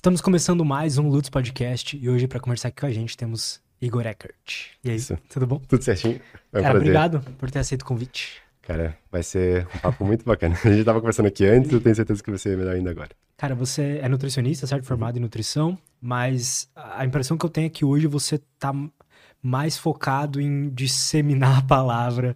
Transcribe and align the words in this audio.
Estamos 0.00 0.22
começando 0.22 0.64
mais 0.64 0.96
um 0.96 1.10
Lutz 1.10 1.28
Podcast 1.28 1.94
e 1.94 2.08
hoje 2.08 2.26
para 2.26 2.40
conversar 2.40 2.68
aqui 2.68 2.80
com 2.80 2.86
a 2.86 2.90
gente 2.90 3.14
temos 3.18 3.60
Igor 3.82 4.06
Eckert. 4.06 4.70
E 4.82 4.88
aí, 4.88 4.96
Isso. 4.96 5.14
tudo 5.28 5.46
bom? 5.46 5.58
Tudo 5.68 5.84
certinho. 5.84 6.18
É 6.54 6.58
um 6.58 6.62
Cara, 6.62 6.70
prazer. 6.70 6.78
obrigado 6.78 7.20
por 7.36 7.50
ter 7.50 7.58
aceito 7.58 7.82
o 7.82 7.84
convite. 7.84 8.40
Cara, 8.62 8.96
vai 9.12 9.22
ser 9.22 9.68
um 9.74 9.78
papo 9.78 10.02
muito 10.02 10.24
bacana. 10.24 10.56
A 10.64 10.72
gente 10.72 10.86
tava 10.86 11.00
conversando 11.00 11.26
aqui 11.26 11.44
antes, 11.44 11.70
eu 11.70 11.82
tenho 11.82 11.94
certeza 11.94 12.22
que 12.22 12.30
vai 12.30 12.38
ser 12.38 12.56
melhor 12.56 12.76
ainda 12.76 12.90
agora. 12.90 13.10
Cara, 13.36 13.54
você 13.54 14.00
é 14.02 14.08
nutricionista, 14.08 14.66
certo? 14.66 14.86
Formado 14.86 15.18
em 15.18 15.20
nutrição, 15.20 15.76
mas 16.00 16.70
a 16.74 17.04
impressão 17.04 17.36
que 17.36 17.44
eu 17.44 17.50
tenho 17.50 17.66
é 17.66 17.70
que 17.70 17.84
hoje 17.84 18.06
você 18.06 18.40
tá 18.58 18.72
mais 19.42 19.76
focado 19.76 20.40
em 20.40 20.70
disseminar 20.70 21.58
a 21.58 21.62
palavra 21.62 22.34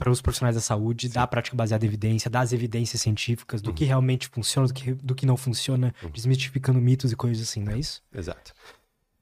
para 0.00 0.10
os 0.10 0.22
profissionais 0.22 0.56
da 0.56 0.62
saúde, 0.62 1.08
Sim. 1.08 1.14
da 1.14 1.26
prática 1.26 1.54
baseada 1.54 1.84
em 1.84 1.88
evidência, 1.88 2.30
das 2.30 2.54
evidências 2.54 3.02
científicas, 3.02 3.60
do 3.60 3.68
uhum. 3.68 3.74
que 3.74 3.84
realmente 3.84 4.28
funciona, 4.28 4.66
do 4.66 4.72
que, 4.72 4.92
do 4.94 5.14
que 5.14 5.26
não 5.26 5.36
funciona, 5.36 5.94
uhum. 6.02 6.10
desmistificando 6.10 6.80
mitos 6.80 7.12
e 7.12 7.16
coisas 7.16 7.46
assim, 7.46 7.62
não 7.62 7.74
é 7.74 7.78
isso? 7.78 8.02
Exato. 8.12 8.54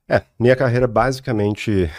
É, 0.09 0.23
minha 0.39 0.55
carreira 0.55 0.87
basicamente, 0.87 1.91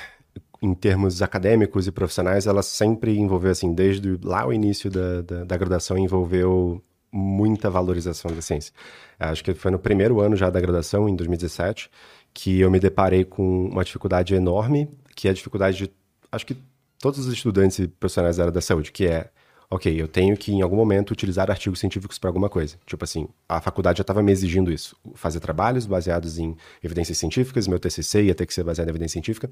em 0.62 0.74
termos 0.74 1.22
acadêmicos 1.22 1.88
e 1.88 1.92
profissionais, 1.92 2.48
ela 2.48 2.64
sempre 2.64 3.18
envolveu, 3.20 3.52
assim, 3.52 3.74
desde 3.74 4.18
lá 4.24 4.48
o 4.48 4.54
início 4.54 4.90
da, 4.90 5.22
da, 5.22 5.44
da 5.44 5.58
graduação, 5.58 5.98
envolveu 5.98 6.82
muita 7.12 7.70
valorização 7.70 8.32
da 8.34 8.42
ciência. 8.42 8.74
Acho 9.20 9.44
que 9.44 9.54
foi 9.54 9.72
no 9.72 9.80
primeiro 9.80 10.22
ano 10.22 10.38
já 10.38 10.50
da 10.50 10.62
graduação, 10.62 11.10
em 11.10 11.16
2017, 11.16 11.92
que 12.34 12.62
eu 12.62 12.72
me 12.72 12.80
deparei 12.80 13.26
com 13.26 13.66
uma 13.66 13.84
dificuldade 13.84 14.34
enorme, 14.34 14.90
que 15.16 15.28
é 15.28 15.32
a 15.32 15.34
dificuldade 15.34 15.78
de, 15.78 15.92
acho 16.32 16.46
que 16.46 16.56
todos 17.00 17.20
os 17.20 17.34
estudantes 17.34 17.80
e 17.80 17.88
profissionais 17.88 18.38
da 18.38 18.44
área 18.44 18.52
da 18.52 18.62
saúde, 18.62 18.92
que 18.92 19.06
é, 19.06 19.30
ok, 19.70 20.02
eu 20.02 20.08
tenho 20.08 20.36
que 20.36 20.52
em 20.52 20.62
algum 20.62 20.76
momento 20.76 21.12
utilizar 21.12 21.50
artigos 21.50 21.80
científicos 21.80 22.18
para 22.18 22.30
alguma 22.30 22.50
coisa. 22.50 22.78
Tipo 22.86 23.04
assim, 23.04 23.28
a 23.48 23.62
faculdade 23.62 24.00
já 24.00 24.02
estava 24.02 24.22
me 24.22 24.32
exigindo 24.32 24.72
isso, 24.72 24.96
fazer 25.16 25.40
trabalhos 25.40 25.86
baseados 25.86 26.38
em 26.38 26.56
evidências 26.84 27.18
científicas, 27.18 27.68
meu 27.68 27.80
TCC 27.80 28.24
ia 28.24 28.36
ter 28.36 28.46
que 28.46 28.54
ser 28.54 28.64
baseado 28.64 28.88
em 28.88 28.92
evidência 28.92 29.14
científica, 29.14 29.50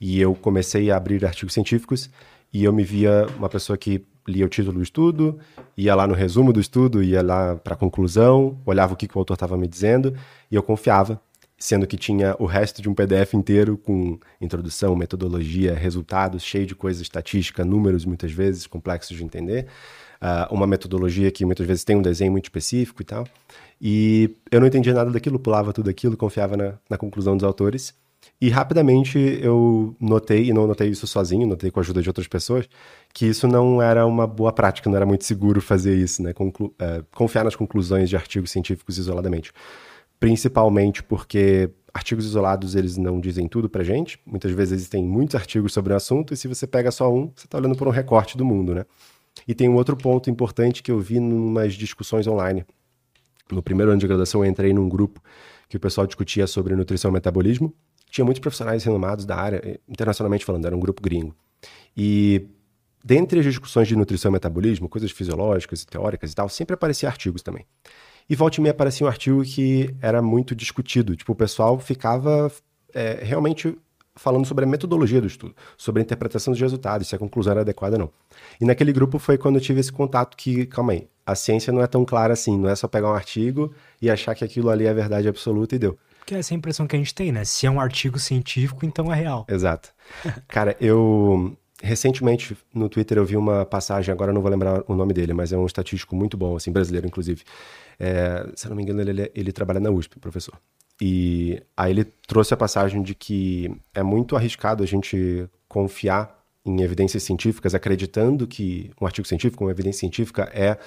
e 0.00 0.20
eu 0.20 0.34
comecei 0.34 0.90
a 0.90 0.96
abrir 0.96 1.24
artigos 1.24 1.52
científicos 1.52 2.10
e 2.52 2.64
eu 2.64 2.72
me 2.72 2.84
via 2.84 3.26
uma 3.36 3.48
pessoa 3.48 3.76
que 3.76 4.04
lia 4.26 4.46
o 4.46 4.48
título 4.48 4.78
do 4.78 4.82
estudo, 4.82 5.38
ia 5.76 5.94
lá 5.94 6.06
no 6.06 6.14
resumo 6.14 6.52
do 6.52 6.60
estudo, 6.60 7.02
ia 7.02 7.22
lá 7.22 7.56
para 7.56 7.74
a 7.74 7.76
conclusão, 7.76 8.58
olhava 8.64 8.94
o 8.94 8.96
que, 8.96 9.06
que 9.06 9.16
o 9.16 9.20
autor 9.20 9.34
estava 9.34 9.56
me 9.56 9.68
dizendo, 9.68 10.16
e 10.50 10.54
eu 10.54 10.62
confiava 10.62 11.20
sendo 11.58 11.86
que 11.86 11.96
tinha 11.96 12.36
o 12.38 12.44
resto 12.44 12.82
de 12.82 12.88
um 12.88 12.94
PDF 12.94 13.34
inteiro 13.34 13.78
com 13.78 14.18
introdução, 14.40 14.94
metodologia, 14.94 15.74
resultados, 15.74 16.42
cheio 16.42 16.66
de 16.66 16.74
coisa 16.74 17.02
estatística, 17.02 17.64
números 17.64 18.04
muitas 18.04 18.30
vezes 18.30 18.66
complexos 18.66 19.16
de 19.16 19.24
entender, 19.24 19.66
uh, 20.20 20.54
uma 20.54 20.66
metodologia 20.66 21.30
que 21.30 21.44
muitas 21.44 21.66
vezes 21.66 21.84
tem 21.84 21.96
um 21.96 22.02
desenho 22.02 22.30
muito 22.30 22.44
específico 22.44 23.00
e 23.00 23.04
tal. 23.04 23.26
E 23.80 24.36
eu 24.50 24.60
não 24.60 24.66
entendia 24.66 24.92
nada 24.92 25.10
daquilo, 25.10 25.38
pulava 25.38 25.72
tudo 25.72 25.88
aquilo, 25.88 26.16
confiava 26.16 26.56
na, 26.56 26.74
na 26.90 26.98
conclusão 26.98 27.36
dos 27.36 27.44
autores. 27.44 27.94
E 28.40 28.50
rapidamente 28.50 29.18
eu 29.40 29.96
notei, 29.98 30.46
e 30.46 30.52
não 30.52 30.66
notei 30.66 30.88
isso 30.88 31.06
sozinho, 31.06 31.46
notei 31.46 31.70
com 31.70 31.80
a 31.80 31.82
ajuda 31.82 32.02
de 32.02 32.08
outras 32.08 32.26
pessoas, 32.26 32.68
que 33.14 33.26
isso 33.26 33.48
não 33.48 33.80
era 33.80 34.04
uma 34.04 34.26
boa 34.26 34.52
prática, 34.52 34.90
não 34.90 34.96
era 34.96 35.06
muito 35.06 35.24
seguro 35.24 35.60
fazer 35.60 35.96
isso, 35.96 36.22
né? 36.22 36.34
Conclu 36.34 36.66
uh, 36.66 37.04
confiar 37.14 37.44
nas 37.44 37.56
conclusões 37.56 38.10
de 38.10 38.16
artigos 38.16 38.50
científicos 38.50 38.98
isoladamente 38.98 39.52
principalmente 40.18 41.02
porque 41.02 41.70
artigos 41.92 42.26
isolados 42.26 42.74
eles 42.74 42.96
não 42.96 43.20
dizem 43.20 43.48
tudo 43.48 43.68
pra 43.68 43.82
gente. 43.82 44.18
Muitas 44.26 44.52
vezes 44.52 44.72
existem 44.72 45.04
muitos 45.04 45.34
artigos 45.34 45.72
sobre 45.72 45.92
o 45.92 45.96
assunto 45.96 46.34
e 46.34 46.36
se 46.36 46.46
você 46.46 46.66
pega 46.66 46.90
só 46.90 47.12
um, 47.12 47.32
você 47.34 47.46
está 47.46 47.58
olhando 47.58 47.76
por 47.76 47.88
um 47.88 47.90
recorte 47.90 48.36
do 48.36 48.44
mundo, 48.44 48.74
né? 48.74 48.84
E 49.46 49.54
tem 49.54 49.68
um 49.68 49.74
outro 49.74 49.96
ponto 49.96 50.30
importante 50.30 50.82
que 50.82 50.90
eu 50.90 50.98
vi 50.98 51.16
em 51.16 51.32
umas 51.32 51.74
discussões 51.74 52.26
online. 52.26 52.64
No 53.50 53.62
primeiro 53.62 53.90
ano 53.92 54.00
de 54.00 54.06
graduação 54.06 54.44
eu 54.44 54.50
entrei 54.50 54.72
num 54.72 54.88
grupo 54.88 55.20
que 55.68 55.76
o 55.76 55.80
pessoal 55.80 56.06
discutia 56.06 56.46
sobre 56.46 56.74
nutrição 56.74 57.10
e 57.10 57.14
metabolismo. 57.14 57.72
Tinha 58.10 58.24
muitos 58.24 58.40
profissionais 58.40 58.84
renomados 58.84 59.24
da 59.24 59.36
área, 59.36 59.60
eh, 59.64 59.80
internacionalmente 59.88 60.44
falando, 60.44 60.66
era 60.66 60.76
um 60.76 60.80
grupo 60.80 61.02
gringo. 61.02 61.34
E 61.96 62.46
dentre 63.04 63.40
as 63.40 63.44
discussões 63.44 63.88
de 63.88 63.96
nutrição 63.96 64.30
e 64.30 64.32
metabolismo, 64.32 64.88
coisas 64.88 65.10
fisiológicas 65.10 65.82
e 65.82 65.86
teóricas 65.86 66.32
e 66.32 66.34
tal, 66.34 66.48
sempre 66.48 66.74
aparecia 66.74 67.08
artigos 67.08 67.42
também. 67.42 67.64
E 68.28 68.34
volta 68.34 68.58
e 68.58 68.60
meia 68.60 68.72
aparecia 68.72 69.06
um 69.06 69.10
artigo 69.10 69.42
que 69.44 69.94
era 70.00 70.20
muito 70.20 70.54
discutido. 70.54 71.14
Tipo, 71.14 71.32
o 71.32 71.36
pessoal 71.36 71.78
ficava 71.78 72.50
é, 72.92 73.20
realmente 73.22 73.76
falando 74.16 74.46
sobre 74.46 74.64
a 74.64 74.68
metodologia 74.68 75.20
do 75.20 75.26
estudo, 75.26 75.54
sobre 75.76 76.00
a 76.00 76.04
interpretação 76.04 76.52
dos 76.52 76.60
resultados, 76.60 77.06
se 77.06 77.14
a 77.14 77.18
conclusão 77.18 77.52
era 77.52 77.60
adequada 77.60 77.96
ou 77.96 78.00
não. 78.00 78.10
E 78.60 78.64
naquele 78.64 78.92
grupo 78.92 79.18
foi 79.18 79.36
quando 79.36 79.56
eu 79.56 79.60
tive 79.60 79.78
esse 79.78 79.92
contato 79.92 80.36
que, 80.36 80.66
calma 80.66 80.92
aí, 80.92 81.06
a 81.24 81.34
ciência 81.34 81.72
não 81.72 81.82
é 81.82 81.86
tão 81.86 82.04
clara 82.04 82.32
assim, 82.32 82.58
não 82.58 82.68
é 82.68 82.74
só 82.74 82.88
pegar 82.88 83.10
um 83.10 83.14
artigo 83.14 83.72
e 84.00 84.10
achar 84.10 84.34
que 84.34 84.42
aquilo 84.42 84.70
ali 84.70 84.86
é 84.86 84.94
verdade 84.94 85.28
absoluta 85.28 85.76
e 85.76 85.78
deu. 85.78 85.98
Que 86.24 86.34
é 86.34 86.38
essa 86.38 86.54
impressão 86.54 86.86
que 86.86 86.96
a 86.96 86.98
gente 86.98 87.14
tem, 87.14 87.30
né? 87.30 87.44
Se 87.44 87.66
é 87.66 87.70
um 87.70 87.80
artigo 87.80 88.18
científico, 88.18 88.84
então 88.84 89.12
é 89.12 89.16
real. 89.16 89.46
Exato. 89.48 89.90
Cara, 90.48 90.76
eu 90.80 91.56
recentemente 91.82 92.56
no 92.74 92.88
Twitter 92.88 93.18
eu 93.18 93.24
vi 93.24 93.36
uma 93.36 93.64
passagem, 93.64 94.12
agora 94.12 94.32
não 94.32 94.40
vou 94.40 94.50
lembrar 94.50 94.82
o 94.88 94.94
nome 94.94 95.12
dele, 95.12 95.32
mas 95.32 95.52
é 95.52 95.56
um 95.56 95.66
estatístico 95.66 96.16
muito 96.16 96.36
bom, 96.36 96.56
assim, 96.56 96.72
brasileiro 96.72 97.06
inclusive. 97.06 97.42
É, 97.98 98.46
se 98.54 98.66
eu 98.66 98.70
não 98.70 98.76
me 98.76 98.82
engano, 98.82 99.00
ele, 99.00 99.30
ele 99.34 99.52
trabalha 99.52 99.80
na 99.80 99.90
USP, 99.90 100.18
professor. 100.18 100.58
E 101.00 101.62
aí 101.76 101.92
ele 101.92 102.04
trouxe 102.26 102.54
a 102.54 102.56
passagem 102.56 103.02
de 103.02 103.14
que 103.14 103.70
é 103.94 104.02
muito 104.02 104.34
arriscado 104.36 104.82
a 104.82 104.86
gente 104.86 105.48
confiar 105.68 106.34
em 106.64 106.80
evidências 106.80 107.22
científicas, 107.22 107.74
acreditando 107.74 108.46
que 108.46 108.90
um 109.00 109.06
artigo 109.06 109.28
científico, 109.28 109.64
uma 109.64 109.70
evidência 109.70 110.00
científica, 110.00 110.50
é 110.54 110.78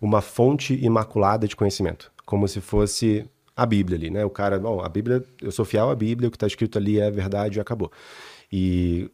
uma 0.00 0.20
fonte 0.20 0.74
imaculada 0.74 1.46
de 1.48 1.56
conhecimento, 1.56 2.10
como 2.24 2.46
se 2.46 2.60
fosse 2.60 3.28
a 3.54 3.66
Bíblia 3.66 3.98
ali, 3.98 4.10
né? 4.10 4.24
O 4.24 4.30
cara, 4.30 4.58
bom, 4.58 4.80
a 4.80 4.88
Bíblia, 4.88 5.24
eu 5.42 5.50
sou 5.50 5.64
fiel 5.64 5.90
à 5.90 5.94
Bíblia, 5.94 6.28
o 6.28 6.30
que 6.30 6.36
está 6.36 6.46
escrito 6.46 6.78
ali 6.78 7.00
é 7.00 7.10
verdade 7.10 7.58
e 7.58 7.60
acabou. 7.60 7.90
E 8.52 9.10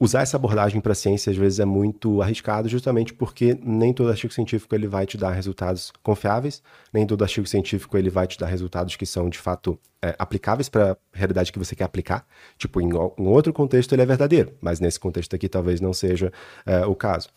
usar 0.00 0.22
essa 0.22 0.38
abordagem 0.38 0.80
para 0.80 0.92
a 0.92 0.94
ciência 0.94 1.30
às 1.30 1.36
vezes 1.36 1.60
é 1.60 1.64
muito 1.66 2.22
arriscado, 2.22 2.68
justamente 2.68 3.12
porque 3.12 3.56
nem 3.62 3.92
todo 3.92 4.08
artigo 4.08 4.32
científico 4.32 4.74
ele 4.74 4.86
vai 4.86 5.04
te 5.04 5.18
dar 5.18 5.30
resultados 5.30 5.92
confiáveis, 6.02 6.62
nem 6.90 7.06
todo 7.06 7.22
artigo 7.22 7.46
científico 7.46 7.98
ele 7.98 8.08
vai 8.08 8.26
te 8.26 8.38
dar 8.38 8.46
resultados 8.46 8.96
que 8.96 9.04
são 9.04 9.28
de 9.28 9.38
fato 9.38 9.78
é, 10.02 10.16
aplicáveis 10.18 10.70
para 10.70 10.92
a 10.92 10.96
realidade 11.12 11.52
que 11.52 11.58
você 11.58 11.76
quer 11.76 11.84
aplicar. 11.84 12.26
Tipo, 12.56 12.80
em, 12.80 12.88
em, 12.88 13.26
outro 13.26 13.52
contexto 13.52 13.92
ele 13.92 14.00
é 14.00 14.06
verdadeiro, 14.06 14.54
mas 14.60 14.80
nesse 14.80 14.98
contexto 14.98 15.36
aqui 15.36 15.48
talvez 15.48 15.82
não 15.82 15.92
seja 15.92 16.32
é, 16.64 16.86
o 16.86 16.94
caso. 16.94 17.28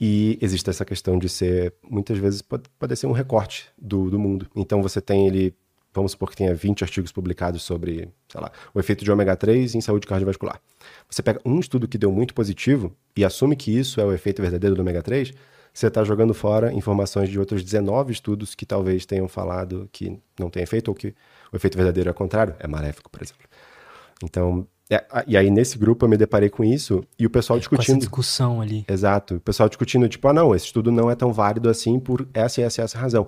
E 0.00 0.36
existe 0.42 0.68
essa 0.68 0.84
questão 0.84 1.16
de 1.16 1.28
ser, 1.28 1.72
muitas 1.88 2.18
vezes, 2.18 2.42
pode, 2.42 2.64
pode 2.76 2.96
ser 2.96 3.06
um 3.06 3.12
recorte 3.12 3.68
do, 3.80 4.10
do 4.10 4.18
mundo. 4.18 4.48
Então 4.56 4.82
você 4.82 5.00
tem 5.00 5.28
ele 5.28 5.54
vamos 5.98 6.12
supor 6.12 6.30
que 6.30 6.36
tenha 6.36 6.54
20 6.54 6.84
artigos 6.84 7.12
publicados 7.12 7.62
sobre, 7.62 8.08
sei 8.28 8.40
lá, 8.40 8.50
o 8.72 8.80
efeito 8.80 9.04
de 9.04 9.10
ômega 9.10 9.36
3 9.36 9.74
em 9.74 9.80
saúde 9.80 10.06
cardiovascular. 10.06 10.60
Você 11.08 11.22
pega 11.22 11.40
um 11.44 11.58
estudo 11.58 11.86
que 11.86 11.98
deu 11.98 12.10
muito 12.10 12.32
positivo 12.32 12.94
e 13.16 13.24
assume 13.24 13.56
que 13.56 13.76
isso 13.76 14.00
é 14.00 14.04
o 14.04 14.12
efeito 14.12 14.40
verdadeiro 14.40 14.74
do 14.74 14.80
ômega 14.80 15.02
3, 15.02 15.32
você 15.72 15.86
está 15.86 16.02
jogando 16.02 16.34
fora 16.34 16.72
informações 16.72 17.28
de 17.28 17.38
outros 17.38 17.62
19 17.62 18.12
estudos 18.12 18.54
que 18.54 18.66
talvez 18.66 19.06
tenham 19.06 19.28
falado 19.28 19.88
que 19.92 20.18
não 20.38 20.50
tem 20.50 20.62
efeito 20.62 20.88
ou 20.88 20.94
que 20.94 21.14
o 21.52 21.56
efeito 21.56 21.76
verdadeiro 21.76 22.10
é 22.10 22.12
contrário, 22.12 22.54
é 22.58 22.66
maléfico, 22.66 23.10
por 23.10 23.22
exemplo. 23.22 23.46
Então, 24.24 24.66
é, 24.90 25.04
e 25.26 25.36
aí 25.36 25.50
nesse 25.50 25.78
grupo 25.78 26.04
eu 26.04 26.08
me 26.08 26.16
deparei 26.16 26.48
com 26.48 26.64
isso 26.64 27.04
e 27.18 27.26
o 27.26 27.30
pessoal 27.30 27.58
é, 27.58 27.60
discutindo. 27.60 27.96
Essa 27.96 28.00
discussão 28.00 28.60
ali. 28.60 28.84
Exato. 28.88 29.36
O 29.36 29.40
pessoal 29.40 29.68
discutindo, 29.68 30.08
tipo, 30.08 30.26
ah, 30.26 30.32
não, 30.32 30.54
esse 30.54 30.66
estudo 30.66 30.90
não 30.90 31.10
é 31.10 31.14
tão 31.14 31.32
válido 31.32 31.68
assim 31.68 32.00
por 32.00 32.26
essa 32.32 32.60
e 32.60 32.64
essa 32.64 32.80
e 32.80 32.84
essa 32.84 32.98
razão 32.98 33.26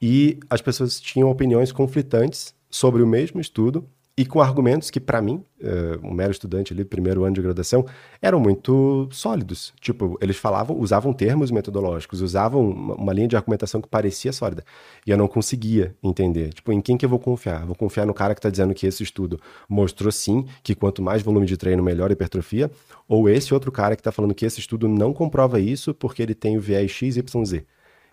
e 0.00 0.38
as 0.48 0.60
pessoas 0.60 1.00
tinham 1.00 1.30
opiniões 1.30 1.72
conflitantes 1.72 2.54
sobre 2.70 3.02
o 3.02 3.06
mesmo 3.06 3.40
estudo 3.40 3.88
e 4.18 4.24
com 4.24 4.40
argumentos 4.40 4.90
que, 4.90 4.98
para 4.98 5.20
mim, 5.20 5.44
uh, 5.60 6.06
um 6.06 6.10
mero 6.10 6.30
estudante 6.30 6.72
ali, 6.72 6.86
primeiro 6.86 7.24
ano 7.24 7.34
de 7.34 7.42
graduação, 7.42 7.84
eram 8.22 8.40
muito 8.40 9.06
sólidos. 9.12 9.74
Tipo, 9.78 10.16
eles 10.22 10.38
falavam, 10.38 10.78
usavam 10.78 11.12
termos 11.12 11.50
metodológicos, 11.50 12.22
usavam 12.22 12.70
uma, 12.70 12.94
uma, 12.94 13.12
linha 13.12 13.28
de 13.28 13.36
argumentação 13.36 13.78
que 13.78 13.88
parecia 13.88 14.32
sólida. 14.32 14.64
E 15.06 15.10
eu 15.10 15.18
não 15.18 15.28
conseguia 15.28 15.94
entender. 16.02 16.54
Tipo, 16.54 16.72
em 16.72 16.80
quem 16.80 16.96
que 16.96 17.04
eu 17.04 17.10
vou 17.10 17.18
confiar? 17.18 17.66
Vou 17.66 17.76
confiar 17.76 18.06
no 18.06 18.14
cara 18.14 18.34
que 18.34 18.38
está 18.38 18.48
dizendo 18.48 18.72
que 18.72 18.86
esse 18.86 19.02
estudo 19.02 19.38
mostrou 19.68 20.10
sim 20.10 20.46
que 20.62 20.74
quanto 20.74 21.02
mais 21.02 21.20
volume 21.20 21.44
de 21.44 21.58
treino, 21.58 21.82
melhor 21.82 22.10
hipertrofia? 22.10 22.70
Ou 23.06 23.28
esse 23.28 23.52
outro 23.52 23.70
cara 23.70 23.94
que 23.94 24.00
está 24.00 24.10
falando 24.10 24.34
que 24.34 24.46
esse 24.46 24.60
estudo 24.60 24.88
não 24.88 25.12
comprova 25.12 25.60
isso 25.60 25.92
porque 25.92 26.22
ele 26.22 26.34
tem 26.34 26.56
o 26.56 26.60
viés 26.60 26.90
XYZ? 26.90 27.64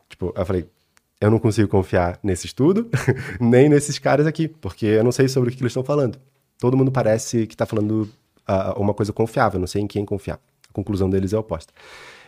Tipo, 0.10 0.34
eu 0.36 0.46
falei, 0.46 0.68
eu 1.24 1.32
não 1.32 1.40
consigo 1.40 1.70
confiar 1.70 2.20
nesse 2.22 2.48
estudo, 2.48 2.90
nem 3.40 3.70
nesses 3.70 3.98
caras 3.98 4.28
aqui, 4.28 4.50
porque 4.50 4.86
eu 4.86 5.06
não 5.06 5.12
sei 5.12 5.30
sobre 5.30 5.50
o 5.50 5.54
que 5.54 5.62
eles 5.62 5.72
estão 5.72 5.84
falando. 5.84 6.20
Todo 6.60 6.76
mundo 6.76 6.92
parece 6.92 7.48
que 7.48 7.54
está 7.54 7.66
falando 7.66 8.10
uh, 8.46 8.78
uma 8.78 8.94
coisa 8.94 9.14
confiável, 9.14 9.58
não 9.58 9.68
sei 9.68 9.82
em 9.82 9.88
quem 9.88 10.04
confiar. 10.04 10.38
A 10.70 10.74
conclusão 10.74 11.10
deles 11.10 11.32
é 11.32 11.38
oposta. 11.38 11.72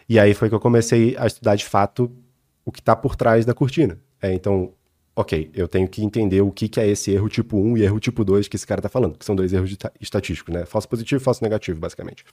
E 0.07 0.18
aí 0.18 0.33
foi 0.33 0.47
que 0.47 0.56
eu 0.56 0.62
comecei 0.62 1.13
a 1.18 1.27
estudar 1.27 1.57
de 1.57 1.65
fato 1.65 2.09
o 2.63 2.71
que 2.71 2.80
está 2.80 2.95
por 2.95 3.18
trás 3.18 3.45
da 3.45 3.53
cortina. 3.53 4.00
É, 4.21 4.33
então, 4.33 4.71
ok, 5.13 5.51
eu 5.53 5.68
tenho 5.68 5.89
que 5.89 6.01
entender 6.01 6.39
o 6.39 6.50
que, 6.50 6.69
que 6.69 6.80
é 6.80 6.88
esse 6.88 7.12
erro 7.12 7.27
tipo 7.27 7.57
1 7.57 7.77
e 7.77 7.83
erro 7.83 8.00
tipo 8.00 8.24
2 8.24 8.47
que 8.47 8.56
esse 8.56 8.65
cara 8.65 8.80
está 8.80 8.88
falando, 8.88 9.18
que 9.18 9.25
são 9.25 9.36
dois 9.36 9.51
erros 9.51 9.75
estatísticos, 10.00 10.53
né? 10.53 10.65
Falso 10.65 10.88
positivo 10.88 11.21
e 11.21 11.24
falso 11.24 11.44
negativo, 11.44 11.81
basicamente. 11.81 12.24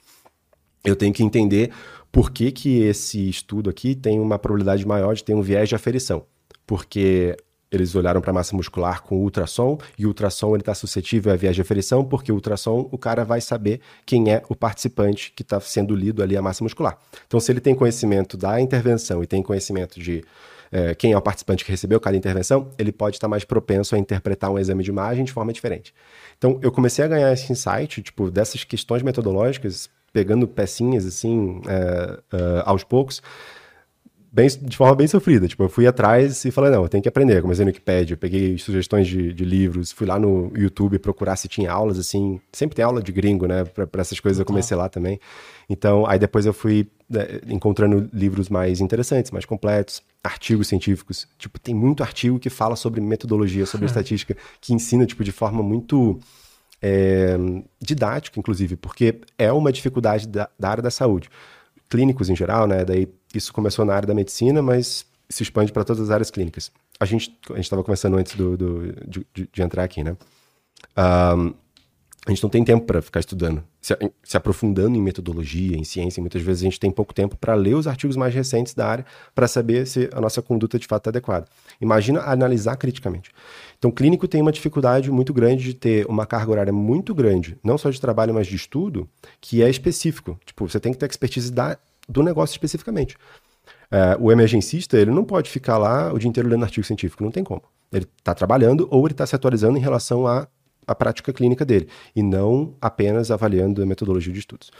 Eu 0.81 0.95
tenho 0.95 1.13
que 1.13 1.23
entender 1.23 1.71
por 2.09 2.31
que, 2.31 2.53
que 2.53 2.83
esse 2.83 3.29
estudo 3.29 3.69
aqui 3.69 3.95
tem 3.95 4.17
uma 4.17 4.39
probabilidade 4.39 4.87
maior 4.87 5.13
de 5.13 5.25
ter 5.25 5.33
um 5.33 5.41
viés 5.41 5.67
de 5.67 5.75
aferição 5.75 6.25
porque 6.65 7.35
eles 7.71 7.95
olharam 7.95 8.21
para 8.21 8.29
a 8.29 8.33
massa 8.33 8.55
muscular 8.55 9.01
com 9.01 9.17
ultrassom, 9.17 9.79
e 9.97 10.05
ultrassom 10.05 10.55
está 10.55 10.75
suscetível 10.75 11.33
a 11.33 11.35
viés 11.35 11.55
de 11.55 11.61
aferição, 11.61 12.05
porque 12.05 12.31
ultrassom 12.31 12.87
o 12.91 12.97
cara 12.99 13.25
vai 13.25 13.41
saber 13.41 13.81
quem 14.05 14.31
é 14.31 14.43
o 14.47 14.55
participante 14.55 15.33
que 15.35 15.41
está 15.41 15.59
sendo 15.59 15.95
lido 15.95 16.21
ali 16.21 16.37
a 16.37 16.41
massa 16.41 16.63
muscular. 16.63 16.97
Então, 17.25 17.39
se 17.39 17.51
ele 17.51 17.59
tem 17.59 17.73
conhecimento 17.73 18.37
da 18.37 18.61
intervenção 18.61 19.23
e 19.23 19.27
tem 19.27 19.41
conhecimento 19.41 19.99
de 19.99 20.23
é, 20.71 20.93
quem 20.93 21.13
é 21.13 21.17
o 21.17 21.21
participante 21.21 21.65
que 21.65 21.71
recebeu 21.71 21.99
cada 21.99 22.15
intervenção, 22.15 22.69
ele 22.77 22.91
pode 22.91 23.17
estar 23.17 23.27
mais 23.27 23.43
propenso 23.43 23.95
a 23.95 23.97
interpretar 23.97 24.51
um 24.51 24.59
exame 24.59 24.83
de 24.83 24.89
imagem 24.89 25.23
de 25.23 25.31
forma 25.31 25.51
diferente. 25.51 25.93
Então, 26.37 26.59
eu 26.61 26.71
comecei 26.71 27.03
a 27.05 27.07
ganhar 27.07 27.33
esse 27.33 27.51
insight, 27.51 28.03
tipo, 28.03 28.29
dessas 28.29 28.63
questões 28.63 29.01
metodológicas, 29.01 29.89
pegando 30.11 30.47
pecinhas, 30.47 31.05
assim, 31.05 31.61
é, 31.67 32.19
é, 32.37 32.63
aos 32.65 32.83
poucos, 32.83 33.21
bem, 34.33 34.47
de 34.47 34.75
forma 34.75 34.95
bem 34.95 35.05
sofrida. 35.07 35.47
Tipo, 35.47 35.63
eu 35.63 35.69
fui 35.69 35.85
atrás 35.85 36.43
e 36.43 36.49
falei, 36.49 36.71
não, 36.71 36.81
eu 36.81 36.89
tenho 36.89 37.03
que 37.03 37.07
aprender. 37.07 37.41
Comecei 37.41 37.63
no 37.63 37.69
Wikipedia, 37.69 38.17
peguei 38.17 38.57
sugestões 38.57 39.07
de, 39.07 39.31
de, 39.31 39.45
livros, 39.45 39.91
fui 39.91 40.07
lá 40.07 40.17
no 40.17 40.51
YouTube 40.55 40.97
procurar 40.97 41.35
se 41.35 41.47
tinha 41.47 41.71
aulas, 41.71 41.99
assim. 41.99 42.41
Sempre 42.51 42.75
tem 42.75 42.83
aula 42.83 43.01
de 43.01 43.11
gringo, 43.11 43.45
né? 43.45 43.63
Para 43.63 44.01
essas 44.01 44.19
coisas 44.19 44.39
eu 44.39 44.45
comecei 44.45 44.75
lá 44.75 44.89
também. 44.89 45.19
Então, 45.69 46.05
aí 46.07 46.17
depois 46.17 46.47
eu 46.47 46.53
fui 46.53 46.89
né, 47.07 47.39
encontrando 47.47 48.09
livros 48.11 48.49
mais 48.49 48.81
interessantes, 48.81 49.29
mais 49.29 49.45
completos, 49.45 50.01
artigos 50.23 50.67
científicos. 50.67 51.27
Tipo, 51.37 51.59
tem 51.59 51.75
muito 51.75 52.01
artigo 52.01 52.39
que 52.39 52.49
fala 52.49 52.75
sobre 52.75 52.99
metodologia, 52.99 53.67
sobre 53.67 53.85
estatística, 53.85 54.35
que 54.59 54.73
ensina, 54.73 55.05
tipo, 55.05 55.23
de 55.23 55.31
forma 55.31 55.61
muito... 55.61 56.19
É, 56.85 57.37
didática, 57.79 58.37
inclusive, 58.37 58.75
porque 58.75 59.21
é 59.37 59.49
uma 59.53 59.71
dificuldade 59.71 60.27
da, 60.27 60.49
da 60.59 60.69
área 60.69 60.83
da 60.83 60.91
saúde 60.91 61.29
clínicos 61.93 62.27
em 62.27 62.35
geral, 62.35 62.65
né? 62.65 62.83
Daí 62.83 63.07
isso 63.35 63.53
começou 63.53 63.85
na 63.85 63.93
área 63.93 64.07
da 64.07 64.15
medicina, 64.15 64.63
mas 64.63 65.05
se 65.29 65.43
expande 65.43 65.71
para 65.71 65.83
todas 65.83 66.01
as 66.01 66.09
áreas 66.09 66.31
clínicas. 66.31 66.71
A 66.99 67.05
gente 67.05 67.37
a 67.51 67.59
estava 67.59 67.83
conversando 67.83 68.17
antes 68.17 68.35
do, 68.35 68.57
do 68.57 68.93
de, 69.07 69.47
de, 69.53 69.61
entrar 69.61 69.83
aqui, 69.83 70.03
né? 70.03 70.17
Um, 70.97 71.53
a 72.25 72.31
gente 72.31 72.41
não 72.41 72.49
tem 72.49 72.63
tempo 72.63 72.85
para 72.85 73.01
ficar 73.01 73.19
estudando, 73.19 73.61
se, 73.81 73.93
se, 74.23 74.37
aprofundando 74.37 74.95
em 74.95 75.01
metodologia, 75.01 75.75
em 75.75 75.83
ciência. 75.83 76.21
Muitas 76.21 76.41
vezes 76.41 76.61
a 76.61 76.65
gente 76.65 76.79
tem 76.79 76.89
pouco 76.89 77.13
tempo 77.13 77.35
para 77.35 77.53
ler 77.53 77.75
os 77.75 77.85
artigos 77.85 78.15
mais 78.15 78.33
recentes 78.33 78.73
da 78.73 78.87
área 78.87 79.05
para 79.35 79.45
saber 79.45 79.85
se 79.85 80.09
a 80.13 80.21
nossa 80.21 80.41
conduta 80.41 80.79
de 80.79 80.87
fato 80.87 81.01
está 81.01 81.09
adequada. 81.09 81.45
Imagina 81.81 82.21
analisar 82.21 82.77
criticamente. 82.77 83.29
Então, 83.77 83.91
o 83.91 83.93
clínico 83.93 84.25
tem 84.25 84.41
uma 84.41 84.53
dificuldade 84.53 85.11
muito 85.11 85.33
grande 85.33 85.65
de 85.65 85.73
ter 85.73 86.05
uma 86.05 86.25
carga 86.25 86.51
horária 86.51 86.71
muito 86.71 87.13
grande, 87.13 87.57
não 87.61 87.77
só 87.77 87.89
de 87.89 87.99
trabalho, 87.99 88.33
mas 88.33 88.47
de 88.47 88.55
estudo, 88.55 89.09
que 89.41 89.61
é 89.61 89.69
específico. 89.69 90.39
Tipo, 90.45 90.69
você 90.69 90.79
tem 90.79 90.93
que 90.93 90.97
ter 90.97 91.09
expertise 91.09 91.51
da, 91.51 91.77
do 92.07 92.23
negócio 92.23 92.53
especificamente. 92.53 93.17
É, 93.91 94.15
o 94.17 94.31
emergencista, 94.31 94.97
ele 94.97 95.11
não 95.11 95.25
pode 95.25 95.49
ficar 95.49 95.77
lá 95.77 96.13
o 96.13 96.17
dia 96.17 96.29
inteiro 96.29 96.47
lendo 96.47 96.63
artigo 96.63 96.85
científico, 96.85 97.21
não 97.21 97.31
tem 97.31 97.43
como. 97.43 97.63
Ele 97.91 98.07
está 98.17 98.33
trabalhando 98.33 98.87
ou 98.89 99.05
ele 99.05 99.13
está 99.13 99.25
se 99.25 99.35
atualizando 99.35 99.77
em 99.77 99.81
relação 99.81 100.25
à 100.25 100.47
a 100.87 100.95
prática 100.95 101.33
clínica 101.33 101.65
dele, 101.65 101.87
e 102.15 102.21
não 102.21 102.75
apenas 102.81 103.31
avaliando 103.31 103.81
a 103.81 103.85
metodologia 103.85 104.33
de 104.33 104.39
estudos. 104.39 104.71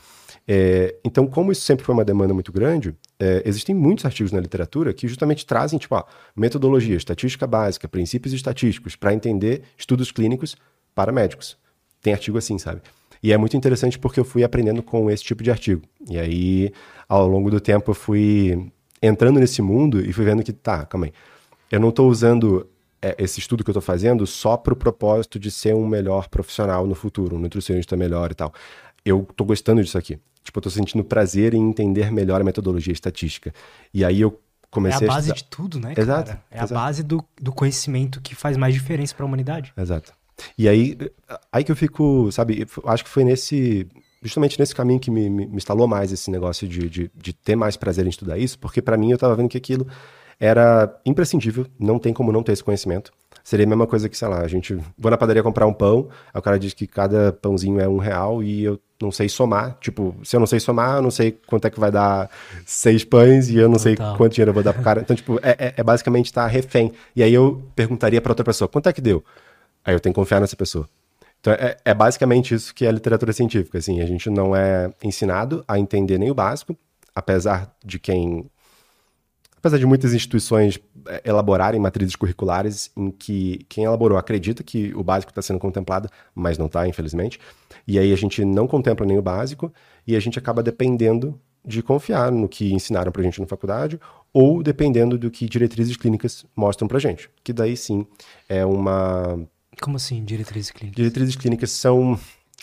É, 0.47 0.95
então, 1.05 1.25
como 1.25 1.51
isso 1.51 1.61
sempre 1.61 1.85
foi 1.85 1.95
uma 1.95 2.03
demanda 2.03 2.33
muito 2.33 2.51
grande, 2.51 2.94
é, 3.19 3.41
existem 3.45 3.73
muitos 3.73 4.05
artigos 4.05 4.31
na 4.31 4.39
literatura 4.39 4.94
que 4.94 5.07
justamente 5.07 5.45
trazem, 5.45 5.79
tipo, 5.79 5.95
ó, 5.95 6.03
metodologia, 6.35 6.95
estatística 6.95 7.47
básica, 7.47 7.88
princípios 7.88 8.33
estatísticos, 8.33 8.95
para 8.95 9.13
entender 9.13 9.63
estudos 9.77 10.11
clínicos 10.11 10.55
para 10.94 11.11
médicos. 11.11 11.57
Tem 12.01 12.13
artigo 12.13 12.38
assim, 12.38 12.57
sabe? 12.57 12.81
E 13.21 13.31
é 13.31 13.38
muito 13.38 13.56
interessante 13.56 13.97
porque 13.97 14.19
eu 14.19 14.25
fui 14.25 14.44
aprendendo 14.44 14.83
com 14.83 15.09
esse 15.09 15.23
tipo 15.23 15.41
de 15.41 15.49
artigo. 15.49 15.81
E 16.09 16.19
aí, 16.19 16.73
ao 17.07 17.25
longo 17.25 17.49
do 17.49 17.61
tempo, 17.61 17.91
eu 17.91 17.95
fui 17.95 18.69
entrando 19.01 19.39
nesse 19.39 19.61
mundo 19.61 20.01
e 20.01 20.11
fui 20.11 20.25
vendo 20.25 20.44
que, 20.44 20.51
tá, 20.51 20.85
calma 20.85 21.06
aí. 21.06 21.13
Eu 21.71 21.79
não 21.79 21.89
estou 21.89 22.09
usando 22.09 22.67
esse 23.17 23.39
estudo 23.39 23.63
que 23.63 23.69
eu 23.69 23.73
estou 23.73 23.81
fazendo 23.81 24.25
só 24.25 24.55
para 24.55 24.73
o 24.73 24.75
propósito 24.75 25.38
de 25.38 25.51
ser 25.51 25.75
um 25.75 25.85
melhor 25.85 26.29
profissional 26.29 26.88
no 26.88 26.95
futuro, 26.95 27.35
um 27.35 27.39
nutricionista 27.39 27.97
melhor 27.97 28.31
e 28.31 28.35
tal. 28.35 28.53
Eu 29.03 29.27
estou 29.29 29.45
gostando 29.45 29.83
disso 29.83 29.97
aqui. 29.97 30.19
Tipo, 30.44 30.59
eu 30.59 30.61
tô 30.61 30.69
sentindo 30.69 31.03
prazer 31.03 31.53
em 31.53 31.61
entender 31.61 32.11
melhor 32.11 32.41
a 32.41 32.44
metodologia 32.44 32.94
estatística. 32.94 33.53
E 33.94 34.03
aí 34.03 34.21
eu 34.21 34.39
comecei 34.69 35.07
a. 35.07 35.09
É 35.09 35.11
a 35.11 35.15
base 35.15 35.31
a 35.31 35.33
de 35.33 35.44
tudo, 35.45 35.79
né? 35.79 35.94
Exato. 35.95 36.27
Cara? 36.27 36.44
É 36.51 36.57
exato. 36.57 36.73
a 36.73 36.77
base 36.77 37.03
do, 37.03 37.23
do 37.41 37.51
conhecimento 37.51 38.19
que 38.21 38.35
faz 38.35 38.57
mais 38.57 38.73
diferença 38.73 39.13
para 39.15 39.25
a 39.25 39.27
humanidade. 39.27 39.73
Exato. 39.77 40.13
E 40.57 40.67
aí, 40.67 40.97
aí 41.51 41.63
que 41.63 41.71
eu 41.71 41.75
fico, 41.75 42.31
sabe, 42.31 42.65
acho 42.85 43.03
que 43.03 43.09
foi 43.09 43.23
nesse. 43.23 43.88
Justamente 44.21 44.57
nesse 44.57 44.73
caminho 44.73 45.01
que 45.01 45.11
me, 45.11 45.29
me, 45.29 45.45
me 45.45 45.57
instalou 45.57 45.85
mais 45.85 46.13
esse 46.13 46.31
negócio 46.31 46.65
de, 46.65 46.89
de, 46.89 47.11
de 47.13 47.33
ter 47.33 47.57
mais 47.57 47.75
prazer 47.75 48.06
em 48.06 48.09
estudar 48.09 48.38
isso, 48.38 48.57
porque 48.57 48.81
para 48.81 48.95
mim 48.95 49.11
eu 49.11 49.17
tava 49.17 49.35
vendo 49.35 49.49
que 49.49 49.57
aquilo 49.57 49.85
era 50.39 50.94
imprescindível, 51.06 51.65
não 51.80 52.00
tem 52.00 52.13
como 52.13 52.31
não 52.31 52.44
ter 52.44 52.51
esse 52.51 52.63
conhecimento. 52.63 53.12
Seria 53.44 53.65
a 53.65 53.69
mesma 53.69 53.85
coisa 53.85 54.07
que, 54.07 54.18
sei 54.18 54.27
lá, 54.27 54.39
a 54.39 54.47
gente 54.47 54.74
vou 54.97 55.12
na 55.12 55.18
padaria 55.18 55.44
comprar 55.44 55.68
um 55.68 55.74
pão, 55.74 56.07
aí 56.33 56.39
o 56.39 56.41
cara 56.41 56.57
diz 56.57 56.74
que 56.74 56.88
cada 56.88 57.33
pãozinho 57.33 57.80
é 57.80 57.88
um 57.88 57.97
real 57.97 58.41
e 58.41 58.63
eu 58.63 58.80
não 59.01 59.12
sei 59.12 59.27
somar. 59.27 59.77
Tipo, 59.81 60.15
se 60.24 60.33
eu 60.33 60.39
não 60.39 60.47
sei 60.47 60.62
somar, 60.62 60.95
eu 60.95 61.01
não 61.01 61.12
sei 61.12 61.38
quanto 61.45 61.68
é 61.68 61.69
que 61.69 61.77
vai 61.80 61.91
dar 61.91 62.30
seis 62.65 63.03
pães 63.03 63.50
e 63.50 63.57
eu 63.57 63.68
não 63.68 63.77
Total. 63.77 63.80
sei 63.80 64.18
quanto 64.18 64.33
dinheiro 64.33 64.51
eu 64.51 64.53
vou 64.53 64.63
dar 64.63 64.74
pro 64.74 64.81
cara. 64.81 65.01
Então, 65.01 65.13
tipo, 65.13 65.38
é, 65.44 65.56
é, 65.59 65.74
é 65.75 65.83
basicamente 65.83 66.27
estar 66.27 66.44
tá 66.44 66.47
refém. 66.47 66.94
E 67.13 67.21
aí 67.21 67.33
eu 67.33 67.62
perguntaria 67.75 68.21
para 68.21 68.31
outra 68.31 68.45
pessoa, 68.45 68.69
quanto 68.69 68.88
é 68.88 68.94
que 68.94 69.01
deu? 69.01 69.21
Aí 69.83 69.94
eu 69.94 70.00
tenho 70.00 70.13
que 70.13 70.19
confiar 70.19 70.39
nessa 70.39 70.56
pessoa. 70.56 70.88
Então, 71.41 71.51
é, 71.51 71.75
é 71.83 71.94
basicamente 71.94 72.53
isso 72.53 72.74
que 72.74 72.85
é 72.85 72.88
a 72.88 72.91
literatura 72.94 73.33
científica. 73.33 73.77
Assim, 73.77 74.00
a 74.00 74.06
gente 74.06 74.30
não 74.30 74.56
é 74.56 74.89
ensinado 75.03 75.65
a 75.68 75.77
entender 75.77 76.18
nem 76.18 76.31
o 76.31 76.33
básico, 76.33 76.77
apesar 77.13 77.75
de 77.83 78.00
quem 78.00 78.50
apesar 79.63 79.77
de 79.77 79.86
muitas 79.86 80.13
instituições 80.13 80.77
eh, 81.07 81.21
elaborarem 81.24 81.80
matrizes 81.80 82.18
curriculares 82.18 82.92
em 82.98 83.10
que 83.10 83.65
quem 83.69 83.86
elaborou 83.86 84.18
acredita 84.18 84.62
que 84.62 84.94
o 84.94 85.01
básico 85.01 85.31
está 85.31 85.42
sendo 85.42 85.57
contemplado, 85.57 86.10
mas 86.36 86.57
não 86.57 86.65
está, 86.65 86.86
infelizmente. 86.86 87.39
E 87.88 87.98
aí 87.98 88.12
a 88.12 88.15
gente 88.18 88.44
não 88.44 88.68
contempla 88.68 89.06
nem 89.06 89.18
o 89.18 89.21
básico 89.21 89.74
e 90.06 90.18
a 90.18 90.19
gente 90.19 90.38
acaba 90.38 90.62
dependendo 90.62 91.39
de 91.65 91.81
confiar 91.81 92.30
no 92.30 92.50
que 92.50 92.74
ensinaram 92.74 93.10
para 93.10 93.21
a 93.21 93.24
gente 93.24 93.39
na 93.39 93.48
faculdade 93.48 93.98
ou 94.33 94.62
dependendo 94.62 95.18
do 95.18 95.31
que 95.31 95.48
diretrizes 95.48 95.95
clínicas 95.95 96.45
mostram 96.54 96.86
para 96.86 96.98
a 96.98 97.01
gente, 97.01 97.30
que 97.42 97.54
daí 97.54 97.77
sim 97.77 98.06
é 98.50 98.66
uma... 98.66 99.39
Como 99.81 99.95
assim, 99.95 100.25
diretrizes 100.25 100.71
clínicas? 100.71 100.98
Diretrizes 100.98 101.36
clínicas 101.38 101.71
são 101.71 102.19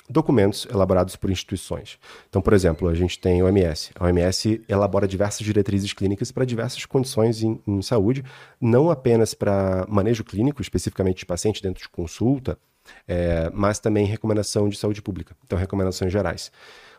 documentos 0.09 0.67
elaborados 0.71 1.17
por 1.17 1.31
instituições. 1.31 1.99
Então, 2.29 2.43
por 2.43 2.53
exemplo, 2.53 2.89
a 2.89 2.95
gente 2.95 3.19
tem 3.19 3.41
a 3.41 3.45
OMS. 3.45 3.91
A 3.95 4.05
OMS 4.05 4.63
elabora 4.69 5.07
diversas 5.07 5.45
diretrizes 5.45 5.93
clínicas 5.93 6.33
para 6.33 6.45
diversas 6.45 6.85
condições 6.85 7.43
em, 7.43 7.61
em 7.67 7.83
saúde, 7.83 8.25
não 8.61 8.91
apenas 8.91 9.35
para 9.35 9.87
manejo 9.89 10.25
clínico, 10.25 10.61
especificamente 10.63 11.19
de 11.19 11.27
paciente 11.27 11.63
dentro 11.63 11.83
de 11.83 11.89
consulta, 11.89 12.59
é, 13.07 13.51
mas 13.53 13.79
também 13.79 14.07
recomendação 14.07 14.69
de 14.69 14.77
saúde 14.77 15.01
pública. 15.01 15.37
Então, 15.45 15.59
recomendações 15.59 16.13
gerais. 16.13 16.51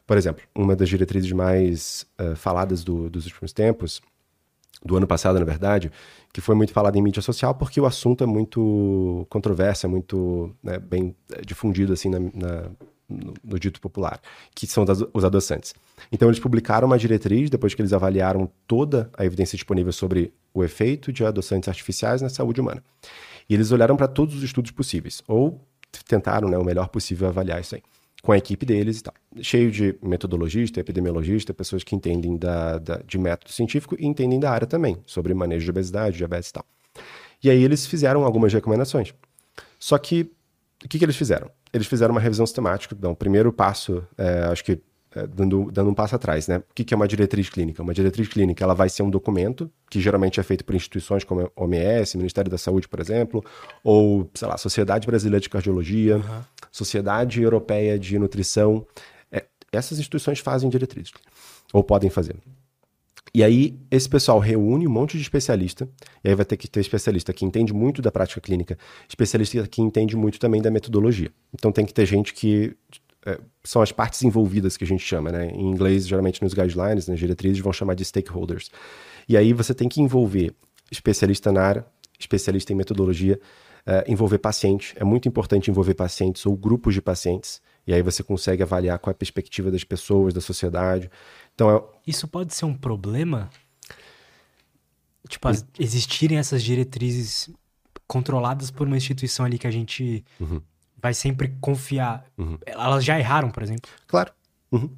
Por 0.06 0.18
exemplo, 0.18 0.44
uma 0.56 0.76
das 0.76 0.90
diretrizes 0.90 1.32
mais 1.32 2.06
uh, 2.20 2.36
faladas 2.36 2.84
do, 2.84 3.10
dos 3.10 3.26
últimos 3.26 3.54
tempos, 3.54 4.02
do 4.84 4.98
ano 4.98 5.06
passado, 5.06 5.38
na 5.38 5.46
verdade, 5.46 5.92
que 6.34 6.42
foi 6.42 6.56
muito 6.56 6.74
falada 6.74 6.98
em 6.98 7.02
mídia 7.02 7.22
social 7.22 7.54
porque 7.54 7.80
o 7.80 7.86
assunto 7.86 8.24
é 8.24 8.28
muito 8.28 9.26
controverso, 9.30 9.86
é 9.86 9.90
muito 9.90 10.56
né, 10.64 10.80
bem 10.80 11.16
é, 11.32 11.42
difundido 11.42 11.94
assim 11.94 12.10
na, 12.10 12.20
na, 12.20 12.72
no, 13.12 13.34
no, 13.44 13.60
dito 13.60 13.80
popular, 13.82 14.20
que 14.56 14.66
são 14.66 14.86
das, 14.86 15.04
os 15.14 15.26
adoçantes. 15.26 15.74
Então 16.12 16.30
eles 16.30 16.40
publicaram 16.40 16.88
uma 16.88 16.98
diretriz 16.98 17.50
depois 17.50 17.74
que 17.74 17.82
eles 17.82 17.94
avaliaram 17.94 18.50
toda 18.66 19.10
a 19.18 19.26
evidência 19.26 19.56
disponível 19.56 19.92
sobre 19.92 20.34
o 20.54 20.64
efeito 20.64 21.12
de 21.12 21.24
adoçantes 21.26 21.70
artificiais 21.70 22.22
na 22.22 22.30
saúde 22.30 22.62
humana. 22.62 22.84
E 23.50 23.54
eles 23.54 23.72
olharam 23.72 23.96
para 23.98 24.08
todos 24.08 24.36
os 24.36 24.44
estudos 24.44 24.72
possíveis, 24.72 25.22
ou 25.28 25.62
tentaram 26.08 26.50
né, 26.50 26.58
o 26.58 26.64
melhor 26.64 26.88
possível 26.88 27.28
avaliar 27.28 27.60
isso 27.60 27.76
aí, 27.76 27.84
com 28.22 28.32
a 28.32 28.38
equipe 28.38 28.66
deles 28.66 29.00
e 29.00 29.04
tal. 29.04 29.14
Cheio 29.42 29.72
de 29.72 29.96
metodologista, 30.02 30.80
epidemiologista, 30.80 31.54
pessoas 31.54 31.84
que 31.84 31.96
entendem 31.96 32.38
da, 32.38 32.78
da, 32.78 33.02
de 33.06 33.18
método 33.18 33.52
científico 33.52 33.96
e 34.00 34.06
entendem 34.06 34.40
da 34.40 34.52
área 34.52 34.68
também, 34.68 34.98
sobre 35.06 35.34
manejo 35.34 35.66
de 35.66 35.72
obesidade, 35.72 36.18
diabetes 36.18 36.50
e 36.50 36.54
tal. 36.54 36.66
E 37.44 37.50
aí 37.50 37.64
eles 37.64 37.86
fizeram 37.86 38.24
algumas 38.24 38.54
recomendações. 38.54 39.14
Só 39.80 39.98
que, 39.98 40.32
o 40.84 40.88
que, 40.88 40.98
que 40.98 41.06
eles 41.06 41.16
fizeram? 41.16 41.50
eles 41.74 41.88
fizeram 41.88 42.14
uma 42.14 42.22
revisão 42.22 42.46
sistemática. 42.46 42.96
Então, 42.98 43.12
o 43.12 43.16
primeiro 43.16 43.52
passo, 43.52 44.06
é, 44.18 44.44
acho 44.46 44.64
que 44.64 44.80
é, 45.16 45.28
dando, 45.28 45.70
dando 45.72 45.90
um 45.90 45.94
passo 45.94 46.16
atrás, 46.16 46.48
né? 46.48 46.58
O 46.58 46.74
que, 46.74 46.84
que 46.84 46.94
é 46.94 46.98
uma 46.98 47.08
diretriz 47.08 47.50
clínica? 47.50 47.82
Uma 47.84 47.94
diretriz 47.94 48.28
clínica 48.28 48.64
ela 48.64 48.74
vai 48.74 48.90
ser 48.90 49.04
um 49.04 49.10
documento 49.10 49.70
que 49.90 50.00
geralmente 50.00 50.40
é 50.40 50.44
feito 50.44 50.64
por 50.64 50.76
instituições 50.76 51.24
como 51.24 51.42
a 51.42 51.52
OMS, 51.56 52.18
Ministério 52.18 52.50
da 52.50 52.58
Saúde, 52.58 52.88
por 52.88 53.00
exemplo, 53.00 53.44
ou, 53.84 54.30
sei 54.34 54.48
lá, 54.48 54.58
Sociedade 54.58 55.06
Brasileira 55.06 55.42
de 55.42 55.50
Cardiologia, 55.50 56.18
uhum. 56.18 56.42
Sociedade 56.72 57.42
Europeia 57.42 58.00
de 58.00 58.18
Nutrição. 58.18 58.86
É, 59.32 59.46
essas 59.72 60.00
instituições 60.00 60.40
fazem 60.40 60.70
diretrizes, 60.70 61.12
ou 61.74 61.84
podem 61.84 62.10
fazer. 62.10 62.36
E 63.34 63.44
aí, 63.44 63.80
esse 63.90 64.10
pessoal 64.10 64.40
reúne 64.40 64.86
um 64.86 64.92
monte 64.92 65.16
de 65.16 65.24
especialista, 65.24 65.88
e 66.24 66.30
aí 66.30 66.36
vai 66.36 66.46
ter 66.46 66.58
que 66.58 66.68
ter 66.68 66.82
especialista 66.82 67.32
que 67.32 67.46
entende 67.46 67.74
muito 67.74 68.02
da 68.02 68.12
prática 68.12 68.42
clínica, 68.42 68.78
especialista 69.08 69.66
que 69.68 69.82
entende 69.82 70.18
muito 70.18 70.38
também 70.38 70.62
da 70.62 70.70
metodologia. 70.70 71.32
Então 71.54 71.72
tem 71.72 71.86
que 71.86 71.94
ter 71.94 72.06
gente 72.06 72.34
que 72.34 72.76
é, 73.26 73.40
são 73.64 73.82
as 73.82 73.92
partes 73.92 74.22
envolvidas 74.24 74.76
que 74.76 74.84
a 74.84 74.88
gente 74.88 75.04
chama, 75.04 75.32
né? 75.32 75.50
Em 75.52 75.70
inglês, 75.70 76.08
geralmente 76.08 76.42
nos 76.42 76.54
guidelines, 76.54 77.08
nas 77.08 77.20
diretrizes, 77.20 77.60
vão 77.60 77.72
chamar 77.72 77.94
de 77.94 78.04
stakeholders. 78.04 78.70
E 79.30 79.38
aí 79.38 79.54
você 79.54 79.74
tem 79.74 79.88
que 79.88 80.02
envolver 80.02 80.54
especialista 80.92 81.52
na 81.52 81.62
área, 81.62 81.86
especialista 82.20 82.74
em 82.74 82.76
metodologia, 82.76 83.40
uh, 83.88 84.12
envolver 84.12 84.40
paciente. 84.40 84.94
É 84.98 85.04
muito 85.04 85.28
importante 85.28 85.70
envolver 85.70 85.94
pacientes 85.94 86.46
ou 86.46 86.58
grupos 86.58 86.94
de 86.94 87.02
pacientes. 87.02 87.62
E 87.86 87.94
aí 87.94 88.02
você 88.02 88.24
consegue 88.24 88.62
avaliar 88.64 89.00
qual 89.00 89.12
é 89.12 89.16
a 89.16 89.18
perspectiva 89.18 89.72
das 89.72 89.84
pessoas, 89.84 90.34
da 90.34 90.42
sociedade. 90.42 91.10
Então, 91.54 91.70
é... 91.70 91.84
Isso 92.06 92.28
pode 92.28 92.54
ser 92.54 92.66
um 92.66 92.74
problema? 92.74 93.50
Tipo, 95.28 95.48
as, 95.48 95.66
existirem 95.80 96.38
essas 96.38 96.62
diretrizes 96.62 97.50
controladas 98.08 98.70
por 98.70 98.88
uma 98.88 98.98
instituição 98.98 99.46
ali 99.46 99.58
que 99.58 99.68
a 99.68 99.72
gente 99.72 100.24
uhum. 100.40 100.62
vai 101.02 101.14
sempre 101.14 101.56
confiar. 101.62 102.26
Uhum. 102.38 102.58
Elas 102.66 103.04
já 103.04 103.18
erraram, 103.18 103.50
por 103.50 103.64
exemplo? 103.64 103.90
Claro. 104.08 104.32
Uhum. 104.72 104.90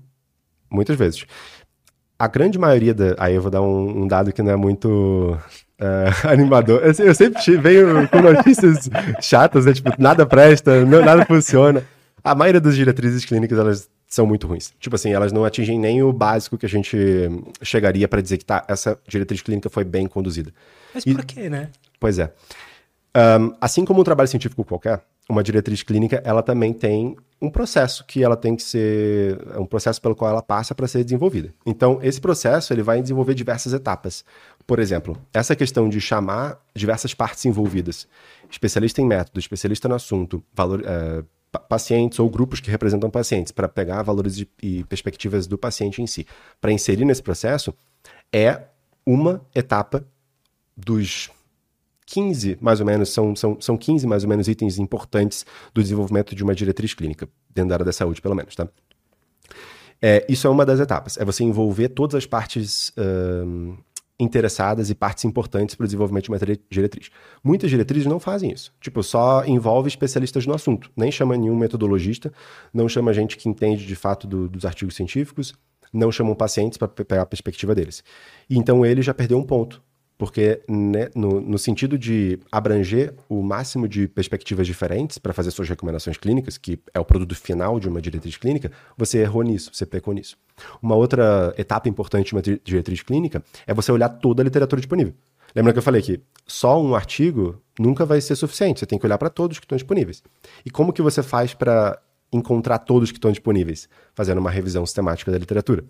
Muitas 0.70 0.98
vezes. 0.98 1.26
A 2.18 2.28
grande 2.28 2.58
maioria 2.58 2.94
da. 2.94 3.16
Aí 3.20 3.36
eu 3.36 3.42
vou 3.42 3.52
dar 3.52 3.62
um, 3.62 4.04
um 4.04 4.08
dado 4.08 4.34
que 4.34 4.42
não 4.42 4.52
é 4.52 4.56
muito 4.56 5.38
uh, 5.80 6.28
animador. 6.28 6.82
Eu, 6.82 7.06
eu, 7.06 7.14
sempre 7.14 7.58
venho 7.58 8.08
com 8.10 8.22
notícias 8.22 8.90
chatas, 9.22 9.66
né? 9.66 9.74
Tipo, 9.74 9.92
nada 10.00 10.26
presta, 10.26 10.84
não, 10.86 11.04
nada 11.04 11.26
funciona. 11.26 11.84
A 12.24 12.34
maioria 12.34 12.62
das 12.62 12.76
diretrizes 12.76 13.26
clínicas, 13.26 13.58
elas 13.60 13.90
são 14.08 14.26
muito 14.26 14.48
ruins. 14.48 14.74
Tipo 14.80 14.96
assim, 14.96 15.12
elas 15.12 15.32
não 15.32 15.44
atingem 15.44 15.80
nem 15.80 16.04
o 16.04 16.14
básico 16.14 16.58
que 16.58 16.66
a 16.66 16.70
gente 16.70 16.98
chegaria 17.62 18.08
para 18.08 18.22
dizer 18.22 18.38
que 18.38 18.46
tá, 18.46 18.64
essa 18.68 18.98
diretriz 19.08 19.42
clínica 19.42 19.70
foi 19.70 19.84
bem 19.84 20.08
conduzida. 20.08 20.54
Mas 20.94 21.04
por 21.04 21.26
quê, 21.26 21.50
né? 21.50 21.70
Pois 22.00 22.20
é. 22.20 22.32
Um, 23.16 23.56
assim 23.60 23.84
como 23.86 24.02
um 24.02 24.04
trabalho 24.04 24.28
científico 24.28 24.64
qualquer, 24.64 25.04
uma 25.30 25.44
diretriz 25.44 25.84
clínica, 25.84 26.22
ela 26.26 26.44
também 26.44 26.74
tem 26.74 27.16
um 27.42 27.50
processo 27.50 28.06
que 28.06 28.24
ela 28.24 28.36
tem 28.38 28.56
que 28.56 28.64
ser, 28.64 29.40
é 29.54 29.60
um 29.60 29.66
processo 29.66 30.02
pelo 30.02 30.16
qual 30.16 30.32
ela 30.32 30.42
passa 30.42 30.74
para 30.74 30.88
ser 30.88 31.04
desenvolvida. 31.04 31.54
Então, 31.66 32.00
esse 32.02 32.20
processo 32.20 32.74
ele 32.74 32.82
vai 32.82 33.02
desenvolver 33.02 33.34
diversas 33.34 33.74
etapas. 33.74 34.24
Por 34.66 34.80
exemplo, 34.80 35.18
essa 35.34 35.56
questão 35.56 35.90
de 35.90 36.00
chamar 36.00 36.58
diversas 36.74 37.14
partes 37.14 37.44
envolvidas, 37.46 38.08
especialista 38.50 39.02
em 39.02 39.06
método, 39.06 39.40
especialista 39.40 39.88
no 39.88 39.96
assunto, 39.96 40.44
valor, 40.54 40.82
uh, 40.82 41.26
pacientes 41.60 42.20
ou 42.20 42.30
grupos 42.30 42.60
que 42.60 42.72
representam 42.72 43.10
pacientes, 43.10 43.52
para 43.52 43.68
pegar 43.68 44.02
valores 44.02 44.46
e 44.62 44.84
perspectivas 44.86 45.48
do 45.48 45.58
paciente 45.58 46.02
em 46.02 46.08
si, 46.08 46.26
para 46.60 46.72
inserir 46.72 47.06
nesse 47.06 47.22
processo, 47.22 47.74
é 48.32 48.64
uma 49.06 49.46
etapa 49.54 50.06
dos 50.76 51.30
15, 52.06 52.58
mais 52.62 52.80
ou 52.80 52.86
menos, 52.86 53.10
são, 53.10 53.36
são, 53.36 53.60
são 53.60 53.78
15 53.78 54.06
mais 54.08 54.24
ou 54.24 54.30
menos 54.30 54.48
itens 54.48 54.78
importantes 54.78 55.46
do 55.74 55.82
desenvolvimento 55.82 56.36
de 56.36 56.44
uma 56.44 56.56
diretriz 56.56 56.94
clínica, 56.94 57.28
dentro 57.50 57.70
da 57.70 57.76
área 57.76 57.86
da 57.86 57.94
saúde, 57.94 58.22
pelo 58.22 58.36
menos, 58.36 58.56
tá? 58.56 58.68
É, 60.02 60.26
isso 60.28 60.46
é 60.48 60.50
uma 60.50 60.66
das 60.66 60.80
etapas, 60.80 61.18
é 61.18 61.24
você 61.24 61.44
envolver 61.44 61.90
todas 61.90 62.16
as 62.16 62.26
partes 62.26 62.90
uh, 62.90 63.78
interessadas 64.20 64.90
e 64.90 64.96
partes 64.96 65.26
importantes 65.26 65.76
para 65.76 65.84
o 65.84 65.88
desenvolvimento 65.88 66.26
de 66.26 66.32
uma 66.32 66.40
diretriz. 66.70 67.10
Muitas 67.44 67.70
diretrizes 67.70 68.06
não 68.06 68.20
fazem 68.20 68.52
isso. 68.52 68.74
Tipo, 68.80 69.02
só 69.02 69.44
envolve 69.46 69.88
especialistas 69.88 70.46
no 70.46 70.54
assunto. 70.54 70.92
Nem 70.96 71.12
chama 71.12 71.36
nenhum 71.36 71.56
metodologista, 71.56 72.32
não 72.74 72.88
chama 72.88 73.14
gente 73.14 73.38
que 73.38 73.50
entende 73.50 73.86
de 73.86 73.96
fato 73.96 74.28
do, 74.28 74.48
dos 74.48 74.66
artigos 74.66 74.96
científicos, 74.96 75.54
não 75.92 76.12
chamam 76.12 76.36
pacientes 76.36 76.78
para 76.78 76.88
pegar 76.88 77.24
a 77.24 77.26
perspectiva 77.26 77.76
deles. 77.76 78.04
E 78.50 78.58
então 78.58 78.86
ele 78.86 79.02
já 79.02 79.14
perdeu 79.14 79.38
um 79.38 79.44
ponto 79.44 79.82
porque 80.18 80.62
né, 80.68 81.10
no, 81.16 81.42
no, 81.42 81.58
sentido 81.58 81.98
de 81.98 82.40
abranger 82.52 83.14
o 83.28 83.42
máximo 83.42 83.88
de 83.88 84.08
perspectivas 84.08 84.68
diferentes 84.68 85.18
para 85.18 85.34
fazer 85.34 85.52
suas 85.52 85.68
recomendações 85.68 86.18
clínicas, 86.18 86.58
que 86.58 86.80
é 86.94 87.00
o 87.00 87.06
produto 87.06 87.36
final 87.36 87.80
de 87.80 87.88
uma 87.88 88.02
diretriz 88.02 88.38
clínica, 88.38 88.72
você 88.98 89.20
errou 89.20 89.44
nisso, 89.44 89.72
você 89.74 89.86
pecou 89.86 90.14
nisso. 90.14 90.38
Uma 90.82 90.96
outra 90.96 91.54
etapa 91.58 91.90
importante 91.90 92.28
de 92.28 92.36
uma 92.36 92.42
diretriz 92.42 93.02
clínica 93.02 93.44
é 93.66 93.74
você 93.74 93.92
olhar 93.92 94.10
toda 94.10 94.42
a 94.42 94.46
literatura 94.46 94.80
disponível. 94.80 95.14
Lembra 95.56 95.72
que 95.74 95.80
eu 95.80 95.84
falei 95.84 96.02
que 96.02 96.22
só 96.48 96.82
um 96.82 96.96
artigo 96.96 97.62
nunca 97.80 98.06
vai 98.06 98.22
ser 98.22 98.36
suficiente, 98.36 98.80
você 98.80 98.86
tem 98.86 98.98
que 98.98 99.06
olhar 99.06 99.18
para 99.18 99.30
todos 99.30 99.60
que 99.60 99.66
estão 99.66 99.76
disponíveis. 99.76 100.24
E 100.66 100.70
como 100.70 100.94
que 100.94 101.02
você 101.02 101.22
faz 101.22 101.54
para 101.54 102.00
encontrar 102.32 102.80
todos 102.80 103.12
que 103.12 103.18
estão 103.18 103.32
disponíveis? 103.32 103.88
Fazendo 104.16 104.40
uma 104.40 104.50
revisão 104.50 104.86
sistemática 104.86 105.32
da 105.32 105.38
literatura. 105.38 105.84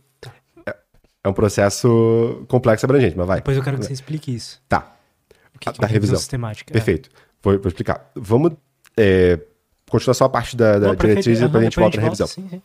É 1.23 1.29
um 1.29 1.33
processo 1.33 2.45
complexo 2.49 2.85
e 2.85 2.87
abrangente, 2.87 3.17
mas 3.17 3.25
vai. 3.25 3.37
Depois 3.37 3.55
eu 3.55 3.63
quero 3.63 3.77
que 3.77 3.85
você 3.85 3.93
explique 3.93 4.33
isso. 4.33 4.61
Tá. 4.67 4.93
O 5.55 5.59
que, 5.59 5.71
que 5.71 5.79
da 5.79 5.87
é 5.87 5.89
revisão 5.89 6.17
sistemática. 6.17 6.73
Perfeito. 6.73 7.09
É. 7.13 7.19
Vou, 7.41 7.59
vou, 7.59 7.67
explicar. 7.67 8.11
Vamos 8.15 8.53
é, 8.97 9.39
continuar 9.89 10.13
só 10.15 10.25
a 10.25 10.29
parte 10.29 10.57
da, 10.57 10.79
da 10.79 10.87
Não, 10.87 10.95
diretriz 10.95 11.39
e 11.39 11.43
depois 11.43 11.61
a 11.61 11.65
gente 11.65 11.79
volta 11.79 11.97
na 11.97 12.03
revisão. 12.03 12.27
Sim, 12.27 12.47
sim. 12.49 12.61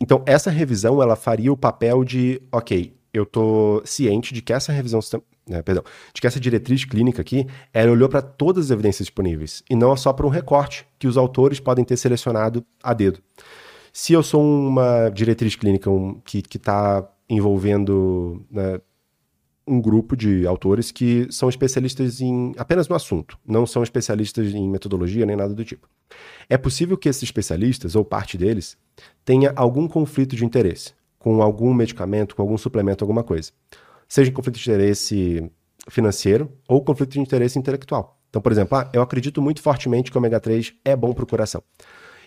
Então, 0.00 0.22
essa 0.26 0.50
revisão, 0.50 1.02
ela 1.02 1.14
faria 1.14 1.52
o 1.52 1.56
papel 1.56 2.02
de, 2.04 2.40
ok, 2.50 2.96
eu 3.12 3.26
tô 3.26 3.82
ciente 3.84 4.32
de 4.32 4.40
que 4.40 4.52
essa 4.52 4.72
revisão, 4.72 5.00
né, 5.46 5.62
perdão, 5.62 5.84
de 6.14 6.20
que 6.20 6.26
essa 6.26 6.40
diretriz 6.40 6.84
clínica 6.84 7.20
aqui, 7.20 7.46
ela 7.72 7.92
olhou 7.92 8.08
para 8.08 8.22
todas 8.22 8.66
as 8.66 8.70
evidências 8.70 9.06
disponíveis 9.06 9.62
e 9.68 9.76
não 9.76 9.94
só 9.96 10.12
para 10.12 10.26
um 10.26 10.30
recorte 10.30 10.86
que 10.98 11.06
os 11.06 11.16
autores 11.16 11.60
podem 11.60 11.84
ter 11.84 11.96
selecionado 11.96 12.64
a 12.82 12.94
dedo. 12.94 13.20
Se 13.92 14.12
eu 14.12 14.22
sou 14.22 14.42
uma 14.42 15.10
diretriz 15.10 15.54
clínica 15.56 15.90
um, 15.90 16.20
que 16.24 16.42
está 16.54 17.06
envolvendo 17.30 18.44
né, 18.50 18.80
um 19.66 19.80
grupo 19.80 20.16
de 20.16 20.44
autores 20.46 20.90
que 20.90 21.28
são 21.30 21.48
especialistas 21.48 22.20
em 22.20 22.52
apenas 22.58 22.88
no 22.88 22.96
assunto, 22.96 23.38
não 23.46 23.64
são 23.64 23.84
especialistas 23.84 24.52
em 24.52 24.68
metodologia 24.68 25.24
nem 25.24 25.36
nada 25.36 25.54
do 25.54 25.64
tipo. 25.64 25.88
É 26.48 26.58
possível 26.58 26.98
que 26.98 27.08
esses 27.08 27.22
especialistas, 27.22 27.94
ou 27.94 28.04
parte 28.04 28.36
deles, 28.36 28.76
tenha 29.24 29.52
algum 29.54 29.86
conflito 29.86 30.34
de 30.34 30.44
interesse 30.44 30.92
com 31.18 31.40
algum 31.40 31.72
medicamento, 31.72 32.34
com 32.34 32.42
algum 32.42 32.58
suplemento, 32.58 33.04
alguma 33.04 33.22
coisa. 33.22 33.52
Seja 34.08 34.32
conflito 34.32 34.58
de 34.58 34.68
interesse 34.68 35.50
financeiro 35.88 36.50
ou 36.66 36.82
conflito 36.82 37.12
de 37.12 37.20
interesse 37.20 37.58
intelectual. 37.58 38.18
Então, 38.28 38.42
por 38.42 38.50
exemplo, 38.50 38.76
ah, 38.76 38.90
eu 38.92 39.02
acredito 39.02 39.40
muito 39.40 39.62
fortemente 39.62 40.10
que 40.10 40.16
o 40.16 40.20
ômega 40.20 40.40
3 40.40 40.72
é 40.84 40.96
bom 40.96 41.12
para 41.12 41.24
o 41.24 41.26
coração. 41.26 41.62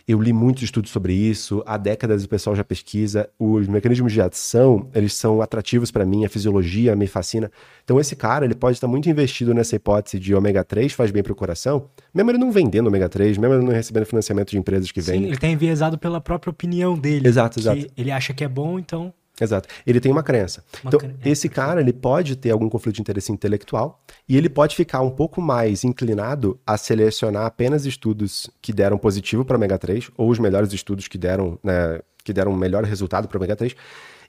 Eu 0.05 0.22
li 0.22 0.33
muitos 0.33 0.63
estudos 0.63 0.91
sobre 0.91 1.13
isso, 1.13 1.63
há 1.65 1.77
décadas 1.77 2.25
o 2.25 2.29
pessoal 2.29 2.53
já 2.55 2.63
pesquisa. 2.63 3.29
Os 3.39 3.67
mecanismos 3.67 4.12
de 4.12 4.22
ação, 4.22 4.89
eles 4.93 5.13
são 5.13 5.41
atrativos 5.41 5.91
para 5.91 6.05
mim, 6.05 6.25
a 6.25 6.29
fisiologia 6.29 6.93
me 6.93 7.07
fascina. 7.07 7.50
Então 7.86 7.98
esse 8.00 8.13
cara, 8.13 8.43
ele 8.43 8.53
pode 8.53 8.75
estar 8.75 8.88
muito 8.88 9.10
investido 9.10 9.53
nessa 9.53 9.77
hipótese 9.77 10.19
de 10.19 10.36
ômega 10.36 10.62
3 10.62 10.91
faz 10.91 11.10
bem 11.10 11.24
para 11.24 11.31
o 11.31 11.36
coração, 11.36 11.88
mesmo 12.13 12.31
ele 12.31 12.38
não 12.38 12.51
vendendo 12.51 12.88
ômega 12.88 13.07
3, 13.07 13.38
mesmo 13.38 13.55
ele 13.55 13.63
não 13.63 13.72
recebendo 13.72 14.05
financiamento 14.05 14.51
de 14.51 14.57
empresas 14.57 14.91
que 14.91 15.00
vendem. 15.00 15.22
Sim, 15.22 15.27
ele 15.27 15.38
tem 15.38 15.53
enviesado 15.53 15.98
pela 15.98 16.19
própria 16.19 16.51
opinião 16.51 16.98
dele. 17.00 17.25
Exato, 17.25 17.60
exato. 17.60 17.88
Ele 17.95 18.12
acha 18.12 18.33
que 18.33 18.43
é 18.43 18.48
bom, 18.48 18.77
então 18.77 19.13
Exato. 19.43 19.67
Ele 19.85 20.00
tem 20.00 20.12
uma 20.12 20.23
crença. 20.23 20.63
Uma 20.83 20.89
então, 20.89 21.00
cre... 21.00 21.15
esse 21.25 21.50
cara, 21.50 21.81
ele 21.81 21.93
pode 21.93 22.35
ter 22.35 22.51
algum 22.51 22.69
conflito 22.69 22.95
de 22.95 23.01
interesse 23.01 23.31
intelectual 23.31 24.01
e 24.27 24.38
ele 24.38 24.50
pode 24.50 24.75
ficar 24.75 25.01
um 25.01 25.09
pouco 25.09 25.41
mais 25.41 25.83
inclinado 25.83 26.59
a 26.65 26.77
selecionar 26.77 27.45
apenas 27.45 27.85
estudos 27.85 28.50
que 28.62 28.71
deram 28.71 28.97
positivo 28.97 29.43
para 29.43 29.57
ômega 29.57 29.77
3 29.77 30.09
ou 30.17 30.29
os 30.29 30.39
melhores 30.39 30.71
estudos 30.73 31.07
que 31.07 31.17
deram, 31.17 31.59
né, 31.63 32.00
que 32.23 32.33
deram 32.33 32.51
um 32.51 32.57
melhor 32.57 32.83
resultado 32.83 33.27
para 33.27 33.38
ômega 33.38 33.55
3 33.55 33.75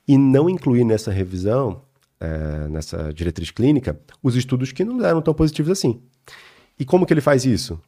e 0.07 0.19
não 0.19 0.51
incluir 0.51 0.85
nessa 0.85 1.11
revisão, 1.11 1.83
é, 2.21 2.69
nessa 2.69 3.13
diretriz 3.13 3.51
clínica, 3.51 3.99
os 4.23 4.37
estudos 4.37 4.73
que 4.73 4.85
não 4.85 4.99
deram 4.99 5.23
tão 5.23 5.33
positivos 5.33 5.71
assim. 5.71 6.01
E 6.79 6.85
como 6.85 7.07
que 7.07 7.13
ele 7.13 7.21
faz 7.21 7.45
isso? 7.45 7.81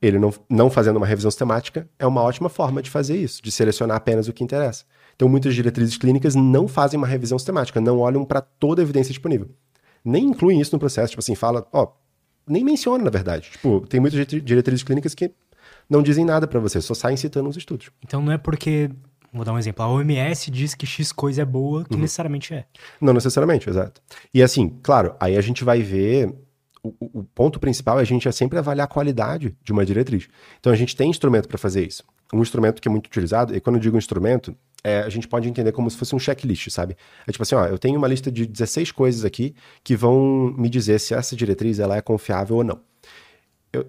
Ele 0.00 0.18
não, 0.18 0.32
não 0.48 0.70
fazendo 0.70 0.96
uma 0.96 1.06
revisão 1.06 1.30
sistemática 1.30 1.88
é 1.98 2.06
uma 2.06 2.22
ótima 2.22 2.48
forma 2.48 2.80
de 2.80 2.90
fazer 2.90 3.16
isso, 3.16 3.42
de 3.42 3.50
selecionar 3.50 3.96
apenas 3.96 4.28
o 4.28 4.32
que 4.32 4.44
interessa. 4.44 4.84
Então, 5.18 5.28
muitas 5.28 5.52
diretrizes 5.52 5.98
clínicas 5.98 6.36
não 6.36 6.68
fazem 6.68 6.96
uma 6.96 7.06
revisão 7.06 7.36
sistemática, 7.36 7.80
não 7.80 7.98
olham 7.98 8.24
para 8.24 8.40
toda 8.40 8.80
a 8.80 8.84
evidência 8.84 9.10
disponível. 9.10 9.50
Nem 10.04 10.26
incluem 10.26 10.60
isso 10.60 10.72
no 10.72 10.78
processo, 10.78 11.10
tipo 11.10 11.18
assim, 11.18 11.34
fala, 11.34 11.66
ó, 11.72 11.88
nem 12.46 12.62
menciona, 12.62 13.02
na 13.02 13.10
verdade. 13.10 13.50
Tipo, 13.50 13.84
tem 13.88 13.98
muitas 13.98 14.24
diretrizes 14.44 14.84
clínicas 14.84 15.16
que 15.16 15.32
não 15.90 16.04
dizem 16.04 16.24
nada 16.24 16.46
para 16.46 16.60
você, 16.60 16.80
só 16.80 16.94
saem 16.94 17.16
citando 17.16 17.48
os 17.48 17.56
estudos. 17.56 17.90
Então, 18.00 18.22
não 18.22 18.30
é 18.30 18.38
porque 18.38 18.90
Vou 19.32 19.44
dar 19.44 19.52
um 19.52 19.58
exemplo. 19.58 19.84
A 19.84 19.88
OMS 19.88 20.50
diz 20.50 20.74
que 20.74 20.86
X 20.86 21.12
coisa 21.12 21.42
é 21.42 21.44
boa, 21.44 21.84
que 21.84 21.94
uhum. 21.96 22.00
necessariamente 22.00 22.54
é. 22.54 22.64
Não 23.00 23.12
necessariamente, 23.12 23.68
exato. 23.68 24.00
E 24.32 24.42
assim, 24.42 24.78
claro, 24.82 25.14
aí 25.20 25.36
a 25.36 25.40
gente 25.40 25.64
vai 25.64 25.82
ver. 25.82 26.32
O, 26.80 26.94
o, 27.18 27.24
ponto 27.24 27.58
principal 27.58 27.98
é 27.98 28.02
a 28.02 28.06
gente 28.06 28.28
é 28.28 28.32
sempre 28.32 28.56
avaliar 28.56 28.84
a 28.84 28.88
qualidade 28.88 29.54
de 29.62 29.72
uma 29.72 29.84
diretriz. 29.84 30.28
Então 30.60 30.72
a 30.72 30.76
gente 30.76 30.96
tem 30.96 31.10
instrumento 31.10 31.48
para 31.48 31.58
fazer 31.58 31.86
isso. 31.86 32.04
Um 32.32 32.40
instrumento 32.40 32.80
que 32.80 32.88
é 32.88 32.90
muito 32.90 33.08
utilizado, 33.08 33.54
e 33.54 33.60
quando 33.60 33.76
eu 33.76 33.82
digo 33.82 33.98
instrumento, 33.98 34.56
é, 34.82 35.00
a 35.00 35.08
gente 35.08 35.26
pode 35.26 35.48
entender 35.48 35.72
como 35.72 35.90
se 35.90 35.96
fosse 35.96 36.14
um 36.14 36.18
checklist, 36.18 36.70
sabe? 36.70 36.96
É 37.26 37.32
tipo 37.32 37.42
assim, 37.42 37.54
ó, 37.54 37.66
eu 37.66 37.78
tenho 37.78 37.98
uma 37.98 38.08
lista 38.08 38.30
de 38.30 38.46
16 38.46 38.92
coisas 38.92 39.24
aqui 39.24 39.54
que 39.82 39.96
vão 39.96 40.54
me 40.56 40.68
dizer 40.68 40.98
se 41.00 41.14
essa 41.14 41.34
diretriz 41.34 41.78
ela 41.78 41.96
é 41.96 42.00
confiável 42.00 42.56
ou 42.56 42.64
não. 42.64 42.80
Eu, 43.72 43.86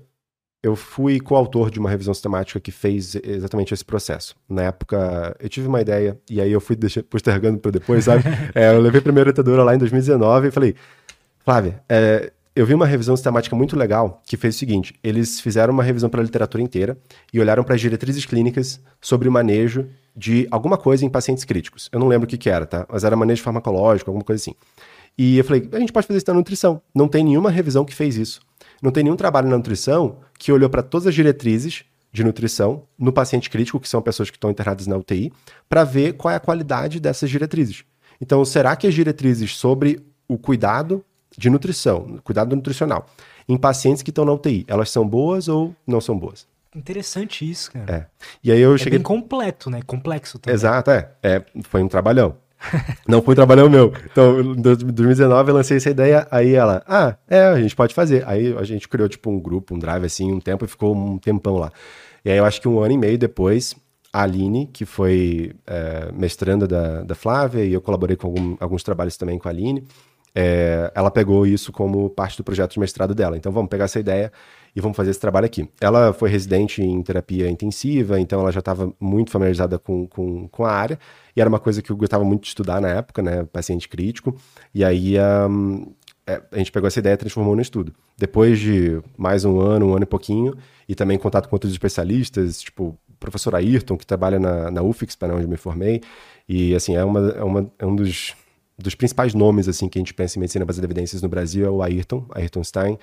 eu 0.63 0.75
fui 0.75 1.19
coautor 1.19 1.69
de 1.69 1.79
uma 1.79 1.89
revisão 1.89 2.13
sistemática 2.13 2.59
que 2.59 2.71
fez 2.71 3.15
exatamente 3.23 3.73
esse 3.73 3.85
processo. 3.85 4.35
Na 4.47 4.63
época, 4.63 5.35
eu 5.39 5.47
tive 5.47 5.67
uma 5.67 5.81
ideia, 5.81 6.19
e 6.29 6.41
aí 6.41 6.51
eu 6.51 6.59
fui 6.59 6.75
deixar, 6.75 7.03
postergando 7.03 7.59
para 7.59 7.71
depois, 7.71 8.05
sabe? 8.05 8.23
é, 8.55 8.73
eu 8.73 8.81
levei 8.81 8.99
a 8.99 9.03
primeira 9.03 9.29
orientadora 9.29 9.63
lá 9.63 9.75
em 9.75 9.77
2019 9.77 10.47
e 10.47 10.51
falei, 10.51 10.75
Flávia, 11.45 11.81
é, 11.87 12.31
eu 12.55 12.65
vi 12.65 12.73
uma 12.73 12.85
revisão 12.85 13.15
sistemática 13.15 13.55
muito 13.55 13.77
legal 13.77 14.21
que 14.25 14.35
fez 14.35 14.55
o 14.55 14.59
seguinte: 14.59 14.93
eles 15.03 15.39
fizeram 15.39 15.73
uma 15.73 15.83
revisão 15.83 16.09
para 16.09 16.19
a 16.19 16.23
literatura 16.23 16.61
inteira 16.61 16.97
e 17.31 17.39
olharam 17.39 17.63
para 17.63 17.75
as 17.75 17.79
diretrizes 17.79 18.25
clínicas 18.25 18.81
sobre 18.99 19.29
o 19.29 19.31
manejo 19.31 19.87
de 20.19 20.45
alguma 20.51 20.77
coisa 20.77 21.05
em 21.05 21.09
pacientes 21.09 21.45
críticos. 21.45 21.87
Eu 21.93 21.99
não 21.99 22.09
lembro 22.09 22.25
o 22.25 22.29
que, 22.29 22.37
que 22.37 22.49
era, 22.49 22.65
tá? 22.65 22.85
Mas 22.91 23.05
era 23.05 23.15
manejo 23.15 23.41
farmacológico, 23.41 24.09
alguma 24.09 24.25
coisa 24.25 24.41
assim. 24.41 24.53
E 25.17 25.37
eu 25.37 25.43
falei: 25.45 25.67
a 25.71 25.79
gente 25.79 25.93
pode 25.93 26.05
fazer 26.05 26.17
isso 26.17 26.27
na 26.27 26.33
nutrição. 26.33 26.81
Não 26.93 27.07
tem 27.07 27.23
nenhuma 27.23 27.49
revisão 27.49 27.85
que 27.85 27.95
fez 27.95 28.17
isso. 28.17 28.41
Não 28.81 28.91
tem 28.91 29.03
nenhum 29.03 29.15
trabalho 29.15 29.47
na 29.47 29.55
nutrição 29.55 30.17
que 30.37 30.51
olhou 30.51 30.69
para 30.69 30.83
todas 30.83 31.07
as 31.07 31.15
diretrizes 31.15 31.85
de 32.11 32.23
nutrição 32.23 32.83
no 32.97 33.13
paciente 33.13 33.49
crítico, 33.49 33.79
que 33.79 33.87
são 33.87 34.01
pessoas 34.01 34.29
que 34.29 34.35
estão 34.35 34.51
internadas 34.51 34.87
na 34.87 34.97
UTI, 34.97 35.31
para 35.69 35.85
ver 35.85 36.13
qual 36.13 36.33
é 36.33 36.35
a 36.35 36.39
qualidade 36.39 36.99
dessas 36.99 37.29
diretrizes. 37.29 37.85
Então, 38.19 38.43
será 38.43 38.75
que 38.75 38.87
as 38.87 38.93
diretrizes 38.93 39.55
sobre 39.55 40.01
o 40.27 40.37
cuidado 40.37 41.03
de 41.37 41.49
nutrição, 41.49 42.19
cuidado 42.23 42.55
nutricional, 42.55 43.05
em 43.47 43.57
pacientes 43.57 44.03
que 44.03 44.09
estão 44.09 44.25
na 44.25 44.33
UTI, 44.33 44.65
elas 44.67 44.89
são 44.89 45.07
boas 45.07 45.47
ou 45.47 45.73
não 45.87 46.01
são 46.01 46.17
boas? 46.17 46.45
Interessante 46.79 47.49
isso, 47.49 47.71
cara. 47.71 47.93
É. 47.93 48.05
E 48.43 48.51
aí 48.51 48.59
eu 48.59 48.73
é 48.73 48.77
cheguei. 48.77 48.97
bem 48.97 49.03
completo, 49.03 49.69
né? 49.69 49.81
Complexo 49.85 50.39
também. 50.39 50.55
Exato, 50.55 50.91
é. 50.91 51.11
é. 51.21 51.43
Foi 51.63 51.83
um 51.83 51.87
trabalhão. 51.87 52.37
Não 53.07 53.21
foi 53.21 53.33
um 53.33 53.35
trabalhão 53.35 53.69
meu. 53.69 53.93
Então, 54.11 54.39
em 54.39 54.61
2019 54.61 55.49
eu 55.49 55.55
lancei 55.55 55.77
essa 55.77 55.89
ideia, 55.89 56.27
aí 56.29 56.53
ela, 56.53 56.83
ah, 56.87 57.15
é, 57.27 57.43
a 57.43 57.59
gente 57.59 57.75
pode 57.75 57.93
fazer. 57.93 58.27
Aí 58.27 58.55
a 58.57 58.63
gente 58.63 58.87
criou, 58.87 59.07
tipo, 59.07 59.29
um 59.29 59.39
grupo, 59.39 59.75
um 59.75 59.79
drive, 59.79 60.05
assim, 60.05 60.31
um 60.31 60.39
tempo 60.39 60.65
e 60.65 60.67
ficou 60.67 60.95
um 60.95 61.17
tempão 61.17 61.57
lá. 61.57 61.71
E 62.23 62.31
aí 62.31 62.37
eu 62.37 62.45
acho 62.45 62.61
que 62.61 62.67
um 62.67 62.79
ano 62.79 62.93
e 62.93 62.97
meio 62.97 63.17
depois, 63.17 63.75
a 64.11 64.23
Aline, 64.23 64.67
que 64.67 64.85
foi 64.85 65.55
é, 65.65 66.11
mestranda 66.13 66.67
da, 66.67 67.03
da 67.03 67.15
Flávia, 67.15 67.63
e 67.63 67.73
eu 67.73 67.81
colaborei 67.81 68.15
com 68.15 68.27
algum, 68.27 68.57
alguns 68.59 68.83
trabalhos 68.83 69.15
também 69.15 69.37
com 69.37 69.47
a 69.47 69.51
Aline, 69.51 69.85
é, 70.35 70.91
ela 70.93 71.09
pegou 71.09 71.45
isso 71.45 71.71
como 71.71 72.09
parte 72.09 72.37
do 72.37 72.43
projeto 72.43 72.73
de 72.73 72.79
mestrado 72.79 73.15
dela. 73.15 73.37
Então 73.37 73.51
vamos 73.51 73.69
pegar 73.69 73.85
essa 73.85 73.99
ideia 73.99 74.31
e 74.79 74.81
vamos 74.81 74.95
fazer 74.95 75.11
esse 75.11 75.19
trabalho 75.19 75.45
aqui. 75.45 75.69
Ela 75.79 76.11
foi 76.13 76.29
residente 76.29 76.81
em 76.81 77.01
terapia 77.03 77.49
intensiva, 77.49 78.19
então 78.19 78.39
ela 78.39 78.51
já 78.51 78.59
estava 78.59 78.91
muito 78.99 79.29
familiarizada 79.29 79.77
com, 79.77 80.07
com, 80.07 80.47
com, 80.47 80.65
a 80.65 80.71
área, 80.71 80.97
e 81.35 81.41
era 81.41 81.49
uma 81.49 81.59
coisa 81.59 81.81
que 81.81 81.91
eu 81.91 81.97
gostava 81.97 82.23
muito 82.23 82.43
de 82.43 82.47
estudar 82.47 82.81
na 82.81 82.89
época, 82.89 83.21
né, 83.21 83.43
paciente 83.43 83.87
crítico, 83.87 84.35
e 84.73 84.83
aí 84.83 85.15
um, 85.49 85.93
é, 86.25 86.41
a 86.51 86.57
gente 86.57 86.71
pegou 86.71 86.87
essa 86.87 86.99
ideia 86.99 87.13
e 87.13 87.17
transformou 87.17 87.55
no 87.55 87.61
estudo. 87.61 87.93
Depois 88.17 88.57
de 88.57 89.01
mais 89.17 89.45
um 89.45 89.59
ano, 89.59 89.87
um 89.87 89.93
ano 89.93 90.03
e 90.03 90.07
pouquinho, 90.07 90.55
e 90.87 90.95
também 90.95 91.17
contato 91.17 91.47
com 91.47 91.55
outros 91.55 91.71
especialistas, 91.71 92.61
tipo 92.61 92.97
o 93.07 93.19
professor 93.19 93.53
Ayrton, 93.53 93.97
que 93.97 94.05
trabalha 94.05 94.39
na, 94.39 94.71
na 94.71 94.81
UFIX, 94.81 95.13
para 95.15 95.35
onde 95.35 95.43
eu 95.43 95.49
me 95.49 95.57
formei, 95.57 96.01
e 96.47 96.73
assim, 96.73 96.95
é, 96.95 97.03
uma, 97.03 97.29
é, 97.31 97.43
uma, 97.43 97.71
é 97.77 97.85
um 97.85 97.95
dos 97.95 98.33
dos 98.81 98.95
principais 98.95 99.33
nomes 99.33 99.67
assim 99.67 99.89
que 99.89 99.99
a 99.99 100.01
gente 100.01 100.13
pensa 100.13 100.37
em 100.37 100.39
medicina 100.39 100.63
baseada 100.63 100.85
em 100.85 100.87
evidências 100.87 101.21
no 101.21 101.27
Brasil 101.27 101.65
é 101.65 101.69
o 101.69 101.83
Ayrton, 101.83 102.25
Ayrton 102.31 102.63
Stein. 102.63 102.97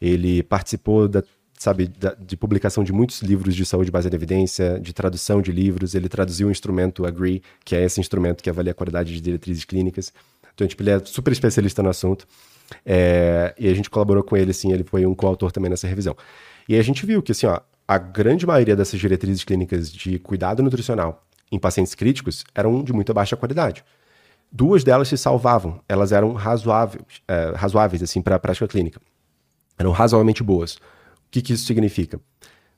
Ele 0.00 0.42
participou 0.42 1.08
da, 1.08 1.22
sabe, 1.58 1.88
da, 1.88 2.14
de 2.14 2.36
publicação 2.36 2.84
de 2.84 2.92
muitos 2.92 3.20
livros 3.20 3.54
de 3.54 3.66
saúde 3.66 3.90
baseada 3.90 4.16
em 4.16 4.18
evidência, 4.18 4.78
de 4.80 4.92
tradução 4.92 5.42
de 5.42 5.52
livros. 5.52 5.94
Ele 5.94 6.08
traduziu 6.08 6.48
o 6.48 6.50
instrumento 6.50 7.04
AGREE, 7.04 7.42
que 7.64 7.74
é 7.74 7.84
esse 7.84 8.00
instrumento 8.00 8.42
que 8.42 8.50
avalia 8.50 8.72
a 8.72 8.74
qualidade 8.74 9.12
de 9.12 9.20
diretrizes 9.20 9.64
clínicas. 9.64 10.12
Então, 10.54 10.66
tipo, 10.66 10.82
ele 10.82 10.90
é 10.90 11.00
super 11.04 11.32
especialista 11.32 11.82
no 11.82 11.88
assunto. 11.88 12.26
É, 12.84 13.54
e 13.58 13.68
a 13.68 13.74
gente 13.74 13.88
colaborou 13.88 14.22
com 14.22 14.36
ele, 14.36 14.50
assim, 14.50 14.72
ele 14.72 14.84
foi 14.84 15.06
um 15.06 15.14
coautor 15.14 15.52
também 15.52 15.70
nessa 15.70 15.86
revisão. 15.86 16.16
E 16.68 16.76
a 16.76 16.82
gente 16.82 17.04
viu 17.06 17.22
que, 17.22 17.32
assim, 17.32 17.46
ó, 17.46 17.60
a 17.86 17.96
grande 17.96 18.46
maioria 18.46 18.76
dessas 18.76 19.00
diretrizes 19.00 19.44
clínicas 19.44 19.90
de 19.90 20.18
cuidado 20.18 20.62
nutricional 20.62 21.24
em 21.50 21.58
pacientes 21.58 21.94
críticos 21.94 22.44
eram 22.54 22.82
de 22.84 22.92
muita 22.92 23.14
baixa 23.14 23.36
qualidade. 23.36 23.82
Duas 24.50 24.84
delas 24.84 25.08
se 25.08 25.16
salvavam, 25.16 25.80
elas 25.88 26.12
eram 26.12 26.32
razoáveis, 26.32 27.02
é, 27.26 27.52
razoáveis 27.54 28.02
assim, 28.02 28.20
para 28.20 28.36
a 28.36 28.38
prática 28.38 28.68
clínica. 28.68 29.00
Eram 29.78 29.92
razoavelmente 29.92 30.42
boas. 30.42 30.74
O 30.74 31.30
que, 31.30 31.40
que 31.40 31.52
isso 31.52 31.64
significa? 31.64 32.20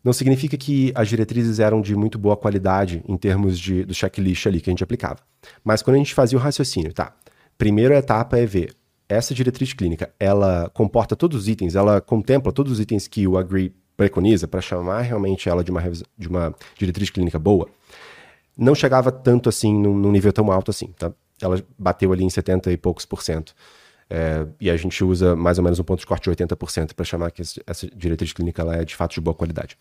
Não 0.02 0.12
significa 0.12 0.56
que 0.56 0.92
as 0.94 1.08
diretrizes 1.08 1.58
eram 1.58 1.80
de 1.80 1.94
muito 1.94 2.18
boa 2.18 2.36
qualidade 2.36 3.02
em 3.06 3.16
termos 3.16 3.58
de, 3.58 3.84
do 3.84 3.94
checklist 3.94 4.46
ali 4.46 4.60
que 4.60 4.70
a 4.70 4.72
gente 4.72 4.84
aplicava. 4.84 5.18
Mas 5.62 5.82
quando 5.82 5.96
a 5.96 5.98
gente 5.98 6.14
fazia 6.14 6.38
o 6.38 6.40
raciocínio, 6.40 6.92
tá? 6.92 7.14
Primeira 7.58 7.96
etapa 7.96 8.38
é 8.38 8.46
ver 8.46 8.74
essa 9.08 9.34
diretriz 9.34 9.72
clínica, 9.72 10.12
ela 10.18 10.70
comporta 10.72 11.16
todos 11.16 11.42
os 11.42 11.48
itens, 11.48 11.74
ela 11.74 12.00
contempla 12.00 12.52
todos 12.52 12.72
os 12.72 12.80
itens 12.80 13.08
que 13.08 13.26
o 13.26 13.36
AGREE 13.36 13.74
preconiza 13.96 14.48
para 14.48 14.60
chamar 14.60 15.02
realmente 15.02 15.48
ela 15.48 15.62
de 15.62 15.70
uma, 15.70 15.82
de 16.16 16.28
uma 16.28 16.54
diretriz 16.78 17.10
clínica 17.10 17.38
boa. 17.38 17.68
Não 18.56 18.74
chegava 18.74 19.10
tanto 19.10 19.48
assim, 19.48 19.74
num, 19.74 19.94
num 19.94 20.12
nível 20.12 20.32
tão 20.32 20.50
alto 20.50 20.70
assim, 20.70 20.86
tá? 20.98 21.12
ela 21.42 21.62
bateu 21.78 22.12
ali 22.12 22.24
em 22.24 22.30
70 22.30 22.70
e 22.72 22.76
poucos 22.76 23.04
por 23.04 23.22
cento. 23.22 23.54
É, 24.10 24.44
e 24.60 24.68
a 24.68 24.76
gente 24.76 25.04
usa 25.04 25.36
mais 25.36 25.56
ou 25.56 25.62
menos 25.62 25.78
um 25.78 25.84
ponto 25.84 26.00
de 26.00 26.06
corte 26.06 26.24
de 26.24 26.36
80% 26.36 26.94
para 26.94 27.04
chamar 27.04 27.30
que 27.30 27.42
essa 27.42 27.86
diretriz 27.94 28.32
clínica 28.32 28.60
ela 28.60 28.74
é 28.74 28.84
de 28.84 28.96
fato 28.96 29.14
de 29.14 29.20
boa 29.20 29.34
qualidade. 29.34 29.78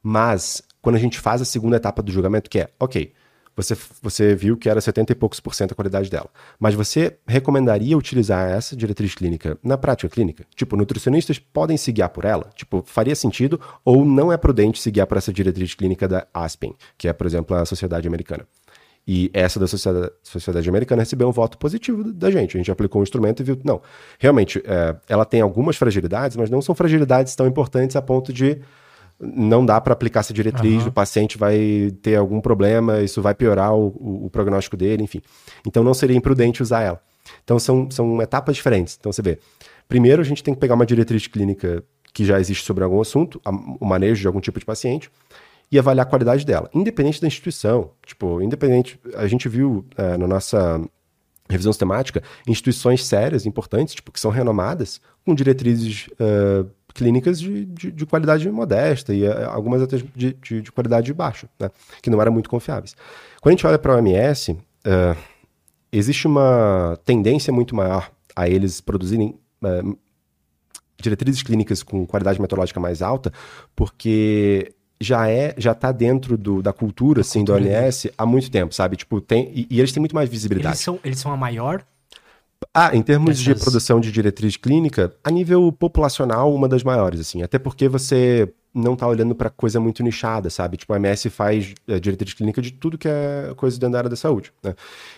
Mas, 0.00 0.62
quando 0.80 0.96
a 0.96 0.98
gente 1.00 1.18
faz 1.18 1.42
a 1.42 1.44
segunda 1.44 1.76
etapa 1.76 2.02
do 2.02 2.12
julgamento, 2.12 2.48
que 2.48 2.60
é, 2.60 2.70
ok, 2.78 3.12
você, 3.56 3.76
você 4.02 4.34
viu 4.34 4.56
que 4.56 4.68
era 4.68 4.80
70 4.80 5.12
e 5.12 5.14
poucos 5.14 5.38
por 5.38 5.54
cento 5.54 5.72
a 5.72 5.74
qualidade 5.74 6.10
dela, 6.10 6.28
mas 6.58 6.74
você 6.74 7.18
recomendaria 7.26 7.96
utilizar 7.96 8.50
essa 8.50 8.76
diretriz 8.76 9.14
clínica 9.14 9.56
na 9.62 9.78
prática 9.78 10.08
clínica? 10.08 10.44
Tipo, 10.54 10.76
nutricionistas 10.76 11.38
podem 11.38 11.76
se 11.76 11.92
guiar 11.92 12.10
por 12.10 12.24
ela? 12.24 12.50
Tipo, 12.54 12.82
faria 12.84 13.14
sentido 13.14 13.60
ou 13.84 14.04
não 14.04 14.32
é 14.32 14.36
prudente 14.36 14.80
se 14.80 14.90
guiar 14.90 15.06
por 15.06 15.18
essa 15.18 15.32
diretriz 15.32 15.74
clínica 15.74 16.08
da 16.08 16.26
ASPEN, 16.34 16.74
que 16.98 17.06
é, 17.08 17.12
por 17.12 17.26
exemplo, 17.26 17.56
a 17.56 17.64
Sociedade 17.64 18.08
Americana? 18.08 18.46
E 19.06 19.30
essa 19.34 19.60
da 19.60 19.66
sociedade, 19.66 20.10
sociedade, 20.22 20.68
americana 20.68 21.02
recebeu 21.02 21.28
um 21.28 21.32
voto 21.32 21.58
positivo 21.58 22.12
da 22.12 22.30
gente. 22.30 22.56
A 22.56 22.58
gente 22.58 22.70
aplicou 22.70 23.00
um 23.00 23.02
instrumento 23.02 23.40
e 23.40 23.44
viu, 23.44 23.60
não, 23.62 23.82
realmente, 24.18 24.62
é, 24.64 24.96
ela 25.08 25.26
tem 25.26 25.42
algumas 25.42 25.76
fragilidades, 25.76 26.36
mas 26.36 26.48
não 26.48 26.62
são 26.62 26.74
fragilidades 26.74 27.36
tão 27.36 27.46
importantes 27.46 27.96
a 27.96 28.02
ponto 28.02 28.32
de 28.32 28.60
não 29.20 29.64
dá 29.64 29.80
para 29.80 29.92
aplicar 29.92 30.20
essa 30.20 30.32
diretriz, 30.32 30.82
uhum. 30.82 30.88
o 30.88 30.92
paciente 30.92 31.38
vai 31.38 31.92
ter 32.02 32.16
algum 32.16 32.40
problema, 32.40 33.00
isso 33.00 33.22
vai 33.22 33.34
piorar 33.34 33.74
o, 33.74 33.88
o, 33.88 34.26
o, 34.26 34.30
prognóstico 34.30 34.76
dele, 34.76 35.02
enfim. 35.02 35.20
Então 35.66 35.84
não 35.84 35.94
seria 35.94 36.16
imprudente 36.16 36.62
usar 36.62 36.82
ela. 36.82 37.00
Então 37.42 37.58
são, 37.58 37.90
são 37.90 38.20
etapas 38.20 38.56
diferentes. 38.56 38.96
Então 38.98 39.12
você 39.12 39.22
vê, 39.22 39.38
primeiro 39.88 40.20
a 40.20 40.24
gente 40.24 40.42
tem 40.42 40.52
que 40.52 40.60
pegar 40.60 40.74
uma 40.74 40.86
diretriz 40.86 41.26
clínica 41.26 41.84
que 42.12 42.24
já 42.24 42.38
existe 42.40 42.64
sobre 42.64 42.84
algum 42.84 43.00
assunto, 43.00 43.40
o 43.80 43.84
manejo 43.84 44.20
de 44.20 44.26
algum 44.26 44.40
tipo 44.40 44.58
de 44.58 44.64
paciente, 44.64 45.10
e 45.74 45.78
avaliar 45.78 46.06
a 46.06 46.08
qualidade 46.08 46.46
dela, 46.46 46.70
independente 46.72 47.20
da 47.20 47.26
instituição. 47.26 47.90
Tipo, 48.06 48.40
independente. 48.40 48.96
A 49.16 49.26
gente 49.26 49.48
viu 49.48 49.84
é, 49.96 50.16
na 50.16 50.28
nossa 50.28 50.80
revisão 51.50 51.72
sistemática 51.72 52.22
instituições 52.46 53.04
sérias, 53.04 53.44
importantes, 53.44 53.92
tipo, 53.92 54.12
que 54.12 54.20
são 54.20 54.30
renomadas, 54.30 55.00
com 55.26 55.34
diretrizes 55.34 56.06
uh, 56.12 56.70
clínicas 56.94 57.40
de, 57.40 57.64
de, 57.64 57.90
de, 57.90 58.06
qualidade 58.06 58.48
modesta 58.48 59.12
e 59.12 59.24
uh, 59.24 59.50
algumas 59.50 59.82
até 59.82 59.96
de, 59.96 60.32
de, 60.34 60.62
de, 60.62 60.72
qualidade 60.72 61.12
baixa, 61.12 61.48
né? 61.58 61.68
que 62.00 62.08
não 62.08 62.22
eram 62.22 62.32
muito 62.32 62.48
confiáveis. 62.48 62.94
Quando 63.42 63.54
a 63.54 63.56
gente 63.56 63.66
olha 63.66 63.78
para 63.78 63.94
a 63.94 63.96
OMS, 63.96 64.52
uh, 64.52 65.16
existe 65.90 66.28
uma 66.28 66.96
tendência 67.04 67.52
muito 67.52 67.74
maior 67.74 68.12
a 68.36 68.48
eles 68.48 68.80
produzirem 68.80 69.36
diretrizes 71.00 71.42
clínicas 71.42 71.82
com 71.82 72.06
qualidade 72.06 72.40
metodológica 72.40 72.78
mais 72.78 73.02
alta, 73.02 73.32
porque 73.74 74.74
já 75.04 75.28
é, 75.28 75.54
já 75.56 75.74
tá 75.74 75.92
dentro 75.92 76.36
do, 76.36 76.62
da 76.62 76.72
cultura, 76.72 77.20
assim, 77.20 77.44
cultura 77.44 77.60
do 77.60 77.86
ONS 77.86 78.08
há 78.16 78.26
muito 78.26 78.50
tempo, 78.50 78.74
sabe? 78.74 78.96
Tipo, 78.96 79.20
tem, 79.20 79.50
e, 79.54 79.66
e, 79.70 79.78
eles 79.78 79.92
têm 79.92 80.00
muito 80.00 80.14
mais 80.14 80.28
visibilidade. 80.28 80.74
Eles 80.74 80.80
são, 80.80 80.98
eles 81.04 81.18
são 81.18 81.32
a 81.32 81.36
maior? 81.36 81.84
Ah, 82.72 82.96
em 82.96 83.02
termos 83.02 83.38
de 83.38 83.54
produção 83.54 84.00
de 84.00 84.10
diretriz 84.10 84.56
clínica, 84.56 85.14
a 85.22 85.30
nível 85.30 85.70
populacional, 85.70 86.52
uma 86.54 86.68
das 86.68 86.82
maiores, 86.82 87.20
assim. 87.20 87.42
Até 87.42 87.58
porque 87.58 87.88
você 87.88 88.48
não 88.74 88.96
tá 88.96 89.06
olhando 89.06 89.34
para 89.34 89.48
coisa 89.48 89.78
muito 89.78 90.02
nichada, 90.02 90.50
sabe? 90.50 90.76
Tipo, 90.76 90.92
a 90.92 90.96
MS 90.96 91.30
faz 91.30 91.74
é, 91.86 92.00
diretriz 92.00 92.34
clínica 92.34 92.60
de 92.60 92.72
tudo 92.72 92.98
que 92.98 93.06
é 93.06 93.52
coisa 93.56 93.78
dentro 93.78 93.92
da 93.92 93.98
área 93.98 94.10
da 94.10 94.16
saúde, 94.16 94.52
né? 94.62 94.74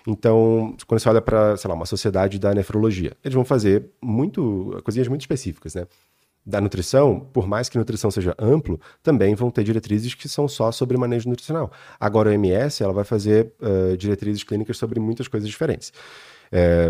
Então, 0.07 0.77
quando 0.87 1.01
você 1.01 1.09
olha 1.09 1.23
para, 1.23 1.57
sei 1.57 1.69
lá, 1.69 1.75
uma 1.75 1.87
sociedade 1.87 2.39
da 2.39 2.53
nefrologia, 2.53 3.13
eles 3.25 3.35
vão 3.35 3.45
fazer 3.45 3.87
muito, 4.03 4.79
coisinhas 4.85 5.09
muito 5.09 5.23
específicas, 5.23 5.75
né? 5.75 5.87
Da 6.47 6.61
nutrição, 6.61 7.19
por 7.33 7.49
mais 7.49 7.69
que 7.69 7.77
nutrição 7.77 8.09
seja 8.09 8.33
amplo, 8.39 8.81
também 9.03 9.35
vão 9.35 9.51
ter 9.51 9.65
diretrizes 9.65 10.15
que 10.15 10.29
são 10.29 10.47
só 10.47 10.71
sobre 10.71 10.97
manejo 10.97 11.29
nutricional. 11.29 11.73
Agora, 11.99 12.31
a 12.31 12.33
OMS 12.33 12.83
ela 12.85 12.93
vai 12.93 13.03
fazer 13.03 13.53
uh, 13.61 13.97
diretrizes 13.97 14.45
clínicas 14.45 14.79
sobre 14.79 15.01
muitas 15.01 15.27
coisas 15.27 15.49
diferentes. 15.49 15.93
É, 16.53 16.89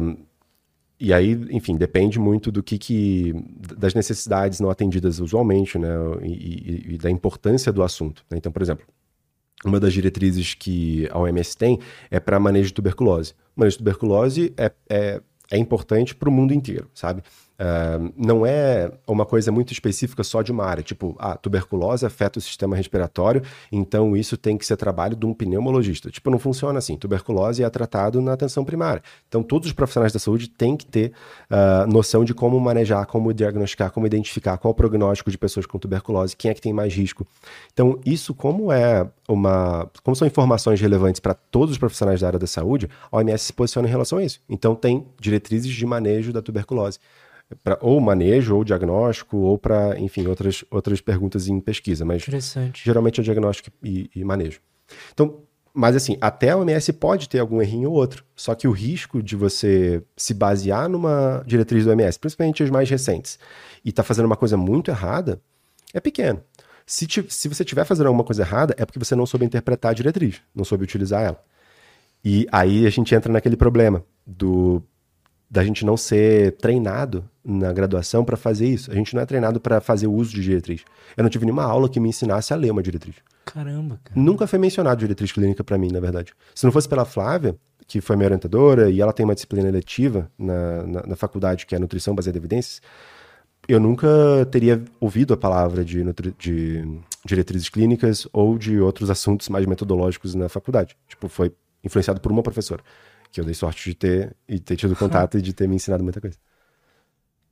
e 1.00 1.12
aí, 1.12 1.32
enfim, 1.50 1.76
depende 1.76 2.18
muito 2.18 2.52
do 2.52 2.62
que, 2.62 2.76
que 2.76 3.34
das 3.78 3.94
necessidades 3.94 4.60
não 4.60 4.68
atendidas 4.68 5.20
usualmente, 5.20 5.78
né, 5.78 5.88
e, 6.22 6.26
e, 6.26 6.94
e 6.94 6.98
da 6.98 7.10
importância 7.10 7.72
do 7.72 7.82
assunto. 7.82 8.24
Né? 8.30 8.36
Então, 8.36 8.52
por 8.52 8.60
exemplo, 8.60 8.86
uma 9.64 9.80
das 9.80 9.92
diretrizes 9.92 10.52
que 10.54 11.08
a 11.10 11.18
OMS 11.18 11.56
tem 11.56 11.78
é 12.10 12.20
para 12.20 12.38
manejo 12.38 12.68
de 12.68 12.74
tuberculose. 12.74 13.32
O 13.56 13.60
manejo 13.60 13.74
de 13.74 13.78
tuberculose 13.78 14.54
é, 14.56 14.70
é, 14.88 15.22
é 15.50 15.58
importante 15.58 16.14
para 16.14 16.28
o 16.28 16.32
mundo 16.32 16.52
inteiro, 16.52 16.90
sabe? 16.94 17.22
Uh, 17.58 18.12
não 18.16 18.44
é 18.44 18.90
uma 19.06 19.24
coisa 19.24 19.50
muito 19.50 19.72
específica 19.72 20.22
só 20.22 20.42
de 20.42 20.52
uma 20.52 20.64
área, 20.64 20.82
tipo, 20.82 21.16
a 21.18 21.32
ah, 21.32 21.36
tuberculose 21.36 22.04
afeta 22.04 22.38
o 22.38 22.42
sistema 22.42 22.76
respiratório, 22.76 23.42
então 23.72 24.14
isso 24.14 24.36
tem 24.36 24.58
que 24.58 24.66
ser 24.66 24.76
trabalho 24.76 25.16
de 25.16 25.24
um 25.24 25.32
pneumologista. 25.32 26.10
Tipo, 26.10 26.30
não 26.30 26.38
funciona 26.38 26.78
assim. 26.78 26.96
Tuberculose 26.96 27.62
é 27.62 27.70
tratado 27.70 28.20
na 28.20 28.34
atenção 28.34 28.64
primária. 28.64 29.02
Então, 29.28 29.42
todos 29.42 29.68
os 29.68 29.72
profissionais 29.72 30.12
da 30.12 30.18
saúde 30.18 30.48
têm 30.48 30.76
que 30.76 30.84
ter 30.84 31.12
uh, 31.50 31.90
noção 31.90 32.24
de 32.24 32.34
como 32.34 32.60
manejar, 32.60 33.06
como 33.06 33.32
diagnosticar, 33.32 33.90
como 33.90 34.06
identificar 34.06 34.58
qual 34.58 34.72
o 34.72 34.74
prognóstico 34.74 35.30
de 35.30 35.38
pessoas 35.38 35.64
com 35.64 35.78
tuberculose, 35.78 36.36
quem 36.36 36.50
é 36.50 36.54
que 36.54 36.60
tem 36.60 36.72
mais 36.72 36.92
risco. 36.94 37.26
Então, 37.72 37.98
isso, 38.04 38.34
como 38.34 38.70
é 38.70 39.08
uma. 39.28 39.90
Como 40.02 40.14
são 40.14 40.26
informações 40.26 40.80
relevantes 40.80 41.20
para 41.20 41.34
todos 41.34 41.72
os 41.72 41.78
profissionais 41.78 42.20
da 42.20 42.26
área 42.26 42.38
da 42.38 42.46
saúde, 42.46 42.88
a 43.10 43.16
OMS 43.16 43.44
se 43.44 43.52
posiciona 43.52 43.88
em 43.88 43.90
relação 43.90 44.18
a 44.18 44.24
isso. 44.24 44.40
Então, 44.48 44.74
tem 44.74 45.06
diretrizes 45.18 45.72
de 45.72 45.86
manejo 45.86 46.32
da 46.32 46.42
tuberculose. 46.42 46.98
Pra, 47.62 47.78
ou 47.80 48.00
manejo, 48.00 48.56
ou 48.56 48.64
diagnóstico, 48.64 49.36
ou 49.36 49.56
para, 49.56 49.98
enfim, 50.00 50.26
outras, 50.26 50.64
outras 50.70 51.00
perguntas 51.00 51.46
em 51.46 51.60
pesquisa. 51.60 52.04
Mas 52.04 52.22
Interessante. 52.22 52.82
geralmente 52.84 53.20
é 53.20 53.24
diagnóstico 53.24 53.70
e, 53.82 54.10
e 54.14 54.24
manejo. 54.24 54.60
Então, 55.12 55.42
mas 55.72 55.94
assim, 55.94 56.16
até 56.22 56.50
a 56.50 56.56
OMS 56.56 56.90
pode 56.94 57.28
ter 57.28 57.38
algum 57.38 57.60
errinho 57.60 57.90
ou 57.90 57.96
outro. 57.96 58.24
Só 58.34 58.54
que 58.54 58.66
o 58.66 58.72
risco 58.72 59.22
de 59.22 59.36
você 59.36 60.02
se 60.16 60.32
basear 60.32 60.88
numa 60.88 61.44
diretriz 61.46 61.84
do 61.84 61.90
OMS, 61.90 62.18
principalmente 62.18 62.62
as 62.62 62.70
mais 62.70 62.88
recentes, 62.88 63.38
e 63.84 63.92
tá 63.92 64.02
fazendo 64.02 64.24
uma 64.24 64.36
coisa 64.36 64.56
muito 64.56 64.90
errada, 64.90 65.40
é 65.92 66.00
pequeno. 66.00 66.42
Se, 66.86 67.06
se 67.28 67.48
você 67.48 67.62
estiver 67.62 67.84
fazendo 67.84 68.06
alguma 68.06 68.24
coisa 68.24 68.42
errada, 68.42 68.74
é 68.78 68.86
porque 68.86 68.98
você 68.98 69.14
não 69.14 69.26
soube 69.26 69.44
interpretar 69.44 69.90
a 69.90 69.94
diretriz, 69.94 70.40
não 70.54 70.64
soube 70.64 70.84
utilizar 70.84 71.22
ela. 71.22 71.44
E 72.24 72.46
aí 72.50 72.86
a 72.86 72.90
gente 72.90 73.14
entra 73.14 73.32
naquele 73.32 73.56
problema 73.56 74.02
do 74.26 74.82
da 75.48 75.64
gente 75.64 75.84
não 75.84 75.96
ser 75.96 76.52
treinado 76.56 77.24
na 77.44 77.72
graduação 77.72 78.24
para 78.24 78.36
fazer 78.36 78.66
isso. 78.66 78.90
A 78.90 78.94
gente 78.94 79.14
não 79.14 79.22
é 79.22 79.26
treinado 79.26 79.60
para 79.60 79.80
fazer 79.80 80.06
o 80.06 80.12
uso 80.12 80.34
de 80.34 80.42
diretriz. 80.42 80.82
Eu 81.16 81.22
não 81.22 81.30
tive 81.30 81.44
nenhuma 81.44 81.64
aula 81.64 81.88
que 81.88 82.00
me 82.00 82.08
ensinasse 82.08 82.52
a 82.52 82.56
ler 82.56 82.70
uma 82.70 82.82
diretriz. 82.82 83.14
Caramba, 83.44 84.00
cara. 84.02 84.20
Nunca 84.20 84.46
foi 84.46 84.58
mencionado 84.58 84.98
diretriz 84.98 85.30
clínica 85.30 85.62
para 85.62 85.78
mim, 85.78 85.90
na 85.92 86.00
verdade. 86.00 86.32
Se 86.54 86.64
não 86.64 86.72
fosse 86.72 86.88
pela 86.88 87.04
Flávia, 87.04 87.56
que 87.86 88.00
foi 88.00 88.16
minha 88.16 88.26
orientadora, 88.26 88.90
e 88.90 89.00
ela 89.00 89.12
tem 89.12 89.24
uma 89.24 89.34
disciplina 89.34 89.68
eletiva 89.68 90.28
na, 90.36 90.82
na, 90.82 91.02
na 91.06 91.16
faculdade, 91.16 91.64
que 91.64 91.74
é 91.74 91.78
nutrição 91.78 92.14
baseada 92.14 92.36
em 92.36 92.40
evidências, 92.40 92.82
eu 93.68 93.78
nunca 93.78 94.08
teria 94.50 94.82
ouvido 95.00 95.32
a 95.32 95.36
palavra 95.36 95.84
de, 95.84 96.02
de 96.38 97.00
diretrizes 97.24 97.68
clínicas 97.68 98.26
ou 98.32 98.58
de 98.58 98.80
outros 98.80 99.10
assuntos 99.10 99.48
mais 99.48 99.64
metodológicos 99.66 100.34
na 100.34 100.48
faculdade. 100.48 100.96
Tipo, 101.08 101.28
foi 101.28 101.52
influenciado 101.84 102.20
por 102.20 102.32
uma 102.32 102.42
professora 102.42 102.82
que 103.30 103.40
eu 103.40 103.44
dei 103.44 103.54
sorte 103.54 103.90
de 103.90 103.94
ter 103.94 104.36
e 104.48 104.58
ter 104.58 104.76
tido 104.76 104.96
contato 104.96 105.38
e 105.38 105.42
de 105.42 105.52
ter 105.52 105.68
me 105.68 105.76
ensinado 105.76 106.02
muita 106.02 106.20
coisa. 106.20 106.36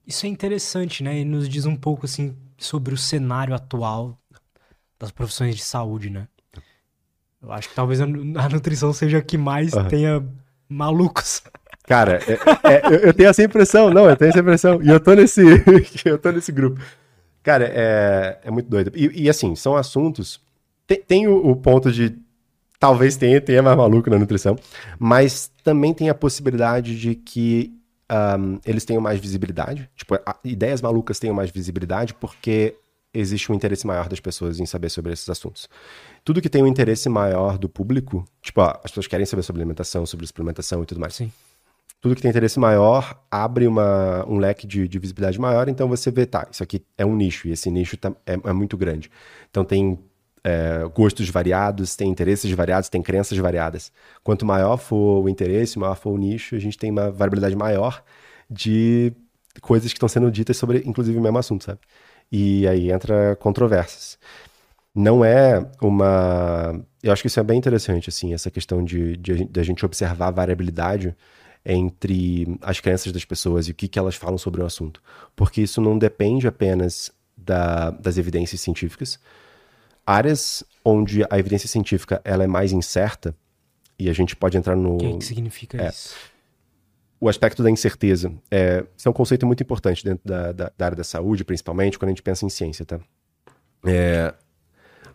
Isso 0.07 0.27
é 0.27 0.29
interessante, 0.29 1.03
né? 1.03 1.21
E 1.21 1.25
nos 1.25 1.49
diz 1.49 1.67
um 1.67 1.77
pouco 1.77 2.07
assim 2.07 2.37
sobre 2.59 2.95
o 2.95 2.99
cenário 2.99 3.55
atual 3.55 4.19
das 4.99 5.11
profissões 5.11 5.57
de 5.57 5.63
saúde, 5.63 6.11
né? 6.11 6.29
Eu 7.43 7.53
acho 7.53 7.69
que 7.69 7.75
talvez 7.75 8.01
a 8.01 8.07
nutrição 8.07 8.93
seja 8.93 9.19
a 9.19 9.23
que 9.23 9.37
mais 9.37 9.73
uhum. 9.73 9.89
tenha 9.89 10.27
malucos. 10.69 11.43
Cara, 11.87 12.19
é, 12.27 12.33
é, 12.73 13.09
eu 13.09 13.13
tenho 13.13 13.29
essa 13.29 13.43
impressão, 13.43 13.91
não, 13.91 14.09
eu 14.09 14.17
tenho 14.17 14.31
essa 14.31 14.41
impressão. 14.41 14.83
E 14.83 14.89
eu 14.89 14.99
tô 14.99 15.15
nesse, 15.15 15.43
eu 16.05 16.19
tô 16.19 16.31
nesse 16.31 16.51
grupo. 16.51 16.81
Cara, 17.43 17.67
é, 17.67 18.39
é 18.45 18.51
muito 18.51 18.71
doido. 18.71 18.91
E, 18.95 19.25
e 19.25 19.29
assim, 19.29 19.55
são 19.55 19.77
assuntos. 19.77 20.41
Tem, 20.87 21.03
tem 21.03 21.29
o, 21.29 21.37
o, 21.51 21.55
ponto 21.55 21.93
de 21.93 22.17
talvez 22.85 23.17
tenha, 23.17 23.41
tenha 23.41 23.63
mais 23.63 23.79
maluco 23.79 24.11
na 24.11 24.19
nutrição, 24.19 24.59
mas 24.99 25.51
também 25.63 25.95
tem 25.95 26.11
a 26.11 26.15
possibilidade 26.15 27.01
de 27.01 27.15
que 27.15 27.73
um, 28.13 28.61
eles 28.63 28.85
tenham 28.85 29.01
mais 29.01 29.19
visibilidade. 29.19 29.89
Tipo, 29.97 30.17
a, 30.17 30.37
ideias 30.45 30.83
malucas 30.83 31.19
tenham 31.19 31.35
mais 31.35 31.51
visibilidade 31.51 32.13
porque 32.13 32.77
existe 33.15 33.51
um 33.51 33.55
interesse 33.55 33.87
maior 33.87 34.07
das 34.07 34.21
pessoas 34.21 34.61
em 34.61 34.67
saber 34.67 34.91
sobre 34.91 35.15
esses 35.15 35.27
assuntos. 35.31 35.67
Tudo 36.23 36.43
que 36.43 36.49
tem 36.51 36.63
um 36.63 36.67
interesse 36.67 37.09
maior 37.09 37.57
do 37.57 37.71
público, 37.71 38.23
tipo, 38.43 38.61
ó, 38.61 38.75
as 38.85 38.91
pessoas 38.91 39.07
querem 39.07 39.25
saber 39.25 39.43
sobre 39.43 39.63
alimentação, 39.63 40.05
sobre 40.05 40.27
suplementação 40.27 40.83
e 40.83 40.87
tudo 40.87 41.01
mais. 41.01 41.15
Sim. 41.15 41.33
Tudo 42.03 42.15
que 42.15 42.21
tem 42.21 42.31
interesse 42.31 42.61
maior 42.61 43.19
abre 43.31 43.67
uma, 43.67 44.27
um 44.29 44.37
leque 44.37 44.67
de, 44.67 44.87
de 44.87 44.99
visibilidade 44.99 45.41
maior, 45.41 45.71
então 45.71 45.89
você 45.89 46.11
vê, 46.11 46.27
tá, 46.27 46.47
isso 46.53 46.63
aqui 46.63 46.85
é 46.99 47.07
um 47.07 47.17
nicho, 47.17 47.49
e 47.49 47.53
esse 47.53 47.71
nicho 47.71 47.97
tá, 47.97 48.13
é, 48.27 48.35
é 48.35 48.53
muito 48.53 48.77
grande. 48.77 49.11
Então 49.49 49.65
tem 49.65 49.99
é, 50.45 50.87
gostos 50.95 51.29
variados, 51.31 51.97
tem 51.97 52.11
interesses 52.11 52.51
variados, 52.53 52.91
tem 52.91 53.03
crenças 53.03 53.37
variadas. 53.39 53.91
Quanto 54.23 54.45
maior 54.45 54.77
for 54.77 55.25
o 55.25 55.29
interesse, 55.29 55.79
maior 55.79 55.97
for 55.97 56.11
o 56.11 56.19
nicho, 56.19 56.55
a 56.55 56.59
gente 56.59 56.77
tem 56.77 56.91
uma 56.91 57.11
variabilidade 57.11 57.57
maior 57.57 58.05
de 58.49 59.13
coisas 59.63 59.91
que 59.91 59.97
estão 59.97 60.09
sendo 60.09 60.31
ditas 60.31 60.57
sobre, 60.57 60.83
inclusive, 60.85 61.19
o 61.19 61.23
mesmo 61.23 61.39
assunto, 61.39 61.65
sabe? 61.65 61.81
E 62.31 62.69
aí 62.69 62.91
entra 62.91 63.37
controvérsias. 63.37 64.19
Não 64.95 65.25
é 65.25 65.67
uma. 65.81 66.81
Eu 67.03 67.13
acho 67.13 67.23
que 67.23 67.29
isso 67.29 67.41
é 67.41 67.43
bem 67.43 67.59
interessante, 67.59 68.09
assim, 68.09 68.35
essa 68.35 68.51
questão 68.51 68.85
de, 68.85 69.17
de, 69.17 69.45
de 69.45 69.61
a 69.61 69.63
gente 69.63 69.85
observar 69.85 70.29
a 70.29 70.31
variabilidade 70.31 71.17
entre 71.65 72.59
as 72.61 72.81
crenças 72.81 73.11
das 73.13 73.25
pessoas 73.25 73.67
e 73.67 73.71
o 73.71 73.75
que, 73.75 73.89
que 73.89 73.99
elas 73.99 74.15
falam 74.15 74.37
sobre 74.39 74.63
o 74.63 74.67
assunto. 74.67 75.03
Porque 75.35 75.63
isso 75.63 75.81
não 75.81 75.99
depende 75.99 76.47
apenas 76.47 77.11
da, 77.37 77.91
das 77.91 78.19
evidências 78.19 78.61
científicas, 78.61 79.19
áreas 80.07 80.65
onde 80.85 81.25
a 81.31 81.39
evidência 81.39 81.69
científica 81.69 82.21
ela 82.25 82.45
é 82.45 82.47
mais 82.47 82.73
incerta, 82.73 83.35
e 83.99 84.09
a 84.09 84.13
gente 84.13 84.35
pode 84.35 84.57
entrar 84.57 84.77
no. 84.77 84.97
O 84.97 84.99
que, 84.99 85.19
que 85.19 85.25
significa 85.25 85.81
é, 85.83 85.89
isso? 85.89 86.15
O 87.21 87.29
aspecto 87.29 87.63
da 87.63 87.71
incerteza. 87.71 88.33
É, 88.51 88.85
isso 88.97 89.09
é 89.09 89.11
um 89.11 89.15
conceito 89.15 89.47
muito 89.47 89.63
importante 89.63 90.05
dentro 90.05 90.27
da, 90.27 90.53
da, 90.53 90.73
da, 90.77 90.85
área 90.85 90.97
da 90.97 91.05
saúde, 91.05 91.45
principalmente 91.45 91.99
quando 91.99 92.09
a 92.09 92.13
gente 92.13 92.23
pensa 92.23 92.45
em 92.45 92.49
ciência, 92.49 92.85
tá? 92.85 93.01
É, 93.87 94.35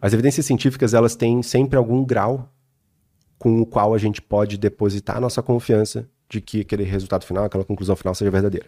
as 0.02 0.13
evidências 0.13 0.45
científicas, 0.45 0.93
elas 0.93 1.15
têm 1.15 1.43
sempre 1.43 1.78
algum 1.78 2.06
grau 2.06 2.49
com 3.38 3.62
o 3.62 3.65
qual 3.65 3.93
a 3.93 3.97
gente 3.97 4.21
pode 4.21 4.58
depositar 4.58 5.17
a 5.17 5.19
nossa 5.19 5.41
confiança 5.41 6.08
de 6.30 6.39
que 6.39 6.62
aquele 6.62 6.84
resultado 6.84 7.25
final, 7.25 7.45
aquela 7.45 7.65
conclusão 7.65 7.95
final 7.95 8.15
seja 8.15 8.32
verdadeira. 8.32 8.67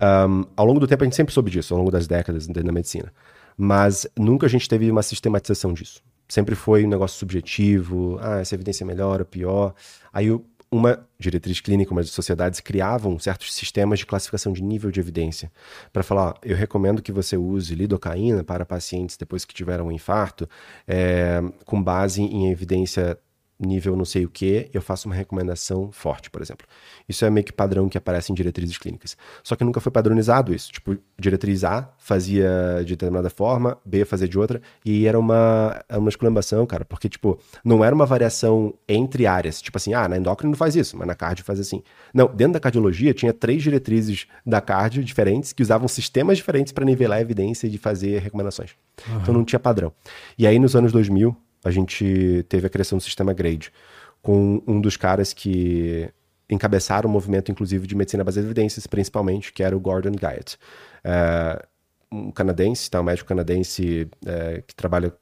Um, 0.00 0.44
ao 0.56 0.66
longo 0.66 0.80
do 0.80 0.86
tempo, 0.86 1.04
a 1.04 1.06
gente 1.06 1.16
sempre 1.16 1.32
soube 1.32 1.50
disso, 1.50 1.72
ao 1.72 1.78
longo 1.78 1.90
das 1.90 2.06
décadas 2.06 2.46
da 2.46 2.72
medicina 2.72 3.12
mas 3.56 4.06
nunca 4.18 4.46
a 4.46 4.48
gente 4.48 4.68
teve 4.68 4.90
uma 4.90 5.02
sistematização 5.02 5.72
disso. 5.72 6.02
Sempre 6.28 6.54
foi 6.54 6.84
um 6.84 6.88
negócio 6.88 7.18
subjetivo, 7.18 8.18
ah, 8.20 8.40
essa 8.40 8.54
evidência 8.54 8.84
é 8.84 8.86
melhor 8.86 9.20
ou 9.20 9.26
pior. 9.26 9.74
Aí 10.12 10.30
uma 10.72 11.06
diretriz 11.18 11.60
clínica, 11.60 11.92
umas 11.92 12.08
sociedades 12.08 12.58
criavam 12.58 13.18
certos 13.18 13.52
sistemas 13.52 13.98
de 13.98 14.06
classificação 14.06 14.54
de 14.54 14.62
nível 14.62 14.90
de 14.90 14.98
evidência 14.98 15.52
para 15.92 16.02
falar, 16.02 16.30
ó, 16.30 16.34
eu 16.42 16.56
recomendo 16.56 17.02
que 17.02 17.12
você 17.12 17.36
use 17.36 17.74
lidocaína 17.74 18.42
para 18.42 18.64
pacientes 18.64 19.18
depois 19.18 19.44
que 19.44 19.52
tiveram 19.52 19.88
um 19.88 19.92
infarto, 19.92 20.48
é, 20.88 21.42
com 21.66 21.82
base 21.82 22.22
em 22.22 22.50
evidência 22.50 23.18
nível 23.60 23.96
não 23.96 24.04
sei 24.04 24.24
o 24.24 24.28
que, 24.28 24.68
eu 24.72 24.82
faço 24.82 25.08
uma 25.08 25.14
recomendação 25.14 25.90
forte, 25.92 26.30
por 26.30 26.42
exemplo. 26.42 26.66
Isso 27.08 27.24
é 27.24 27.30
meio 27.30 27.44
que 27.44 27.52
padrão 27.52 27.88
que 27.88 27.96
aparece 27.96 28.32
em 28.32 28.34
diretrizes 28.34 28.76
clínicas. 28.78 29.16
Só 29.42 29.54
que 29.54 29.64
nunca 29.64 29.80
foi 29.80 29.92
padronizado 29.92 30.54
isso. 30.54 30.72
Tipo, 30.72 30.96
diretriz 31.18 31.64
A 31.64 31.88
fazia 31.98 32.50
de 32.80 32.90
determinada 32.90 33.30
forma, 33.30 33.78
B 33.84 34.04
fazia 34.04 34.28
de 34.28 34.38
outra, 34.38 34.60
e 34.84 35.06
era 35.06 35.18
uma, 35.18 35.80
uma 35.90 36.08
exclamação, 36.08 36.66
cara, 36.66 36.84
porque, 36.84 37.08
tipo, 37.08 37.38
não 37.64 37.84
era 37.84 37.94
uma 37.94 38.06
variação 38.06 38.74
entre 38.88 39.26
áreas. 39.26 39.62
Tipo 39.62 39.78
assim, 39.78 39.94
ah, 39.94 40.08
na 40.08 40.16
endócrina 40.16 40.54
faz 40.56 40.74
isso, 40.74 40.96
mas 40.96 41.06
na 41.06 41.14
cardio 41.14 41.44
faz 41.44 41.60
assim. 41.60 41.82
Não, 42.12 42.26
dentro 42.26 42.54
da 42.54 42.60
cardiologia 42.60 43.14
tinha 43.14 43.32
três 43.32 43.62
diretrizes 43.62 44.26
da 44.44 44.60
cardio 44.60 45.04
diferentes 45.04 45.52
que 45.52 45.62
usavam 45.62 45.86
sistemas 45.88 46.36
diferentes 46.38 46.72
para 46.72 46.84
nivelar 46.84 47.18
a 47.18 47.20
evidência 47.20 47.66
e 47.66 47.78
fazer 47.78 48.18
recomendações. 48.20 48.70
Uhum. 49.08 49.20
Então 49.20 49.34
não 49.34 49.44
tinha 49.44 49.58
padrão. 49.58 49.92
E 50.36 50.46
aí, 50.46 50.58
nos 50.58 50.74
anos 50.76 50.92
2000, 50.92 51.36
a 51.64 51.70
gente 51.70 52.44
teve 52.48 52.66
a 52.66 52.70
criação 52.70 52.98
do 52.98 53.04
sistema 53.04 53.32
Grade, 53.32 53.72
com 54.20 54.62
um 54.66 54.80
dos 54.80 54.96
caras 54.96 55.32
que 55.32 56.08
encabeçaram 56.48 57.08
o 57.08 57.12
movimento, 57.12 57.50
inclusive, 57.50 57.86
de 57.86 57.94
medicina 57.94 58.22
baseada 58.22 58.46
em 58.46 58.50
evidências, 58.50 58.86
principalmente, 58.86 59.52
que 59.52 59.62
era 59.62 59.76
o 59.76 59.80
Gordon 59.80 60.12
Guyatt. 60.12 60.58
É, 61.02 61.66
um 62.12 62.30
canadense, 62.30 62.90
tá, 62.90 63.00
um 63.00 63.04
médico 63.04 63.28
canadense 63.28 64.08
é, 64.26 64.62
que 64.66 64.74
trabalha, 64.74 65.12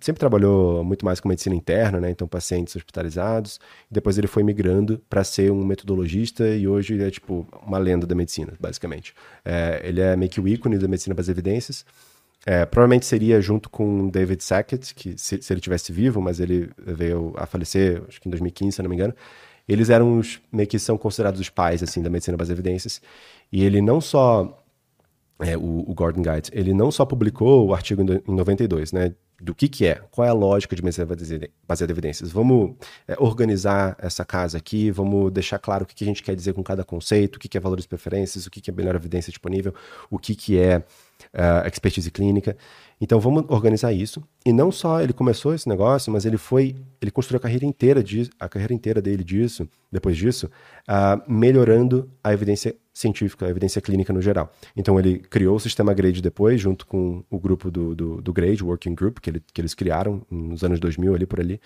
sempre 0.00 0.20
trabalhou 0.20 0.84
muito 0.84 1.04
mais 1.04 1.18
com 1.18 1.28
medicina 1.28 1.54
interna, 1.54 1.98
né, 2.00 2.10
então 2.10 2.28
pacientes 2.28 2.76
hospitalizados. 2.76 3.58
Depois 3.90 4.18
ele 4.18 4.26
foi 4.26 4.42
migrando 4.42 5.02
para 5.08 5.24
ser 5.24 5.50
um 5.50 5.64
metodologista 5.64 6.46
e 6.46 6.68
hoje 6.68 6.94
ele 6.94 7.04
é 7.04 7.10
tipo 7.10 7.46
uma 7.66 7.78
lenda 7.78 8.06
da 8.06 8.14
medicina, 8.14 8.52
basicamente. 8.60 9.14
É, 9.44 9.80
ele 9.82 10.00
é 10.00 10.14
meio 10.16 10.30
que 10.30 10.40
o 10.40 10.46
ícone 10.46 10.76
da 10.76 10.86
medicina 10.86 11.14
baseada 11.14 11.40
em 11.40 11.42
evidências. 11.42 11.84
É, 12.46 12.66
provavelmente 12.66 13.06
seria 13.06 13.40
junto 13.40 13.70
com 13.70 14.08
David 14.08 14.44
Sackett, 14.44 14.94
que 14.94 15.16
se, 15.16 15.40
se, 15.40 15.52
ele 15.52 15.60
tivesse 15.60 15.92
vivo, 15.92 16.20
mas 16.20 16.40
ele 16.40 16.70
veio 16.78 17.32
a 17.36 17.46
falecer, 17.46 18.02
acho 18.06 18.20
que 18.20 18.28
em 18.28 18.30
2015, 18.30 18.72
se 18.72 18.82
não 18.82 18.90
me 18.90 18.96
engano. 18.96 19.14
Eles 19.66 19.88
eram 19.88 20.18
os, 20.18 20.40
meio 20.52 20.68
que 20.68 20.78
são 20.78 20.98
considerados 20.98 21.40
os 21.40 21.48
pais, 21.48 21.82
assim, 21.82 22.02
da 22.02 22.10
medicina 22.10 22.36
baseada 22.36 22.60
em 22.60 22.62
evidências. 22.62 23.00
E 23.50 23.64
ele 23.64 23.80
não 23.80 23.98
só, 23.98 24.62
é, 25.40 25.56
o, 25.56 25.90
o, 25.90 25.94
Gordon 25.94 26.20
Guide, 26.20 26.50
ele 26.52 26.74
não 26.74 26.90
só 26.90 27.06
publicou 27.06 27.68
o 27.68 27.74
artigo 27.74 28.02
em, 28.02 28.22
em 28.30 28.34
92, 28.34 28.92
né, 28.92 29.14
do 29.40 29.54
que 29.54 29.66
que 29.66 29.86
é, 29.86 29.94
qual 30.10 30.26
é 30.26 30.30
a 30.30 30.34
lógica 30.34 30.76
de 30.76 30.82
medicina 30.82 31.06
baseada 31.66 31.90
em 31.90 31.94
evidências. 31.94 32.30
Vamos 32.30 32.76
é, 33.08 33.16
organizar 33.18 33.96
essa 33.98 34.24
casa 34.24 34.58
aqui, 34.58 34.90
vamos 34.90 35.32
deixar 35.32 35.58
claro 35.58 35.84
o 35.84 35.86
que, 35.86 35.94
que 35.94 36.04
a 36.04 36.06
gente 36.06 36.22
quer 36.22 36.36
dizer 36.36 36.52
com 36.52 36.62
cada 36.62 36.84
conceito, 36.84 37.36
o 37.36 37.38
que, 37.38 37.48
que 37.48 37.56
é 37.56 37.60
valores 37.60 37.86
e 37.86 37.88
preferências, 37.88 38.46
o 38.46 38.50
que, 38.50 38.60
que 38.60 38.70
é 38.70 38.74
melhor 38.74 38.94
evidência 38.94 39.30
disponível, 39.30 39.74
o 40.10 40.18
que, 40.18 40.34
que 40.34 40.58
é 40.58 40.82
uh, 41.32 41.66
expertise 41.66 42.10
clínica. 42.10 42.56
Então 43.00 43.20
vamos 43.20 43.44
organizar 43.48 43.92
isso. 43.92 44.22
E 44.46 44.52
não 44.52 44.70
só 44.70 45.00
ele 45.00 45.12
começou 45.12 45.54
esse 45.54 45.68
negócio, 45.68 46.12
mas 46.12 46.24
ele 46.24 46.36
foi, 46.36 46.76
ele 47.00 47.10
construiu 47.10 47.38
a 47.38 47.40
carreira 47.40 47.64
inteira 47.64 48.02
de, 48.02 48.30
a 48.38 48.48
carreira 48.48 48.72
inteira 48.72 49.02
dele 49.02 49.24
disso, 49.24 49.68
depois 49.90 50.16
disso, 50.16 50.50
uh, 50.88 51.20
melhorando 51.30 52.10
a 52.22 52.32
evidência 52.32 52.74
científica, 52.92 53.46
a 53.46 53.50
evidência 53.50 53.82
clínica 53.82 54.12
no 54.12 54.22
geral. 54.22 54.52
Então 54.76 54.98
ele 54.98 55.18
criou 55.18 55.56
o 55.56 55.60
sistema 55.60 55.92
Grade 55.92 56.22
depois, 56.22 56.60
junto 56.60 56.86
com 56.86 57.24
o 57.28 57.38
grupo 57.38 57.70
do, 57.70 57.94
do, 57.94 58.22
do 58.22 58.32
Grade, 58.32 58.62
Working 58.62 58.94
Group, 58.94 59.18
que, 59.18 59.30
ele, 59.30 59.42
que 59.52 59.60
eles 59.60 59.74
criaram 59.74 60.22
nos 60.30 60.62
anos 60.62 60.78
2000 60.78 61.14
ali 61.14 61.26
por 61.26 61.40
ali. 61.40 61.60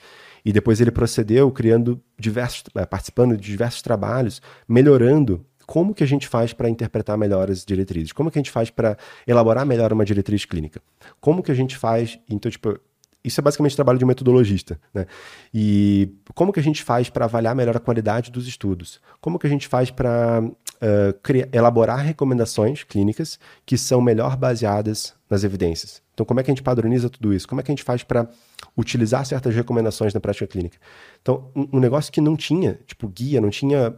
E 0.45 0.53
depois 0.53 0.81
ele 0.81 0.91
procedeu 0.91 1.51
criando 1.51 2.01
diversos, 2.19 2.63
uh, 2.75 2.87
participando 2.89 3.37
de 3.37 3.43
diversos 3.43 3.83
trabalhos, 3.83 4.41
melhorando 4.67 5.45
como 5.69 5.93
que 5.93 6.03
a 6.03 6.07
gente 6.07 6.27
faz 6.27 6.55
para 6.55 6.71
interpretar 6.71 7.19
melhor 7.19 7.51
as 7.51 7.63
diretrizes? 7.63 8.11
Como 8.11 8.31
que 8.31 8.39
a 8.39 8.41
gente 8.41 8.51
faz 8.51 8.71
para 8.71 8.97
elaborar 9.27 9.67
melhor 9.67 9.93
uma 9.93 10.03
diretriz 10.03 10.47
clínica? 10.47 10.81
Como 11.21 11.43
que 11.43 11.53
a 11.53 11.55
gente 11.55 11.77
faz, 11.77 12.19
então, 12.27 12.51
tipo, 12.51 12.81
isso 13.23 13.39
é 13.39 13.43
basicamente 13.43 13.77
trabalho 13.77 13.99
de 13.99 14.05
um 14.07 14.09
metodologista, 14.09 14.81
né? 14.95 15.05
E 15.53 16.11
como 16.35 16.55
que 16.55 16.59
a 16.59 16.63
gente 16.63 16.83
faz 16.83 17.11
para 17.11 17.27
avaliar 17.27 17.55
melhor 17.55 17.77
a 17.77 17.81
qualidade 17.81 18.31
dos 18.31 18.49
estudos? 18.49 18.99
Como 19.21 19.39
que 19.39 19.47
a 19.47 19.51
gente 19.51 19.69
faz 19.69 19.91
para 19.91 20.43
uh, 20.43 21.47
elaborar 21.53 21.99
recomendações 21.99 22.83
clínicas 22.83 23.39
que 23.67 23.77
são 23.77 24.01
melhor 24.01 24.39
baseadas 24.39 25.13
nas 25.29 25.45
evidências? 25.45 26.01
Então, 26.15 26.25
como 26.25 26.41
é 26.41 26.43
que 26.43 26.51
a 26.51 26.55
gente 26.55 26.63
padroniza 26.63 27.11
tudo 27.11 27.35
isso? 27.35 27.47
Como 27.47 27.61
é 27.61 27.65
que 27.65 27.71
a 27.71 27.75
gente 27.75 27.85
faz 27.85 28.03
para 28.03 28.27
utilizar 28.75 29.27
certas 29.27 29.55
recomendações 29.55 30.15
na 30.15 30.21
prática 30.21 30.47
clínica? 30.47 30.79
Então, 31.21 31.51
um, 31.55 31.69
um 31.75 31.79
negócio 31.79 32.11
que 32.11 32.23
não 32.23 32.37
tinha, 32.37 32.81
tipo, 32.87 33.07
guia, 33.07 33.39
não 33.39 33.51
tinha 33.51 33.95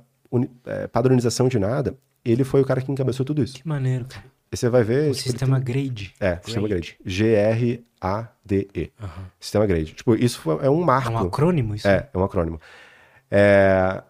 é, 0.67 0.87
padronização 0.87 1.49
de 1.49 1.59
nada, 1.59 1.97
ele 2.25 2.45
foi 2.45 2.61
o 2.61 2.65
cara 2.65 2.81
que 2.81 2.91
encabeçou 2.91 3.25
tudo 3.25 3.43
isso. 3.43 3.55
Que 3.55 3.67
maneiro, 3.67 4.05
cara. 4.07 4.25
E 4.53 4.57
você 4.57 4.69
vai 4.69 4.83
ver. 4.83 5.11
O 5.11 5.15
tipo, 5.15 5.29
sistema 5.31 5.61
tem... 5.61 5.75
Grade. 5.75 6.15
É, 6.19 6.31
grade. 6.31 6.45
sistema 6.45 6.69
Grade. 6.69 6.97
G-R-A-D-E. 7.05 8.93
Uhum. 9.01 9.25
Sistema 9.39 9.67
Grade. 9.67 9.95
Tipo, 9.95 10.15
isso 10.17 10.51
é 10.61 10.69
um 10.69 10.83
marco. 10.83 11.13
É 11.13 11.13
um 11.13 11.19
acrônimo 11.19 11.75
isso? 11.75 11.87
É, 11.87 12.09
é 12.13 12.19
um 12.19 12.25
acrônimo. 12.25 12.61
É, 13.31 14.03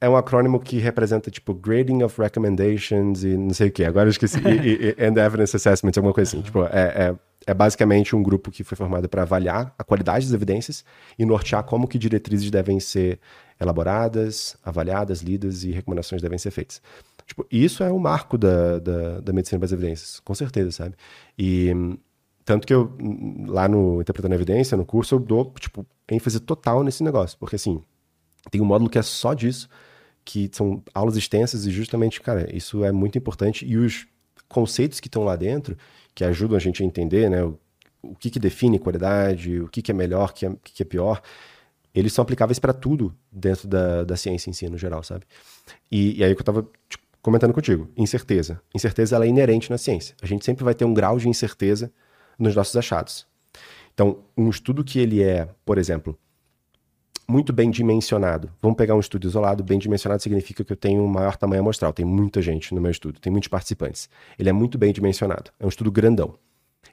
é 0.00 0.08
um 0.08 0.16
acrônimo 0.16 0.60
que 0.60 0.78
representa, 0.78 1.30
tipo, 1.30 1.54
Grading 1.54 2.02
of 2.02 2.20
Recommendations 2.20 3.24
e 3.24 3.36
não 3.36 3.54
sei 3.54 3.68
o 3.68 3.72
quê. 3.72 3.84
Agora 3.84 4.08
eu 4.08 4.10
esqueci. 4.10 4.38
e, 4.46 4.94
e, 4.98 5.04
and 5.04 5.18
Evidence 5.18 5.56
Assessment, 5.56 5.92
alguma 5.96 6.12
coisa 6.12 6.28
assim. 6.28 6.36
Uhum. 6.36 6.42
Tipo, 6.42 6.64
é, 6.64 6.68
é, 6.70 7.14
é, 7.46 7.54
basicamente 7.54 8.14
um 8.14 8.22
grupo 8.22 8.50
que 8.50 8.62
foi 8.62 8.76
formado 8.76 9.08
para 9.08 9.22
avaliar 9.22 9.74
a 9.78 9.82
qualidade 9.82 10.26
das 10.26 10.34
evidências 10.34 10.84
e 11.18 11.24
nortear 11.24 11.64
como 11.64 11.88
que 11.88 11.98
diretrizes 11.98 12.50
devem 12.50 12.78
ser 12.78 13.18
elaboradas, 13.60 14.56
avaliadas, 14.64 15.20
lidas 15.20 15.64
e 15.64 15.70
recomendações 15.70 16.22
devem 16.22 16.38
ser 16.38 16.50
feitas. 16.50 16.80
Tipo, 17.26 17.46
isso 17.50 17.82
é 17.82 17.90
o 17.90 17.98
marco 17.98 18.38
da, 18.38 18.78
da, 18.78 19.20
da 19.20 19.32
medicina 19.32 19.58
das 19.58 19.72
evidências, 19.72 20.20
com 20.20 20.34
certeza, 20.34 20.70
sabe? 20.70 20.94
E 21.38 21.72
tanto 22.48 22.66
que 22.66 22.72
eu, 22.72 22.90
lá 23.46 23.68
no 23.68 24.00
Interpretando 24.00 24.32
a 24.32 24.34
Evidência, 24.34 24.74
no 24.74 24.86
curso, 24.86 25.14
eu 25.14 25.18
dou, 25.18 25.52
tipo, 25.60 25.86
ênfase 26.10 26.40
total 26.40 26.82
nesse 26.82 27.04
negócio. 27.04 27.36
Porque, 27.38 27.56
assim, 27.56 27.82
tem 28.50 28.62
um 28.62 28.64
módulo 28.64 28.88
que 28.88 28.98
é 28.98 29.02
só 29.02 29.34
disso, 29.34 29.68
que 30.24 30.48
são 30.50 30.82
aulas 30.94 31.14
extensas 31.14 31.66
e 31.66 31.70
justamente, 31.70 32.22
cara, 32.22 32.48
isso 32.56 32.82
é 32.82 32.90
muito 32.90 33.18
importante. 33.18 33.66
E 33.66 33.76
os 33.76 34.06
conceitos 34.48 34.98
que 34.98 35.08
estão 35.08 35.24
lá 35.24 35.36
dentro, 35.36 35.76
que 36.14 36.24
ajudam 36.24 36.56
a 36.56 36.60
gente 36.60 36.82
a 36.82 36.86
entender, 36.86 37.28
né, 37.28 37.44
o, 37.44 37.58
o 38.02 38.14
que, 38.14 38.30
que 38.30 38.38
define 38.38 38.78
qualidade, 38.78 39.60
o 39.60 39.68
que, 39.68 39.82
que 39.82 39.90
é 39.90 39.94
melhor, 39.94 40.30
o 40.30 40.32
que, 40.32 40.46
é, 40.46 40.48
o 40.48 40.56
que 40.56 40.82
é 40.82 40.86
pior, 40.86 41.20
eles 41.94 42.12
são 42.12 42.22
aplicáveis 42.22 42.58
para 42.58 42.72
tudo 42.72 43.14
dentro 43.30 43.66
da, 43.66 44.04
da 44.04 44.16
ciência 44.16 44.50
em 44.50 44.52
si, 44.52 44.68
no 44.68 44.78
geral, 44.78 45.02
sabe? 45.02 45.24
E, 45.90 46.18
e 46.18 46.24
aí 46.24 46.34
que 46.34 46.40
eu 46.40 46.42
estava 46.42 46.66
tipo, 46.88 47.04
comentando 47.22 47.52
contigo, 47.52 47.88
incerteza. 47.96 48.60
Incerteza 48.74 49.16
ela 49.16 49.24
é 49.24 49.28
inerente 49.28 49.70
na 49.70 49.78
ciência. 49.78 50.14
A 50.22 50.26
gente 50.26 50.44
sempre 50.44 50.64
vai 50.64 50.74
ter 50.74 50.84
um 50.84 50.94
grau 50.94 51.18
de 51.18 51.28
incerteza 51.28 51.92
nos 52.38 52.54
nossos 52.54 52.76
achados. 52.76 53.26
Então, 53.92 54.20
um 54.36 54.48
estudo 54.48 54.84
que 54.84 54.98
ele 54.98 55.22
é, 55.22 55.48
por 55.64 55.76
exemplo, 55.76 56.16
muito 57.26 57.52
bem 57.52 57.70
dimensionado. 57.70 58.50
Vamos 58.62 58.76
pegar 58.76 58.94
um 58.94 59.00
estudo 59.00 59.26
isolado, 59.26 59.64
bem 59.64 59.78
dimensionado 59.78 60.22
significa 60.22 60.64
que 60.64 60.72
eu 60.72 60.76
tenho 60.76 61.02
um 61.02 61.08
maior 61.08 61.36
tamanho 61.36 61.60
amostral, 61.60 61.92
tem 61.92 62.04
muita 62.04 62.40
gente 62.40 62.74
no 62.74 62.80
meu 62.80 62.90
estudo, 62.90 63.18
tem 63.20 63.30
muitos 63.30 63.48
participantes. 63.48 64.08
Ele 64.38 64.48
é 64.48 64.52
muito 64.52 64.78
bem 64.78 64.92
dimensionado, 64.92 65.50
é 65.58 65.66
um 65.66 65.68
estudo 65.68 65.90
grandão. 65.90 66.38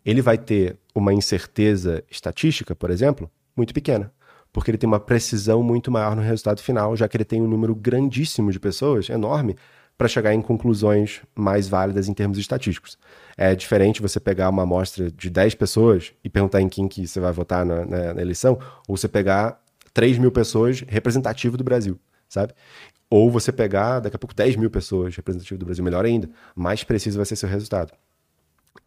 Ele 0.04 0.22
vai 0.22 0.38
ter 0.38 0.78
uma 0.94 1.14
incerteza 1.14 2.04
estatística, 2.10 2.76
por 2.76 2.90
exemplo, 2.90 3.30
muito 3.56 3.74
pequena 3.74 4.12
porque 4.56 4.72
ele 4.72 4.78
tem 4.78 4.88
uma 4.88 5.02
precisão 5.02 5.62
muito 5.62 5.92
maior 5.92 6.16
no 6.16 6.22
resultado 6.22 6.62
final, 6.62 6.96
já 6.96 7.10
que 7.10 7.18
ele 7.18 7.26
tem 7.26 7.42
um 7.42 7.48
número 7.48 7.76
grandíssimo 7.76 8.54
de 8.54 8.58
pessoas, 8.58 9.10
enorme, 9.10 9.58
para 9.98 10.08
chegar 10.08 10.34
em 10.34 10.42
conclusões 10.42 11.20
mais 11.36 11.68
válidas 11.68 12.08
em 12.08 12.14
termos 12.14 12.38
estatísticos. 12.38 12.98
É 13.36 13.54
diferente 13.54 14.02
você 14.02 14.18
pegar 14.18 14.48
uma 14.48 14.64
amostra 14.64 15.12
de 15.12 15.30
10 15.30 15.56
pessoas 15.56 16.14
e 16.24 16.30
perguntar 16.30 16.62
em 16.62 16.70
quem 16.70 16.88
que 16.88 17.06
você 17.06 17.20
vai 17.20 17.34
votar 17.34 17.66
na, 17.66 17.86
na, 17.86 18.14
na 18.14 18.22
eleição, 18.22 18.58
ou 18.88 18.96
você 18.96 19.10
pegar 19.10 19.62
3 19.94 20.18
mil 20.20 20.32
pessoas 20.32 20.86
representativo 20.88 21.58
do 21.58 21.64
Brasil, 21.66 22.00
sabe? 22.30 22.54
Ou 23.10 23.30
você 23.30 23.52
pegar, 23.52 24.00
daqui 24.00 24.16
a 24.16 24.20
pouco, 24.20 24.34
10 24.34 24.56
mil 24.56 24.70
pessoas 24.70 25.18
representativo 25.18 25.60
do 25.60 25.66
Brasil, 25.66 25.84
melhor 25.84 26.06
ainda, 26.06 26.30
mais 26.56 26.82
preciso 26.82 27.18
vai 27.18 27.26
ser 27.26 27.36
seu 27.36 27.50
resultado. 27.50 27.92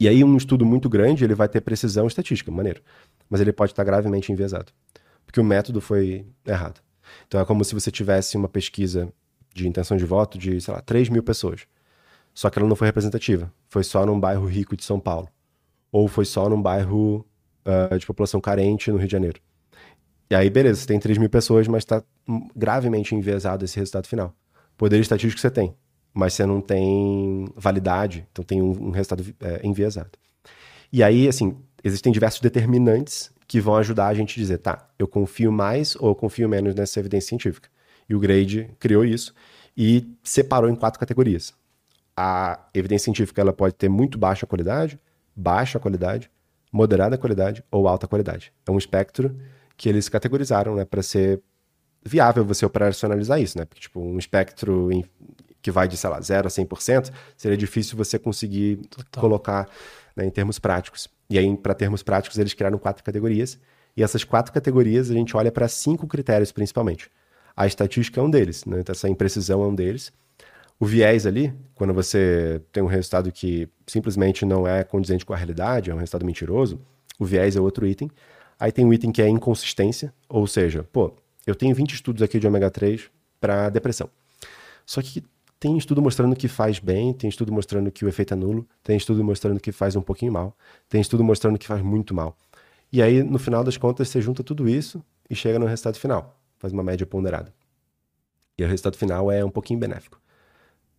E 0.01 0.09
aí 0.09 0.25
um 0.25 0.35
estudo 0.35 0.65
muito 0.65 0.89
grande, 0.89 1.25
ele 1.25 1.35
vai 1.35 1.47
ter 1.47 1.61
precisão 1.61 2.07
estatística, 2.07 2.51
maneiro, 2.51 2.81
mas 3.29 3.43
ele 3.43 3.53
pode 3.53 3.73
estar 3.73 3.85
gravemente 3.85 4.33
enviesado 4.33 4.73
porque 5.29 5.41
o 5.41 5.45
método 5.45 5.79
foi 5.79 6.25
errado. 6.47 6.81
Então 7.27 7.39
é 7.39 7.45
como 7.45 7.63
se 7.63 7.75
você 7.75 7.91
tivesse 7.91 8.35
uma 8.35 8.49
pesquisa 8.49 9.13
de 9.55 9.69
intenção 9.69 9.95
de 9.95 10.07
voto 10.07 10.39
de, 10.39 10.59
sei 10.59 10.73
lá, 10.73 10.81
3 10.81 11.11
mil 11.11 11.23
pessoas. 11.23 11.67
Só 12.33 12.49
que 12.49 12.59
ela 12.59 12.67
não 12.67 12.75
foi 12.75 12.87
representativa. 12.87 13.53
Foi 13.69 13.85
só 13.85 14.07
num 14.07 14.19
bairro 14.19 14.47
rico 14.47 14.75
de 14.75 14.83
São 14.83 14.99
Paulo. 14.99 15.29
Ou 15.93 16.09
foi 16.09 16.25
só 16.25 16.49
num 16.49 16.61
bairro 16.63 17.27
uh, 17.67 17.99
de 17.99 18.07
população 18.07 18.41
carente 18.41 18.91
no 18.91 18.97
Rio 18.97 19.07
de 19.07 19.13
Janeiro. 19.13 19.39
E 20.31 20.35
aí, 20.35 20.49
beleza, 20.49 20.81
você 20.81 20.87
tem 20.87 20.99
3 20.99 21.19
mil 21.19 21.29
pessoas, 21.29 21.69
mas 21.69 21.83
está 21.83 22.03
gravemente 22.57 23.15
enviesado 23.15 23.67
esse 23.67 23.77
resultado 23.77 24.07
final. 24.07 24.35
Poder 24.79 24.99
estatístico 24.99 25.43
você 25.43 25.51
tem, 25.51 25.75
mas 26.15 26.33
você 26.33 26.47
não 26.47 26.63
tem 26.63 27.47
validade, 27.55 28.27
então 28.33 28.43
tem 28.43 28.63
um, 28.63 28.89
um 28.89 28.91
resultado 28.91 29.25
é, 29.41 29.61
enviesado. 29.63 30.11
E 30.91 31.03
aí, 31.03 31.29
assim, 31.29 31.55
existem 31.85 32.11
diversos 32.11 32.41
determinantes 32.41 33.31
que 33.49 33.61
vão 33.61 33.77
ajudar 33.77 34.09
a 34.09 34.15
gente 34.15 34.39
a 34.39 34.43
dizer, 34.43 34.59
tá, 34.59 34.87
eu 34.99 35.09
confio 35.09 35.51
mais 35.51 35.97
ou 35.97 36.09
eu 36.11 36.15
confio 36.15 36.47
menos 36.49 36.75
nessa 36.75 37.01
evidência 37.01 37.31
científica. 37.31 37.71
E 38.07 38.15
o 38.15 38.21
Grade 38.21 38.71
criou 38.79 39.05
isso 39.05 39.35
e 39.75 40.07
separou 40.23 40.69
em 40.69 40.77
quatro 40.77 41.01
categorias. 41.01 41.55
A 42.15 42.69
evidência 42.75 43.05
científica 43.05 43.41
ela 43.41 43.53
pode 43.53 43.75
ter 43.75 43.89
muito 43.89 44.19
baixa 44.19 44.47
qualidade, 44.47 45.01
baixa 45.35 45.79
qualidade, 45.79 46.31
moderada 46.71 47.17
qualidade 47.17 47.65
ou 47.71 47.89
alta 47.89 48.07
qualidade. 48.07 48.53
É 48.67 48.71
um 48.71 48.77
espectro 48.77 49.35
que 49.77 49.89
eles 49.89 50.09
categorizaram, 50.09 50.75
né, 50.75 50.85
para 50.85 51.03
ser 51.03 51.41
viável 52.05 52.45
você 52.45 52.67
operacionalizar 52.67 53.41
isso, 53.41 53.57
né? 53.57 53.65
Porque 53.65 53.81
tipo, 53.81 54.01
um 54.01 54.19
espectro 54.19 54.91
em, 54.93 55.05
que 55.63 55.71
vai 55.71 55.89
de, 55.89 55.97
sei 55.97 56.11
lá, 56.11 56.21
0 56.21 56.49
a 56.49 56.51
100%, 56.51 57.13
seria 57.37 57.57
difícil 57.57 57.97
você 57.97 58.19
conseguir 58.19 58.77
Total. 58.89 59.21
colocar 59.21 59.69
né, 60.19 60.27
em 60.27 60.31
termos 60.31 60.59
práticos. 60.59 61.09
E 61.31 61.39
aí, 61.39 61.57
para 61.57 61.75
termos 61.75 62.03
práticos, 62.03 62.39
eles 62.39 62.53
criaram 62.53 62.79
quatro 62.79 63.03
categorias. 63.05 63.59
E 63.97 64.03
essas 64.03 64.25
quatro 64.25 64.53
categorias 64.53 65.11
a 65.11 65.15
gente 65.15 65.37
olha 65.37 65.51
para 65.51 65.67
cinco 65.69 66.07
critérios 66.07 66.53
principalmente. 66.53 67.11
A 67.57 67.67
estatística 67.67 68.21
é 68.21 68.23
um 68.23 68.31
deles, 68.31 68.65
né? 68.65 68.81
então 68.81 68.93
essa 68.93 69.09
imprecisão 69.09 69.63
é 69.63 69.67
um 69.67 69.75
deles. 69.75 70.13
O 70.79 70.87
viés 70.87 71.27
ali, 71.27 71.53
quando 71.75 71.93
você 71.93 72.63
tem 72.71 72.81
um 72.83 72.87
resultado 72.87 73.33
que 73.33 73.69
simplesmente 73.87 74.45
não 74.45 74.67
é 74.67 74.85
condizente 74.85 75.25
com 75.27 75.33
a 75.33 75.37
realidade, 75.37 75.91
é 75.91 75.95
um 75.95 75.99
resultado 75.99 76.25
mentiroso, 76.25 76.81
o 77.19 77.25
viés 77.25 77.57
é 77.57 77.61
outro 77.61 77.85
item. 77.85 78.09
Aí 78.61 78.71
tem 78.71 78.85
um 78.85 78.93
item 78.93 79.11
que 79.11 79.21
é 79.21 79.29
inconsistência, 79.29 80.15
ou 80.29 80.47
seja, 80.47 80.85
pô, 80.93 81.13
eu 81.45 81.55
tenho 81.55 81.75
20 81.75 81.95
estudos 81.95 82.23
aqui 82.23 82.39
de 82.39 82.47
ômega 82.47 82.71
3 82.71 83.11
para 83.41 83.69
depressão. 83.69 84.09
Só 84.87 85.03
que 85.03 85.25
tem 85.61 85.77
estudo 85.77 86.01
mostrando 86.01 86.37
que 86.37 86.47
faz 86.47 86.79
bem, 86.79 87.13
tem 87.13 87.29
estudo 87.29 87.53
mostrando 87.53 87.91
que 87.91 88.05
o 88.05 88.09
efeito 88.09 88.35
é 88.35 88.37
nulo, 88.37 88.67
tem 88.83 88.97
estudo 88.97 89.25
mostrando 89.25 89.59
que 89.59 89.73
faz 89.73 89.97
um 89.97 90.03
pouquinho 90.03 90.33
mal, 90.33 90.57
tem 90.89 91.01
estudo 91.01 91.25
mostrando 91.25 91.59
que 91.59 91.67
faz 91.67 91.83
muito 91.83 92.15
mal. 92.15 92.37
E 92.93 93.03
aí, 93.03 93.23
no 93.23 93.39
final 93.39 93.65
das 93.65 93.77
contas, 93.77 94.09
você 94.09 94.21
junta 94.21 94.43
tudo 94.43 94.69
isso 94.69 95.05
e 95.29 95.35
chega 95.35 95.59
no 95.59 95.67
resultado 95.67 95.99
final. 95.99 96.41
Faz 96.59 96.73
uma 96.73 96.83
média 96.83 97.07
ponderada. 97.07 97.53
E 98.57 98.65
o 98.65 98.67
resultado 98.67 98.97
final 98.97 99.31
é 99.31 99.45
um 99.45 99.51
pouquinho 99.51 99.79
benéfico. 99.79 100.21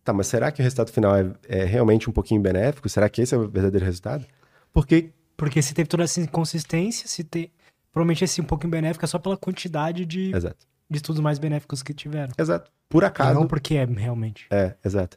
Tá, 0.04 0.12
mas 0.12 0.28
será 0.28 0.50
que 0.52 0.60
o 0.60 0.62
resultado 0.62 0.90
final 0.90 1.16
é, 1.16 1.32
é 1.48 1.64
realmente 1.64 2.08
um 2.08 2.12
pouquinho 2.12 2.40
benéfico? 2.40 2.88
Será 2.88 3.08
que 3.08 3.20
esse 3.22 3.34
é 3.34 3.38
o 3.38 3.48
verdadeiro 3.48 3.84
resultado? 3.84 4.24
Porque, 4.72 5.12
porque 5.36 5.60
se 5.60 5.74
teve 5.74 5.88
toda 5.88 6.04
essa 6.04 6.20
inconsistência, 6.20 7.08
se 7.08 7.24
tem. 7.24 7.50
Provavelmente 7.92 8.24
esse 8.24 8.40
um 8.40 8.44
pouquinho 8.44 8.70
benéfico 8.70 9.04
é 9.04 9.08
só 9.08 9.18
pela 9.18 9.36
quantidade 9.36 10.06
de, 10.06 10.34
Exato. 10.34 10.64
De 10.90 10.96
estudos 10.96 11.20
mais 11.20 11.38
benéficos 11.38 11.82
que 11.82 11.94
tiveram. 11.94 12.32
Exato. 12.36 12.70
Por 12.88 13.04
acaso. 13.04 13.30
E 13.30 13.34
não 13.34 13.46
porque 13.46 13.76
é 13.76 13.84
realmente. 13.84 14.46
É, 14.50 14.74
exato. 14.84 15.16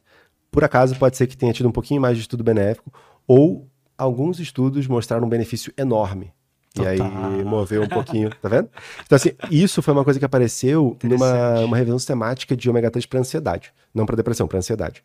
Por 0.51 0.63
acaso 0.63 0.95
pode 0.97 1.17
ser 1.17 1.25
que 1.25 1.35
tenha 1.35 1.51
tido 1.51 1.67
um 1.67 1.71
pouquinho 1.71 1.99
mais 1.99 2.15
de 2.15 2.21
estudo 2.21 2.43
benéfico, 2.43 2.93
ou 3.27 3.67
alguns 3.97 4.39
estudos 4.39 4.87
mostraram 4.87 5.25
um 5.25 5.29
benefício 5.29 5.73
enorme. 5.75 6.31
Total. 6.73 6.95
E 6.95 7.01
aí 7.01 7.43
moveu 7.43 7.83
um 7.83 7.87
pouquinho, 7.87 8.29
tá 8.41 8.49
vendo? 8.49 8.69
Então, 9.05 9.15
assim, 9.15 9.31
isso 9.49 9.81
foi 9.81 9.93
uma 9.93 10.03
coisa 10.03 10.19
que 10.19 10.25
apareceu 10.25 10.97
numa 11.03 11.59
uma 11.61 11.77
revisão 11.77 11.97
sistemática 11.99 12.55
de 12.55 12.69
ômega 12.69 12.89
3 12.89 13.05
para 13.05 13.19
ansiedade. 13.19 13.73
Não 13.93 14.05
para 14.05 14.15
depressão, 14.15 14.47
para 14.47 14.57
ansiedade. 14.57 15.03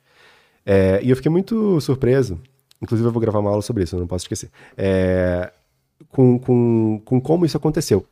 É, 0.64 1.00
e 1.02 1.10
eu 1.10 1.16
fiquei 1.16 1.30
muito 1.30 1.80
surpreso. 1.80 2.40
Inclusive, 2.80 3.08
eu 3.08 3.12
vou 3.12 3.20
gravar 3.20 3.40
uma 3.40 3.50
aula 3.50 3.62
sobre 3.62 3.84
isso, 3.84 3.96
eu 3.96 4.00
não 4.00 4.06
posso 4.06 4.24
esquecer. 4.24 4.50
É, 4.76 5.50
com, 6.08 6.38
com, 6.38 7.02
com 7.04 7.20
como 7.20 7.44
isso 7.44 7.56
aconteceu. 7.56 8.06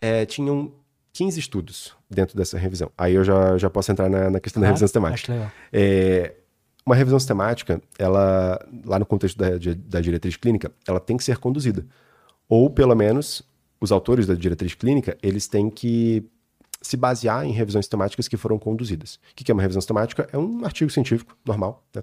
É, 0.00 0.26
tinham 0.26 0.72
15 1.14 1.40
estudos 1.40 1.94
dentro 2.10 2.36
dessa 2.36 2.58
revisão. 2.58 2.90
Aí 2.98 3.14
eu 3.14 3.24
já, 3.24 3.56
já 3.56 3.70
posso 3.70 3.90
entrar 3.90 4.10
na, 4.10 4.30
na 4.30 4.40
questão 4.40 4.60
da 4.60 4.66
revisão 4.66 4.86
sistemática. 4.86 5.32
Acho 5.32 5.40
legal. 5.40 5.52
É, 5.72 6.34
uma 6.84 6.94
revisão 6.94 7.18
sistemática, 7.18 7.80
ela, 7.98 8.60
lá 8.84 8.98
no 8.98 9.06
contexto 9.06 9.38
da, 9.38 9.50
da 9.76 10.00
diretriz 10.00 10.36
clínica, 10.36 10.70
ela 10.86 11.00
tem 11.00 11.16
que 11.16 11.24
ser 11.24 11.38
conduzida. 11.38 11.86
Ou, 12.48 12.68
pelo 12.68 12.94
menos, 12.94 13.42
os 13.80 13.92
autores 13.92 14.26
da 14.26 14.34
diretriz 14.34 14.74
clínica, 14.74 15.16
eles 15.22 15.46
têm 15.46 15.70
que 15.70 16.28
se 16.82 16.96
basear 16.96 17.46
em 17.46 17.52
revisões 17.52 17.88
temáticas 17.88 18.28
que 18.28 18.36
foram 18.36 18.58
conduzidas. 18.58 19.14
O 19.14 19.34
que 19.34 19.50
é 19.50 19.54
uma 19.54 19.62
revisão 19.62 19.80
temática? 19.80 20.28
É 20.30 20.36
um 20.36 20.64
artigo 20.64 20.90
científico 20.90 21.34
normal. 21.44 21.82
Né? 21.94 22.02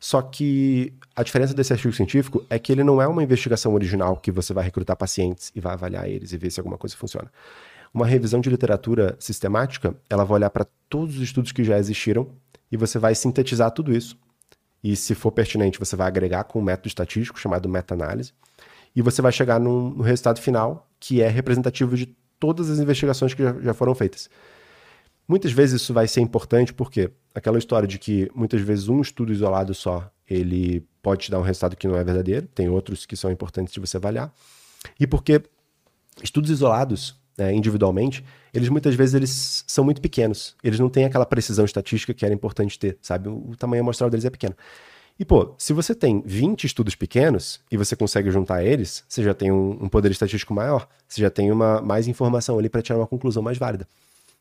Só 0.00 0.20
que 0.20 0.92
a 1.14 1.22
diferença 1.22 1.54
desse 1.54 1.72
artigo 1.72 1.92
científico 1.92 2.44
é 2.50 2.58
que 2.58 2.72
ele 2.72 2.82
não 2.82 3.00
é 3.00 3.06
uma 3.06 3.22
investigação 3.22 3.74
original 3.74 4.16
que 4.16 4.32
você 4.32 4.52
vai 4.52 4.64
recrutar 4.64 4.96
pacientes 4.96 5.52
e 5.54 5.60
vai 5.60 5.74
avaliar 5.74 6.08
eles 6.08 6.32
e 6.32 6.36
ver 6.36 6.50
se 6.50 6.58
alguma 6.58 6.76
coisa 6.76 6.96
funciona. 6.96 7.30
Uma 7.96 8.04
revisão 8.04 8.42
de 8.42 8.50
literatura 8.50 9.16
sistemática, 9.18 9.96
ela 10.10 10.22
vai 10.22 10.34
olhar 10.34 10.50
para 10.50 10.66
todos 10.86 11.16
os 11.16 11.22
estudos 11.22 11.50
que 11.50 11.64
já 11.64 11.78
existiram 11.78 12.28
e 12.70 12.76
você 12.76 12.98
vai 12.98 13.14
sintetizar 13.14 13.70
tudo 13.70 13.90
isso. 13.90 14.18
E 14.84 14.94
se 14.94 15.14
for 15.14 15.32
pertinente, 15.32 15.78
você 15.78 15.96
vai 15.96 16.06
agregar 16.06 16.44
com 16.44 16.58
um 16.58 16.62
método 16.62 16.88
estatístico 16.88 17.40
chamado 17.40 17.70
meta-análise. 17.70 18.34
E 18.94 19.00
você 19.00 19.22
vai 19.22 19.32
chegar 19.32 19.58
num, 19.58 19.88
no 19.88 20.02
resultado 20.02 20.42
final 20.42 20.86
que 21.00 21.22
é 21.22 21.28
representativo 21.28 21.96
de 21.96 22.14
todas 22.38 22.68
as 22.68 22.80
investigações 22.80 23.32
que 23.32 23.42
já, 23.42 23.58
já 23.62 23.72
foram 23.72 23.94
feitas. 23.94 24.28
Muitas 25.26 25.52
vezes 25.52 25.80
isso 25.80 25.94
vai 25.94 26.06
ser 26.06 26.20
importante 26.20 26.74
porque 26.74 27.10
aquela 27.34 27.56
história 27.56 27.88
de 27.88 27.98
que 27.98 28.30
muitas 28.34 28.60
vezes 28.60 28.88
um 28.88 29.00
estudo 29.00 29.32
isolado 29.32 29.72
só 29.72 30.12
ele 30.28 30.86
pode 31.00 31.24
te 31.24 31.30
dar 31.30 31.38
um 31.38 31.42
resultado 31.42 31.74
que 31.74 31.88
não 31.88 31.96
é 31.96 32.04
verdadeiro, 32.04 32.46
tem 32.48 32.68
outros 32.68 33.06
que 33.06 33.16
são 33.16 33.32
importantes 33.32 33.72
de 33.72 33.80
você 33.80 33.96
avaliar. 33.96 34.30
E 35.00 35.06
porque 35.06 35.40
estudos 36.22 36.50
isolados, 36.50 37.18
né, 37.36 37.52
individualmente, 37.52 38.24
eles 38.52 38.68
muitas 38.68 38.94
vezes 38.94 39.14
eles 39.14 39.64
são 39.66 39.84
muito 39.84 40.00
pequenos. 40.00 40.56
Eles 40.64 40.78
não 40.78 40.88
têm 40.88 41.04
aquela 41.04 41.26
precisão 41.26 41.64
estatística 41.64 42.14
que 42.14 42.24
era 42.24 42.34
importante 42.34 42.78
ter, 42.78 42.98
sabe? 43.02 43.28
O, 43.28 43.54
tamanho 43.56 43.82
amostral 43.82 44.08
deles 44.08 44.24
é 44.24 44.30
pequeno. 44.30 44.54
E, 45.18 45.24
pô, 45.24 45.54
se 45.56 45.72
você 45.72 45.94
tem 45.94 46.22
20 46.24 46.64
estudos 46.64 46.94
pequenos 46.94 47.60
e 47.70 47.76
você 47.76 47.96
consegue 47.96 48.30
juntar 48.30 48.62
eles, 48.64 49.04
você 49.08 49.22
já 49.22 49.32
tem 49.32 49.50
um, 49.50 49.84
um 49.84 49.88
poder 49.88 50.10
estatístico 50.10 50.52
maior, 50.52 50.86
você 51.08 51.22
já 51.22 51.30
tem 51.30 51.50
uma, 51.50 51.80
mais 51.80 52.06
informação 52.06 52.58
ali 52.58 52.68
para 52.68 52.82
tirar 52.82 52.98
uma 52.98 53.06
conclusão 53.06 53.42
mais 53.42 53.56
válida. 53.56 53.86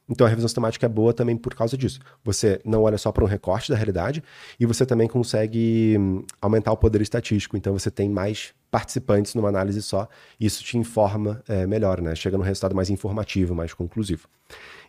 Então 0.09 0.25
a 0.25 0.29
revisão 0.29 0.47
sistemática 0.47 0.85
é 0.85 0.89
boa 0.89 1.13
também 1.13 1.35
por 1.35 1.55
causa 1.55 1.77
disso. 1.77 1.99
Você 2.23 2.61
não 2.63 2.83
olha 2.83 2.97
só 2.97 3.11
para 3.11 3.23
um 3.23 3.27
recorte 3.27 3.71
da 3.71 3.75
realidade 3.75 4.23
e 4.59 4.65
você 4.65 4.85
também 4.85 5.07
consegue 5.07 5.95
hum, 5.99 6.23
aumentar 6.41 6.71
o 6.71 6.77
poder 6.77 7.01
estatístico. 7.01 7.57
Então 7.57 7.73
você 7.73 7.89
tem 7.89 8.09
mais 8.09 8.53
participantes 8.69 9.33
numa 9.33 9.49
análise 9.49 9.81
só 9.81 10.07
e 10.39 10.45
isso 10.45 10.63
te 10.63 10.77
informa 10.77 11.41
é, 11.47 11.65
melhor, 11.65 12.01
né? 12.01 12.13
Chega 12.15 12.37
num 12.37 12.43
resultado 12.43 12.75
mais 12.75 12.89
informativo, 12.89 13.55
mais 13.55 13.73
conclusivo. 13.73 14.27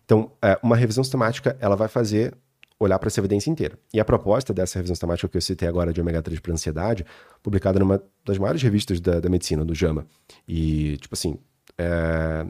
Então, 0.04 0.30
é, 0.40 0.58
uma 0.62 0.76
revisão 0.76 1.02
sistemática 1.02 1.56
ela 1.60 1.76
vai 1.76 1.88
fazer 1.88 2.34
olhar 2.78 2.98
para 2.98 3.08
essa 3.08 3.20
evidência 3.20 3.50
inteira. 3.50 3.78
E 3.92 3.98
a 3.98 4.04
proposta 4.04 4.52
dessa 4.52 4.78
revisão 4.78 4.94
sistemática 4.94 5.28
que 5.28 5.36
eu 5.36 5.40
citei 5.40 5.66
agora 5.66 5.92
de 5.92 6.00
ômega 6.00 6.22
3 6.22 6.38
para 6.40 6.52
ansiedade, 6.52 7.06
publicada 7.42 7.78
numa 7.78 8.02
das 8.24 8.38
maiores 8.38 8.62
revistas 8.62 9.00
da, 9.00 9.18
da 9.18 9.28
medicina, 9.28 9.64
do 9.64 9.74
JAMA. 9.74 10.06
E, 10.46 10.98
tipo 10.98 11.14
assim, 11.14 11.38
é, 11.78 12.46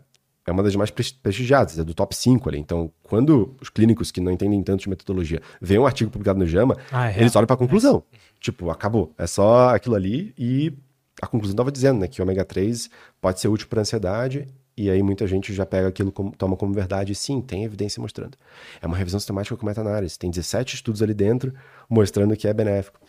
é 0.46 0.52
uma 0.52 0.62
das 0.62 0.76
mais 0.76 0.90
prestigiadas, 0.90 1.78
é 1.78 1.84
do 1.84 1.92
top 1.92 2.14
5 2.14 2.48
ali. 2.48 2.58
Então, 2.58 2.90
quando 3.02 3.56
os 3.60 3.68
clínicos 3.68 4.12
que 4.12 4.20
não 4.20 4.30
entendem 4.30 4.62
tanto 4.62 4.82
de 4.82 4.88
metodologia 4.88 5.42
veem 5.60 5.80
um 5.80 5.86
artigo 5.86 6.10
publicado 6.10 6.38
no 6.38 6.46
JAMA, 6.46 6.76
ah, 6.92 7.10
é 7.10 7.20
eles 7.20 7.34
olham 7.34 7.46
para 7.46 7.54
a 7.54 7.58
conclusão. 7.58 8.02
É. 8.12 8.16
Tipo, 8.40 8.70
acabou. 8.70 9.12
É 9.18 9.26
só 9.26 9.74
aquilo 9.74 9.96
ali 9.96 10.32
e 10.38 10.72
a 11.20 11.26
conclusão 11.26 11.54
estava 11.54 11.72
dizendo, 11.72 11.98
né, 11.98 12.06
que 12.06 12.20
o 12.20 12.24
ômega 12.24 12.44
3 12.44 12.88
pode 13.20 13.40
ser 13.40 13.48
útil 13.48 13.66
para 13.66 13.80
ansiedade 13.80 14.46
e 14.76 14.90
aí 14.90 15.02
muita 15.02 15.26
gente 15.26 15.54
já 15.54 15.64
pega 15.64 15.88
aquilo, 15.88 16.12
como, 16.12 16.30
toma 16.36 16.54
como 16.54 16.72
verdade, 16.72 17.12
e 17.12 17.14
sim, 17.14 17.40
tem 17.40 17.64
evidência 17.64 18.00
mostrando. 18.00 18.36
É 18.80 18.86
uma 18.86 18.96
revisão 18.96 19.18
sistemática 19.18 19.56
com 19.56 19.64
meta-análise, 19.64 20.18
tem 20.18 20.30
17 20.30 20.74
estudos 20.74 21.02
ali 21.02 21.14
dentro 21.14 21.54
mostrando 21.88 22.36
que 22.36 22.46
é 22.46 22.52
benéfico. 22.52 23.00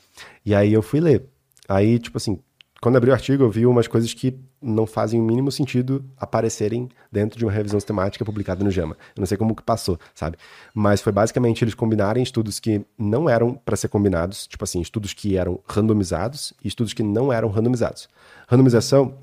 E 0.46 0.56
aí 0.56 0.72
eu 0.72 0.82
fui 0.82 1.02
ler. 1.02 1.26
Aí, 1.68 2.00
tipo 2.00 2.18
assim, 2.18 2.40
quando 2.82 2.96
abri 2.96 3.10
o 3.10 3.14
artigo, 3.14 3.44
eu 3.44 3.50
vi 3.50 3.66
umas 3.66 3.88
coisas 3.88 4.14
que 4.14 4.40
não 4.62 4.86
fazem 4.86 5.20
o 5.20 5.24
mínimo 5.24 5.52
sentido 5.52 6.06
aparecerem 6.18 6.90
dentro 7.12 7.38
de 7.38 7.46
uma 7.46 7.52
revisão 7.52 7.80
sistemática 7.80 8.24
publicada 8.24 8.64
no 8.64 8.70
JAMA. 8.70 8.96
Eu 9.16 9.22
não 9.22 9.26
sei 9.26 9.38
como 9.38 9.56
que 9.56 9.64
passou, 9.64 10.00
sabe? 10.14 10.38
Mas 10.74 11.02
foi 11.02 11.12
basicamente 11.12 11.64
eles 11.64 11.74
combinarem 11.74 12.22
estudos 12.22 12.60
que 12.60 12.86
não 12.98 13.30
eram 13.30 13.54
para 13.54 13.76
ser 13.76 13.88
combinados, 13.88 14.46
tipo 14.48 14.64
assim, 14.64 14.80
estudos 14.80 15.14
que 15.14 15.38
eram 15.38 15.60
randomizados 15.68 16.54
e 16.64 16.68
estudos 16.68 16.94
que 16.94 17.02
não 17.02 17.34
eram 17.34 17.50
randomizados. 17.50 18.08
Randomização 18.48 19.18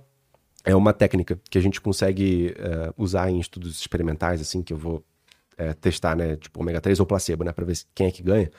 é 0.65 0.75
uma 0.75 0.93
técnica 0.93 1.39
que 1.49 1.59
a 1.59 1.61
gente 1.61 1.81
consegue 1.81 2.57
uh, 2.59 2.95
usar 2.97 3.31
em 3.31 3.39
estudos 3.39 3.79
experimentais, 3.79 4.41
assim, 4.41 4.63
que 4.63 4.73
eu 4.73 4.79
vou 4.79 4.97
uh, 4.97 5.75
testar, 5.81 6.17
né, 6.17 6.37
tipo 6.37 6.61
ômega 6.61 6.81
3 6.81 6.99
ou 6.99 7.07
placebo, 7.07 7.45
né, 7.45 7.53
para 7.53 7.65
ver 7.65 7.77
quem 7.95 8.07
é 8.07 8.11
que 8.11 8.23
ganha. 8.23 8.51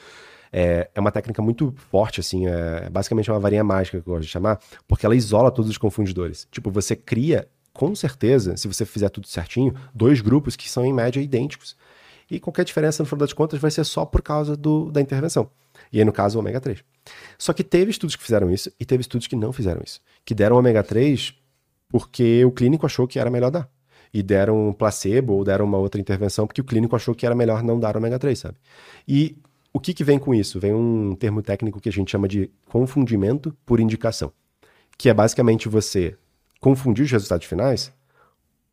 É, 0.58 0.90
é 0.96 1.02
uma 1.02 1.12
técnica 1.12 1.42
muito 1.42 1.74
forte, 1.92 2.22
assim, 2.22 2.48
é 2.48 2.90
basicamente 2.90 3.30
uma 3.30 3.38
varinha 3.42 3.62
mágica 3.62 4.00
que 4.00 4.08
eu 4.08 4.14
gosto 4.14 4.24
de 4.24 4.32
chamar, 4.32 4.58
porque 4.88 5.06
ela 5.06 5.14
isola 5.14 5.52
todos 5.52 5.70
os 5.70 5.78
confundidores. 5.78 6.48
Tipo, 6.50 6.72
você 6.72 6.96
cria, 6.96 7.46
com 7.74 7.94
certeza, 7.94 8.56
se 8.56 8.66
você 8.66 8.86
fizer 8.86 9.10
tudo 9.10 9.28
certinho, 9.28 9.76
dois 9.94 10.22
grupos 10.22 10.56
que 10.56 10.70
são 10.70 10.86
em 10.86 10.94
média 10.94 11.20
idênticos. 11.20 11.76
E 12.32 12.40
qualquer 12.40 12.64
diferença, 12.64 13.04
no 13.04 13.06
final 13.06 13.20
das 13.20 13.34
contas, 13.34 13.60
vai 13.60 13.70
ser 13.70 13.84
só 13.84 14.06
por 14.06 14.22
causa 14.22 14.56
do, 14.56 14.90
da 14.90 15.02
intervenção. 15.02 15.50
E 15.92 16.00
aí, 16.00 16.06
no 16.06 16.14
caso, 16.14 16.38
o 16.38 16.42
ômega 16.42 16.62
3. 16.62 16.82
Só 17.38 17.52
que 17.52 17.62
teve 17.62 17.92
estudos 17.92 18.16
que 18.16 18.24
fizeram 18.24 18.50
isso 18.50 18.72
e 18.80 18.86
teve 18.86 19.02
estudos 19.02 19.28
que 19.28 19.36
não 19.36 19.52
fizeram 19.52 19.82
isso. 19.84 20.00
Que 20.24 20.34
deram 20.34 20.56
ômega 20.56 20.82
3 20.82 21.36
porque 21.90 22.46
o 22.46 22.52
clínico 22.52 22.86
achou 22.86 23.06
que 23.06 23.20
era 23.20 23.30
melhor 23.30 23.52
dar. 23.52 23.70
E 24.14 24.24
deram 24.24 24.70
um 24.70 24.72
placebo 24.72 25.34
ou 25.34 25.44
deram 25.44 25.66
uma 25.66 25.78
outra 25.78 26.00
intervenção 26.00 26.48
porque 26.48 26.62
o 26.62 26.64
clínico 26.64 26.96
achou 26.96 27.14
que 27.14 27.26
era 27.26 27.36
melhor 27.36 27.62
não 27.62 27.78
dar 27.78 27.98
ômega 27.98 28.18
3, 28.18 28.40
sabe? 28.40 28.56
E 29.06 29.36
o 29.76 29.80
que, 29.82 29.94
que 29.94 30.06
vem 30.06 30.18
com 30.18 30.34
isso? 30.34 30.58
Vem 30.58 30.74
um 30.74 31.14
termo 31.16 31.42
técnico 31.42 31.82
que 31.82 31.90
a 31.90 31.92
gente 31.92 32.10
chama 32.10 32.30
de 32.30 32.50
confundimento 32.70 33.54
por 33.66 33.82
indicação, 33.82 34.32
que 34.98 35.10
é 35.10 35.14
basicamente 35.14 35.68
você 35.68 36.16
confundir 36.62 37.04
os 37.04 37.12
resultados 37.12 37.46
finais 37.46 37.92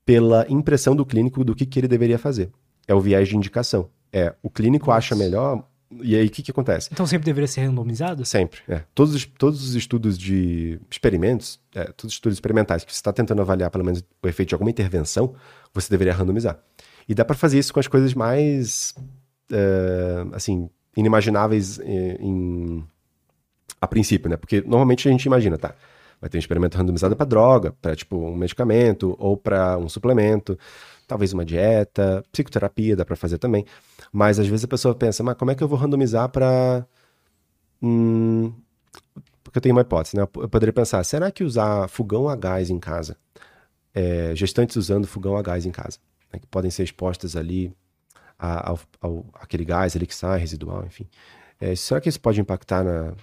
pela 0.07 0.47
impressão 0.49 0.95
do 0.95 1.05
clínico 1.05 1.43
do 1.43 1.57
que, 1.57 1.67
que 1.67 1.81
ele 1.81 1.89
deveria 1.89 2.21
fazer. 2.21 2.53
É 2.87 2.95
o 2.95 3.01
viés 3.01 3.29
de 3.29 3.37
indicação. 3.37 3.91
É, 4.13 4.33
o 4.45 4.49
clínico 4.49 4.93
acha 4.93 5.17
melhor 5.17 5.67
e 5.91 6.15
aí, 6.15 6.27
o 6.27 6.31
que, 6.31 6.41
que 6.41 6.53
acontece? 6.53 6.89
Então 6.93 7.05
sempre 7.05 7.25
deveria 7.25 7.49
ser 7.49 7.63
randomizado? 7.63 8.25
Sempre, 8.25 8.61
é. 8.69 8.85
Todos, 8.95 9.13
os, 9.13 9.27
todos 9.27 9.63
os 9.63 9.75
estudos 9.75 10.17
de 10.17 10.81
experimentos, 10.89 11.59
é, 11.75 11.83
todos 11.87 12.13
os 12.13 12.15
estudos 12.15 12.37
experimentais 12.37 12.85
que 12.85 12.93
você 12.93 12.99
está 12.99 13.13
tentando 13.13 13.43
avaliar 13.43 13.73
pelo 13.73 13.85
menos 13.85 14.05
o 14.23 14.29
efeito 14.29 14.51
de 14.51 14.55
alguma 14.55 14.71
intervenção, 14.71 15.35
você 15.75 15.91
deveria 15.91 16.15
randomizar. 16.15 16.63
E 17.09 17.15
dá 17.15 17.25
para 17.25 17.35
fazer 17.35 17.59
isso 17.59 17.75
com 17.75 17.81
as 17.81 17.89
coisas 17.89 18.15
mais, 18.15 18.95
é, 19.51 20.25
assim, 20.33 20.71
inimagináveis 20.97 21.79
em, 21.79 21.83
é, 21.85 22.17
em, 22.21 22.85
a 23.81 23.87
princípio, 23.87 24.29
né? 24.31 24.37
Porque 24.37 24.61
normalmente 24.63 25.09
a 25.09 25.11
gente 25.11 25.25
imagina, 25.25 25.59
tá? 25.59 25.75
Vai 26.21 26.31
ter 26.31 26.39
um 26.39 26.41
experimento 26.41 26.79
randomizado 26.79 27.17
para 27.17 27.27
droga, 27.27 27.73
para 27.81 27.97
tipo 27.97 28.17
um 28.17 28.37
medicamento 28.37 29.17
ou 29.19 29.37
para 29.37 29.77
um 29.77 29.89
suplemento 29.89 30.59
talvez 31.13 31.33
uma 31.35 31.45
dieta, 31.45 32.25
psicoterapia 32.33 32.97
dá 32.97 33.05
para 33.05 33.17
fazer 33.17 33.37
também. 33.39 33.67
Mas 34.11 34.39
às 34.39 34.47
vezes 34.47 34.65
a 34.65 34.69
pessoa 34.69 34.95
pensa, 34.95 35.23
mas 35.23 35.37
como 35.37 35.51
é 35.51 35.55
que 35.55 35.63
eu 35.63 35.69
vou 35.69 35.79
randomizar 35.79 36.29
para. 36.31 36.87
Hum... 37.83 38.53
Porque 39.45 39.59
eu 39.59 39.63
tenho 39.63 39.75
uma 39.75 39.83
hipótese, 39.83 40.17
né? 40.17 40.23
Eu 40.23 40.49
poderia 40.49 40.73
pensar, 40.73 41.05
será 41.05 41.31
que 41.31 41.45
usar 41.45 41.89
fogão 41.89 42.29
a 42.29 42.35
gás 42.35 42.71
em 42.71 42.79
casa, 42.79 43.17
é, 43.93 44.35
gestantes 44.35 44.77
usando 44.77 45.07
fogão 45.07 45.37
a 45.37 45.43
gás 45.43 45.67
em 45.67 45.71
casa, 45.71 45.99
né, 46.33 46.39
que 46.39 46.47
podem 46.47 46.71
ser 46.71 46.85
expostas 46.85 47.37
ali 47.37 47.75
ao, 48.43 48.81
ao, 49.01 49.27
aquele 49.35 49.65
gás 49.65 49.95
ali 49.95 50.07
que 50.07 50.15
sai, 50.15 50.39
residual, 50.41 50.85
enfim. 50.85 51.07
É, 51.61 51.75
será 51.77 52.01
que 52.01 52.09
isso 52.09 52.21
pode 52.21 52.41
impactar 52.41 52.83
na, 52.83 53.15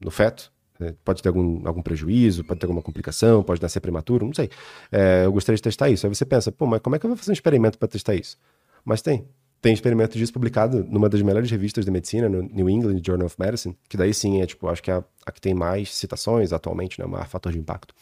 no 0.00 0.10
feto? 0.10 0.50
É, 0.80 0.94
pode 1.04 1.22
ter 1.22 1.28
algum, 1.28 1.66
algum 1.66 1.82
prejuízo, 1.82 2.44
pode 2.44 2.60
ter 2.60 2.66
alguma 2.66 2.80
complicação, 2.80 3.42
pode 3.42 3.60
nascer 3.60 3.80
prematuro, 3.80 4.24
não 4.24 4.32
sei. 4.32 4.48
É, 4.90 5.26
eu 5.26 5.32
gostaria 5.32 5.56
de 5.56 5.62
testar 5.62 5.90
isso. 5.90 6.06
Aí 6.06 6.14
você 6.14 6.24
pensa, 6.24 6.50
pô, 6.50 6.66
mas 6.66 6.80
como 6.80 6.96
é 6.96 6.98
que 6.98 7.04
eu 7.04 7.08
vou 7.08 7.16
fazer 7.16 7.32
um 7.32 7.34
experimento 7.34 7.78
para 7.78 7.88
testar 7.88 8.14
isso? 8.14 8.38
Mas 8.84 9.02
tem. 9.02 9.26
Tem 9.60 9.74
experimento 9.74 10.16
disso 10.16 10.32
publicado 10.32 10.84
numa 10.84 11.08
das 11.08 11.20
melhores 11.20 11.50
revistas 11.50 11.84
de 11.84 11.90
medicina, 11.90 12.28
no 12.28 12.42
New 12.42 12.70
England 12.70 13.00
Journal 13.04 13.26
of 13.26 13.34
Medicine, 13.36 13.76
que 13.88 13.96
daí 13.96 14.14
sim 14.14 14.40
é, 14.40 14.46
tipo, 14.46 14.68
acho 14.68 14.80
que 14.80 14.88
é 14.88 14.94
a, 14.94 15.04
a 15.26 15.32
que 15.32 15.40
tem 15.40 15.52
mais 15.52 15.92
citações 15.92 16.52
atualmente, 16.52 17.00
né, 17.00 17.04
o 17.04 17.08
maior 17.08 17.26
fator 17.26 17.50
de 17.50 17.58
impacto. 17.58 17.92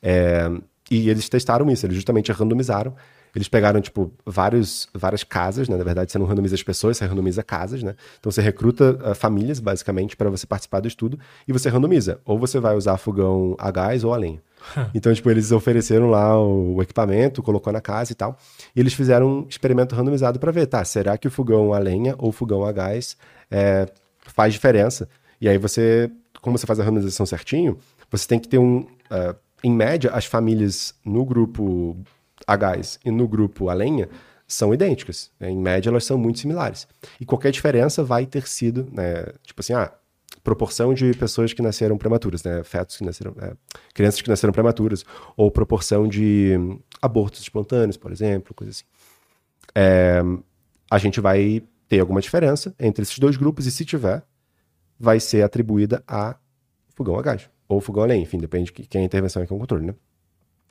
É, 0.00 0.50
e 0.90 1.10
eles 1.10 1.28
testaram 1.28 1.70
isso, 1.70 1.84
eles 1.84 1.94
justamente 1.94 2.32
randomizaram 2.32 2.96
eles 3.38 3.48
pegaram, 3.48 3.80
tipo, 3.80 4.12
vários, 4.26 4.88
várias 4.92 5.22
casas, 5.22 5.68
né? 5.68 5.76
Na 5.76 5.84
verdade, 5.84 6.10
você 6.10 6.18
não 6.18 6.26
randomiza 6.26 6.56
as 6.56 6.62
pessoas, 6.62 6.96
você 6.96 7.06
randomiza 7.06 7.40
casas, 7.40 7.84
né? 7.84 7.94
Então 8.18 8.32
você 8.32 8.42
recruta 8.42 8.98
uh, 9.10 9.14
famílias, 9.14 9.60
basicamente, 9.60 10.16
para 10.16 10.28
você 10.28 10.44
participar 10.44 10.80
do 10.80 10.88
estudo 10.88 11.18
e 11.46 11.52
você 11.52 11.68
randomiza. 11.68 12.20
Ou 12.24 12.36
você 12.36 12.58
vai 12.58 12.74
usar 12.74 12.96
fogão 12.96 13.54
a 13.56 13.70
gás 13.70 14.02
ou 14.02 14.12
a 14.12 14.16
lenha. 14.16 14.42
então, 14.92 15.14
tipo, 15.14 15.30
eles 15.30 15.52
ofereceram 15.52 16.10
lá 16.10 16.36
o, 16.36 16.74
o, 16.74 16.82
equipamento, 16.82 17.40
colocou 17.40 17.72
na 17.72 17.80
casa 17.80 18.10
e 18.10 18.14
tal. 18.16 18.36
E 18.74 18.80
eles 18.80 18.92
fizeram 18.92 19.28
um 19.28 19.46
experimento 19.48 19.94
randomizado 19.94 20.40
para 20.40 20.50
ver, 20.50 20.66
tá? 20.66 20.84
Será 20.84 21.16
que 21.16 21.28
o 21.28 21.30
fogão 21.30 21.72
a 21.72 21.78
lenha 21.78 22.16
ou 22.18 22.30
o 22.30 22.32
fogão 22.32 22.64
a 22.64 22.72
gás 22.72 23.16
é, 23.48 23.86
faz 24.20 24.52
diferença? 24.52 25.08
E 25.40 25.48
aí 25.48 25.58
você, 25.58 26.10
como 26.42 26.58
você 26.58 26.66
faz 26.66 26.80
a 26.80 26.82
randomização 26.82 27.24
certinho, 27.24 27.78
você 28.10 28.26
tem 28.26 28.40
que 28.40 28.48
ter 28.48 28.58
um. 28.58 28.80
Uh, 28.80 29.36
em 29.62 29.72
média, 29.72 30.10
as 30.12 30.24
famílias 30.24 30.94
no 31.04 31.24
grupo 31.24 31.96
a 32.46 32.56
gás 32.56 32.98
e 33.04 33.10
no 33.10 33.26
grupo 33.26 33.68
a 33.68 33.74
lenha 33.74 34.08
são 34.46 34.72
idênticas. 34.72 35.30
Né? 35.38 35.50
Em 35.50 35.58
média, 35.58 35.90
elas 35.90 36.04
são 36.04 36.16
muito 36.16 36.38
similares. 36.38 36.88
E 37.20 37.26
qualquer 37.26 37.52
diferença 37.52 38.02
vai 38.02 38.24
ter 38.24 38.48
sido, 38.48 38.88
né, 38.90 39.26
tipo 39.42 39.60
assim, 39.60 39.74
ah, 39.74 39.92
proporção 40.42 40.94
de 40.94 41.12
pessoas 41.12 41.52
que 41.52 41.60
nasceram 41.60 41.98
prematuras, 41.98 42.42
né, 42.42 42.64
fetos 42.64 42.96
que 42.96 43.04
nasceram, 43.04 43.34
é, 43.40 43.52
crianças 43.92 44.22
que 44.22 44.28
nasceram 44.30 44.52
prematuras, 44.52 45.04
ou 45.36 45.50
proporção 45.50 46.08
de 46.08 46.52
abortos 47.02 47.40
espontâneos, 47.40 47.98
por 47.98 48.10
exemplo, 48.10 48.54
coisa 48.54 48.70
assim. 48.70 48.84
é, 49.74 50.22
a 50.90 50.96
gente 50.96 51.20
vai 51.20 51.62
ter 51.86 52.00
alguma 52.00 52.20
diferença 52.20 52.74
entre 52.78 53.02
esses 53.02 53.18
dois 53.18 53.36
grupos 53.36 53.66
e 53.66 53.70
se 53.70 53.84
tiver, 53.84 54.22
vai 54.98 55.20
ser 55.20 55.42
atribuída 55.42 56.02
a 56.06 56.36
fogão 56.94 57.18
a 57.18 57.22
gás 57.22 57.50
ou 57.68 57.80
fogão 57.80 58.02
a 58.04 58.06
lenha, 58.06 58.22
enfim, 58.22 58.38
depende 58.38 58.72
de 58.72 58.88
quem 58.88 59.00
é 59.00 59.04
a 59.04 59.06
intervenção 59.06 59.42
e 59.42 59.46
quem 59.46 59.54
é 59.54 59.56
o 59.56 59.60
controle, 59.60 59.86
né? 59.86 59.94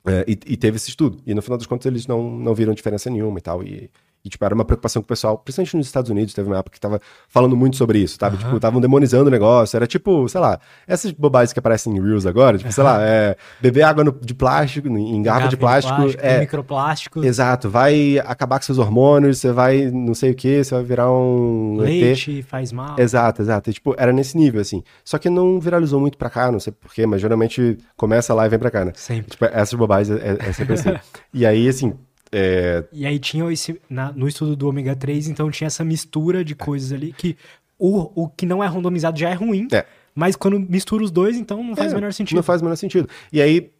É, 0.06 0.24
e, 0.26 0.32
e, 0.46 0.56
teve 0.56 0.76
esse 0.76 0.90
estudo. 0.90 1.20
E 1.26 1.34
no 1.34 1.42
final 1.42 1.58
das 1.58 1.66
contas 1.66 1.86
eles 1.86 2.06
não, 2.06 2.30
não 2.30 2.54
viram 2.54 2.74
diferença 2.74 3.10
nenhuma 3.10 3.38
e 3.38 3.42
tal. 3.42 3.62
E, 3.62 3.90
e, 4.24 4.28
tipo, 4.28 4.44
era 4.44 4.54
uma 4.54 4.64
preocupação 4.64 5.00
com 5.00 5.06
o 5.06 5.08
pessoal, 5.08 5.38
principalmente 5.38 5.76
nos 5.76 5.86
Estados 5.86 6.10
Unidos, 6.10 6.34
teve 6.34 6.48
uma 6.48 6.58
época 6.58 6.74
que 6.74 6.80
tava 6.80 7.00
falando 7.28 7.56
muito 7.56 7.76
sobre 7.76 7.98
isso, 8.00 8.16
sabe? 8.18 8.36
Uhum. 8.36 8.42
Tipo, 8.42 8.56
estavam 8.56 8.80
demonizando 8.80 9.28
o 9.28 9.30
negócio. 9.30 9.76
Era 9.76 9.86
tipo, 9.86 10.28
sei 10.28 10.40
lá, 10.40 10.58
essas 10.86 11.12
bobagens 11.12 11.52
que 11.52 11.58
aparecem 11.58 11.96
em 11.96 12.02
Reels 12.02 12.26
agora, 12.26 12.58
tipo, 12.58 12.68
uhum. 12.68 12.72
sei 12.72 12.84
lá, 12.84 12.98
é, 13.00 13.36
beber 13.60 13.82
água 13.82 14.04
no, 14.04 14.12
de 14.12 14.34
plástico, 14.34 14.88
em 14.88 15.22
garrafa 15.22 15.48
de 15.48 15.56
plástico. 15.56 15.94
De 15.94 16.02
plástico 16.02 16.26
é, 16.26 16.40
microplástico. 16.40 17.24
Exato, 17.24 17.70
vai 17.70 18.18
acabar 18.18 18.58
com 18.58 18.64
seus 18.64 18.78
hormônios, 18.78 19.38
você 19.38 19.52
vai 19.52 19.90
não 19.90 20.14
sei 20.14 20.32
o 20.32 20.34
que, 20.34 20.62
você 20.62 20.74
vai 20.74 20.84
virar 20.84 21.10
um. 21.10 21.76
Leite, 21.78 22.40
ET. 22.40 22.44
faz 22.44 22.72
mal. 22.72 22.96
Exato, 22.98 23.42
exato. 23.42 23.70
E, 23.70 23.72
tipo, 23.72 23.94
era 23.96 24.12
nesse 24.12 24.36
nível, 24.36 24.60
assim. 24.60 24.82
Só 25.04 25.18
que 25.18 25.30
não 25.30 25.60
viralizou 25.60 26.00
muito 26.00 26.18
pra 26.18 26.30
cá, 26.30 26.50
não 26.50 26.60
sei 26.60 26.72
porquê, 26.72 27.06
mas 27.06 27.20
geralmente 27.20 27.78
começa 27.96 28.34
lá 28.34 28.46
e 28.46 28.48
vem 28.48 28.58
pra 28.58 28.70
cá, 28.70 28.84
né? 28.84 28.92
Sempre. 28.94 29.30
Tipo, 29.30 29.44
essas 29.46 29.74
bobagens 29.74 30.18
é, 30.20 30.36
é 30.40 30.52
sempre 30.52 30.74
assim. 30.74 30.90
e 31.32 31.46
aí, 31.46 31.68
assim, 31.68 31.94
é... 32.32 32.84
E 32.92 33.06
aí 33.06 33.18
tinha 33.18 33.50
esse. 33.52 33.80
Na, 33.88 34.12
no 34.12 34.28
estudo 34.28 34.56
do 34.56 34.68
ômega 34.68 34.94
3, 34.94 35.28
então 35.28 35.50
tinha 35.50 35.66
essa 35.66 35.84
mistura 35.84 36.44
de 36.44 36.54
coisas 36.54 36.92
ali 36.92 37.12
que 37.12 37.36
o, 37.78 38.24
o 38.24 38.28
que 38.28 38.44
não 38.44 38.62
é 38.62 38.66
randomizado 38.66 39.18
já 39.18 39.30
é 39.30 39.34
ruim. 39.34 39.68
É. 39.72 39.86
Mas 40.14 40.34
quando 40.34 40.58
mistura 40.58 41.04
os 41.04 41.10
dois, 41.10 41.36
então 41.36 41.62
não 41.62 41.76
faz 41.76 41.92
é, 41.92 41.94
o 41.94 41.98
menor 41.98 42.12
sentido. 42.12 42.36
Não 42.36 42.42
faz 42.42 42.60
o 42.60 42.64
menor 42.64 42.76
sentido. 42.76 43.08
E 43.32 43.40
aí, 43.40 43.70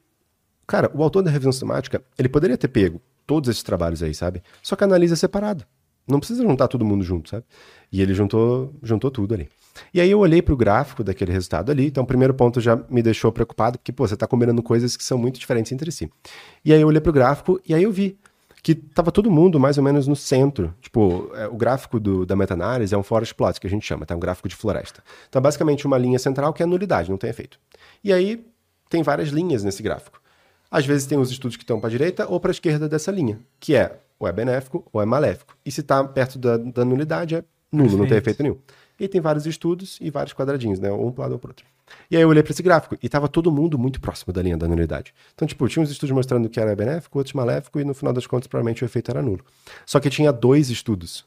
cara, 0.66 0.90
o 0.94 1.02
autor 1.02 1.22
da 1.22 1.30
revisão 1.30 1.50
sistemática, 1.50 2.02
ele 2.16 2.28
poderia 2.28 2.56
ter 2.56 2.68
pego 2.68 3.00
todos 3.26 3.50
esses 3.50 3.62
trabalhos 3.62 4.02
aí, 4.02 4.14
sabe? 4.14 4.42
Só 4.62 4.76
que 4.76 4.84
analisa 4.84 5.16
separado. 5.16 5.64
Não 6.06 6.18
precisa 6.18 6.42
juntar 6.42 6.68
todo 6.68 6.84
mundo 6.84 7.04
junto, 7.04 7.28
sabe? 7.28 7.44
E 7.92 8.00
ele 8.00 8.14
juntou, 8.14 8.74
juntou 8.82 9.10
tudo 9.10 9.34
ali. 9.34 9.48
E 9.92 10.00
aí 10.00 10.10
eu 10.10 10.18
olhei 10.18 10.40
para 10.40 10.54
o 10.54 10.56
gráfico 10.56 11.04
daquele 11.04 11.32
resultado 11.32 11.70
ali. 11.70 11.86
Então, 11.86 12.04
o 12.04 12.06
primeiro 12.06 12.32
ponto 12.32 12.60
já 12.60 12.76
me 12.88 13.02
deixou 13.02 13.30
preocupado, 13.30 13.78
porque, 13.78 13.92
pô, 13.92 14.06
você 14.06 14.14
está 14.14 14.26
combinando 14.26 14.62
coisas 14.62 14.96
que 14.96 15.04
são 15.04 15.18
muito 15.18 15.38
diferentes 15.38 15.70
entre 15.72 15.92
si. 15.92 16.10
E 16.64 16.72
aí 16.72 16.80
eu 16.80 16.88
olhei 16.88 17.00
para 17.00 17.10
o 17.10 17.12
gráfico 17.12 17.60
e 17.68 17.74
aí 17.74 17.82
eu 17.82 17.92
vi 17.92 18.18
que 18.62 18.74
tava 18.74 19.10
todo 19.10 19.30
mundo 19.30 19.58
mais 19.58 19.78
ou 19.78 19.84
menos 19.84 20.06
no 20.06 20.16
centro. 20.16 20.74
Tipo, 20.80 21.30
é, 21.34 21.46
o 21.46 21.56
gráfico 21.56 21.98
do, 22.00 22.26
da 22.26 22.36
meta-análise 22.36 22.94
é 22.94 22.98
um 22.98 23.02
forest 23.02 23.34
plot, 23.34 23.60
que 23.60 23.66
a 23.66 23.70
gente 23.70 23.86
chama, 23.86 24.04
tá? 24.04 24.14
Um 24.14 24.20
gráfico 24.20 24.48
de 24.48 24.56
floresta. 24.56 25.02
Então, 25.28 25.40
basicamente, 25.40 25.86
uma 25.86 25.98
linha 25.98 26.18
central 26.18 26.52
que 26.52 26.62
é 26.62 26.66
nulidade, 26.66 27.10
não 27.10 27.18
tem 27.18 27.30
efeito. 27.30 27.58
E 28.02 28.12
aí, 28.12 28.44
tem 28.88 29.02
várias 29.02 29.28
linhas 29.28 29.62
nesse 29.62 29.82
gráfico. 29.82 30.20
Às 30.70 30.84
vezes 30.84 31.06
tem 31.06 31.18
os 31.18 31.30
estudos 31.30 31.56
que 31.56 31.62
estão 31.62 31.80
para 31.80 31.88
a 31.88 31.90
direita 31.90 32.26
ou 32.28 32.38
para 32.38 32.50
a 32.50 32.52
esquerda 32.52 32.88
dessa 32.88 33.10
linha, 33.10 33.40
que 33.58 33.74
é 33.74 33.98
ou 34.18 34.28
é 34.28 34.32
benéfico 34.32 34.84
ou 34.92 35.00
é 35.00 35.06
maléfico. 35.06 35.56
E 35.64 35.70
se 35.70 35.80
está 35.80 36.02
perto 36.04 36.38
da, 36.38 36.56
da, 36.56 36.84
nulidade, 36.84 37.36
é 37.36 37.44
nulo, 37.72 37.84
Perfeito. 37.84 37.98
não 37.98 38.06
tem 38.08 38.18
efeito 38.18 38.42
nenhum. 38.42 38.58
E 38.98 39.08
tem 39.08 39.20
vários 39.20 39.46
estudos 39.46 39.98
e 40.00 40.10
vários 40.10 40.34
quadradinhos, 40.34 40.78
né? 40.80 40.90
Um 40.90 41.12
para 41.12 41.24
lado 41.24 41.32
ou 41.32 41.38
para 41.38 41.50
outro. 41.50 41.64
E 42.10 42.16
aí 42.16 42.22
eu 42.22 42.28
olhei 42.28 42.42
para 42.42 42.52
esse 42.52 42.62
gráfico 42.62 42.96
e 43.02 43.08
tava 43.08 43.28
todo 43.28 43.50
mundo 43.50 43.78
muito 43.78 44.00
próximo 44.00 44.32
da 44.32 44.42
linha 44.42 44.56
da 44.56 44.66
nulidade. 44.68 45.14
Então, 45.34 45.46
tipo, 45.46 45.66
tinha 45.68 45.82
uns 45.82 45.90
estudos 45.90 46.14
mostrando 46.14 46.48
que 46.48 46.58
era 46.58 46.74
benéfico, 46.74 47.18
outros 47.18 47.34
maléfico, 47.34 47.80
e 47.80 47.84
no 47.84 47.94
final 47.94 48.12
das 48.12 48.26
contas, 48.26 48.46
provavelmente 48.46 48.82
o 48.82 48.86
efeito 48.86 49.10
era 49.10 49.22
nulo. 49.22 49.44
Só 49.86 50.00
que 50.00 50.10
tinha 50.10 50.32
dois 50.32 50.70
estudos. 50.70 51.24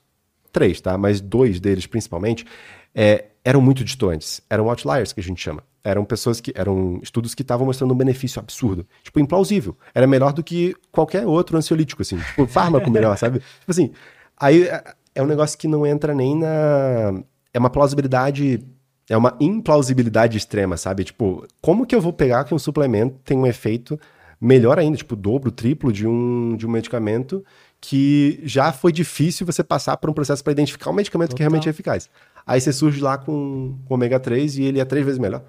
Três, 0.52 0.82
tá? 0.82 0.98
Mas 0.98 1.22
dois 1.22 1.60
deles, 1.60 1.88
principalmente, 1.88 2.46
é, 2.94 3.26
eram 3.44 3.62
muito 3.62 3.84
distantes. 3.84 4.42
Eram 4.50 4.70
outliers, 4.70 5.14
que 5.14 5.20
a 5.20 5.24
gente 5.24 5.42
chama. 5.42 5.64
Eram 5.84 6.06
pessoas 6.06 6.40
que. 6.40 6.52
Eram 6.56 7.00
estudos 7.02 7.34
que 7.34 7.42
estavam 7.42 7.66
mostrando 7.66 7.94
um 7.94 7.98
benefício 7.98 8.40
absurdo. 8.40 8.86
Tipo, 9.04 9.20
implausível. 9.20 9.78
Era 9.96 10.06
melhor 10.06 10.34
do 10.34 10.44
que 10.44 10.76
qualquer 10.92 11.26
outro 11.26 11.58
ansiolítico, 11.58 12.02
assim. 12.02 12.18
Tipo, 12.18 12.46
fármaco 12.48 12.90
melhor, 12.92 13.18
sabe? 13.18 13.40
Tipo 13.60 13.72
assim. 13.72 13.92
Aí 14.38 14.64
é, 14.64 14.84
é 15.16 15.24
um 15.24 15.28
negócio 15.28 15.58
que 15.58 15.68
não 15.68 15.86
entra 15.86 16.14
nem 16.14 16.36
na. 16.36 17.24
É 17.54 17.60
uma 17.60 17.70
plausibilidade 17.70 18.64
é 19.10 19.18
uma 19.18 19.36
implausibilidade 19.40 20.38
extrema, 20.38 20.78
sabe? 20.78 21.04
Tipo, 21.04 21.46
como 21.62 21.86
que 21.86 21.96
eu 21.96 22.02
vou 22.02 22.14
pegar 22.14 22.44
que 22.44 22.54
um 22.54 22.60
suplemento 22.60 23.20
tem 23.24 23.38
um 23.38 23.46
efeito 23.46 24.00
melhor 24.40 24.80
ainda, 24.80 24.98
tipo, 24.98 25.16
dobro, 25.16 25.52
triplo 25.52 25.92
de 25.92 26.08
um, 26.08 26.56
de 26.56 26.66
um 26.66 26.70
medicamento 26.70 27.44
que 27.80 28.40
já 28.44 28.72
foi 28.72 28.92
difícil 28.92 29.46
você 29.46 29.64
passar 29.64 29.98
por 29.98 30.10
um 30.10 30.14
processo 30.14 30.44
para 30.44 30.52
identificar 30.52 30.92
um 30.92 30.94
medicamento 30.94 31.30
Total. 31.30 31.38
que 31.38 31.44
realmente 31.44 31.68
é 31.68 31.72
eficaz. 31.72 32.10
Aí 32.46 32.62
você 32.62 32.72
surge 32.72 33.02
lá 33.02 33.18
com, 33.18 33.78
com 33.86 33.94
ômega 33.94 34.20
3 34.20 34.58
e 34.58 34.64
ele 34.64 34.80
é 34.80 34.86
três 34.86 35.06
vezes 35.06 35.20
melhor. 35.20 35.44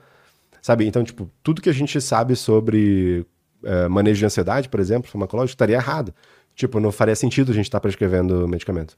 Sabe? 0.61 0.87
Então, 0.87 1.03
tipo, 1.03 1.31
tudo 1.43 1.61
que 1.61 1.69
a 1.69 1.73
gente 1.73 2.01
sabe 2.01 2.37
sobre 2.37 3.27
é, 3.65 3.89
manejo 3.89 4.19
de 4.19 4.25
ansiedade, 4.25 4.69
por 4.69 4.81
exemplo, 4.81 5.11
farmacológico, 5.11 5.55
estaria 5.55 5.77
errado. 5.77 6.15
Tipo, 6.55 6.81
não 6.81 6.93
faria 6.93 7.17
sentido 7.17 7.53
a 7.53 7.55
gente 7.55 7.67
estar 7.67 7.79
tá 7.79 7.83
prescrevendo 7.83 8.47
medicamento. 8.47 8.97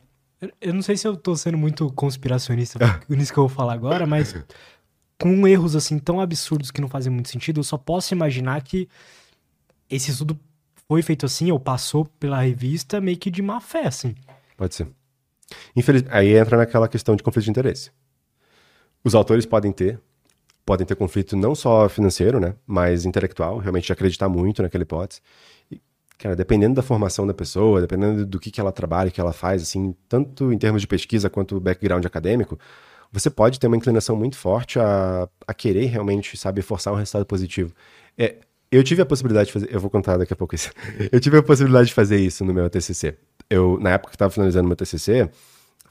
Eu 0.61 0.75
não 0.75 0.83
sei 0.83 0.97
se 0.97 1.07
eu 1.07 1.17
tô 1.17 1.35
sendo 1.37 1.57
muito 1.57 1.91
conspiracionista 1.93 2.79
nisso 3.09 3.33
que 3.33 3.39
eu 3.39 3.49
vou 3.49 3.57
falar 3.57 3.73
agora, 3.73 4.07
mas 4.07 4.35
com 5.19 5.47
erros 5.47 5.75
assim 5.75 5.99
tão 5.99 6.21
absurdos 6.21 6.71
que 6.71 6.81
não 6.81 6.89
fazem 6.89 7.13
muito 7.13 7.29
sentido, 7.29 7.61
eu 7.61 7.65
só 7.65 7.79
posso 7.79 8.13
imaginar 8.13 8.63
que 8.63 8.89
esse 9.89 10.11
estudo 10.11 10.39
foi 10.89 11.03
feito 11.03 11.25
assim, 11.25 11.51
ou 11.51 11.59
passou 11.59 12.05
pela 12.19 12.41
revista 12.41 13.01
meio 13.01 13.17
que 13.17 13.31
de 13.31 13.43
má 13.43 13.61
fé, 13.61 13.87
assim. 13.87 14.15
Pode 14.57 14.75
ser. 14.75 14.89
Infeliz... 15.75 16.05
Aí 16.11 16.37
entra 16.37 16.57
naquela 16.57 16.89
questão 16.89 17.17
de 17.17 17.23
conflito 17.23 17.45
de 17.45 17.51
interesse. 17.51 17.91
Os 19.03 19.15
autores 19.15 19.47
podem 19.47 19.73
ter, 19.73 20.01
podem 20.65 20.87
ter 20.87 20.95
conflito 20.95 21.37
não 21.37 21.55
só 21.55 21.89
financeiro, 21.89 22.41
né, 22.41 22.55
mas 22.67 23.05
intelectual, 23.05 23.59
realmente 23.59 23.93
acreditar 23.93 24.29
muito 24.29 24.63
naquela 24.63 24.83
hipótese. 24.83 25.21
Cara, 26.19 26.37
dependendo 26.37 26.75
da 26.75 26.83
formação 26.83 27.27
da 27.27 27.35
pessoa, 27.35 27.81
dependendo 27.81 28.25
do 28.25 28.39
que, 28.39 28.51
que 28.51 28.61
ela 28.61 28.73
trabalha, 28.73 29.11
que 29.11 29.21
ela 29.21 29.33
faz, 29.33 29.63
assim, 29.63 29.95
tanto 30.09 30.53
em 30.53 30.59
termos 30.59 30.81
de 30.81 30.87
pesquisa 30.87 31.29
quanto 31.29 31.59
background 31.61 32.05
acadêmico, 32.05 32.59
você 33.11 33.29
pode 33.29 33.59
ter 33.59 33.67
uma 33.67 33.77
inclinação 33.77 34.17
muito 34.17 34.37
forte 34.37 34.79
a, 34.79 35.29
a 35.47 35.55
querer 35.55 35.87
realmente, 35.87 36.37
sabe, 36.37 36.63
forçar 36.63 36.93
um 36.93 36.97
resultado 36.97 37.27
positivo. 37.27 37.73
É, 38.17 38.37
eu 38.71 38.83
tive 38.83 39.03
a 39.03 39.07
possibilidade 39.07 39.49
de 39.49 39.53
fazer, 39.53 39.75
eu 39.75 39.81
vou 39.81 39.91
contar 39.91 40.17
daqui 40.17 40.33
a 40.33 40.37
pouco 40.37 40.55
isso. 40.55 40.71
eu 41.11 41.21
tive 41.21 41.39
a 41.39 41.43
possibilidade 41.43 41.89
de 41.89 41.95
fazer 41.95 42.19
isso 42.19 42.45
no 42.45 42.55
meu 42.55 42.69
TCC. 42.71 43.17
Eu, 43.51 43.79
na 43.81 43.91
época 43.91 44.11
que 44.11 44.17
estava 44.17 44.31
finalizando 44.31 44.67
meu 44.67 44.77
TCC, 44.77 45.29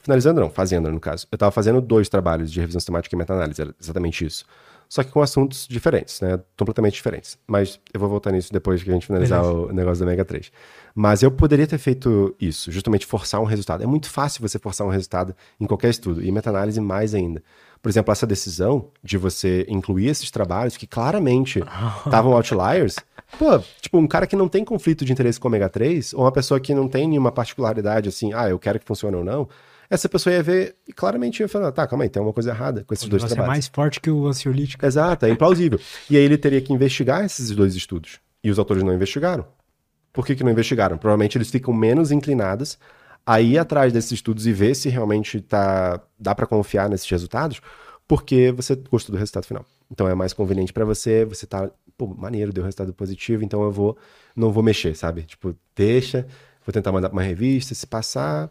finalizando 0.02 0.40
não, 0.40 0.50
fazendo 0.50 0.90
no 0.90 1.00
caso, 1.00 1.26
eu 1.30 1.36
estava 1.36 1.52
fazendo 1.52 1.80
dois 1.80 2.08
trabalhos 2.08 2.50
de 2.50 2.60
revisão 2.60 2.80
sistemática 2.80 3.14
e 3.14 3.18
meta-análise, 3.18 3.62
exatamente 3.80 4.24
isso 4.24 4.44
só 4.88 5.02
que 5.02 5.10
com 5.10 5.22
assuntos 5.22 5.66
diferentes, 5.68 6.20
né? 6.20 6.40
Completamente 6.56 6.94
diferentes. 6.94 7.38
Mas 7.46 7.80
eu 7.92 8.00
vou 8.00 8.08
voltar 8.08 8.32
nisso 8.32 8.52
depois 8.52 8.82
que 8.82 8.90
a 8.90 8.92
gente 8.92 9.06
finalizar 9.06 9.42
Beleza. 9.42 9.58
o 9.58 9.72
negócio 9.72 10.04
do 10.04 10.08
Mega 10.08 10.24
3. 10.24 10.52
Mas 10.94 11.22
eu 11.22 11.30
poderia 11.30 11.66
ter 11.66 11.78
feito 11.78 12.34
isso, 12.40 12.70
justamente 12.70 13.06
forçar 13.06 13.40
um 13.40 13.44
resultado. 13.44 13.82
É 13.82 13.86
muito 13.86 14.08
fácil 14.08 14.40
você 14.40 14.58
forçar 14.58 14.86
um 14.86 14.90
resultado 14.90 15.34
em 15.60 15.66
qualquer 15.66 15.90
estudo, 15.90 16.22
e 16.22 16.30
meta-análise 16.30 16.80
mais 16.80 17.14
ainda. 17.14 17.42
Por 17.82 17.88
exemplo, 17.88 18.12
essa 18.12 18.26
decisão 18.26 18.88
de 19.02 19.18
você 19.18 19.66
incluir 19.68 20.08
esses 20.08 20.30
trabalhos 20.30 20.76
que 20.76 20.86
claramente 20.86 21.58
estavam 22.06 22.32
outliers. 22.32 22.96
Pô, 23.38 23.58
tipo, 23.80 23.98
um 23.98 24.06
cara 24.06 24.26
que 24.26 24.36
não 24.36 24.48
tem 24.48 24.64
conflito 24.64 25.04
de 25.04 25.12
interesse 25.12 25.40
com 25.40 25.48
ômega 25.48 25.68
3, 25.68 26.14
ou 26.14 26.20
uma 26.20 26.32
pessoa 26.32 26.60
que 26.60 26.72
não 26.72 26.88
tem 26.88 27.08
nenhuma 27.08 27.32
particularidade 27.32 28.08
assim, 28.08 28.32
ah, 28.32 28.48
eu 28.48 28.58
quero 28.58 28.78
que 28.78 28.86
funcione 28.86 29.16
ou 29.16 29.24
não, 29.24 29.48
essa 29.88 30.08
pessoa 30.08 30.34
ia 30.34 30.42
ver 30.42 30.76
e 30.88 30.92
claramente 30.92 31.40
ia 31.40 31.48
falar, 31.48 31.72
tá, 31.72 31.86
calma 31.86 32.04
aí, 32.04 32.10
tem 32.10 32.22
uma 32.22 32.32
coisa 32.32 32.50
errada 32.50 32.84
com 32.84 32.94
esses 32.94 33.06
o 33.06 33.10
dois 33.10 33.22
trabalhos. 33.22 33.44
é 33.44 33.48
mais 33.48 33.68
forte 33.68 34.00
que 34.00 34.10
o 34.10 34.26
ansiolítico. 34.26 34.84
Exato, 34.84 35.26
é 35.26 35.30
implausível. 35.30 35.78
e 36.08 36.16
aí 36.16 36.22
ele 36.22 36.38
teria 36.38 36.60
que 36.60 36.72
investigar 36.72 37.24
esses 37.24 37.50
dois 37.50 37.74
estudos. 37.74 38.20
E 38.42 38.50
os 38.50 38.58
autores 38.58 38.82
não 38.82 38.92
investigaram. 38.92 39.46
Por 40.12 40.26
que, 40.26 40.34
que 40.34 40.44
não 40.44 40.52
investigaram? 40.52 40.96
Provavelmente 40.96 41.36
eles 41.36 41.50
ficam 41.50 41.74
menos 41.74 42.12
inclinados 42.12 42.78
a 43.26 43.40
ir 43.40 43.58
atrás 43.58 43.92
desses 43.92 44.12
estudos 44.12 44.46
e 44.46 44.52
ver 44.52 44.74
se 44.74 44.88
realmente 44.88 45.40
tá, 45.40 46.00
dá 46.18 46.34
para 46.34 46.46
confiar 46.46 46.88
nesses 46.88 47.08
resultados, 47.08 47.60
porque 48.06 48.52
você 48.52 48.76
gostou 48.76 49.14
do 49.14 49.18
resultado 49.18 49.46
final. 49.46 49.64
Então 49.90 50.06
é 50.08 50.14
mais 50.14 50.32
conveniente 50.32 50.72
para 50.72 50.84
você, 50.84 51.24
você 51.24 51.46
tá, 51.46 51.70
pô, 51.96 52.06
maneiro, 52.06 52.52
deu 52.52 52.62
resultado 52.62 52.92
positivo, 52.92 53.42
então 53.42 53.62
eu 53.62 53.72
vou, 53.72 53.96
não 54.36 54.52
vou 54.52 54.62
mexer, 54.62 54.94
sabe? 54.94 55.22
Tipo, 55.22 55.56
deixa, 55.74 56.26
vou 56.64 56.72
tentar 56.72 56.92
mandar 56.92 57.08
pra 57.08 57.16
uma 57.16 57.22
revista, 57.22 57.74
se 57.74 57.86
passar, 57.86 58.50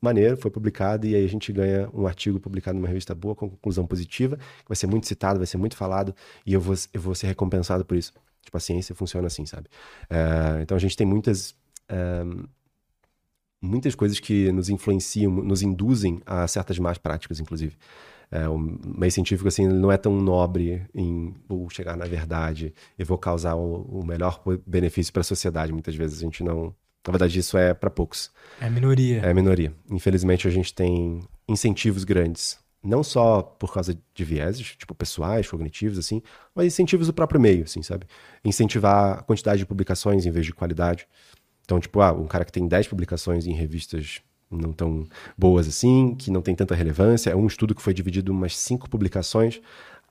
maneiro, 0.00 0.36
foi 0.36 0.50
publicado 0.50 1.06
e 1.06 1.14
aí 1.14 1.24
a 1.24 1.28
gente 1.28 1.52
ganha 1.52 1.88
um 1.92 2.06
artigo 2.06 2.38
publicado 2.38 2.78
numa 2.78 2.88
revista 2.88 3.14
boa 3.14 3.34
com 3.34 3.48
conclusão 3.48 3.86
positiva, 3.86 4.36
que 4.36 4.68
vai 4.68 4.76
ser 4.76 4.86
muito 4.86 5.06
citado, 5.06 5.38
vai 5.38 5.46
ser 5.46 5.56
muito 5.56 5.76
falado 5.76 6.14
e 6.46 6.52
eu 6.52 6.60
vou, 6.60 6.74
eu 6.92 7.00
vou 7.00 7.14
ser 7.14 7.26
recompensado 7.26 7.84
por 7.84 7.96
isso. 7.96 8.12
Tipo, 8.42 8.56
a 8.56 8.60
ciência 8.60 8.94
funciona 8.94 9.26
assim, 9.26 9.44
sabe? 9.44 9.68
Uh, 10.10 10.62
então 10.62 10.76
a 10.76 10.80
gente 10.80 10.96
tem 10.96 11.06
muitas. 11.06 11.50
Uh, 11.90 12.48
muitas 13.60 13.94
coisas 13.94 14.20
que 14.20 14.52
nos 14.52 14.68
influenciam, 14.68 15.32
nos 15.32 15.62
induzem 15.62 16.20
a 16.24 16.46
certas 16.46 16.78
más 16.78 16.96
práticas, 16.96 17.40
inclusive. 17.40 17.76
É, 18.30 18.46
o 18.48 18.58
meio 18.58 19.10
científico 19.10 19.48
assim 19.48 19.66
não 19.66 19.90
é 19.90 19.96
tão 19.96 20.14
nobre 20.20 20.86
em 20.94 21.34
chegar 21.70 21.96
na 21.96 22.04
verdade 22.04 22.74
e 22.98 23.02
vou 23.02 23.16
causar 23.16 23.54
o, 23.54 24.00
o 24.00 24.06
melhor 24.06 24.42
benefício 24.66 25.12
para 25.12 25.22
a 25.22 25.24
sociedade. 25.24 25.72
Muitas 25.72 25.94
vezes 25.94 26.18
a 26.18 26.22
gente 26.22 26.44
não 26.44 26.74
na 27.06 27.12
verdade, 27.12 27.38
isso 27.38 27.56
é 27.56 27.72
para 27.72 27.90
poucos. 27.90 28.30
É 28.60 28.68
minoria. 28.68 29.20
É 29.20 29.32
minoria. 29.32 29.72
Infelizmente, 29.90 30.46
a 30.46 30.50
gente 30.50 30.74
tem 30.74 31.22
incentivos 31.48 32.04
grandes. 32.04 32.58
Não 32.82 33.02
só 33.02 33.42
por 33.42 33.72
causa 33.72 33.98
de 34.14 34.24
vieses, 34.24 34.76
tipo, 34.76 34.94
pessoais, 34.94 35.48
cognitivos, 35.48 35.98
assim, 35.98 36.22
mas 36.54 36.66
incentivos 36.66 37.06
do 37.06 37.12
próprio 37.12 37.40
meio, 37.40 37.64
assim, 37.64 37.82
sabe? 37.82 38.06
Incentivar 38.44 39.18
a 39.18 39.22
quantidade 39.22 39.58
de 39.58 39.66
publicações 39.66 40.26
em 40.26 40.30
vez 40.30 40.46
de 40.46 40.52
qualidade. 40.52 41.08
Então, 41.64 41.80
tipo, 41.80 42.00
ah, 42.00 42.12
um 42.12 42.26
cara 42.26 42.44
que 42.44 42.52
tem 42.52 42.66
10 42.68 42.86
publicações 42.86 43.46
em 43.46 43.52
revistas 43.52 44.22
não 44.50 44.72
tão 44.72 45.06
boas 45.36 45.68
assim, 45.68 46.14
que 46.14 46.30
não 46.30 46.40
tem 46.40 46.54
tanta 46.54 46.74
relevância. 46.74 47.30
É 47.30 47.36
um 47.36 47.46
estudo 47.46 47.74
que 47.74 47.82
foi 47.82 47.92
dividido 47.92 48.32
em 48.32 48.34
umas 48.34 48.56
cinco 48.56 48.88
publicações, 48.88 49.60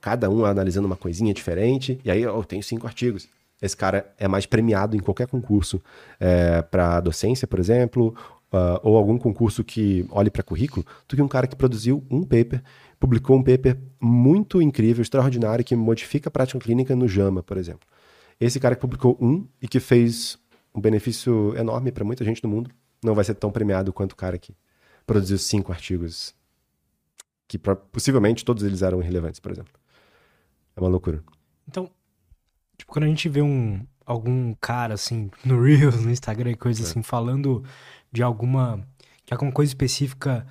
cada 0.00 0.30
um 0.30 0.44
analisando 0.44 0.86
uma 0.86 0.96
coisinha 0.96 1.34
diferente, 1.34 1.98
e 2.04 2.10
aí 2.10 2.22
eu 2.22 2.44
tenho 2.44 2.62
cinco 2.62 2.86
artigos. 2.86 3.28
Esse 3.60 3.76
cara 3.76 4.12
é 4.18 4.28
mais 4.28 4.46
premiado 4.46 4.96
em 4.96 5.00
qualquer 5.00 5.26
concurso 5.26 5.82
é, 6.20 6.62
para 6.62 7.00
docência, 7.00 7.46
por 7.46 7.58
exemplo, 7.58 8.14
uh, 8.52 8.78
ou 8.82 8.96
algum 8.96 9.18
concurso 9.18 9.64
que 9.64 10.06
olhe 10.10 10.30
para 10.30 10.42
currículo, 10.42 10.86
do 11.08 11.16
que 11.16 11.22
um 11.22 11.28
cara 11.28 11.46
que 11.46 11.56
produziu 11.56 12.04
um 12.10 12.22
paper, 12.22 12.62
publicou 12.98 13.36
um 13.36 13.42
paper 13.42 13.78
muito 14.00 14.62
incrível, 14.62 15.02
extraordinário, 15.02 15.64
que 15.64 15.74
modifica 15.74 16.28
a 16.28 16.30
prática 16.30 16.58
clínica 16.58 16.94
no 16.94 17.08
JAMA, 17.08 17.42
por 17.42 17.56
exemplo. 17.56 17.86
Esse 18.40 18.60
cara 18.60 18.74
que 18.74 18.80
publicou 18.80 19.18
um 19.20 19.46
e 19.60 19.66
que 19.66 19.80
fez 19.80 20.38
um 20.74 20.80
benefício 20.80 21.56
enorme 21.56 21.90
para 21.90 22.04
muita 22.04 22.24
gente 22.24 22.42
no 22.42 22.48
mundo, 22.48 22.70
não 23.02 23.14
vai 23.14 23.24
ser 23.24 23.34
tão 23.34 23.50
premiado 23.50 23.92
quanto 23.92 24.12
o 24.12 24.16
cara 24.16 24.38
que 24.38 24.54
produziu 25.06 25.38
cinco 25.38 25.72
artigos 25.72 26.34
que 27.48 27.58
possivelmente 27.58 28.44
todos 28.44 28.62
eles 28.62 28.82
eram 28.82 29.00
irrelevantes, 29.00 29.40
por 29.40 29.50
exemplo. 29.50 29.72
É 30.76 30.80
uma 30.80 30.88
loucura. 30.88 31.24
Então, 31.66 31.90
tipo, 32.78 32.90
quando 32.92 33.04
a 33.04 33.08
gente 33.08 33.28
vê 33.28 33.42
um 33.42 33.84
algum 34.06 34.54
cara 34.54 34.94
assim 34.94 35.30
no 35.44 35.62
Reels, 35.62 36.02
no 36.02 36.10
Instagram 36.10 36.52
e 36.52 36.56
coisa 36.56 36.80
é. 36.80 36.84
assim 36.84 37.02
falando 37.02 37.62
de 38.10 38.22
alguma 38.22 38.82
de 39.26 39.34
alguma 39.34 39.52
coisa 39.52 39.68
específica 39.68 40.46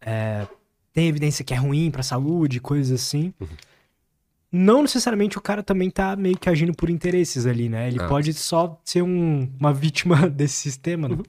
é, 0.00 0.46
tem 0.92 1.08
evidência 1.08 1.44
que 1.44 1.54
é 1.54 1.56
ruim 1.56 1.90
para 1.90 2.02
saúde, 2.02 2.60
coisas 2.60 3.00
assim. 3.00 3.32
Uhum. 3.40 3.48
Não 4.50 4.82
necessariamente 4.82 5.38
o 5.38 5.40
cara 5.40 5.62
também 5.62 5.90
tá 5.90 6.14
meio 6.14 6.36
que 6.36 6.48
agindo 6.48 6.74
por 6.74 6.90
interesses 6.90 7.46
ali, 7.46 7.70
né? 7.70 7.88
Ele 7.88 8.00
ah. 8.00 8.06
pode 8.06 8.34
só 8.34 8.78
ser 8.84 9.02
um, 9.02 9.50
uma 9.58 9.72
vítima 9.72 10.28
desse 10.30 10.56
sistema, 10.56 11.08
né? 11.08 11.14
Uhum. 11.16 11.22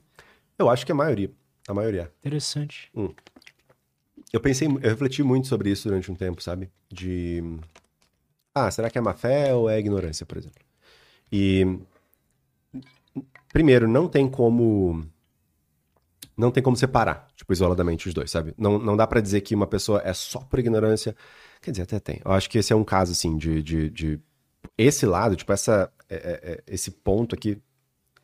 Eu 0.58 0.68
acho 0.68 0.84
que 0.84 0.92
a 0.92 0.94
maioria. 0.94 1.30
A 1.66 1.72
maioria. 1.72 2.12
Interessante. 2.20 2.90
Hum. 2.94 3.10
Eu 4.32 4.40
pensei, 4.40 4.68
eu 4.68 4.90
refleti 4.90 5.22
muito 5.22 5.46
sobre 5.46 5.70
isso 5.70 5.88
durante 5.88 6.12
um 6.12 6.14
tempo, 6.14 6.42
sabe? 6.42 6.70
De. 6.92 7.42
Ah, 8.54 8.70
será 8.70 8.88
que 8.88 8.96
é 8.96 9.00
má 9.00 9.14
fé 9.14 9.52
ou 9.52 9.68
é 9.68 9.78
ignorância, 9.78 10.24
por 10.24 10.38
exemplo? 10.38 10.62
E. 11.32 11.78
Primeiro, 13.52 13.88
não 13.88 14.08
tem 14.08 14.28
como. 14.28 15.04
Não 16.36 16.50
tem 16.50 16.62
como 16.62 16.76
separar, 16.76 17.28
tipo, 17.36 17.52
isoladamente 17.52 18.08
os 18.08 18.14
dois, 18.14 18.30
sabe? 18.30 18.54
Não, 18.58 18.78
não 18.78 18.96
dá 18.96 19.06
para 19.06 19.20
dizer 19.20 19.40
que 19.40 19.54
uma 19.54 19.66
pessoa 19.66 20.02
é 20.04 20.12
só 20.12 20.40
por 20.40 20.58
ignorância. 20.58 21.14
Quer 21.60 21.72
dizer, 21.72 21.82
até 21.82 21.98
tem. 21.98 22.20
Eu 22.24 22.32
acho 22.32 22.48
que 22.50 22.58
esse 22.58 22.72
é 22.72 22.76
um 22.76 22.84
caso, 22.84 23.12
assim, 23.12 23.36
de. 23.36 23.62
de, 23.62 23.90
de... 23.90 24.20
Esse 24.78 25.06
lado, 25.06 25.36
tipo, 25.36 25.52
essa, 25.52 25.90
é, 26.08 26.14
é, 26.16 26.52
é 26.52 26.62
esse 26.66 26.90
ponto 26.90 27.34
aqui 27.34 27.60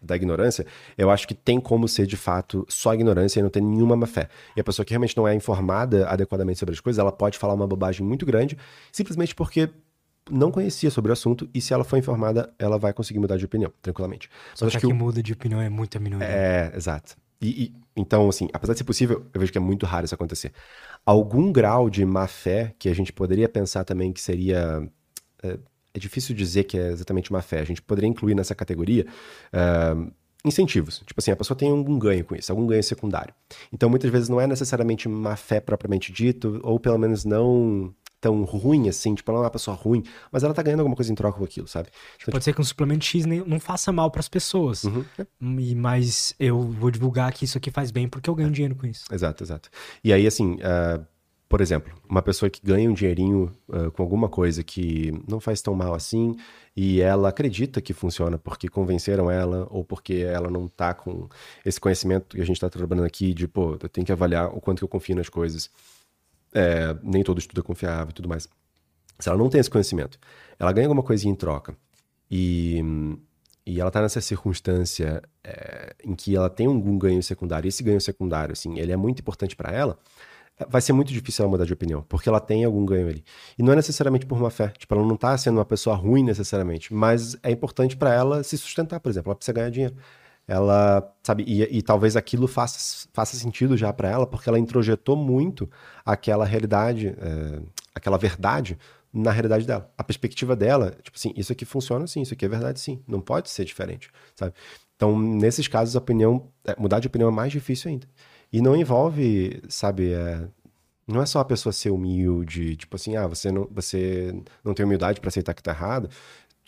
da 0.02 0.16
ignorância, 0.16 0.66
eu 0.96 1.10
acho 1.10 1.28
que 1.28 1.34
tem 1.34 1.60
como 1.60 1.86
ser 1.86 2.06
de 2.06 2.16
fato 2.16 2.64
só 2.68 2.94
ignorância 2.94 3.38
e 3.38 3.42
não 3.42 3.50
ter 3.50 3.60
nenhuma 3.60 3.96
má 3.96 4.06
fé. 4.06 4.28
E 4.56 4.60
a 4.60 4.64
pessoa 4.64 4.84
que 4.84 4.92
realmente 4.92 5.16
não 5.16 5.28
é 5.28 5.34
informada 5.34 6.08
adequadamente 6.08 6.58
sobre 6.58 6.72
as 6.72 6.80
coisas, 6.80 6.98
ela 6.98 7.12
pode 7.12 7.36
falar 7.36 7.54
uma 7.54 7.66
bobagem 7.66 8.04
muito 8.04 8.24
grande, 8.24 8.56
simplesmente 8.90 9.34
porque 9.34 9.68
não 10.28 10.50
conhecia 10.50 10.90
sobre 10.90 11.10
o 11.10 11.12
assunto 11.12 11.48
e 11.54 11.60
se 11.60 11.72
ela 11.72 11.84
for 11.84 11.96
informada, 11.96 12.52
ela 12.58 12.78
vai 12.78 12.92
conseguir 12.92 13.18
mudar 13.18 13.36
de 13.36 13.44
opinião, 13.44 13.72
tranquilamente. 13.80 14.28
Só 14.54 14.68
que, 14.68 14.78
que 14.78 14.86
o... 14.86 14.94
muda 14.94 15.22
de 15.22 15.32
opinião 15.32 15.60
é 15.60 15.68
muito 15.68 15.96
a 15.96 16.00
minoria. 16.00 16.26
É, 16.26 16.72
exato. 16.76 17.16
E, 17.40 17.64
e, 17.64 17.74
então, 17.96 18.28
assim, 18.28 18.48
apesar 18.52 18.74
de 18.74 18.78
ser 18.78 18.84
possível, 18.84 19.26
eu 19.32 19.40
vejo 19.40 19.50
que 19.50 19.58
é 19.58 19.60
muito 19.60 19.86
raro 19.86 20.04
isso 20.04 20.14
acontecer. 20.14 20.52
Algum 21.04 21.50
grau 21.50 21.88
de 21.88 22.04
má 22.04 22.26
fé 22.26 22.74
que 22.78 22.88
a 22.88 22.94
gente 22.94 23.12
poderia 23.12 23.48
pensar 23.48 23.84
também 23.84 24.12
que 24.12 24.20
seria 24.20 24.88
é, 25.42 25.58
é 25.94 25.98
difícil 25.98 26.34
dizer 26.34 26.64
que 26.64 26.78
é 26.78 26.88
exatamente 26.88 27.30
uma 27.30 27.42
fé. 27.42 27.60
A 27.60 27.64
gente 27.64 27.82
poderia 27.82 28.08
incluir 28.08 28.34
nessa 28.34 28.54
categoria 28.54 29.06
uh, 29.52 30.10
incentivos. 30.44 31.02
Tipo 31.04 31.20
assim, 31.20 31.30
a 31.30 31.36
pessoa 31.36 31.56
tem 31.56 31.70
algum 31.70 31.98
ganho 31.98 32.24
com 32.24 32.34
isso, 32.34 32.52
algum 32.52 32.66
ganho 32.66 32.82
secundário. 32.82 33.34
Então, 33.72 33.90
muitas 33.90 34.10
vezes 34.10 34.28
não 34.28 34.40
é 34.40 34.46
necessariamente 34.46 35.08
uma 35.08 35.36
fé 35.36 35.60
propriamente 35.60 36.12
dito, 36.12 36.60
ou 36.62 36.78
pelo 36.78 36.98
menos 36.98 37.24
não 37.24 37.94
tão 38.20 38.44
ruim 38.44 38.88
assim, 38.88 39.14
tipo, 39.14 39.30
ela 39.30 39.38
não 39.38 39.44
é 39.44 39.46
uma 39.46 39.50
pessoa 39.50 39.76
ruim, 39.76 40.04
mas 40.30 40.42
ela 40.42 40.52
tá 40.52 40.62
ganhando 40.62 40.80
alguma 40.80 40.96
coisa 40.96 41.10
em 41.10 41.14
troca 41.14 41.38
com 41.38 41.44
aquilo, 41.44 41.66
sabe? 41.66 41.88
Então, 42.16 42.26
Pode 42.26 42.38
tipo... 42.38 42.44
ser 42.44 42.52
que 42.54 42.60
um 42.60 42.64
suplemento 42.64 43.04
X 43.04 43.24
nem, 43.24 43.40
não 43.46 43.58
faça 43.58 43.90
mal 43.90 44.10
para 44.10 44.20
as 44.20 44.28
pessoas, 44.28 44.84
uhum. 44.84 45.04
e, 45.58 45.74
mas 45.74 46.34
eu 46.38 46.60
vou 46.60 46.90
divulgar 46.90 47.32
que 47.32 47.44
isso 47.44 47.56
aqui 47.56 47.70
faz 47.70 47.90
bem 47.90 48.08
porque 48.08 48.28
eu 48.28 48.34
ganho 48.34 48.50
dinheiro 48.50 48.74
com 48.74 48.86
isso. 48.86 49.04
Exato, 49.12 49.42
exato. 49.42 49.70
E 50.04 50.12
aí, 50.12 50.26
assim, 50.26 50.54
uh, 50.56 51.04
por 51.50 51.60
exemplo, 51.60 51.92
uma 52.08 52.22
pessoa 52.22 52.48
que 52.48 52.60
ganha 52.64 52.88
um 52.88 52.94
dinheirinho 52.94 53.50
uh, 53.68 53.90
com 53.90 54.04
alguma 54.04 54.28
coisa 54.28 54.62
que 54.62 55.12
não 55.28 55.40
faz 55.40 55.60
tão 55.60 55.74
mal 55.74 55.94
assim 55.94 56.36
e 56.76 57.00
ela 57.00 57.28
acredita 57.28 57.80
que 57.80 57.92
funciona 57.92 58.38
porque 58.38 58.68
convenceram 58.68 59.28
ela 59.28 59.66
ou 59.68 59.84
porque 59.84 60.14
ela 60.14 60.48
não 60.48 60.68
tá 60.68 60.94
com 60.94 61.28
esse 61.66 61.80
conhecimento 61.80 62.36
que 62.36 62.40
a 62.40 62.46
gente 62.46 62.60
tá 62.60 62.70
trabalhando 62.70 63.04
aqui 63.04 63.34
de, 63.34 63.48
pô, 63.48 63.72
eu 63.82 63.88
tenho 63.88 64.06
que 64.06 64.12
avaliar 64.12 64.54
o 64.56 64.60
quanto 64.60 64.78
que 64.78 64.84
eu 64.84 64.88
confio 64.88 65.16
nas 65.16 65.28
coisas. 65.28 65.68
É, 66.52 66.96
nem 67.02 67.22
todo 67.22 67.38
estudo 67.38 67.60
é 67.60 67.64
confiável 67.64 68.10
e 68.10 68.14
tudo 68.14 68.28
mais. 68.28 68.48
Se 69.18 69.28
ela 69.28 69.38
não 69.38 69.48
tem 69.48 69.60
esse 69.60 69.70
conhecimento, 69.70 70.18
ela 70.58 70.72
ganha 70.72 70.86
alguma 70.86 71.02
coisinha 71.02 71.32
em 71.32 71.36
troca 71.36 71.76
e, 72.30 72.82
e 73.66 73.80
ela 73.80 73.90
tá 73.90 74.00
nessa 74.00 74.20
circunstância 74.20 75.22
é, 75.44 75.94
em 76.04 76.14
que 76.14 76.34
ela 76.34 76.48
tem 76.48 76.66
algum 76.66 76.98
ganho 76.98 77.22
secundário, 77.22 77.68
esse 77.68 77.82
ganho 77.82 78.00
secundário, 78.00 78.52
assim, 78.52 78.78
ele 78.78 78.92
é 78.92 78.96
muito 78.96 79.20
importante 79.20 79.54
para 79.54 79.72
ela, 79.72 79.98
vai 80.68 80.80
ser 80.80 80.92
muito 80.92 81.12
difícil 81.12 81.42
ela 81.42 81.50
mudar 81.50 81.64
de 81.64 81.72
opinião, 81.72 82.02
porque 82.08 82.28
ela 82.28 82.40
tem 82.40 82.64
algum 82.64 82.84
ganho 82.84 83.08
ali. 83.08 83.24
E 83.58 83.62
não 83.62 83.72
é 83.72 83.76
necessariamente 83.76 84.26
por 84.26 84.38
má 84.40 84.50
fé, 84.50 84.68
tipo, 84.76 84.94
ela 84.94 85.06
não 85.06 85.16
tá 85.16 85.36
sendo 85.36 85.58
uma 85.58 85.64
pessoa 85.64 85.96
ruim 85.96 86.22
necessariamente, 86.22 86.92
mas 86.92 87.36
é 87.42 87.50
importante 87.50 87.96
para 87.96 88.12
ela 88.12 88.42
se 88.42 88.56
sustentar, 88.58 89.00
por 89.00 89.10
exemplo, 89.10 89.30
ela 89.30 89.36
precisa 89.36 89.54
ganhar 89.54 89.70
dinheiro. 89.70 89.96
Ela, 90.50 91.14
sabe, 91.22 91.44
e, 91.46 91.62
e 91.78 91.80
talvez 91.80 92.16
aquilo 92.16 92.48
faça, 92.48 93.06
faça 93.12 93.36
sentido 93.36 93.76
já 93.76 93.92
para 93.92 94.08
ela, 94.08 94.26
porque 94.26 94.48
ela 94.48 94.58
introjetou 94.58 95.14
muito 95.14 95.70
aquela 96.04 96.44
realidade, 96.44 97.14
é, 97.16 97.62
aquela 97.94 98.18
verdade 98.18 98.76
na 99.12 99.30
realidade 99.30 99.64
dela. 99.64 99.88
A 99.96 100.02
perspectiva 100.02 100.56
dela, 100.56 100.96
tipo 101.04 101.16
assim, 101.16 101.32
isso 101.36 101.52
aqui 101.52 101.64
funciona 101.64 102.04
sim, 102.08 102.22
isso 102.22 102.34
aqui 102.34 102.44
é 102.44 102.48
verdade 102.48 102.80
sim, 102.80 103.00
não 103.06 103.20
pode 103.20 103.48
ser 103.48 103.64
diferente, 103.64 104.10
sabe? 104.34 104.52
Então, 104.96 105.16
nesses 105.16 105.68
casos, 105.68 105.94
a 105.94 106.00
opinião, 106.00 106.48
é, 106.64 106.74
mudar 106.76 106.98
de 106.98 107.06
opinião 107.06 107.28
é 107.30 107.32
mais 107.32 107.52
difícil 107.52 107.88
ainda. 107.88 108.08
E 108.52 108.60
não 108.60 108.76
envolve, 108.76 109.62
sabe, 109.68 110.12
é, 110.12 110.48
não 111.06 111.22
é 111.22 111.26
só 111.26 111.38
a 111.38 111.44
pessoa 111.44 111.72
ser 111.72 111.90
humilde, 111.90 112.74
tipo 112.74 112.96
assim, 112.96 113.14
ah, 113.14 113.28
você 113.28 113.52
não, 113.52 113.68
você 113.70 114.34
não 114.64 114.74
tem 114.74 114.84
humildade 114.84 115.20
para 115.20 115.28
aceitar 115.28 115.54
que 115.54 115.62
tá 115.62 115.70
errado. 115.70 116.10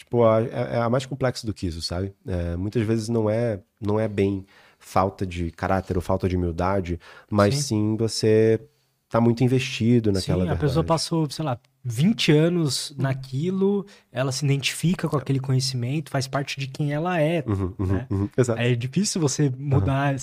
Tipo, 0.03 0.27
é, 0.27 0.79
é 0.79 0.89
mais 0.89 1.07
complexo 1.07 1.47
do 1.47 1.55
que 1.55 1.67
isso, 1.67 1.81
sabe? 1.81 2.13
É, 2.27 2.57
muitas 2.57 2.83
vezes 2.85 3.09
não 3.09 3.31
é, 3.31 3.61
não 3.81 4.01
é 4.01 4.09
bem 4.09 4.45
falta 4.79 5.25
de 5.25 5.51
caráter 5.53 5.97
ou 5.97 6.03
falta 6.03 6.29
de 6.29 6.37
humildade, 6.37 6.99
mas 7.31 7.55
sim, 7.55 7.63
sim 7.63 7.97
você 7.97 8.61
tá 9.09 9.21
muito 9.21 9.45
investido 9.45 10.11
naquela 10.11 10.39
Sim, 10.39 10.49
a 10.49 10.53
verdade. 10.53 10.61
pessoa 10.61 10.85
passou, 10.85 11.31
sei 11.31 11.45
lá, 11.45 11.59
20 11.85 12.33
anos 12.33 12.95
naquilo, 12.99 13.87
ela 14.11 14.33
se 14.33 14.45
identifica 14.45 15.09
com 15.09 15.17
aquele 15.17 15.39
conhecimento, 15.39 16.11
faz 16.11 16.27
parte 16.27 16.59
de 16.59 16.67
quem 16.67 16.93
ela 16.93 17.21
é. 17.21 17.45
Uhum, 17.47 17.75
uhum, 17.79 17.87
né? 17.87 18.07
uhum, 18.11 18.29
é 18.57 18.75
difícil 18.75 19.21
você 19.21 19.53
mudar 19.57 20.17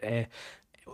é, 0.00 0.26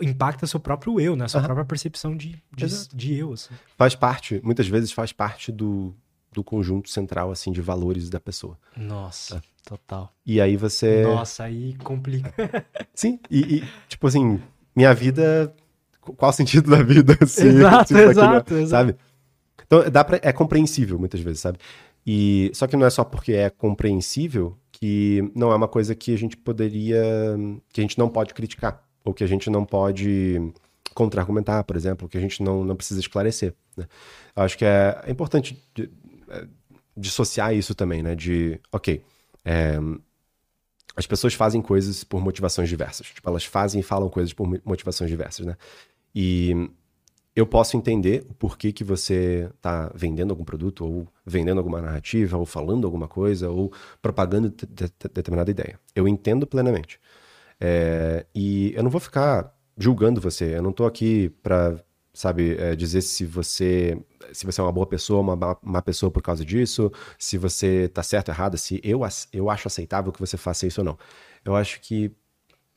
impacta 0.01 0.47
seu 0.47 0.61
próprio 0.61 1.01
eu, 1.01 1.17
né? 1.17 1.27
Sua 1.27 1.41
uhum. 1.41 1.47
própria 1.47 1.65
percepção 1.65 2.17
de, 2.17 2.41
de, 2.55 2.89
de 2.95 3.15
eu. 3.15 3.33
Assim. 3.33 3.55
Faz 3.77 3.95
parte, 3.95 4.41
muitas 4.45 4.69
vezes 4.69 4.93
faz 4.93 5.13
parte 5.13 5.51
do, 5.51 5.95
do 6.33 6.45
conjunto 6.45 6.89
central, 6.89 7.31
assim, 7.31 7.51
de 7.51 7.61
valores 7.61 8.09
da 8.09 8.21
pessoa. 8.21 8.57
Nossa, 8.77 9.37
é. 9.37 9.41
total. 9.69 10.13
E 10.25 10.41
aí 10.41 10.57
você... 10.57 11.03
Nossa, 11.03 11.45
aí 11.45 11.75
complica. 11.83 12.33
Sim, 12.95 13.19
e, 13.31 13.57
e, 13.57 13.65
tipo 13.89 14.07
assim, 14.07 14.41
minha 14.75 14.95
vida... 14.95 15.55
Qual 16.01 16.31
o 16.31 16.33
sentido 16.33 16.71
da 16.71 16.83
vida? 16.83 17.17
Assim, 17.21 17.49
exato, 17.49 17.97
exato, 17.97 18.55
exato. 18.55 18.69
Sabe? 18.69 18.97
Então, 19.67 19.89
dá 19.91 20.03
pra, 20.03 20.19
é 20.23 20.33
compreensível 20.33 20.99
muitas 20.99 21.21
vezes, 21.21 21.41
sabe? 21.41 21.59
E, 22.07 22.51
só 22.55 22.67
que 22.67 22.75
não 22.75 22.87
é 22.87 22.91
só 22.91 23.05
porque 23.05 23.35
é 23.35 23.51
compreensível 23.51 24.57
que 24.73 25.31
não 25.37 25.53
é 25.53 25.55
uma 25.55 25.69
coisa 25.69 25.95
que 25.95 26.13
a 26.15 26.19
gente 26.19 26.39
poderia... 26.39 27.03
que 27.71 27.81
a 27.81 27.83
gente 27.83 27.99
não 27.99 28.09
pode 28.09 28.33
criticar 28.33 28.83
ou 29.05 29.13
que 29.13 29.23
a 29.23 29.27
gente 29.27 29.51
não 29.51 29.65
pode 29.65 30.41
contra-argumentar, 30.95 31.65
por 31.65 31.77
exemplo, 31.77 32.09
que 32.09 32.19
a 32.19 32.21
gente 32.21 32.43
não, 32.43 32.65
não 32.65 32.77
precisa 32.77 33.01
esclarecer. 33.01 33.55
Né? 33.77 33.87
Acho 34.35 34.59
que 34.59 34.65
é, 34.65 35.01
é 35.07 35.11
importante 35.11 35.63
dissociar 36.97 37.55
isso 37.55 37.75
também, 37.75 38.03
né? 38.03 38.15
De, 38.15 38.61
ok, 38.73 39.03
é, 39.45 39.79
as 40.97 41.07
pessoas 41.07 41.35
fazem 41.35 41.63
coisas 41.63 42.05
por 42.05 42.21
motivações 42.21 42.69
diversas. 42.69 43.07
Tipo, 43.09 43.29
elas 43.29 43.45
fazem 43.45 43.81
e 43.81 43.83
falam 43.83 44.09
coisas 44.09 44.33
por 44.33 44.47
motivações 44.65 45.11
diversas, 45.11 45.47
né? 45.47 45.57
E 46.15 46.71
eu 47.35 47.47
posso 47.47 47.77
entender 47.77 48.27
o 48.29 48.35
porquê 48.35 48.73
que 48.73 48.83
você 48.83 49.49
está 49.55 49.91
vendendo 49.95 50.31
algum 50.31 50.45
produto, 50.45 50.85
ou 50.85 51.09
vendendo 51.25 51.59
alguma 51.59 51.81
narrativa, 51.81 52.37
ou 52.37 52.45
falando 52.45 52.87
alguma 52.87 53.07
coisa, 53.07 53.49
ou 53.49 53.73
propagando 54.03 54.51
de, 54.51 54.67
de, 54.67 54.85
de, 54.85 55.09
determinada 55.13 55.51
ideia. 55.51 55.79
Eu 55.95 56.09
entendo 56.09 56.47
plenamente. 56.47 57.01
É, 57.61 58.27
e 58.35 58.73
eu 58.75 58.83
não 58.83 58.91
vou 58.91 59.01
ficar 59.01 59.55
julgando 59.79 60.21
você, 60.21 60.57
eu 60.57 60.63
não 60.63 60.73
tô 60.73 60.85
aqui 60.85 61.31
para 61.43 61.77
sabe, 62.13 62.57
é, 62.59 62.75
dizer 62.75 63.01
se 63.03 63.25
você 63.25 63.99
se 64.33 64.47
você 64.47 64.61
é 64.61 64.65
uma 64.65 64.73
boa 64.73 64.87
pessoa, 64.87 65.21
uma 65.21 65.59
má 65.63 65.83
pessoa 65.83 66.11
por 66.11 66.23
causa 66.23 66.45
disso, 66.45 66.93
se 67.19 67.37
você 67.37 67.89
tá 67.89 68.03
certo 68.03 68.29
ou 68.29 68.35
errado, 68.35 68.57
se 68.57 68.81
eu, 68.83 69.01
eu 69.33 69.51
acho 69.51 69.69
aceitável 69.69 70.13
que 70.13 70.21
você 70.21 70.37
faça 70.37 70.67
isso 70.67 70.81
ou 70.81 70.85
não. 70.85 70.99
Eu 71.45 71.57
acho 71.57 71.81
que 71.81 72.13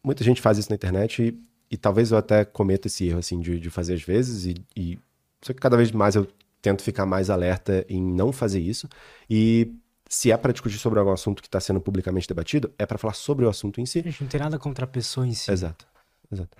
muita 0.03 0.23
gente 0.23 0.41
faz 0.41 0.57
isso 0.57 0.69
na 0.69 0.75
internet 0.75 1.21
e, 1.21 1.39
e 1.71 1.77
talvez 1.77 2.11
eu 2.11 2.17
até 2.17 2.43
cometa 2.43 2.87
esse 2.87 3.07
erro, 3.07 3.19
assim, 3.19 3.39
de, 3.39 3.59
de 3.59 3.69
fazer 3.69 3.93
às 3.93 4.01
vezes, 4.01 4.45
e, 4.45 4.65
e 4.75 4.99
só 5.41 5.53
que 5.53 5.59
cada 5.59 5.77
vez 5.77 5.91
mais 5.91 6.15
eu 6.15 6.27
tento 6.61 6.81
ficar 6.81 7.05
mais 7.05 7.29
alerta 7.29 7.85
em 7.89 8.01
não 8.01 8.31
fazer 8.31 8.59
isso. 8.59 8.87
E 9.29 9.75
se 10.07 10.31
é 10.31 10.37
para 10.37 10.53
discutir 10.53 10.77
sobre 10.77 10.99
algum 10.99 11.11
assunto 11.11 11.41
que 11.41 11.47
está 11.47 11.59
sendo 11.59 11.81
publicamente 11.81 12.27
debatido, 12.27 12.71
é 12.77 12.85
para 12.85 12.97
falar 12.97 13.13
sobre 13.13 13.45
o 13.45 13.49
assunto 13.49 13.81
em 13.81 13.85
si. 13.85 13.99
A 13.99 14.03
gente 14.03 14.21
não 14.21 14.29
tem 14.29 14.39
nada 14.39 14.57
contra 14.57 14.85
a 14.85 14.87
pessoa 14.87 15.27
em 15.27 15.33
si. 15.33 15.51
Exato, 15.51 15.85
exato. 16.31 16.57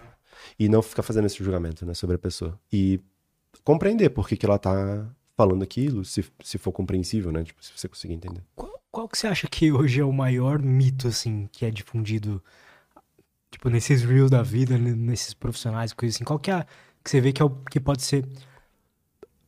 E 0.57 0.69
não 0.69 0.81
ficar 0.81 1.03
fazendo 1.03 1.25
esse 1.25 1.43
julgamento, 1.43 1.85
né, 1.85 1.93
sobre 1.93 2.15
a 2.15 2.19
pessoa. 2.19 2.59
E 2.71 2.99
compreender 3.63 4.09
por 4.09 4.27
que, 4.27 4.35
que 4.35 4.45
ela 4.45 4.57
tá 4.57 5.07
falando 5.35 5.63
aquilo, 5.63 6.05
se, 6.05 6.23
se 6.43 6.57
for 6.57 6.71
compreensível, 6.71 7.31
né, 7.31 7.43
tipo, 7.43 7.63
se 7.63 7.71
você 7.75 7.87
conseguir 7.87 8.13
entender. 8.13 8.43
Qual, 8.55 8.81
qual 8.91 9.07
que 9.07 9.17
você 9.17 9.27
acha 9.27 9.47
que 9.47 9.71
hoje 9.71 9.99
é 9.99 10.05
o 10.05 10.13
maior 10.13 10.59
mito, 10.59 11.07
assim, 11.07 11.49
que 11.51 11.65
é 11.65 11.71
difundido, 11.71 12.43
tipo, 13.49 13.69
nesses 13.69 14.03
reels 14.03 14.29
da 14.29 14.43
vida, 14.43 14.77
nesses 14.77 15.33
profissionais, 15.33 15.93
coisas 15.93 16.15
assim? 16.15 16.23
Qual 16.23 16.39
que 16.39 16.51
é 16.51 16.65
que 17.03 17.09
você 17.09 17.19
vê 17.19 17.33
que, 17.33 17.41
é 17.41 17.45
o, 17.45 17.49
que 17.49 17.79
pode 17.79 18.03
ser 18.03 18.25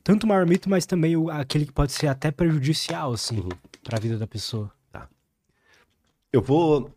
tanto 0.03 0.25
o 0.25 0.27
maior 0.27 0.45
mito, 0.45 0.69
mas 0.69 0.85
também 0.85 1.17
o, 1.17 1.31
aquele 1.31 1.65
que 1.65 1.71
pode 1.71 1.91
ser 1.91 2.07
até 2.07 2.29
prejudicial, 2.29 3.13
assim, 3.13 3.39
uhum. 3.39 3.49
pra 3.83 3.99
vida 3.99 4.17
da 4.17 4.27
pessoa. 4.27 4.71
Tá. 4.91 5.09
Eu 6.31 6.43
vou. 6.43 6.91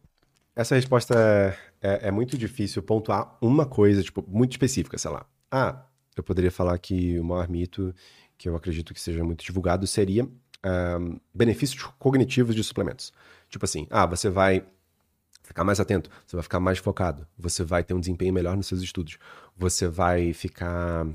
Essa 0.55 0.75
resposta 0.75 1.15
é, 1.17 1.57
é, 1.81 2.09
é, 2.09 2.11
muito 2.11 2.37
difícil 2.37 2.83
pontuar 2.83 3.37
uma 3.41 3.67
coisa, 3.67 4.03
tipo, 4.03 4.25
muito 4.27 4.53
específica, 4.53 4.99
sei 4.99 5.11
lá. 5.11 5.27
Ah, 5.51 5.85
eu 6.17 6.23
poderia 6.23 6.51
falar 6.51 6.77
que 6.79 7.19
o 7.19 7.25
maior 7.25 7.49
mito, 7.49 7.95
que 8.37 8.49
eu 8.49 8.57
acredito 8.57 8.93
que 8.93 9.01
seja 9.01 9.23
muito 9.25 9.45
divulgado, 9.45 9.87
seria 9.87 10.25
um, 10.25 11.21
benefícios 11.33 11.83
cognitivos 11.99 12.55
de 12.55 12.65
suplementos. 12.65 13.13
Tipo 13.49 13.65
assim, 13.65 13.87
ah, 13.91 14.07
você 14.07 14.29
vai 14.29 14.65
ficar 15.43 15.65
mais 15.65 15.81
atento, 15.81 16.11
você 16.27 16.37
vai 16.37 16.43
ficar 16.43 16.61
mais 16.61 16.79
focado, 16.79 17.27
você 17.39 17.65
vai 17.65 17.83
ter 17.83 17.95
um 17.95 18.01
desempenho 18.01 18.35
melhor 18.35 18.57
nos 18.57 18.67
seus 18.67 18.83
estudos, 18.83 19.19
você 19.57 19.89
vai 19.89 20.33
ficar 20.33 21.07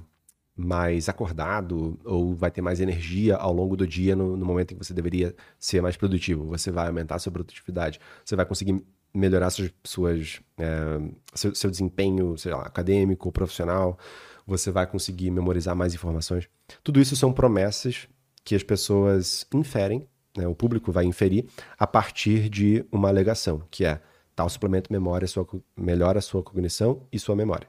mais 0.56 1.10
acordado 1.10 2.00
ou 2.04 2.36
vai 2.36 2.52
ter 2.52 2.62
mais 2.62 2.80
energia 2.80 3.36
ao 3.36 3.52
longo 3.52 3.76
do 3.76 3.88
dia 3.88 4.16
no, 4.16 4.38
no, 4.38 4.46
momento 4.46 4.72
em 4.72 4.78
que 4.78 4.86
você 4.86 4.94
deveria 4.94 5.36
ser 5.60 5.82
mais 5.82 5.98
produtivo. 5.98 6.46
Você 6.46 6.72
vai 6.72 6.88
aumentar 6.88 7.16
a 7.16 7.20
sua 7.20 7.32
produtividade, 7.32 8.00
você 8.24 8.36
vai 8.36 8.46
conseguir 8.46 8.84
melhorar 9.14 9.50
suas, 9.50 9.72
suas 9.84 10.42
é, 10.58 11.00
seu, 11.34 11.54
seu, 11.54 11.70
desempenho 11.70 12.38
sei 12.38 12.52
lá, 12.52 12.62
acadêmico, 12.64 13.32
profissional, 13.32 13.98
você 14.46 14.72
vai 14.72 14.88
conseguir 14.88 15.30
memorizar 15.32 15.76
mais 15.76 15.94
informações. 15.94 16.50
Tudo 16.84 17.00
isso 17.00 17.16
são 17.16 17.32
promessas 17.32 18.08
que 18.44 18.56
as 18.56 18.64
pessoas 18.64 19.46
inferem, 19.54 20.08
né, 20.36 20.48
o 20.48 20.56
público 20.56 20.92
vai 20.92 21.06
inferir 21.06 21.46
a 21.78 21.86
partir 21.86 22.50
de 22.50 22.86
uma 22.92 23.08
alegação, 23.08 23.64
que 23.70 23.86
é 23.86 24.02
tal 24.36 24.50
suplemento 24.50 24.92
memória 24.92 25.28
sua, 25.28 25.48
melhora 25.78 26.20
a 26.20 26.22
sua 26.22 26.42
cognição 26.42 27.08
e 27.12 27.20
sua 27.20 27.36
memória. 27.36 27.68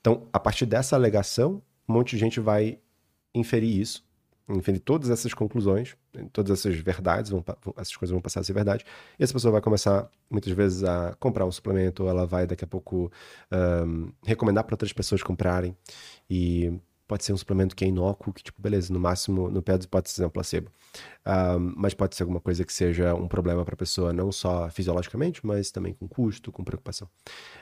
Então, 0.00 0.26
a 0.32 0.40
partir 0.40 0.66
dessa 0.66 0.96
alegação, 0.96 1.62
um 1.88 1.92
monte 1.92 2.10
de 2.10 2.18
gente 2.18 2.40
vai 2.40 2.78
inferir 3.34 3.80
isso, 3.80 4.04
inferir 4.56 4.80
todas 4.80 5.10
essas 5.10 5.34
conclusões, 5.34 5.96
todas 6.32 6.58
essas 6.58 6.76
verdades, 6.76 7.30
vão, 7.30 7.44
essas 7.76 7.96
coisas 7.96 8.12
vão 8.12 8.20
passar 8.20 8.40
a 8.40 8.44
ser 8.44 8.52
verdade, 8.52 8.84
e 9.18 9.22
essa 9.22 9.32
pessoa 9.32 9.52
vai 9.52 9.60
começar, 9.60 10.10
muitas 10.30 10.52
vezes, 10.52 10.84
a 10.84 11.14
comprar 11.18 11.46
um 11.46 11.52
suplemento, 11.52 12.08
ela 12.08 12.26
vai, 12.26 12.46
daqui 12.46 12.64
a 12.64 12.68
pouco, 12.68 13.10
um, 13.86 14.12
recomendar 14.24 14.64
para 14.64 14.74
outras 14.74 14.92
pessoas 14.92 15.22
comprarem, 15.22 15.76
e 16.28 16.72
pode 17.10 17.24
ser 17.24 17.32
um 17.32 17.36
suplemento 17.36 17.74
que 17.74 17.84
é 17.84 17.88
inócuo, 17.88 18.32
que, 18.32 18.40
tipo, 18.40 18.62
beleza, 18.62 18.92
no 18.92 19.00
máximo, 19.00 19.50
no 19.50 19.60
pé 19.60 19.74
hipóteses 19.74 20.20
é 20.20 20.26
um 20.28 20.30
placebo. 20.30 20.70
Um, 21.26 21.74
mas 21.76 21.92
pode 21.92 22.14
ser 22.14 22.22
alguma 22.22 22.40
coisa 22.40 22.64
que 22.64 22.72
seja 22.72 23.16
um 23.16 23.26
problema 23.26 23.64
para 23.64 23.74
a 23.74 23.76
pessoa, 23.76 24.12
não 24.12 24.30
só 24.30 24.70
fisiologicamente, 24.70 25.44
mas 25.44 25.72
também 25.72 25.92
com 25.92 26.06
custo, 26.06 26.52
com 26.52 26.62
preocupação. 26.62 27.08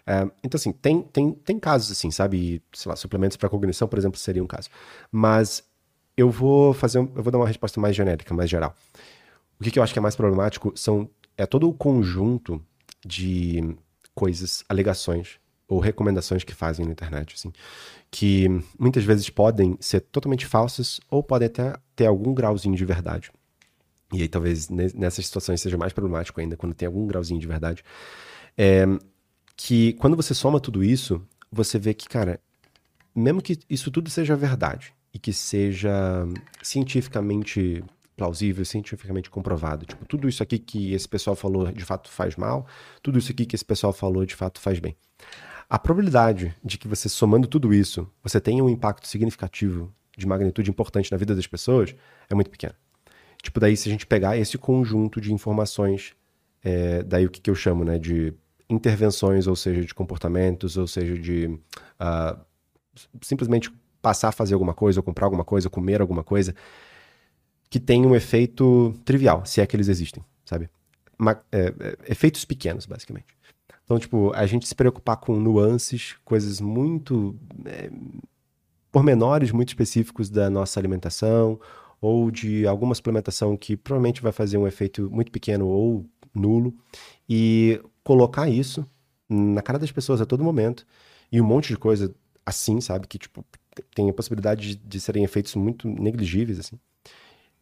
Um, 0.06 0.30
então, 0.44 0.58
assim, 0.58 0.70
tem, 0.70 1.00
tem, 1.00 1.32
tem 1.32 1.58
casos 1.58 1.90
assim, 1.90 2.10
sabe? 2.10 2.62
Sei 2.74 2.90
lá, 2.90 2.94
suplementos 2.94 3.38
para 3.38 3.48
cognição, 3.48 3.88
por 3.88 3.98
exemplo, 3.98 4.18
seria 4.18 4.44
um 4.44 4.46
caso. 4.46 4.68
Mas 5.10 5.64
eu 6.18 6.28
vou 6.28 6.74
fazer, 6.74 6.98
eu 6.98 7.22
vou 7.22 7.30
dar 7.30 7.38
uma 7.38 7.46
resposta 7.46 7.80
mais 7.80 7.94
genérica, 7.94 8.34
mais 8.34 8.50
geral. 8.50 8.74
O 9.60 9.62
que, 9.62 9.70
que 9.70 9.78
eu 9.78 9.82
acho 9.84 9.92
que 9.92 10.00
é 10.00 10.02
mais 10.02 10.16
problemático 10.16 10.72
são 10.74 11.08
é 11.36 11.46
todo 11.46 11.68
o 11.68 11.72
conjunto 11.72 12.60
de 13.06 13.76
coisas, 14.16 14.64
alegações 14.68 15.38
ou 15.68 15.78
recomendações 15.78 16.42
que 16.42 16.52
fazem 16.52 16.84
na 16.84 16.90
internet, 16.90 17.34
assim, 17.36 17.52
que 18.10 18.48
muitas 18.76 19.04
vezes 19.04 19.30
podem 19.30 19.76
ser 19.78 20.00
totalmente 20.00 20.44
falsas 20.44 20.98
ou 21.08 21.22
podem 21.22 21.46
até 21.46 21.76
ter 21.94 22.06
algum 22.06 22.34
grauzinho 22.34 22.74
de 22.74 22.84
verdade. 22.84 23.30
E 24.12 24.22
aí 24.22 24.28
talvez 24.28 24.68
nessas 24.68 25.24
situações 25.24 25.60
seja 25.60 25.76
mais 25.76 25.92
problemático 25.92 26.40
ainda, 26.40 26.56
quando 26.56 26.74
tem 26.74 26.86
algum 26.86 27.06
grauzinho 27.06 27.38
de 27.38 27.46
verdade. 27.46 27.84
É, 28.56 28.84
que 29.56 29.92
quando 29.94 30.16
você 30.16 30.34
soma 30.34 30.58
tudo 30.58 30.82
isso, 30.82 31.22
você 31.52 31.78
vê 31.78 31.94
que, 31.94 32.08
cara, 32.08 32.40
mesmo 33.14 33.40
que 33.40 33.56
isso 33.70 33.88
tudo 33.92 34.10
seja 34.10 34.34
verdade 34.34 34.97
e 35.18 35.20
que 35.20 35.32
seja 35.32 36.24
cientificamente 36.62 37.82
plausível, 38.16 38.64
cientificamente 38.64 39.28
comprovado. 39.28 39.84
Tipo, 39.84 40.04
tudo 40.06 40.28
isso 40.28 40.42
aqui 40.42 40.58
que 40.58 40.94
esse 40.94 41.08
pessoal 41.08 41.34
falou 41.34 41.70
de 41.72 41.84
fato 41.84 42.08
faz 42.08 42.36
mal, 42.36 42.66
tudo 43.02 43.18
isso 43.18 43.32
aqui 43.32 43.44
que 43.44 43.56
esse 43.56 43.64
pessoal 43.64 43.92
falou 43.92 44.24
de 44.24 44.36
fato 44.36 44.60
faz 44.60 44.78
bem. 44.78 44.96
A 45.68 45.78
probabilidade 45.78 46.54
de 46.64 46.78
que 46.78 46.86
você 46.86 47.08
somando 47.08 47.48
tudo 47.48 47.74
isso, 47.74 48.08
você 48.22 48.40
tenha 48.40 48.62
um 48.64 48.68
impacto 48.68 49.08
significativo 49.08 49.92
de 50.16 50.26
magnitude 50.26 50.70
importante 50.70 51.10
na 51.10 51.18
vida 51.18 51.34
das 51.34 51.46
pessoas 51.46 51.94
é 52.30 52.34
muito 52.34 52.50
pequena. 52.50 52.74
Tipo, 53.42 53.60
daí 53.60 53.76
se 53.76 53.88
a 53.88 53.92
gente 53.92 54.06
pegar 54.06 54.36
esse 54.36 54.56
conjunto 54.56 55.20
de 55.20 55.32
informações, 55.32 56.14
é, 56.62 57.02
daí 57.02 57.26
o 57.26 57.30
que, 57.30 57.40
que 57.40 57.50
eu 57.50 57.54
chamo, 57.54 57.84
né, 57.84 57.98
de 57.98 58.32
intervenções, 58.70 59.46
ou 59.46 59.56
seja, 59.56 59.82
de 59.82 59.94
comportamentos, 59.94 60.76
ou 60.76 60.86
seja, 60.86 61.18
de 61.18 61.46
uh, 61.46 62.38
simplesmente 63.22 63.70
passar 64.08 64.28
a 64.28 64.32
fazer 64.32 64.54
alguma 64.54 64.72
coisa, 64.72 65.00
ou 65.00 65.02
comprar 65.02 65.26
alguma 65.26 65.44
coisa, 65.44 65.68
comer 65.68 66.00
alguma 66.00 66.24
coisa, 66.24 66.54
que 67.68 67.78
tem 67.78 68.06
um 68.06 68.16
efeito 68.16 68.94
trivial, 69.04 69.44
se 69.44 69.60
é 69.60 69.66
que 69.66 69.76
eles 69.76 69.88
existem, 69.88 70.24
sabe? 70.46 70.70
Uma, 71.18 71.38
é, 71.52 71.74
é, 71.78 71.98
efeitos 72.08 72.42
pequenos, 72.46 72.86
basicamente. 72.86 73.26
Então, 73.84 73.98
tipo, 73.98 74.32
a 74.34 74.46
gente 74.46 74.66
se 74.66 74.74
preocupar 74.74 75.18
com 75.18 75.38
nuances, 75.38 76.16
coisas 76.24 76.58
muito. 76.58 77.36
É, 77.66 77.90
pormenores 78.90 79.52
muito 79.52 79.68
específicos 79.68 80.30
da 80.30 80.48
nossa 80.48 80.80
alimentação, 80.80 81.60
ou 82.00 82.30
de 82.30 82.66
alguma 82.66 82.94
suplementação 82.94 83.58
que 83.58 83.76
provavelmente 83.76 84.22
vai 84.22 84.32
fazer 84.32 84.56
um 84.56 84.66
efeito 84.66 85.10
muito 85.10 85.30
pequeno 85.30 85.66
ou 85.66 86.06
nulo, 86.32 86.74
e 87.28 87.78
colocar 88.02 88.48
isso 88.48 88.86
na 89.28 89.60
cara 89.60 89.78
das 89.78 89.92
pessoas 89.92 90.22
a 90.22 90.24
todo 90.24 90.42
momento, 90.42 90.86
e 91.30 91.42
um 91.42 91.44
monte 91.44 91.68
de 91.68 91.76
coisa 91.76 92.14
assim, 92.46 92.80
sabe? 92.80 93.06
Que, 93.06 93.18
tipo, 93.18 93.44
tem 93.94 94.08
a 94.08 94.12
possibilidade 94.12 94.74
de, 94.74 94.76
de 94.76 95.00
serem 95.00 95.24
efeitos 95.24 95.54
muito 95.54 95.88
negligíveis, 95.88 96.58
assim, 96.58 96.78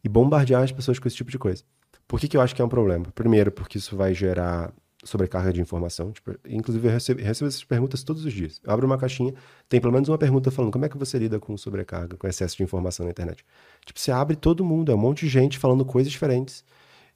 e 0.02 0.08
bombardear 0.08 0.62
as 0.62 0.72
pessoas 0.72 0.98
com 0.98 1.08
esse 1.08 1.16
tipo 1.16 1.30
de 1.30 1.38
coisa. 1.38 1.62
Por 2.06 2.20
que, 2.20 2.28
que 2.28 2.36
eu 2.36 2.40
acho 2.40 2.54
que 2.54 2.62
é 2.62 2.64
um 2.64 2.68
problema? 2.68 3.06
Primeiro, 3.14 3.50
porque 3.50 3.78
isso 3.78 3.96
vai 3.96 4.14
gerar 4.14 4.72
sobrecarga 5.06 5.52
de 5.52 5.60
informação. 5.60 6.12
Tipo, 6.12 6.36
inclusive, 6.48 6.86
eu 6.86 6.92
recebo, 6.92 7.22
recebo, 7.22 7.48
essas 7.48 7.64
perguntas 7.64 8.02
todos 8.02 8.24
os 8.24 8.32
dias. 8.32 8.60
Eu 8.62 8.72
abro 8.72 8.86
uma 8.86 8.98
caixinha, 8.98 9.34
tem 9.68 9.80
pelo 9.80 9.92
menos 9.92 10.08
uma 10.08 10.18
pergunta 10.18 10.50
falando 10.50 10.72
como 10.72 10.84
é 10.84 10.88
que 10.88 10.98
você 10.98 11.18
lida 11.18 11.38
com 11.38 11.56
sobrecarga, 11.56 12.16
com 12.16 12.26
excesso 12.26 12.56
de 12.56 12.62
informação 12.62 13.04
na 13.04 13.10
internet. 13.10 13.44
Tipo, 13.84 13.98
você 13.98 14.10
abre 14.10 14.36
todo 14.36 14.64
mundo, 14.64 14.92
é 14.92 14.94
um 14.94 14.98
monte 14.98 15.20
de 15.20 15.28
gente 15.28 15.58
falando 15.58 15.84
coisas 15.84 16.10
diferentes. 16.10 16.64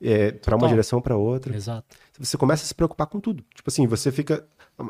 É, 0.03 0.33
para 0.33 0.57
uma 0.57 0.67
direção 0.67 0.99
para 0.99 1.15
outra. 1.15 1.55
Exato. 1.55 1.95
Você 2.19 2.35
começa 2.39 2.65
a 2.65 2.67
se 2.67 2.75
preocupar 2.75 3.07
com 3.07 3.21
tudo. 3.21 3.45
Tipo 3.55 3.69
assim, 3.69 3.87
você 3.87 4.11
fica 4.11 4.47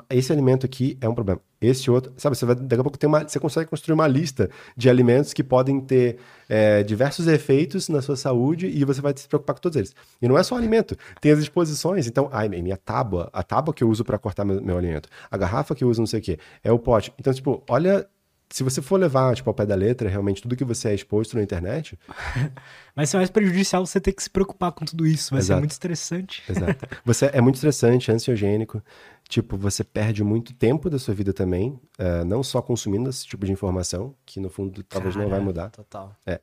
esse 0.08 0.32
alimento 0.32 0.66
aqui 0.66 0.96
é 1.00 1.08
um 1.08 1.14
problema. 1.14 1.40
Esse 1.60 1.90
outro, 1.90 2.12
sabe, 2.16 2.36
você 2.36 2.46
vai, 2.46 2.54
daqui 2.54 2.80
a 2.80 2.82
pouco 2.82 2.98
tem 2.98 3.08
uma, 3.08 3.26
você 3.26 3.38
consegue 3.38 3.68
construir 3.68 3.94
uma 3.94 4.06
lista 4.06 4.48
de 4.76 4.88
alimentos 4.88 5.32
que 5.32 5.44
podem 5.44 5.80
ter 5.80 6.18
é, 6.48 6.82
diversos 6.82 7.26
efeitos 7.26 7.88
na 7.88 8.00
sua 8.00 8.16
saúde 8.16 8.66
e 8.66 8.84
você 8.84 9.00
vai 9.00 9.12
se 9.16 9.28
preocupar 9.28 9.54
com 9.54 9.60
todos 9.60 9.76
eles. 9.76 9.94
E 10.22 10.28
não 10.28 10.38
é 10.38 10.42
só 10.42 10.56
alimento, 10.56 10.96
tem 11.20 11.32
as 11.32 11.38
exposições. 11.38 12.06
Então, 12.06 12.28
ai, 12.32 12.48
minha 12.48 12.76
tábua, 12.76 13.28
a 13.32 13.42
tábua 13.42 13.74
que 13.74 13.84
eu 13.84 13.88
uso 13.88 14.04
para 14.04 14.18
cortar 14.18 14.44
meu, 14.44 14.62
meu 14.62 14.78
alimento, 14.78 15.08
a 15.30 15.36
garrafa 15.36 15.74
que 15.74 15.84
eu 15.84 15.88
uso 15.88 16.00
não 16.00 16.06
sei 16.06 16.20
o 16.20 16.22
quê, 16.22 16.38
é 16.64 16.72
o 16.72 16.78
pote. 16.78 17.12
Então, 17.18 17.32
tipo, 17.32 17.62
olha 17.68 18.08
se 18.50 18.64
você 18.64 18.82
for 18.82 18.98
levar, 18.98 19.34
tipo, 19.36 19.48
ao 19.48 19.54
pé 19.54 19.64
da 19.64 19.76
letra, 19.76 20.08
realmente, 20.08 20.42
tudo 20.42 20.56
que 20.56 20.64
você 20.64 20.88
é 20.88 20.94
exposto 20.94 21.36
na 21.36 21.42
internet... 21.42 21.96
Vai 22.96 23.06
ser 23.06 23.16
mais 23.16 23.30
prejudicial 23.30 23.86
você 23.86 24.00
ter 24.00 24.12
que 24.12 24.22
se 24.22 24.28
preocupar 24.28 24.72
com 24.72 24.84
tudo 24.84 25.06
isso. 25.06 25.30
Vai 25.30 25.38
Exato. 25.38 25.56
ser 25.56 25.60
muito 25.60 25.70
estressante. 25.70 26.42
Exato. 26.48 26.88
Você 27.04 27.30
é 27.32 27.40
muito 27.40 27.54
estressante, 27.54 28.10
ansiogênico. 28.10 28.82
Tipo, 29.30 29.56
você 29.56 29.84
perde 29.84 30.24
muito 30.24 30.52
tempo 30.52 30.90
da 30.90 30.98
sua 30.98 31.14
vida 31.14 31.32
também, 31.32 31.80
uh, 32.00 32.24
não 32.26 32.42
só 32.42 32.60
consumindo 32.60 33.08
esse 33.08 33.24
tipo 33.24 33.46
de 33.46 33.52
informação, 33.52 34.12
que 34.26 34.40
no 34.40 34.50
fundo 34.50 34.82
talvez 34.82 35.14
Cara, 35.14 35.24
não 35.24 35.30
vai 35.30 35.40
mudar. 35.40 35.70
Total. 35.70 36.16
É. 36.26 36.40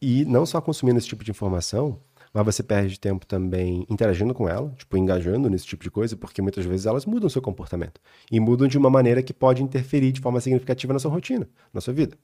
E 0.00 0.24
não 0.24 0.46
só 0.46 0.60
consumindo 0.60 0.96
esse 0.96 1.08
tipo 1.08 1.24
de 1.24 1.32
informação, 1.32 2.00
mas 2.32 2.44
você 2.44 2.62
perde 2.62 3.00
tempo 3.00 3.26
também 3.26 3.84
interagindo 3.90 4.32
com 4.32 4.48
ela, 4.48 4.72
tipo, 4.78 4.96
engajando 4.96 5.50
nesse 5.50 5.66
tipo 5.66 5.82
de 5.82 5.90
coisa, 5.90 6.16
porque 6.16 6.40
muitas 6.40 6.64
vezes 6.64 6.86
elas 6.86 7.04
mudam 7.04 7.26
o 7.26 7.30
seu 7.30 7.42
comportamento. 7.42 8.00
E 8.30 8.38
mudam 8.38 8.68
de 8.68 8.78
uma 8.78 8.88
maneira 8.88 9.24
que 9.24 9.34
pode 9.34 9.60
interferir 9.60 10.12
de 10.12 10.20
forma 10.20 10.40
significativa 10.40 10.92
na 10.92 11.00
sua 11.00 11.10
rotina, 11.10 11.48
na 11.74 11.80
sua 11.80 11.92
vida. 11.92 12.16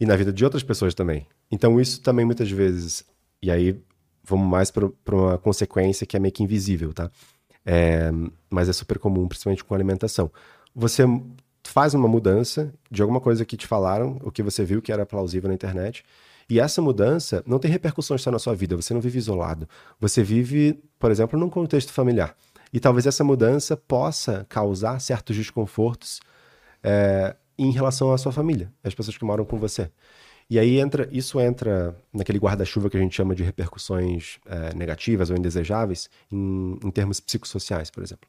E 0.00 0.04
na 0.04 0.16
vida 0.16 0.32
de 0.32 0.44
outras 0.44 0.64
pessoas 0.64 0.92
também. 0.92 1.24
Então, 1.52 1.80
isso 1.80 2.02
também 2.02 2.24
muitas 2.24 2.50
vezes. 2.50 3.04
E 3.40 3.48
aí, 3.48 3.80
vamos 4.24 4.48
mais 4.48 4.72
para 4.72 4.90
uma 5.12 5.38
consequência 5.38 6.04
que 6.04 6.16
é 6.16 6.18
meio 6.18 6.34
que 6.34 6.42
invisível, 6.42 6.92
tá? 6.92 7.12
É, 7.64 8.10
mas 8.48 8.68
é 8.68 8.72
super 8.72 8.98
comum, 8.98 9.28
principalmente 9.28 9.64
com 9.64 9.74
alimentação. 9.74 10.30
Você 10.74 11.04
faz 11.64 11.94
uma 11.94 12.08
mudança 12.08 12.72
de 12.90 13.02
alguma 13.02 13.20
coisa 13.20 13.44
que 13.44 13.56
te 13.56 13.66
falaram, 13.66 14.18
o 14.22 14.30
que 14.30 14.42
você 14.42 14.64
viu 14.64 14.80
que 14.82 14.92
era 14.92 15.06
plausível 15.06 15.48
na 15.48 15.54
internet, 15.54 16.04
e 16.48 16.58
essa 16.58 16.82
mudança 16.82 17.44
não 17.46 17.60
tem 17.60 17.70
repercussões 17.70 18.22
só 18.22 18.30
na 18.30 18.38
sua 18.38 18.54
vida, 18.54 18.74
você 18.74 18.92
não 18.92 19.00
vive 19.00 19.18
isolado. 19.18 19.68
Você 20.00 20.22
vive, 20.22 20.82
por 20.98 21.10
exemplo, 21.10 21.38
num 21.38 21.48
contexto 21.48 21.92
familiar. 21.92 22.36
E 22.72 22.80
talvez 22.80 23.06
essa 23.06 23.22
mudança 23.22 23.76
possa 23.76 24.44
causar 24.48 25.00
certos 25.00 25.36
desconfortos 25.36 26.20
é, 26.82 27.36
em 27.56 27.70
relação 27.70 28.12
à 28.12 28.18
sua 28.18 28.32
família, 28.32 28.72
às 28.82 28.94
pessoas 28.94 29.16
que 29.16 29.24
moram 29.24 29.44
com 29.44 29.58
você. 29.58 29.90
E 30.50 30.58
aí 30.58 30.80
entra, 30.80 31.08
isso 31.12 31.40
entra 31.40 31.96
naquele 32.12 32.40
guarda-chuva 32.40 32.90
que 32.90 32.96
a 32.96 33.00
gente 33.00 33.14
chama 33.14 33.36
de 33.36 33.44
repercussões 33.44 34.38
é, 34.44 34.74
negativas 34.74 35.30
ou 35.30 35.36
indesejáveis 35.36 36.10
em, 36.30 36.76
em 36.84 36.90
termos 36.90 37.20
psicossociais, 37.20 37.88
por 37.88 38.02
exemplo. 38.02 38.28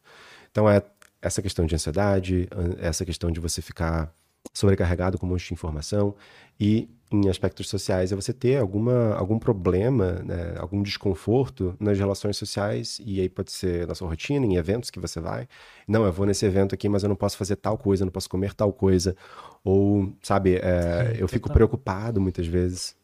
Então 0.52 0.70
é 0.70 0.84
essa 1.20 1.42
questão 1.42 1.66
de 1.66 1.74
ansiedade, 1.74 2.48
essa 2.80 3.04
questão 3.04 3.32
de 3.32 3.40
você 3.40 3.62
ficar 3.62 4.14
sobrecarregado 4.54 5.18
com 5.18 5.26
um 5.26 5.30
monte 5.30 5.48
de 5.48 5.54
informação 5.54 6.16
e 6.60 6.90
em 7.12 7.28
aspectos 7.30 7.68
sociais 7.68 8.12
é 8.12 8.16
você 8.16 8.32
ter 8.32 8.58
alguma, 8.58 9.14
algum 9.16 9.38
problema, 9.38 10.14
né, 10.24 10.56
algum 10.58 10.82
desconforto 10.82 11.76
nas 11.78 11.98
relações 11.98 12.38
sociais, 12.38 13.02
e 13.04 13.20
aí 13.20 13.28
pode 13.28 13.52
ser 13.52 13.86
na 13.86 13.94
sua 13.94 14.08
rotina, 14.08 14.46
em 14.46 14.56
eventos 14.56 14.90
que 14.90 15.00
você 15.00 15.20
vai. 15.20 15.46
Não, 15.86 16.06
eu 16.06 16.14
vou 16.14 16.26
nesse 16.26 16.46
evento 16.46 16.74
aqui, 16.74 16.88
mas 16.88 17.04
eu 17.04 17.10
não 17.10 17.16
posso 17.16 17.38
fazer 17.38 17.58
tal 17.58 17.78
coisa, 17.78 18.04
eu 18.04 18.06
não 18.06 18.12
posso 18.14 18.30
comer 18.30 18.54
tal 18.54 18.72
coisa. 18.72 19.14
Ou, 19.62 20.14
sabe, 20.22 20.56
é, 20.56 21.18
eu 21.20 21.28
fico 21.28 21.52
preocupado 21.52 22.22
muitas 22.22 22.48
vezes. 22.48 22.96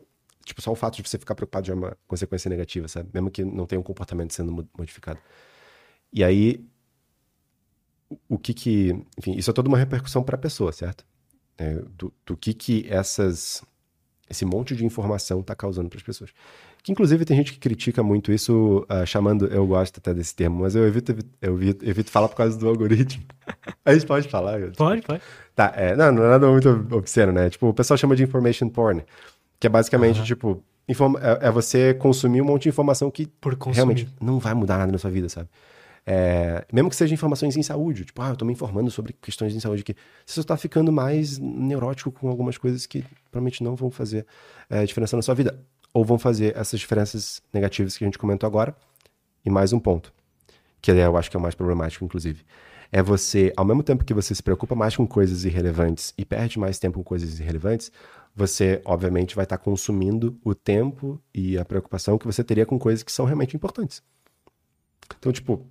Tipo, 0.46 0.62
só 0.62 0.72
o 0.72 0.76
fato 0.76 0.96
de 0.96 1.10
você 1.10 1.18
ficar 1.18 1.36
preocupado 1.36 1.68
já 1.68 1.74
é 1.74 1.76
uma 1.76 1.98
consequência 2.08 2.48
negativa, 2.50 2.88
sabe? 2.88 3.10
Mesmo 3.14 3.30
que 3.30 3.44
não 3.44 3.66
tenha 3.66 3.80
um 3.80 3.84
comportamento 3.84 4.34
sendo 4.34 4.66
modificado. 4.78 5.20
E 6.14 6.24
aí, 6.24 6.66
o 8.30 8.38
que 8.38 8.54
que. 8.54 9.06
Enfim, 9.18 9.36
isso 9.36 9.50
é 9.50 9.54
toda 9.54 9.68
uma 9.68 9.78
repercussão 9.78 10.24
para 10.24 10.36
a 10.36 10.40
pessoa, 10.40 10.72
certo? 10.72 11.06
É, 11.58 11.82
do, 11.98 12.14
do 12.26 12.38
que 12.38 12.54
que 12.54 12.86
essas 12.88 13.64
esse 14.30 14.46
monte 14.46 14.76
de 14.76 14.86
informação 14.86 15.40
está 15.40 15.56
causando 15.56 15.90
para 15.90 15.98
as 15.98 16.04
pessoas. 16.04 16.32
Que 16.84 16.92
inclusive 16.92 17.26
tem 17.26 17.36
gente 17.36 17.54
que 17.54 17.60
critica 17.60 18.04
muito 18.04 18.32
isso, 18.32 18.86
uh, 18.90 19.06
chamando, 19.06 19.48
eu 19.48 19.66
gosto 19.66 19.98
até 19.98 20.14
desse 20.14 20.36
termo, 20.36 20.62
mas 20.62 20.76
eu 20.76 20.86
evito, 20.86 21.16
eu 21.42 21.56
evito, 21.56 21.86
evito 21.86 22.12
falar 22.12 22.28
por 22.28 22.36
causa 22.36 22.58
do 22.58 22.68
algoritmo. 22.68 23.24
a 23.84 23.94
gente 23.94 24.06
pode 24.06 24.28
falar? 24.28 24.60
Pode, 24.78 25.02
pode. 25.02 25.22
Tá, 25.56 25.74
é, 25.76 25.96
não, 25.96 26.12
não 26.12 26.26
é 26.26 26.30
nada 26.30 26.48
muito 26.48 26.70
obsceno, 26.92 27.32
né? 27.32 27.50
Tipo, 27.50 27.68
o 27.68 27.74
pessoal 27.74 27.98
chama 27.98 28.16
de 28.16 28.24
information 28.24 28.70
porn, 28.70 29.04
que 29.60 29.68
é 29.68 29.70
basicamente, 29.70 30.20
uhum. 30.20 30.26
tipo, 30.26 30.64
informa, 30.88 31.20
é, 31.22 31.48
é, 31.48 31.52
você 31.52 31.94
consumir 31.94 32.42
um 32.42 32.46
monte 32.46 32.64
de 32.64 32.70
informação 32.70 33.10
que 33.10 33.30
realmente 33.72 34.08
não 34.22 34.40
vai 34.40 34.54
mudar 34.54 34.78
nada 34.78 34.92
na 34.92 34.98
sua 34.98 35.12
vida, 35.12 35.30
sabe? 35.30 35.50
É, 36.10 36.66
mesmo 36.72 36.90
que 36.90 36.96
seja 36.96 37.14
informações 37.14 37.58
em 37.58 37.62
saúde, 37.62 38.06
tipo, 38.06 38.22
ah, 38.22 38.30
eu 38.30 38.38
tô 38.38 38.46
me 38.46 38.54
informando 38.54 38.90
sobre 38.90 39.12
questões 39.12 39.54
em 39.54 39.60
saúde 39.60 39.82
aqui. 39.82 39.94
Você 40.26 40.36
só 40.36 40.44
tá 40.48 40.56
ficando 40.56 40.90
mais 40.90 41.38
neurótico 41.38 42.10
com 42.10 42.30
algumas 42.30 42.58
coisas 42.58 42.86
que 42.86 43.04
provavelmente 43.30 43.62
não 43.62 43.76
vão 43.76 43.92
fazer 43.92 44.26
é, 44.70 44.86
diferença 44.86 45.18
na 45.18 45.22
sua 45.22 45.36
vida. 45.36 45.60
Ou 45.94 46.06
vão 46.06 46.18
fazer 46.18 46.56
essas 46.56 46.80
diferenças 46.80 47.42
negativas 47.52 47.98
que 47.98 48.06
a 48.06 48.08
gente 48.08 48.18
comentou 48.18 48.48
agora. 48.48 48.74
E 49.44 49.50
mais 49.50 49.74
um 49.74 49.80
ponto, 49.80 50.14
que 50.82 50.92
eu 50.92 51.18
acho 51.18 51.30
que 51.30 51.36
é 51.36 51.40
o 51.40 51.44
mais 51.44 51.56
problemático, 51.56 52.06
inclusive. 52.06 52.46
É 52.90 53.04
você, 53.04 53.52
ao 53.58 53.66
mesmo 53.66 53.84
tempo 53.84 54.06
que 54.06 54.14
você 54.14 54.34
se 54.34 54.42
preocupa 54.42 54.76
mais 54.76 54.96
com 54.96 55.06
coisas 55.06 55.44
irrelevantes 55.44 56.14
e 56.18 56.24
perde 56.24 56.58
mais 56.58 56.80
tempo 56.80 57.00
com 57.00 57.04
coisas 57.04 57.38
irrelevantes, 57.38 57.92
você, 58.34 58.82
obviamente, 58.86 59.36
vai 59.36 59.44
estar 59.44 59.58
tá 59.58 59.64
consumindo 59.64 60.40
o 60.42 60.56
tempo 60.56 61.22
e 61.34 61.58
a 61.58 61.66
preocupação 61.66 62.18
que 62.18 62.26
você 62.26 62.46
teria 62.46 62.66
com 62.66 62.80
coisas 62.80 63.04
que 63.04 63.12
são 63.12 63.26
realmente 63.26 63.58
importantes. 63.58 64.02
Então, 65.18 65.34
tipo, 65.34 65.66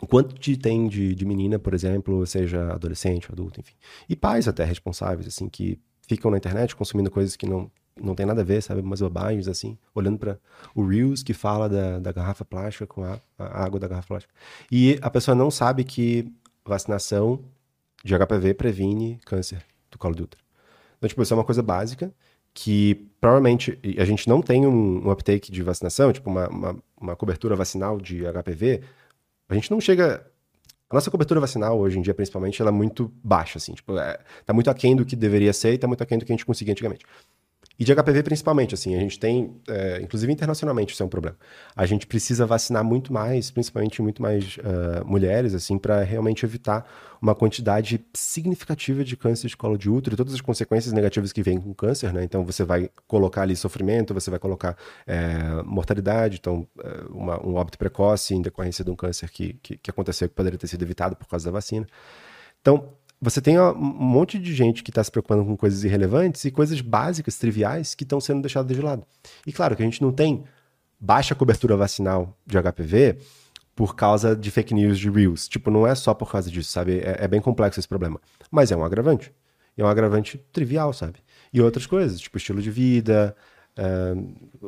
o 0.00 0.06
quanto 0.06 0.38
de, 0.38 0.56
tem 0.56 0.88
de, 0.88 1.14
de 1.14 1.24
menina, 1.24 1.58
por 1.58 1.74
exemplo, 1.74 2.26
seja 2.26 2.72
adolescente, 2.72 3.28
adulto, 3.30 3.60
enfim. 3.60 3.74
E 4.08 4.16
pais 4.16 4.48
até 4.48 4.64
responsáveis, 4.64 5.26
assim, 5.26 5.48
que 5.48 5.78
ficam 6.06 6.30
na 6.30 6.36
internet 6.36 6.74
consumindo 6.74 7.10
coisas 7.10 7.36
que 7.36 7.46
não, 7.46 7.70
não 8.00 8.14
tem 8.14 8.26
nada 8.26 8.40
a 8.40 8.44
ver, 8.44 8.62
sabe? 8.62 8.80
Umas 8.80 9.00
bobagens, 9.00 9.46
assim, 9.46 9.78
olhando 9.94 10.18
para 10.18 10.38
o 10.74 10.84
Reels 10.84 11.22
que 11.22 11.34
fala 11.34 11.68
da, 11.68 11.98
da 11.98 12.12
garrafa 12.12 12.44
plástica 12.44 12.86
com 12.86 13.04
a, 13.04 13.20
a, 13.38 13.64
água 13.64 13.78
da 13.78 13.88
garrafa 13.88 14.08
plástica. 14.08 14.34
E 14.70 14.98
a 15.02 15.10
pessoa 15.10 15.34
não 15.34 15.50
sabe 15.50 15.84
que 15.84 16.32
vacinação 16.64 17.44
de 18.02 18.16
HPV 18.16 18.54
previne 18.54 19.20
câncer 19.24 19.64
do 19.90 19.98
colo 19.98 20.14
de 20.14 20.22
útero. 20.22 20.42
Então, 20.96 21.08
tipo, 21.08 21.22
isso 21.22 21.34
é 21.34 21.36
uma 21.36 21.44
coisa 21.44 21.62
básica 21.62 22.12
que 22.52 23.08
provavelmente 23.20 23.78
a 23.98 24.04
gente 24.04 24.28
não 24.28 24.42
tem 24.42 24.66
um, 24.66 25.06
um 25.06 25.10
uptake 25.10 25.52
de 25.52 25.62
vacinação, 25.62 26.12
tipo, 26.12 26.28
uma, 26.28 26.48
uma, 26.48 26.76
uma 27.00 27.16
cobertura 27.16 27.54
vacinal 27.54 28.00
de 28.00 28.22
HPV 28.24 28.82
a 29.52 29.54
gente 29.54 29.70
não 29.70 29.80
chega. 29.80 30.26
A 30.88 30.94
nossa 30.94 31.10
cobertura 31.10 31.38
vacinal, 31.38 31.78
hoje 31.78 31.98
em 31.98 32.02
dia, 32.02 32.12
principalmente, 32.12 32.60
ela 32.60 32.70
é 32.70 32.72
muito 32.72 33.12
baixa, 33.22 33.58
assim. 33.58 33.74
Tipo, 33.74 33.96
é, 33.96 34.18
tá 34.44 34.52
muito 34.52 34.68
aquém 34.68 34.96
do 34.96 35.04
que 35.04 35.14
deveria 35.14 35.52
ser 35.52 35.72
e 35.72 35.78
tá 35.78 35.86
muito 35.86 36.02
aquém 36.02 36.18
do 36.18 36.24
que 36.24 36.32
a 36.32 36.34
gente 36.34 36.44
conseguia 36.44 36.72
antigamente. 36.72 37.06
E 37.80 37.84
de 37.84 37.94
HPV 37.94 38.22
principalmente, 38.22 38.74
assim, 38.74 38.94
a 38.94 38.98
gente 38.98 39.18
tem, 39.18 39.56
é, 39.66 40.02
inclusive 40.02 40.30
internacionalmente 40.30 40.92
isso 40.92 41.02
é 41.02 41.06
um 41.06 41.08
problema. 41.08 41.38
A 41.74 41.86
gente 41.86 42.06
precisa 42.06 42.44
vacinar 42.44 42.84
muito 42.84 43.10
mais, 43.10 43.50
principalmente 43.50 44.02
muito 44.02 44.20
mais 44.20 44.58
uh, 44.58 45.02
mulheres, 45.06 45.54
assim, 45.54 45.78
para 45.78 46.02
realmente 46.02 46.44
evitar 46.44 46.86
uma 47.22 47.34
quantidade 47.34 48.04
significativa 48.12 49.02
de 49.02 49.16
câncer 49.16 49.48
de 49.48 49.56
colo 49.56 49.78
de 49.78 49.88
útero 49.88 50.12
e 50.12 50.16
todas 50.18 50.34
as 50.34 50.42
consequências 50.42 50.92
negativas 50.92 51.32
que 51.32 51.42
vêm 51.42 51.58
com 51.58 51.72
câncer, 51.72 52.12
né? 52.12 52.22
Então 52.22 52.44
você 52.44 52.64
vai 52.64 52.90
colocar 53.08 53.42
ali 53.42 53.56
sofrimento, 53.56 54.12
você 54.12 54.28
vai 54.28 54.38
colocar 54.38 54.76
é, 55.06 55.62
mortalidade, 55.64 56.36
então 56.38 56.66
uma, 57.08 57.42
um 57.42 57.54
óbito 57.54 57.78
precoce 57.78 58.34
em 58.34 58.42
decorrência 58.42 58.84
de 58.84 58.90
um 58.90 58.96
câncer 58.96 59.30
que, 59.30 59.54
que, 59.62 59.78
que 59.78 59.90
aconteceu 59.90 60.28
que 60.28 60.34
poderia 60.34 60.58
ter 60.58 60.66
sido 60.66 60.82
evitado 60.82 61.16
por 61.16 61.26
causa 61.26 61.46
da 61.46 61.50
vacina. 61.50 61.86
Então, 62.60 62.92
você 63.20 63.40
tem 63.40 63.60
um 63.60 63.74
monte 63.74 64.38
de 64.38 64.54
gente 64.54 64.82
que 64.82 64.90
está 64.90 65.04
se 65.04 65.10
preocupando 65.10 65.44
com 65.44 65.56
coisas 65.56 65.84
irrelevantes 65.84 66.44
e 66.44 66.50
coisas 66.50 66.80
básicas, 66.80 67.36
triviais, 67.36 67.94
que 67.94 68.04
estão 68.04 68.20
sendo 68.20 68.40
deixadas 68.40 68.74
de 68.74 68.82
lado. 68.82 69.06
E 69.46 69.52
claro 69.52 69.76
que 69.76 69.82
a 69.82 69.84
gente 69.84 70.00
não 70.00 70.10
tem 70.10 70.44
baixa 70.98 71.34
cobertura 71.34 71.76
vacinal 71.76 72.34
de 72.46 72.56
HPV 72.56 73.18
por 73.74 73.94
causa 73.94 74.34
de 74.34 74.50
fake 74.50 74.74
news 74.74 74.98
de 74.98 75.10
Reels. 75.10 75.48
Tipo, 75.48 75.70
não 75.70 75.86
é 75.86 75.94
só 75.94 76.14
por 76.14 76.30
causa 76.30 76.50
disso, 76.50 76.70
sabe? 76.70 76.98
É, 77.00 77.24
é 77.24 77.28
bem 77.28 77.40
complexo 77.40 77.78
esse 77.78 77.88
problema. 77.88 78.20
Mas 78.50 78.72
é 78.72 78.76
um 78.76 78.84
agravante. 78.84 79.32
É 79.76 79.84
um 79.84 79.88
agravante 79.88 80.38
trivial, 80.52 80.92
sabe? 80.92 81.20
E 81.52 81.60
outras 81.60 81.86
coisas, 81.86 82.20
tipo 82.20 82.36
estilo 82.36 82.60
de 82.60 82.70
vida, 82.70 83.34
é, 83.76 84.14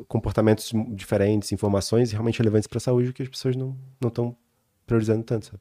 comportamentos 0.08 0.72
diferentes, 0.88 1.52
informações 1.52 2.12
realmente 2.12 2.38
relevantes 2.38 2.66
para 2.66 2.78
a 2.78 2.80
saúde 2.80 3.12
que 3.12 3.22
as 3.22 3.28
pessoas 3.28 3.56
não 3.56 3.76
estão 4.02 4.36
priorizando 4.86 5.22
tanto, 5.22 5.46
sabe? 5.46 5.60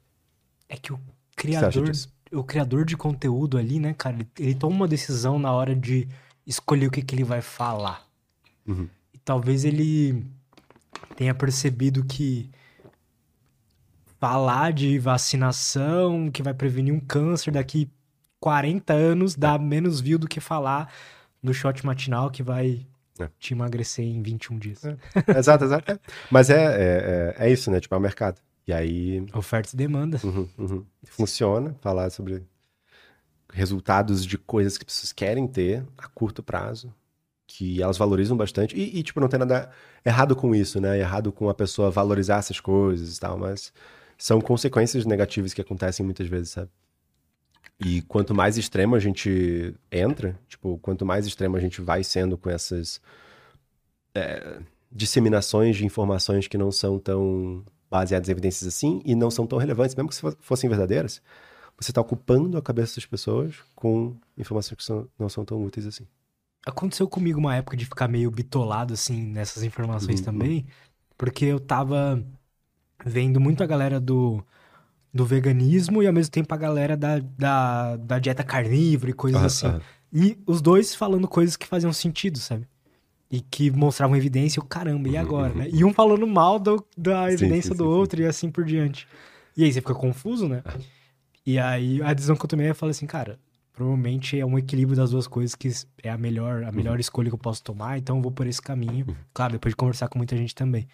É 0.68 0.76
que 0.76 0.92
o 0.92 1.00
criador 1.36 1.90
o 2.32 2.42
criador 2.42 2.84
de 2.84 2.96
conteúdo 2.96 3.58
ali, 3.58 3.78
né, 3.78 3.94
cara, 3.94 4.16
ele, 4.16 4.28
ele, 4.38 4.54
toma 4.54 4.76
uma 4.76 4.88
decisão 4.88 5.38
na 5.38 5.52
hora 5.52 5.74
de 5.74 6.08
escolher 6.46 6.86
o 6.86 6.90
que, 6.90 7.02
que 7.02 7.14
ele 7.14 7.24
vai 7.24 7.40
falar. 7.40 8.06
Uhum. 8.66 8.88
E 9.12 9.18
talvez 9.18 9.64
ele 9.64 10.24
tenha 11.16 11.34
percebido 11.34 12.04
que 12.04 12.50
falar 14.18 14.72
de 14.72 14.98
vacinação 14.98 16.30
que 16.30 16.42
vai 16.42 16.54
prevenir 16.54 16.94
um 16.94 17.00
câncer 17.00 17.50
daqui 17.50 17.90
40 18.40 18.92
anos 18.92 19.34
dá 19.36 19.56
menos 19.58 20.00
view 20.00 20.18
do 20.18 20.28
que 20.28 20.40
falar 20.40 20.92
no 21.42 21.54
shot 21.54 21.84
matinal 21.86 22.30
que 22.30 22.42
vai 22.42 22.86
é. 23.18 23.28
te 23.38 23.54
emagrecer 23.54 24.04
em 24.04 24.22
21 24.22 24.58
dias. 24.58 24.84
É. 24.84 24.96
Exato, 25.38 25.64
exato. 25.64 25.92
É. 25.92 25.98
Mas 26.30 26.50
é, 26.50 26.56
é, 26.56 27.34
é, 27.46 27.50
isso, 27.50 27.70
né? 27.70 27.80
Tipo, 27.80 27.94
é 27.94 27.98
o 27.98 28.00
mercado. 28.00 28.40
E 28.72 28.74
aí. 28.74 29.26
Oferta 29.34 29.70
e 29.74 29.76
demanda. 29.76 30.18
Uhum, 30.24 30.48
uhum. 30.58 30.86
Funciona 31.04 31.76
falar 31.82 32.08
sobre 32.10 32.42
resultados 33.52 34.24
de 34.24 34.38
coisas 34.38 34.78
que 34.78 34.84
pessoas 34.84 35.12
querem 35.12 35.46
ter 35.46 35.84
a 35.98 36.08
curto 36.08 36.42
prazo, 36.42 36.92
que 37.46 37.82
elas 37.82 37.98
valorizam 37.98 38.34
bastante. 38.34 38.74
E, 38.74 38.98
e, 38.98 39.02
tipo, 39.02 39.20
não 39.20 39.28
tem 39.28 39.38
nada 39.38 39.70
errado 40.02 40.34
com 40.34 40.54
isso, 40.54 40.80
né? 40.80 40.98
Errado 40.98 41.30
com 41.30 41.50
a 41.50 41.54
pessoa 41.54 41.90
valorizar 41.90 42.38
essas 42.38 42.58
coisas 42.58 43.16
e 43.16 43.20
tal, 43.20 43.38
mas 43.38 43.72
são 44.16 44.40
consequências 44.40 45.04
negativas 45.04 45.52
que 45.52 45.60
acontecem 45.60 46.04
muitas 46.04 46.26
vezes, 46.26 46.50
sabe? 46.50 46.70
E 47.78 48.00
quanto 48.02 48.34
mais 48.34 48.56
extremo 48.56 48.94
a 48.94 48.98
gente 48.98 49.74
entra, 49.90 50.38
tipo, 50.48 50.78
quanto 50.78 51.04
mais 51.04 51.26
extremo 51.26 51.56
a 51.56 51.60
gente 51.60 51.82
vai 51.82 52.02
sendo 52.02 52.38
com 52.38 52.48
essas 52.48 53.02
é, 54.14 54.60
disseminações 54.90 55.76
de 55.76 55.84
informações 55.84 56.48
que 56.48 56.56
não 56.56 56.72
são 56.72 56.98
tão 56.98 57.64
baseadas 57.92 58.28
em 58.28 58.32
evidências 58.32 58.66
assim 58.66 59.02
e 59.04 59.14
não 59.14 59.30
são 59.30 59.46
tão 59.46 59.58
relevantes, 59.58 59.94
mesmo 59.94 60.08
que 60.08 60.42
fossem 60.42 60.68
verdadeiras, 60.68 61.20
você 61.78 61.90
está 61.90 62.00
ocupando 62.00 62.56
a 62.56 62.62
cabeça 62.62 62.96
das 62.96 63.06
pessoas 63.06 63.56
com 63.76 64.16
informações 64.36 64.76
que 64.76 64.84
são, 64.84 65.06
não 65.18 65.28
são 65.28 65.44
tão 65.44 65.62
úteis 65.62 65.86
assim. 65.86 66.06
Aconteceu 66.64 67.06
comigo 67.06 67.38
uma 67.38 67.54
época 67.54 67.76
de 67.76 67.84
ficar 67.84 68.08
meio 68.08 68.30
bitolado, 68.30 68.94
assim, 68.94 69.22
nessas 69.22 69.62
informações 69.62 70.20
uhum. 70.20 70.24
também, 70.24 70.66
porque 71.18 71.44
eu 71.44 71.60
tava 71.60 72.24
vendo 73.04 73.40
muito 73.40 73.62
a 73.62 73.66
galera 73.66 74.00
do, 74.00 74.42
do 75.12 75.26
veganismo 75.26 76.02
e 76.02 76.06
ao 76.06 76.12
mesmo 76.12 76.30
tempo 76.30 76.54
a 76.54 76.56
galera 76.56 76.96
da, 76.96 77.18
da, 77.18 77.96
da 77.96 78.18
dieta 78.18 78.44
carnívora 78.44 79.10
e 79.10 79.14
coisas 79.14 79.42
assim. 79.42 79.80
E 80.12 80.38
os 80.46 80.62
dois 80.62 80.94
falando 80.94 81.26
coisas 81.26 81.56
que 81.56 81.66
faziam 81.66 81.92
sentido, 81.92 82.38
sabe? 82.38 82.68
E 83.32 83.40
que 83.40 83.70
mostravam 83.70 84.14
evidência, 84.14 84.60
o 84.60 84.64
caramba, 84.64 85.08
e 85.08 85.12
uhum, 85.12 85.20
agora, 85.20 85.52
uhum. 85.52 85.58
né? 85.60 85.68
E 85.72 85.82
um 85.82 85.94
falando 85.94 86.26
mal 86.26 86.58
do, 86.58 86.84
da 86.94 87.32
evidência 87.32 87.62
sim, 87.62 87.68
sim, 87.70 87.76
do 87.78 87.84
sim, 87.84 87.90
outro 87.90 88.20
e 88.20 88.26
assim 88.26 88.50
por 88.50 88.62
diante. 88.62 89.08
E 89.56 89.64
aí 89.64 89.72
você 89.72 89.80
fica 89.80 89.94
confuso, 89.94 90.46
né? 90.46 90.62
E 91.44 91.58
aí 91.58 92.02
a 92.02 92.12
decisão 92.12 92.36
que 92.36 92.44
eu 92.44 92.48
tomei 92.48 92.68
é 92.68 92.74
falar 92.74 92.90
assim, 92.90 93.06
cara, 93.06 93.38
provavelmente 93.72 94.38
é 94.38 94.44
um 94.44 94.58
equilíbrio 94.58 94.94
das 94.94 95.12
duas 95.12 95.26
coisas 95.26 95.54
que 95.54 95.70
é 96.02 96.10
a 96.10 96.18
melhor, 96.18 96.62
a 96.62 96.70
melhor 96.70 96.94
uhum. 96.94 97.00
escolha 97.00 97.30
que 97.30 97.34
eu 97.34 97.38
posso 97.38 97.62
tomar, 97.62 97.96
então 97.96 98.16
eu 98.16 98.22
vou 98.22 98.30
por 98.30 98.46
esse 98.46 98.60
caminho. 98.60 99.06
Uhum. 99.08 99.14
Claro, 99.32 99.54
depois 99.54 99.72
de 99.72 99.76
conversar 99.76 100.08
com 100.08 100.18
muita 100.18 100.36
gente 100.36 100.54
também. 100.54 100.86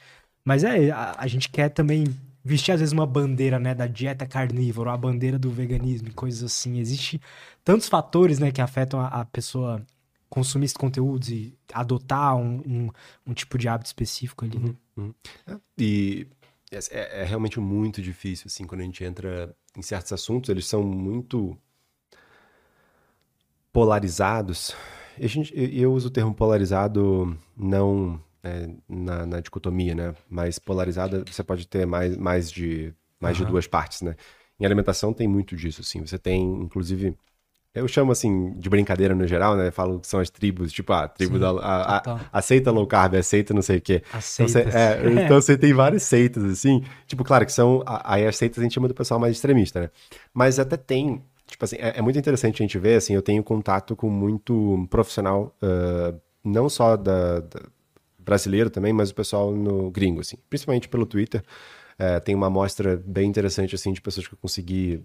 Mas 0.44 0.62
é, 0.62 0.92
a, 0.92 1.16
a, 1.18 1.26
gente 1.26 1.48
quer 1.50 1.68
também 1.70 2.04
vestir 2.44 2.70
às 2.70 2.78
vezes 2.78 2.92
uma 2.92 3.04
bandeira, 3.04 3.58
né, 3.58 3.74
da 3.74 3.88
dieta 3.88 4.24
carnívora, 4.26 4.92
a 4.92 4.96
bandeira 4.96 5.40
do 5.40 5.50
veganismo, 5.50 6.14
coisas 6.14 6.44
assim. 6.44 6.78
Existe 6.78 7.20
tantos 7.64 7.88
fatores, 7.88 8.38
né, 8.38 8.52
que 8.52 8.60
afetam 8.60 9.00
a, 9.00 9.08
a 9.08 9.24
pessoa 9.24 9.84
consumir 10.28 10.66
esses 10.66 10.76
conteúdos 10.76 11.30
e 11.30 11.56
adotar 11.72 12.36
um, 12.36 12.56
um, 12.66 12.90
um, 13.26 13.34
tipo 13.34 13.56
de 13.56 13.68
hábito 13.68 13.86
específico 13.86 14.44
ali, 14.44 14.58
né? 14.58 14.74
Uhum. 14.96 15.04
uhum. 15.04 15.14
É, 15.46 15.56
e 15.78 16.26
é, 16.70 17.22
é, 17.22 17.24
realmente 17.24 17.58
muito 17.58 18.02
difícil, 18.02 18.44
assim, 18.46 18.66
quando 18.66 18.82
a 18.82 18.84
gente 18.84 19.02
entra 19.02 19.54
em 19.76 19.82
certos 19.82 20.12
assuntos, 20.12 20.50
eles 20.50 20.66
são 20.66 20.82
muito 20.82 21.56
polarizados. 23.72 24.74
Gente, 25.18 25.52
eu 25.54 25.92
uso 25.92 26.08
o 26.08 26.10
termo 26.10 26.34
polarizado 26.34 27.36
não 27.56 28.22
é, 28.42 28.68
na, 28.88 29.26
na, 29.26 29.40
dicotomia, 29.40 29.94
né? 29.94 30.14
Mas 30.28 30.58
polarizada 30.58 31.24
você 31.26 31.42
pode 31.42 31.66
ter 31.66 31.86
mais, 31.86 32.16
mais, 32.16 32.50
de, 32.50 32.94
mais 33.20 33.38
uhum. 33.38 33.46
de 33.46 33.52
duas 33.52 33.66
partes, 33.66 34.02
né? 34.02 34.14
Em 34.60 34.66
alimentação 34.66 35.12
tem 35.12 35.28
muito 35.28 35.56
disso, 35.56 35.80
assim. 35.80 36.00
Você 36.00 36.18
tem, 36.18 36.42
inclusive, 36.42 37.16
eu 37.74 37.86
chamo 37.86 38.12
assim 38.12 38.52
de 38.58 38.68
brincadeira 38.68 39.14
no 39.14 39.26
geral, 39.26 39.56
né? 39.56 39.70
Falo 39.70 40.00
que 40.00 40.06
são 40.06 40.20
as 40.20 40.30
tribos, 40.30 40.72
tipo, 40.72 40.92
a 40.92 41.06
tribo 41.06 41.34
Sim, 41.34 41.40
da. 41.40 41.50
A, 41.50 41.96
a, 41.98 42.20
aceita 42.32 42.70
low 42.70 42.86
carb, 42.86 43.14
aceita 43.14 43.52
não 43.54 43.62
sei 43.62 43.78
o 43.78 43.80
quê. 43.80 44.02
Aceita. 44.12 44.60
Então, 44.60 44.70
você, 44.70 44.78
é, 44.78 45.12
então 45.24 45.40
você 45.40 45.58
tem 45.58 45.72
várias 45.72 46.02
seitas, 46.02 46.44
assim. 46.44 46.82
Tipo, 47.06 47.24
claro 47.24 47.44
que 47.44 47.52
são. 47.52 47.82
Aí 47.86 48.26
as 48.26 48.36
seitas 48.36 48.58
a 48.58 48.62
gente 48.62 48.74
chama 48.74 48.88
do 48.88 48.94
pessoal 48.94 49.20
mais 49.20 49.36
extremista, 49.36 49.80
né? 49.82 49.90
Mas 50.32 50.58
até 50.58 50.76
tem. 50.76 51.22
Tipo 51.46 51.64
assim, 51.64 51.76
é, 51.76 51.98
é 51.98 52.02
muito 52.02 52.18
interessante 52.18 52.62
a 52.62 52.64
gente 52.64 52.78
ver, 52.78 52.96
assim, 52.96 53.14
eu 53.14 53.22
tenho 53.22 53.42
contato 53.42 53.96
com 53.96 54.10
muito 54.10 54.86
profissional, 54.90 55.56
uh, 55.62 56.18
não 56.44 56.68
só 56.68 56.94
da, 56.94 57.40
da, 57.40 57.60
brasileiro 58.18 58.68
também, 58.68 58.92
mas 58.92 59.10
o 59.10 59.14
pessoal 59.14 59.52
no 59.52 59.90
gringo, 59.90 60.20
assim. 60.20 60.36
Principalmente 60.50 60.88
pelo 60.88 61.06
Twitter. 61.06 61.42
Uh, 61.98 62.20
tem 62.20 62.34
uma 62.34 62.46
amostra 62.46 63.02
bem 63.04 63.28
interessante, 63.28 63.74
assim, 63.74 63.92
de 63.92 64.00
pessoas 64.00 64.26
que 64.26 64.34
eu 64.34 64.38
consegui 64.40 65.02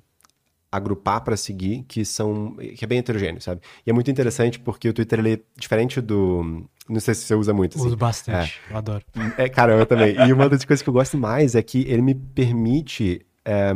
agrupar 0.74 1.22
para 1.22 1.38
seguir 1.38 1.84
que 1.88 2.04
são 2.04 2.56
que 2.76 2.84
é 2.84 2.88
bem 2.88 2.98
heterogêneo, 2.98 3.40
sabe? 3.40 3.62
E 3.86 3.90
é 3.90 3.94
muito 3.94 4.10
interessante 4.10 4.60
porque 4.60 4.90
o 4.90 4.94
Twitter 4.94 5.20
ele 5.20 5.34
é 5.34 5.40
diferente 5.56 6.02
do 6.02 6.66
não 6.90 7.00
sei 7.00 7.14
se 7.14 7.22
você 7.22 7.36
usa 7.36 7.54
muito. 7.54 7.78
Assim. 7.78 7.88
Uso 7.88 7.96
bastante, 7.96 8.60
é. 8.70 8.74
eu 8.74 8.78
adoro. 8.78 9.06
É, 9.38 9.48
cara, 9.48 9.74
eu 9.74 9.86
também. 9.86 10.16
E 10.28 10.34
uma 10.34 10.50
das 10.50 10.66
coisas 10.66 10.82
que 10.82 10.90
eu 10.90 10.94
gosto 10.94 11.18
mais 11.18 11.56
é 11.56 11.62
que 11.62 11.82
ele 11.88 12.02
me 12.02 12.16
permite 12.16 13.26
é, 13.46 13.74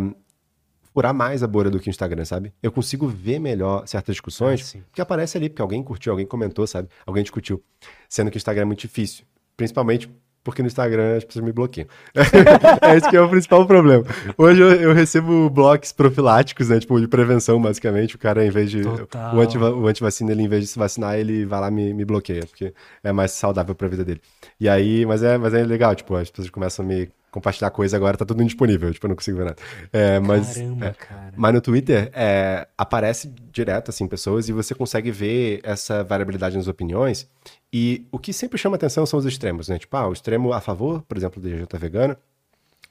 furar 0.91 1.13
mais 1.13 1.43
a 1.43 1.47
bolha 1.47 1.69
do 1.69 1.79
que 1.79 1.87
o 1.87 1.91
Instagram, 1.91 2.25
sabe? 2.25 2.51
Eu 2.61 2.71
consigo 2.71 3.07
ver 3.07 3.37
melhor 3.37 3.87
certas 3.87 4.15
discussões 4.15 4.75
ah, 4.75 4.81
que 4.91 4.99
aparece 4.99 5.37
ali, 5.37 5.47
porque 5.47 5.61
alguém 5.61 5.83
curtiu, 5.83 6.11
alguém 6.11 6.25
comentou, 6.25 6.65
sabe? 6.65 6.89
Alguém 7.05 7.21
discutiu. 7.21 7.63
Sendo 8.09 8.31
que 8.31 8.37
o 8.37 8.39
Instagram 8.39 8.63
é 8.63 8.65
muito 8.65 8.79
difícil. 8.79 9.23
Principalmente 9.55 10.09
porque 10.47 10.61
no 10.61 10.67
Instagram 10.67 11.17
as 11.17 11.25
pessoas 11.25 11.43
me 11.43 11.51
bloqueiam. 11.51 11.89
é 12.15 12.95
esse 12.95 13.09
que 13.09 13.17
é 13.17 13.21
o 13.21 13.27
principal 13.27 13.67
problema. 13.67 14.05
Hoje 14.37 14.61
eu, 14.61 14.71
eu, 14.71 14.93
recebo 14.93 15.49
blocos 15.49 15.91
profiláticos, 15.91 16.69
né? 16.69 16.79
Tipo, 16.79 17.01
de 17.01 17.07
prevenção, 17.07 17.61
basicamente. 17.61 18.15
O 18.15 18.17
cara, 18.17 18.45
em 18.45 18.49
vez 18.49 18.71
de. 18.71 18.81
Total. 18.81 19.35
O, 19.35 19.41
anti, 19.41 19.57
o 19.57 19.87
antivacina, 19.87 20.31
ele, 20.31 20.43
em 20.43 20.47
vez 20.47 20.63
de 20.63 20.69
se 20.69 20.79
vacinar, 20.79 21.19
ele 21.19 21.45
vai 21.45 21.59
lá 21.59 21.67
e 21.67 21.71
me, 21.71 21.93
me 21.93 22.05
bloqueia, 22.05 22.45
porque 22.45 22.73
é 23.03 23.11
mais 23.11 23.31
saudável 23.31 23.75
pra 23.75 23.89
vida 23.89 24.05
dele. 24.05 24.21
E 24.57 24.69
aí, 24.69 25.05
mas 25.05 25.21
é, 25.21 25.37
mas 25.37 25.53
é 25.53 25.65
legal, 25.65 25.93
tipo, 25.93 26.15
as 26.15 26.29
pessoas 26.29 26.49
começam 26.49 26.85
a 26.85 26.87
me 26.87 27.09
compartilhar 27.31 27.69
coisa 27.69 27.95
agora, 27.95 28.17
tá 28.17 28.25
tudo 28.25 28.41
indisponível, 28.41 28.91
tipo, 28.93 29.05
eu 29.05 29.09
não 29.09 29.15
consigo 29.15 29.37
ver 29.37 29.45
nada. 29.45 29.57
É, 29.91 30.19
mas, 30.19 30.55
Caramba, 30.55 30.85
é, 30.85 30.93
cara. 30.93 31.33
Mas 31.35 31.53
no 31.53 31.61
Twitter, 31.61 32.09
é, 32.13 32.67
aparece 32.77 33.31
direto, 33.51 33.89
assim, 33.89 34.07
pessoas 34.07 34.49
e 34.49 34.51
você 34.51 34.73
consegue 34.73 35.11
ver 35.11 35.59
essa 35.63 36.03
variabilidade 36.03 36.55
nas 36.55 36.67
opiniões 36.67 37.27
e 37.71 38.07
o 38.11 38.17
que 38.17 38.31
sempre 38.31 38.57
chama 38.57 38.75
atenção 38.75 39.05
são 39.05 39.19
os 39.19 39.25
extremos, 39.25 39.67
né? 39.67 39.77
Tipo, 39.77 39.97
ah, 39.97 40.07
o 40.07 40.13
extremo 40.13 40.53
a 40.53 40.61
favor, 40.61 41.01
por 41.03 41.17
exemplo, 41.17 41.41
da 41.41 41.49
dieta 41.49 41.77
vegana 41.77 42.17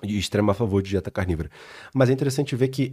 e 0.03 0.19
extremo 0.19 0.51
a 0.51 0.55
favor 0.55 0.83
de 0.83 0.91
dieta 0.91 1.11
carnívora. 1.11 1.51
Mas 1.95 2.11
é 2.11 2.13
interessante 2.13 2.55
ver 2.55 2.69
que 2.69 2.93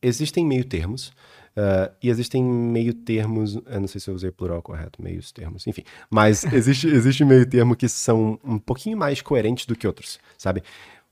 existem 0.00 0.44
meio 0.44 0.64
termos 0.64 1.12
uh, 1.58 1.92
e 2.02 2.08
existem 2.08 2.42
meio 2.42 2.94
termos, 2.94 3.56
eu 3.66 3.80
não 3.80 3.88
sei 3.88 4.00
se 4.00 4.08
eu 4.08 4.14
usei 4.14 4.30
plural 4.30 4.62
correto, 4.62 5.02
meios 5.02 5.32
termos, 5.32 5.66
enfim. 5.66 5.82
Mas 6.08 6.44
existe, 6.54 6.86
existe 6.86 7.24
meio 7.24 7.44
termo 7.44 7.74
que 7.74 7.88
são 7.88 8.38
um 8.44 8.58
pouquinho 8.58 8.96
mais 8.96 9.20
coerentes 9.20 9.66
do 9.66 9.74
que 9.74 9.86
outros, 9.86 10.18
sabe? 10.36 10.62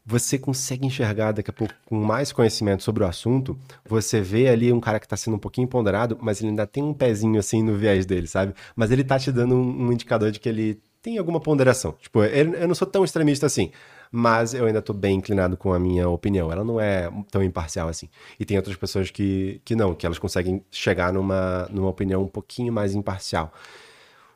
você 0.08 0.38
consegue 0.38 0.86
enxergar 0.86 1.32
daqui 1.32 1.50
a 1.50 1.52
pouco 1.52 1.74
com 1.84 1.96
mais 1.96 2.30
conhecimento 2.30 2.84
sobre 2.84 3.02
o 3.02 3.06
assunto, 3.08 3.58
você 3.84 4.20
vê 4.20 4.46
ali 4.46 4.72
um 4.72 4.78
cara 4.78 5.00
que 5.00 5.06
está 5.06 5.16
sendo 5.16 5.34
um 5.34 5.38
pouquinho 5.38 5.66
ponderado, 5.66 6.16
mas 6.22 6.40
ele 6.40 6.50
ainda 6.50 6.64
tem 6.64 6.80
um 6.80 6.94
pezinho 6.94 7.40
assim 7.40 7.60
no 7.60 7.74
viés 7.74 8.06
dele, 8.06 8.28
sabe? 8.28 8.54
Mas 8.76 8.92
ele 8.92 9.02
tá 9.02 9.18
te 9.18 9.32
dando 9.32 9.56
um, 9.56 9.86
um 9.86 9.92
indicador 9.92 10.30
de 10.30 10.38
que 10.38 10.48
ele 10.48 10.80
tem 11.02 11.18
alguma 11.18 11.40
ponderação. 11.40 11.92
Tipo, 12.00 12.22
eu 12.22 12.68
não 12.68 12.74
sou 12.74 12.86
tão 12.86 13.04
extremista 13.04 13.46
assim, 13.46 13.72
mas 14.10 14.54
eu 14.54 14.66
ainda 14.66 14.78
estou 14.78 14.94
bem 14.94 15.16
inclinado 15.16 15.56
com 15.56 15.72
a 15.72 15.78
minha 15.78 16.08
opinião. 16.08 16.50
Ela 16.50 16.64
não 16.64 16.80
é 16.80 17.10
tão 17.30 17.42
imparcial 17.42 17.88
assim. 17.88 18.08
E 18.38 18.44
tem 18.44 18.56
outras 18.56 18.76
pessoas 18.76 19.10
que, 19.10 19.60
que 19.64 19.74
não, 19.74 19.94
que 19.94 20.06
elas 20.06 20.18
conseguem 20.18 20.64
chegar 20.70 21.12
numa, 21.12 21.68
numa 21.70 21.88
opinião 21.88 22.22
um 22.22 22.28
pouquinho 22.28 22.72
mais 22.72 22.94
imparcial. 22.94 23.52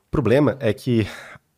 O 0.07 0.11
problema 0.11 0.57
é 0.61 0.73
que 0.73 1.07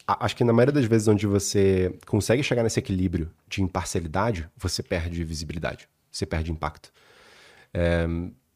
acho 0.07 0.37
que 0.37 0.45
na 0.45 0.53
maioria 0.53 0.73
das 0.73 0.85
vezes 0.85 1.09
onde 1.09 1.27
você 1.27 1.97
consegue 2.07 2.43
chegar 2.43 2.63
nesse 2.63 2.79
equilíbrio 2.79 3.31
de 3.49 3.63
imparcialidade, 3.63 4.49
você 4.57 4.83
perde 4.83 5.25
visibilidade, 5.25 5.89
você 6.11 6.27
perde 6.27 6.51
impacto. 6.51 6.93
É, 7.73 8.07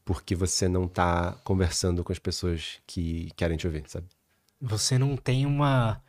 porque 0.05 0.35
você 0.35 0.69
não 0.69 0.85
está 0.85 1.33
conversando 1.43 2.03
com 2.03 2.13
as 2.13 2.19
pessoas 2.19 2.79
que 2.87 3.29
querem 3.35 3.57
te 3.57 3.67
ouvir, 3.67 3.83
sabe? 3.87 4.05
Você 4.61 4.97
não 4.97 5.17
tem 5.17 5.45
uma. 5.45 6.01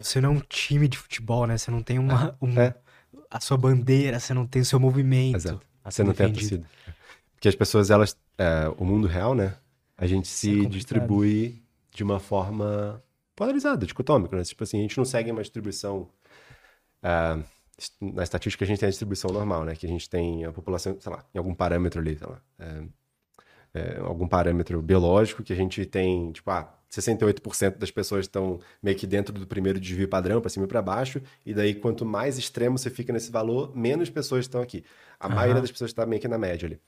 Você 0.00 0.20
não 0.20 0.30
é 0.30 0.32
um 0.32 0.40
time 0.40 0.88
de 0.88 0.96
futebol, 0.96 1.46
né? 1.46 1.58
Você 1.58 1.70
não 1.70 1.82
tem 1.82 1.98
uma. 1.98 2.36
É. 2.40 2.44
Um... 2.44 2.60
É. 2.60 2.74
A 3.30 3.38
sua 3.38 3.56
bandeira, 3.56 4.18
você 4.18 4.34
não 4.34 4.46
tem 4.46 4.62
o 4.62 4.64
seu 4.64 4.80
movimento. 4.80 5.36
Exato. 5.36 5.60
Você 5.84 6.02
não 6.02 6.12
tem 6.12 6.26
a 6.26 6.32
torcida. 6.32 6.68
Porque 7.34 7.48
as 7.48 7.54
pessoas, 7.54 7.90
elas. 7.90 8.16
É, 8.36 8.72
o 8.78 8.84
mundo 8.84 9.06
real, 9.06 9.34
né? 9.34 9.54
A 9.96 10.06
gente 10.06 10.26
se 10.26 10.64
é 10.64 10.68
distribui 10.68 11.62
de 11.90 12.02
uma 12.02 12.18
forma 12.18 13.02
polarizada, 13.36 13.86
dicotômico, 13.86 14.34
né? 14.34 14.42
Tipo 14.42 14.64
assim, 14.64 14.78
a 14.78 14.82
gente 14.82 14.96
não 14.96 15.04
segue 15.04 15.30
uma 15.30 15.42
distribuição. 15.42 16.08
Uh, 17.02 17.44
na 18.00 18.22
estatística, 18.22 18.64
a 18.64 18.68
gente 18.68 18.78
tem 18.78 18.86
a 18.86 18.90
distribuição 18.90 19.30
normal, 19.30 19.64
né? 19.64 19.74
Que 19.74 19.86
a 19.86 19.88
gente 19.88 20.08
tem 20.08 20.44
a 20.44 20.52
população, 20.52 20.98
sei 21.00 21.12
lá, 21.12 21.24
em 21.34 21.38
algum 21.38 21.54
parâmetro 21.54 22.00
ali, 22.00 22.16
sei 22.16 22.26
lá. 22.26 22.40
É, 22.58 22.82
é, 23.72 23.98
algum 24.00 24.26
parâmetro 24.26 24.82
biológico 24.82 25.42
que 25.42 25.52
a 25.52 25.56
gente 25.56 25.86
tem, 25.86 26.32
tipo, 26.32 26.50
ah, 26.50 26.72
68% 26.90 27.78
das 27.78 27.90
pessoas 27.90 28.26
estão 28.26 28.58
meio 28.82 28.96
que 28.96 29.06
dentro 29.06 29.32
do 29.32 29.46
primeiro 29.46 29.78
desvio 29.78 30.08
padrão, 30.08 30.40
para 30.40 30.50
cima 30.50 30.64
e 30.64 30.68
para 30.68 30.82
baixo, 30.82 31.22
e 31.46 31.54
daí 31.54 31.74
quanto 31.74 32.04
mais 32.04 32.36
extremo 32.36 32.76
você 32.76 32.90
fica 32.90 33.12
nesse 33.12 33.30
valor, 33.30 33.76
menos 33.76 34.10
pessoas 34.10 34.44
estão 34.44 34.60
aqui. 34.60 34.84
A 35.18 35.28
uhum. 35.28 35.34
maioria 35.34 35.60
das 35.60 35.70
pessoas 35.70 35.90
está 35.90 36.04
meio 36.04 36.20
que 36.20 36.28
na 36.28 36.38
média 36.38 36.66
ali. 36.66 36.80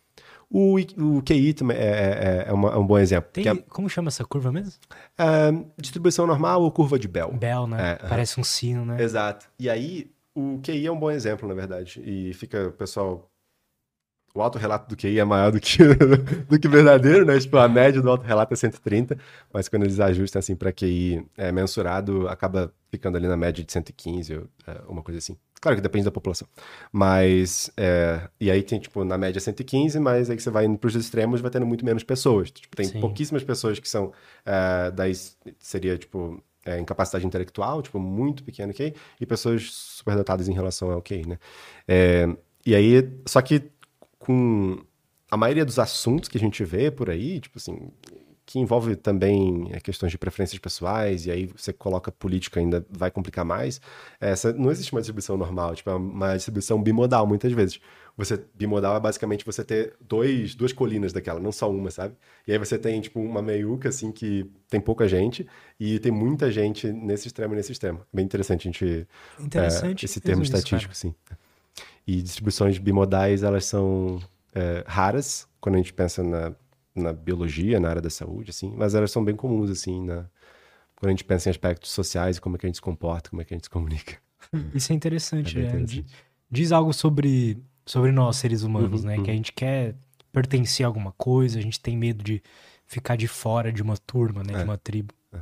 O, 0.51 0.77
o 0.77 1.23
QI 1.23 1.55
também 1.55 1.79
é, 1.79 1.81
é, 1.81 2.45
é, 2.49 2.53
uma, 2.53 2.73
é 2.73 2.77
um 2.77 2.87
bom 2.87 2.99
exemplo. 2.99 3.31
Tem, 3.33 3.49
é, 3.49 3.55
como 3.55 3.89
chama 3.89 4.09
essa 4.09 4.25
curva 4.25 4.53
mesmo? 4.53 4.75
É, 5.17 5.51
distribuição 5.81 6.27
normal 6.27 6.63
ou 6.63 6.71
curva 6.71 6.99
de 6.99 7.09
Bell. 7.09 7.33
Bell, 7.33 7.67
né? 7.67 7.93
É, 7.93 8.09
Parece 8.09 8.39
um 8.39 8.45
sino, 8.45 8.85
né? 8.85 9.03
Exato. 9.03 9.47
E 9.59 9.71
aí, 9.71 10.11
o 10.35 10.61
QI 10.63 10.87
é 10.87 10.93
um 10.93 10.99
bom 10.99 11.11
exemplo, 11.11 11.49
na 11.49 11.55
verdade. 11.55 12.03
E 12.05 12.35
fica, 12.35 12.71
pessoal, 12.77 13.32
o 14.35 14.41
autorrelato 14.41 14.89
do 14.89 14.97
QI 14.97 15.19
é 15.19 15.25
maior 15.25 15.53
do 15.53 15.61
que, 15.61 15.79
do 16.49 16.59
que 16.59 16.69
verdadeiro, 16.69 17.25
né? 17.25 17.39
Tipo, 17.39 17.59
a 17.59 17.69
média 17.69 18.01
do 18.01 18.11
autorrelato 18.11 18.55
é 18.55 18.57
130, 18.57 19.19
mas 19.53 19.69
quando 19.69 19.83
eles 19.83 20.01
ajustam 20.01 20.41
assim 20.41 20.57
para 20.57 20.73
QI 20.73 21.27
é, 21.37 21.53
mensurado, 21.53 22.27
acaba 22.29 22.73
ficando 22.91 23.17
ali 23.17 23.27
na 23.27 23.37
média 23.37 23.63
de 23.63 23.71
115, 23.71 24.37
ou, 24.37 24.49
é, 24.67 24.81
uma 24.89 25.03
coisa 25.03 25.19
assim. 25.19 25.37
Claro 25.61 25.77
que 25.77 25.83
depende 25.83 26.05
da 26.05 26.11
população. 26.11 26.49
Mas. 26.91 27.71
É, 27.77 28.29
e 28.41 28.51
aí 28.51 28.63
tem, 28.63 28.81
tipo, 28.81 29.05
na 29.05 29.17
média 29.19 29.41
115, 29.41 30.01
mas 30.01 30.29
aí 30.29 30.37
que 30.37 30.43
você 30.43 30.51
vai 30.51 30.65
indo 30.65 30.79
pros 30.79 30.95
extremos 30.97 31.41
vai 31.41 31.51
tendo 31.51 31.67
muito 31.67 31.85
menos 31.85 32.03
pessoas. 32.03 32.51
Tipo, 32.51 32.75
tem 32.75 32.87
Sim. 32.87 33.01
pouquíssimas 33.01 33.45
pessoas 33.45 33.79
que 33.79 33.89
são. 33.89 34.13
É, 34.45 34.91
daí 34.91 35.13
seria, 35.59 35.97
tipo. 35.97 36.43
É, 36.65 36.79
incapacidade 36.79 37.27
intelectual, 37.27 37.83
tipo, 37.83 37.99
muito 37.99 38.45
pequeno 38.45 38.71
ok 38.71 38.95
e 39.21 39.27
pessoas 39.27 39.69
superdotadas 39.73 40.49
em 40.49 40.53
relação 40.53 40.93
ao 40.93 41.03
QI, 41.03 41.27
né? 41.27 41.37
É, 41.89 42.29
e 42.65 42.73
aí, 42.77 43.13
só 43.27 43.43
que 43.43 43.69
com 44.23 44.79
a 45.31 45.37
maioria 45.37 45.65
dos 45.65 45.79
assuntos 45.79 46.29
que 46.29 46.39
a 46.39 46.41
gente 46.41 46.65
vê 46.65 46.91
por 46.91 47.11
aí, 47.11 47.41
tipo 47.41 47.59
assim, 47.59 47.91
que 48.47 48.59
envolve 48.59 48.95
também 48.97 49.69
é, 49.73 49.81
questões 49.81 50.13
de 50.13 50.19
preferências 50.19 50.59
pessoais, 50.59 51.27
e 51.27 51.31
aí 51.31 51.47
você 51.47 51.73
coloca 51.73 52.13
política 52.13 52.61
ainda 52.61 52.87
vai 52.89 53.11
complicar 53.11 53.45
mais. 53.45 53.81
Essa, 54.21 54.53
não 54.53 54.71
existe 54.71 54.93
uma 54.93 55.01
distribuição 55.01 55.37
normal, 55.37 55.75
tipo, 55.75 55.91
é 55.91 55.95
uma 55.95 56.35
distribuição 56.37 56.81
bimodal 56.81 57.27
muitas 57.27 57.53
vezes. 57.53 57.81
Você 58.17 58.45
bimodal 58.55 58.95
é 58.97 59.01
basicamente 59.01 59.45
você 59.45 59.65
ter 59.65 59.95
dois, 60.01 60.55
duas 60.55 60.73
colinas 60.73 61.13
daquela, 61.13 61.41
não 61.41 61.51
só 61.51 61.71
uma, 61.71 61.91
sabe? 61.91 62.15
E 62.47 62.53
aí 62.53 62.59
você 62.59 62.79
tem 62.79 63.01
tipo 63.01 63.19
uma 63.21 63.41
meiuca 63.41 63.89
assim 63.89 64.13
que 64.13 64.49
tem 64.69 64.81
pouca 64.81 65.09
gente 65.09 65.47
e 65.81 65.99
tem 65.99 66.13
muita 66.13 66.53
gente 66.53 66.93
nesse 66.93 67.29
extremo 67.29 67.55
e 67.55 67.57
nesse 67.57 67.73
extremo. 67.73 68.03
Bem 68.13 68.25
interessante 68.25 68.69
a 68.69 68.71
gente 68.71 69.09
interessante 69.41 70.05
é, 70.05 70.07
esse 70.07 70.21
termo 70.21 70.43
estatístico, 70.43 70.95
sim. 70.95 71.15
E 72.07 72.21
distribuições 72.21 72.79
bimodais 72.79 73.43
elas 73.43 73.65
são 73.65 74.21
é, 74.55 74.85
raras 74.87 75.47
quando 75.61 75.77
a 75.77 75.79
gente 75.79 75.93
pensa 75.93 76.23
na 76.23 76.55
na 76.95 77.13
biologia, 77.13 77.81
na 77.81 77.89
área 77.89 78.03
da 78.03 78.11
saúde, 78.11 78.51
assim, 78.51 78.73
mas 78.77 78.95
elas 78.95 79.11
são 79.11 79.25
bem 79.25 79.35
comuns, 79.35 79.71
assim, 79.71 80.05
na, 80.05 80.27
quando 80.95 81.09
a 81.09 81.11
gente 81.11 81.25
pensa 81.25 81.49
em 81.49 81.51
aspectos 81.51 81.91
sociais, 81.91 82.39
como 82.39 82.57
é 82.57 82.59
que 82.59 82.67
a 82.67 82.69
gente 82.69 82.77
se 82.77 82.83
comporta, 82.83 83.31
como 83.31 83.43
é 83.43 83.45
que 83.45 83.55
a 83.55 83.57
gente 83.57 83.65
se 83.65 83.71
comunica. 83.71 84.19
Isso 84.75 84.93
é 84.93 84.95
interessante, 84.95 85.59
é 85.59 85.63
interessante. 85.63 86.05
Diz 86.51 86.71
algo 86.71 86.93
sobre, 86.93 87.59
sobre 87.87 88.13
nós, 88.13 88.37
seres 88.37 88.63
humanos, 88.63 89.03
uhum, 89.03 89.09
né? 89.09 89.17
Uhum. 89.17 89.23
Que 89.23 89.31
a 89.31 89.35
gente 89.35 89.53
quer 89.53 89.97
pertencer 90.31 90.85
a 90.85 90.87
alguma 90.87 91.13
coisa, 91.13 91.59
a 91.59 91.63
gente 91.63 91.81
tem 91.81 91.97
medo 91.97 92.23
de 92.23 92.43
ficar 92.87 93.17
de 93.17 93.27
fora 93.27 93.73
de 93.73 93.83
uma 93.83 93.97
turma, 93.97 94.43
né? 94.43 94.53
É. 94.53 94.59
De 94.59 94.65
uma 94.65 94.77
tribo. 94.77 95.15
É. 95.33 95.41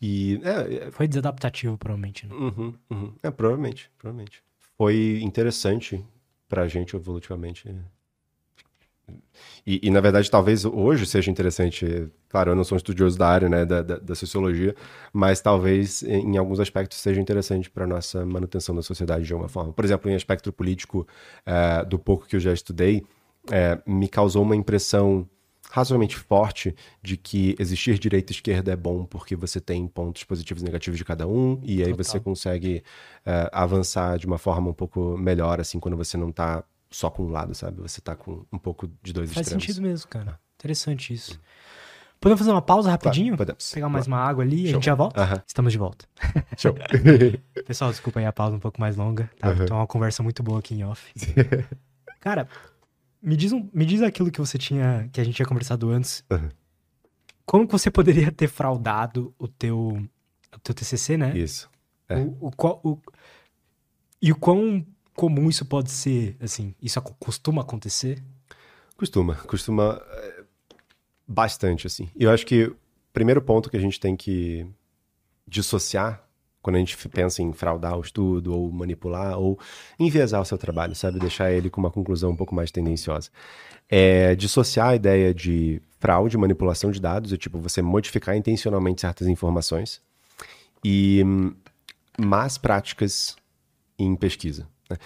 E, 0.00 0.40
é, 0.44 0.86
é, 0.86 0.90
Foi 0.92 1.08
desadaptativo, 1.08 1.76
provavelmente, 1.76 2.26
né? 2.26 2.34
Uhum, 2.34 2.74
uhum. 2.90 3.12
É, 3.22 3.30
provavelmente, 3.30 3.90
provavelmente. 3.98 4.42
Foi 4.76 5.20
interessante 5.22 6.04
pra 6.48 6.68
gente 6.68 6.94
evolutivamente 6.96 7.68
e, 9.66 9.80
e, 9.82 9.90
na 9.90 10.00
verdade, 10.00 10.30
talvez 10.30 10.64
hoje 10.64 11.06
seja 11.06 11.30
interessante. 11.30 12.08
Claro, 12.28 12.50
eu 12.50 12.56
não 12.56 12.64
sou 12.64 12.76
um 12.76 12.78
estudioso 12.78 13.18
da 13.18 13.28
área, 13.28 13.48
né, 13.48 13.64
da, 13.64 13.82
da, 13.82 13.98
da 13.98 14.14
sociologia, 14.14 14.74
mas 15.12 15.40
talvez 15.40 16.02
em 16.02 16.36
alguns 16.36 16.60
aspectos 16.60 16.98
seja 16.98 17.20
interessante 17.20 17.70
para 17.70 17.86
nossa 17.86 18.24
manutenção 18.26 18.74
da 18.74 18.82
sociedade 18.82 19.24
de 19.24 19.32
alguma 19.32 19.48
forma. 19.48 19.72
Por 19.72 19.84
exemplo, 19.84 20.10
em 20.10 20.14
aspecto 20.14 20.52
político, 20.52 21.06
é, 21.46 21.84
do 21.84 21.98
pouco 21.98 22.26
que 22.26 22.36
eu 22.36 22.40
já 22.40 22.52
estudei, 22.52 23.04
é, 23.50 23.80
me 23.86 24.08
causou 24.08 24.42
uma 24.42 24.56
impressão 24.56 25.28
razoavelmente 25.74 26.16
forte 26.16 26.72
de 27.02 27.16
que 27.16 27.56
existir 27.58 27.98
direita 27.98 28.32
e 28.32 28.34
esquerda 28.34 28.70
é 28.72 28.76
bom 28.76 29.04
porque 29.04 29.34
você 29.34 29.60
tem 29.60 29.88
pontos 29.88 30.22
positivos 30.22 30.62
e 30.62 30.64
negativos 30.64 30.96
de 30.96 31.04
cada 31.04 31.26
um 31.26 31.60
e 31.64 31.82
aí 31.82 31.90
Total. 31.90 32.04
você 32.04 32.20
consegue 32.20 32.84
uh, 33.26 33.50
avançar 33.50 34.16
de 34.16 34.24
uma 34.24 34.38
forma 34.38 34.70
um 34.70 34.72
pouco 34.72 35.18
melhor 35.18 35.60
assim 35.60 35.80
quando 35.80 35.96
você 35.96 36.16
não 36.16 36.28
está 36.28 36.62
só 36.92 37.10
com 37.10 37.24
um 37.24 37.28
lado, 37.28 37.56
sabe? 37.56 37.82
Você 37.82 38.00
tá 38.00 38.14
com 38.14 38.44
um 38.52 38.58
pouco 38.58 38.88
de 39.02 39.12
dois 39.12 39.32
Faz 39.32 39.48
extremos. 39.48 39.64
Faz 39.64 39.74
sentido 39.74 39.82
mesmo, 39.82 40.08
cara. 40.08 40.38
Interessante 40.56 41.12
isso. 41.12 41.40
Podemos 42.20 42.38
fazer 42.38 42.52
uma 42.52 42.62
pausa 42.62 42.88
rapidinho? 42.88 43.36
Claro, 43.36 43.38
podemos. 43.38 43.72
Pegar 43.72 43.88
mais 43.88 44.06
uma 44.06 44.18
água 44.18 44.44
ali 44.44 44.66
e 44.66 44.68
a 44.68 44.72
gente 44.74 44.86
já 44.86 44.94
volta? 44.94 45.20
Uh 45.20 45.26
-huh. 45.26 45.42
Estamos 45.44 45.72
de 45.72 45.78
volta. 45.78 46.06
Show. 46.56 46.76
Pessoal, 47.66 47.90
desculpa 47.90 48.20
aí 48.20 48.26
a 48.26 48.32
pausa 48.32 48.54
um 48.54 48.60
pouco 48.60 48.80
mais 48.80 48.96
longa. 48.96 49.28
Tá, 49.40 49.50
uh 49.50 49.54
-huh. 49.54 49.64
Então, 49.64 49.76
uma 49.76 49.88
conversa 49.88 50.22
muito 50.22 50.40
boa 50.40 50.60
aqui 50.60 50.76
em 50.76 50.84
off. 50.84 51.12
cara, 52.20 52.48
me 53.24 53.36
diz, 53.36 53.52
um, 53.52 53.68
me 53.72 53.86
diz 53.86 54.02
aquilo 54.02 54.30
que 54.30 54.38
você 54.38 54.58
tinha, 54.58 55.08
que 55.12 55.20
a 55.20 55.24
gente 55.24 55.34
tinha 55.34 55.46
conversado 55.46 55.88
antes. 55.90 56.22
Uh 56.30 56.34
-huh. 56.34 56.52
Como 57.46 57.66
que 57.66 57.72
você 57.72 57.90
poderia 57.90 58.30
ter 58.30 58.48
fraudado 58.48 59.34
o 59.38 59.48
teu, 59.48 59.98
o 60.54 60.58
teu 60.60 60.74
TCC, 60.74 61.16
né? 61.16 61.36
Isso. 61.36 61.70
É. 62.08 62.18
O, 62.18 62.50
o, 62.50 62.90
o, 62.90 62.98
e 64.20 64.30
o 64.30 64.36
quão 64.36 64.86
comum 65.14 65.48
isso 65.48 65.64
pode 65.64 65.90
ser, 65.90 66.36
assim, 66.40 66.74
isso 66.80 67.00
costuma 67.00 67.62
acontecer? 67.62 68.22
Costuma, 68.96 69.34
costuma 69.34 70.02
é, 70.06 70.44
bastante, 71.26 71.86
assim. 71.86 72.10
E 72.14 72.24
eu 72.24 72.30
acho 72.30 72.44
que 72.44 72.64
o 72.64 72.76
primeiro 73.12 73.40
ponto 73.40 73.70
que 73.70 73.76
a 73.76 73.80
gente 73.80 73.98
tem 73.98 74.16
que 74.16 74.66
dissociar 75.46 76.23
quando 76.64 76.76
a 76.76 76.78
gente 76.78 76.96
pensa 77.10 77.42
em 77.42 77.52
fraudar 77.52 77.98
o 77.98 78.00
estudo, 78.00 78.54
ou 78.54 78.72
manipular, 78.72 79.38
ou 79.38 79.58
enviesar 80.00 80.40
o 80.40 80.46
seu 80.46 80.56
trabalho, 80.56 80.94
sabe? 80.94 81.18
Deixar 81.18 81.52
ele 81.52 81.68
com 81.68 81.78
uma 81.78 81.90
conclusão 81.90 82.30
um 82.30 82.36
pouco 82.36 82.54
mais 82.54 82.70
tendenciosa. 82.70 83.28
É 83.86 84.34
dissociar 84.34 84.88
a 84.88 84.96
ideia 84.96 85.34
de 85.34 85.82
fraude, 86.00 86.38
manipulação 86.38 86.90
de 86.90 86.98
dados, 86.98 87.34
é 87.34 87.36
tipo 87.36 87.58
você 87.58 87.82
modificar 87.82 88.34
intencionalmente 88.34 89.02
certas 89.02 89.28
informações, 89.28 90.00
e 90.82 91.22
más 92.18 92.56
práticas 92.56 93.36
em 93.98 94.16
pesquisa. 94.16 94.66
Né? 94.88 94.96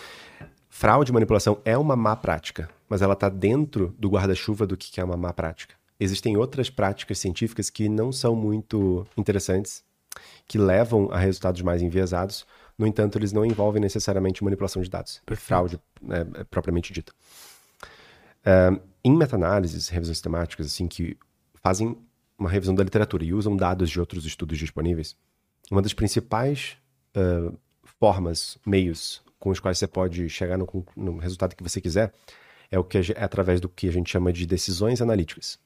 Fraude 0.69 1.11
e 1.11 1.15
manipulação 1.15 1.59
é 1.65 1.77
uma 1.77 1.97
má 1.97 2.15
prática, 2.15 2.71
mas 2.89 3.03
ela 3.03 3.15
está 3.15 3.29
dentro 3.29 3.93
do 3.99 4.09
guarda-chuva 4.09 4.65
do 4.65 4.77
que 4.77 5.01
é 5.01 5.05
uma 5.05 5.17
má 5.17 5.33
prática. 5.33 5.75
Existem 5.99 6.37
outras 6.37 6.71
práticas 6.71 7.19
científicas 7.19 7.69
que 7.69 7.89
não 7.89 8.13
são 8.13 8.37
muito 8.37 9.05
interessantes, 9.17 9.83
que 10.47 10.59
levam 10.59 11.11
a 11.11 11.19
resultados 11.19 11.63
mais 11.63 11.83
enviesados. 11.83 12.47
No 12.77 12.87
entanto, 12.87 13.19
eles 13.19 13.33
não 13.33 13.45
envolvem 13.45 13.81
necessariamente 13.81 14.43
manipulação 14.45 14.83
de 14.83 14.89
dados, 14.89 15.21
Perfeito. 15.27 15.47
fraude 15.47 15.81
é, 16.11 16.41
é 16.41 16.45
propriamente 16.45 16.93
dita. 16.93 17.13
É, 18.45 18.71
em 19.05 19.17
meta-análises, 19.17 19.89
revisões 19.89 20.17
sistemáticas, 20.17 20.67
assim, 20.67 20.87
que 20.87 21.17
fazem 21.63 21.97
uma 22.39 22.49
revisão 22.49 22.75
da 22.75 22.85
literatura 22.85 23.25
e 23.25 23.35
usam 23.35 23.57
dados 23.57 23.91
de 23.91 23.99
outros 23.99 24.25
estudos 24.25 24.59
disponíveis, 24.59 25.17
uma 25.71 25.83
das 25.83 25.93
principais 25.93 26.77
uh, 27.17 27.57
formas, 27.99 28.59
meios 28.65 29.23
com 29.39 29.51
os 29.51 29.61
quais 29.61 29.79
você 29.79 29.87
pode 29.87 30.29
chegar 30.29 30.57
no, 30.57 30.67
no 30.97 31.19
resultado 31.19 31.55
que 31.55 31.63
você 31.63 31.81
quiser 31.81 32.13
é 32.71 32.79
o 32.79 32.85
que 32.85 32.99
é 32.99 33.25
através 33.25 33.61
do 33.61 33.69
que 33.69 33.89
a 33.89 33.93
gente 33.93 34.11
chama 34.11 34.33
de 34.33 34.47
decisões 34.47 35.01
analíticas. 35.01 35.59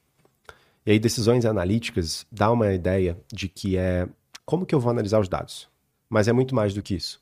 E 0.85 0.93
aí 0.93 0.99
decisões 0.99 1.45
analíticas 1.45 2.27
dá 2.31 2.51
uma 2.51 2.73
ideia 2.73 3.19
de 3.33 3.49
que 3.49 3.77
é 3.77 4.09
como 4.45 4.66
que 4.66 4.74
eu 4.74 4.80
vou 4.80 4.90
analisar 4.90 5.20
os 5.20 5.28
dados, 5.28 5.68
mas 6.09 6.28
é 6.28 6.32
muito 6.32 6.55
mais 6.55 6.74
do 6.74 6.82
que 6.82 6.95
isso. 6.95 7.20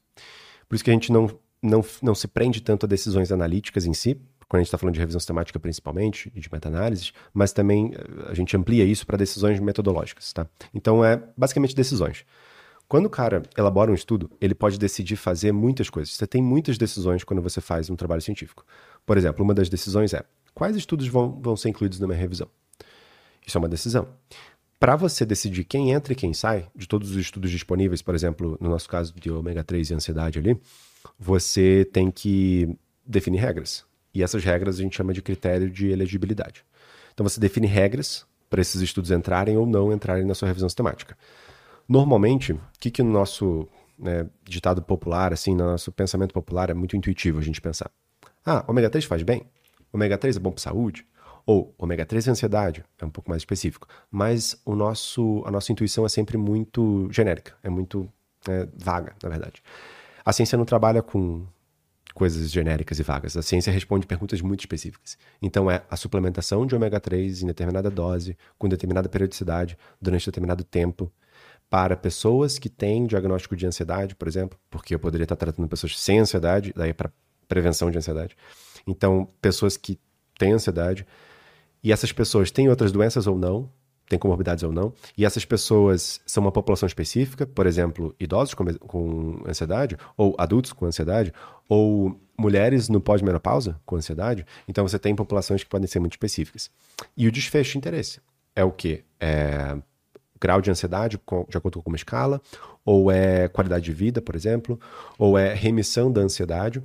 Por 0.68 0.74
isso 0.74 0.84
que 0.84 0.90
a 0.90 0.94
gente 0.94 1.12
não 1.12 1.28
não, 1.62 1.84
não 2.02 2.14
se 2.14 2.26
prende 2.26 2.60
tanto 2.62 2.86
a 2.86 2.88
decisões 2.88 3.30
analíticas 3.30 3.84
em 3.84 3.92
si, 3.92 4.14
quando 4.48 4.60
a 4.60 4.62
gente 4.62 4.68
está 4.68 4.78
falando 4.78 4.94
de 4.94 5.00
revisão 5.00 5.20
sistemática 5.20 5.60
principalmente, 5.60 6.30
de 6.30 6.48
meta-análises, 6.50 7.12
mas 7.32 7.52
também 7.52 7.92
eh, 7.94 8.30
a 8.30 8.34
gente 8.34 8.56
amplia 8.56 8.84
isso 8.84 9.06
para 9.06 9.16
decisões 9.16 9.60
metodológicas, 9.60 10.32
tá? 10.32 10.46
Então 10.74 11.04
é 11.04 11.22
basicamente 11.36 11.74
decisões. 11.74 12.24
Quando 12.88 13.06
o 13.06 13.10
cara 13.10 13.44
elabora 13.56 13.92
um 13.92 13.94
estudo, 13.94 14.28
ele 14.40 14.52
pode 14.52 14.76
decidir 14.76 15.14
fazer 15.14 15.52
muitas 15.52 15.88
coisas. 15.88 16.14
Você 16.14 16.26
tem 16.26 16.42
muitas 16.42 16.76
decisões 16.76 17.22
quando 17.22 17.40
você 17.40 17.60
faz 17.60 17.88
um 17.88 17.94
trabalho 17.94 18.20
científico. 18.20 18.64
Por 19.06 19.16
exemplo, 19.16 19.44
uma 19.44 19.54
das 19.54 19.68
decisões 19.68 20.12
é 20.12 20.24
quais 20.52 20.74
estudos 20.74 21.06
vão, 21.06 21.40
vão 21.40 21.56
ser 21.56 21.68
incluídos 21.68 22.00
na 22.00 22.08
minha 22.08 22.18
revisão. 22.18 22.48
Isso 23.46 23.56
é 23.56 23.60
uma 23.60 23.68
decisão. 23.68 24.08
Para 24.80 24.96
você 24.96 25.26
decidir 25.26 25.64
quem 25.64 25.90
entra 25.90 26.14
e 26.14 26.16
quem 26.16 26.32
sai 26.32 26.66
de 26.74 26.88
todos 26.88 27.10
os 27.10 27.16
estudos 27.18 27.50
disponíveis, 27.50 28.00
por 28.00 28.14
exemplo, 28.14 28.56
no 28.58 28.70
nosso 28.70 28.88
caso 28.88 29.12
de 29.14 29.30
ômega 29.30 29.62
3 29.62 29.90
e 29.90 29.94
ansiedade 29.94 30.38
ali, 30.38 30.58
você 31.18 31.86
tem 31.92 32.10
que 32.10 32.78
definir 33.04 33.40
regras. 33.40 33.84
E 34.14 34.22
essas 34.22 34.42
regras 34.42 34.78
a 34.78 34.82
gente 34.82 34.96
chama 34.96 35.12
de 35.12 35.20
critério 35.20 35.68
de 35.68 35.88
elegibilidade. 35.90 36.64
Então 37.12 37.28
você 37.28 37.38
define 37.38 37.66
regras 37.66 38.24
para 38.48 38.62
esses 38.62 38.80
estudos 38.80 39.10
entrarem 39.10 39.54
ou 39.58 39.66
não 39.66 39.92
entrarem 39.92 40.24
na 40.24 40.34
sua 40.34 40.48
revisão 40.48 40.68
sistemática. 40.68 41.14
Normalmente, 41.86 42.52
o 42.52 42.60
que, 42.80 42.90
que 42.90 43.02
no 43.02 43.12
nosso 43.12 43.68
né, 43.98 44.26
ditado 44.42 44.80
popular, 44.80 45.30
assim, 45.30 45.54
no 45.54 45.64
nosso 45.64 45.92
pensamento 45.92 46.32
popular, 46.32 46.70
é 46.70 46.74
muito 46.74 46.96
intuitivo 46.96 47.38
a 47.38 47.42
gente 47.42 47.60
pensar. 47.60 47.90
Ah, 48.46 48.64
ômega 48.66 48.88
3 48.88 49.04
faz 49.04 49.22
bem? 49.22 49.42
Ômega 49.92 50.16
3 50.16 50.38
é 50.38 50.40
bom 50.40 50.50
para 50.50 50.62
saúde? 50.62 51.06
Ou 51.46 51.74
ômega 51.78 52.04
3 52.04 52.28
é 52.28 52.30
ansiedade? 52.30 52.84
É 53.00 53.04
um 53.04 53.10
pouco 53.10 53.30
mais 53.30 53.42
específico. 53.42 53.86
Mas 54.10 54.60
o 54.64 54.74
nosso, 54.74 55.42
a 55.46 55.50
nossa 55.50 55.72
intuição 55.72 56.04
é 56.04 56.08
sempre 56.08 56.36
muito 56.36 57.08
genérica, 57.10 57.54
é 57.62 57.68
muito 57.68 58.10
é, 58.48 58.68
vaga, 58.76 59.14
na 59.22 59.28
verdade. 59.28 59.62
A 60.24 60.32
ciência 60.32 60.56
não 60.56 60.64
trabalha 60.64 61.02
com 61.02 61.46
coisas 62.14 62.50
genéricas 62.50 62.98
e 62.98 63.02
vagas. 63.02 63.36
A 63.36 63.42
ciência 63.42 63.72
responde 63.72 64.06
perguntas 64.06 64.40
muito 64.40 64.60
específicas. 64.60 65.16
Então 65.40 65.70
é 65.70 65.82
a 65.90 65.96
suplementação 65.96 66.66
de 66.66 66.74
ômega 66.74 67.00
3 67.00 67.42
em 67.42 67.46
determinada 67.46 67.90
dose, 67.90 68.36
com 68.58 68.68
determinada 68.68 69.08
periodicidade, 69.08 69.78
durante 70.00 70.26
determinado 70.26 70.64
tempo, 70.64 71.10
para 71.68 71.96
pessoas 71.96 72.58
que 72.58 72.68
têm 72.68 73.06
diagnóstico 73.06 73.54
de 73.54 73.64
ansiedade, 73.64 74.16
por 74.16 74.26
exemplo, 74.26 74.58
porque 74.68 74.94
eu 74.94 74.98
poderia 74.98 75.24
estar 75.24 75.36
tratando 75.36 75.68
pessoas 75.68 75.98
sem 75.98 76.18
ansiedade, 76.18 76.72
daí 76.74 76.90
é 76.90 76.92
para 76.92 77.12
prevenção 77.46 77.90
de 77.90 77.98
ansiedade. 77.98 78.36
Então, 78.86 79.28
pessoas 79.40 79.76
que 79.76 79.98
têm 80.38 80.52
ansiedade, 80.52 81.06
e 81.82 81.92
essas 81.92 82.12
pessoas 82.12 82.50
têm 82.50 82.68
outras 82.68 82.92
doenças 82.92 83.26
ou 83.26 83.38
não, 83.38 83.70
têm 84.08 84.18
comorbidades 84.18 84.64
ou 84.64 84.72
não, 84.72 84.92
e 85.16 85.24
essas 85.24 85.44
pessoas 85.44 86.20
são 86.26 86.42
uma 86.42 86.50
população 86.50 86.86
específica, 86.86 87.46
por 87.46 87.66
exemplo, 87.66 88.14
idosos 88.18 88.54
com, 88.54 88.64
com 88.74 89.40
ansiedade, 89.46 89.96
ou 90.16 90.34
adultos 90.36 90.72
com 90.72 90.84
ansiedade, 90.84 91.32
ou 91.68 92.18
mulheres 92.36 92.88
no 92.88 93.00
pós-menopausa 93.00 93.80
com 93.86 93.96
ansiedade, 93.96 94.44
então 94.66 94.86
você 94.86 94.98
tem 94.98 95.14
populações 95.14 95.62
que 95.62 95.70
podem 95.70 95.86
ser 95.86 96.00
muito 96.00 96.14
específicas. 96.14 96.70
E 97.16 97.28
o 97.28 97.32
desfecho 97.32 97.72
de 97.72 97.78
interesse 97.78 98.20
é 98.56 98.64
o 98.64 98.72
quê? 98.72 99.04
É 99.20 99.76
grau 100.40 100.60
de 100.60 100.70
ansiedade, 100.70 101.20
de 101.48 101.56
acordo 101.56 101.82
com 101.82 101.90
uma 101.90 101.96
escala, 101.96 102.40
ou 102.84 103.12
é 103.12 103.46
qualidade 103.48 103.84
de 103.84 103.92
vida, 103.92 104.22
por 104.22 104.34
exemplo, 104.34 104.80
ou 105.18 105.36
é 105.36 105.52
remissão 105.52 106.10
da 106.10 106.22
ansiedade, 106.22 106.82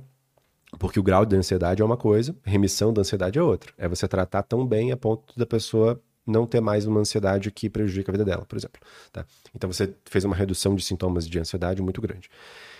porque 0.78 1.00
o 1.00 1.02
grau 1.02 1.24
de 1.24 1.36
ansiedade 1.36 1.82
é 1.82 1.84
uma 1.84 1.96
coisa, 1.96 2.36
remissão 2.44 2.92
da 2.92 3.00
ansiedade 3.00 3.38
é 3.38 3.42
outra. 3.42 3.72
É 3.78 3.88
você 3.88 4.06
tratar 4.06 4.42
tão 4.42 4.66
bem 4.66 4.92
a 4.92 4.96
ponto 4.96 5.38
da 5.38 5.46
pessoa 5.46 6.00
não 6.26 6.46
ter 6.46 6.60
mais 6.60 6.86
uma 6.86 7.00
ansiedade 7.00 7.50
que 7.50 7.70
prejudica 7.70 8.10
a 8.10 8.14
vida 8.14 8.24
dela, 8.24 8.44
por 8.44 8.56
exemplo. 8.56 8.80
Tá? 9.12 9.24
Então 9.54 9.70
você 9.70 9.94
fez 10.04 10.24
uma 10.24 10.34
redução 10.34 10.74
de 10.74 10.84
sintomas 10.84 11.28
de 11.28 11.38
ansiedade 11.38 11.80
muito 11.80 12.00
grande. 12.00 12.28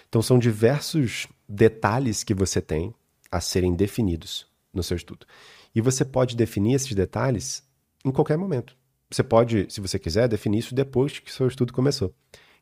Então 0.08 0.20
são 0.20 0.38
diversos 0.38 1.28
detalhes 1.48 2.24
que 2.24 2.34
você 2.34 2.60
tem 2.60 2.92
a 3.30 3.40
serem 3.40 3.74
definidos 3.74 4.46
no 4.72 4.82
seu 4.82 4.96
estudo. 4.96 5.26
E 5.74 5.80
você 5.80 6.04
pode 6.04 6.36
definir 6.36 6.74
esses 6.74 6.92
detalhes 6.92 7.62
em 8.04 8.10
qualquer 8.10 8.36
momento. 8.36 8.76
Você 9.10 9.22
pode, 9.22 9.66
se 9.68 9.80
você 9.80 9.98
quiser, 9.98 10.28
definir 10.28 10.58
isso 10.58 10.74
depois 10.74 11.18
que 11.18 11.32
seu 11.32 11.46
estudo 11.46 11.72
começou. 11.72 12.12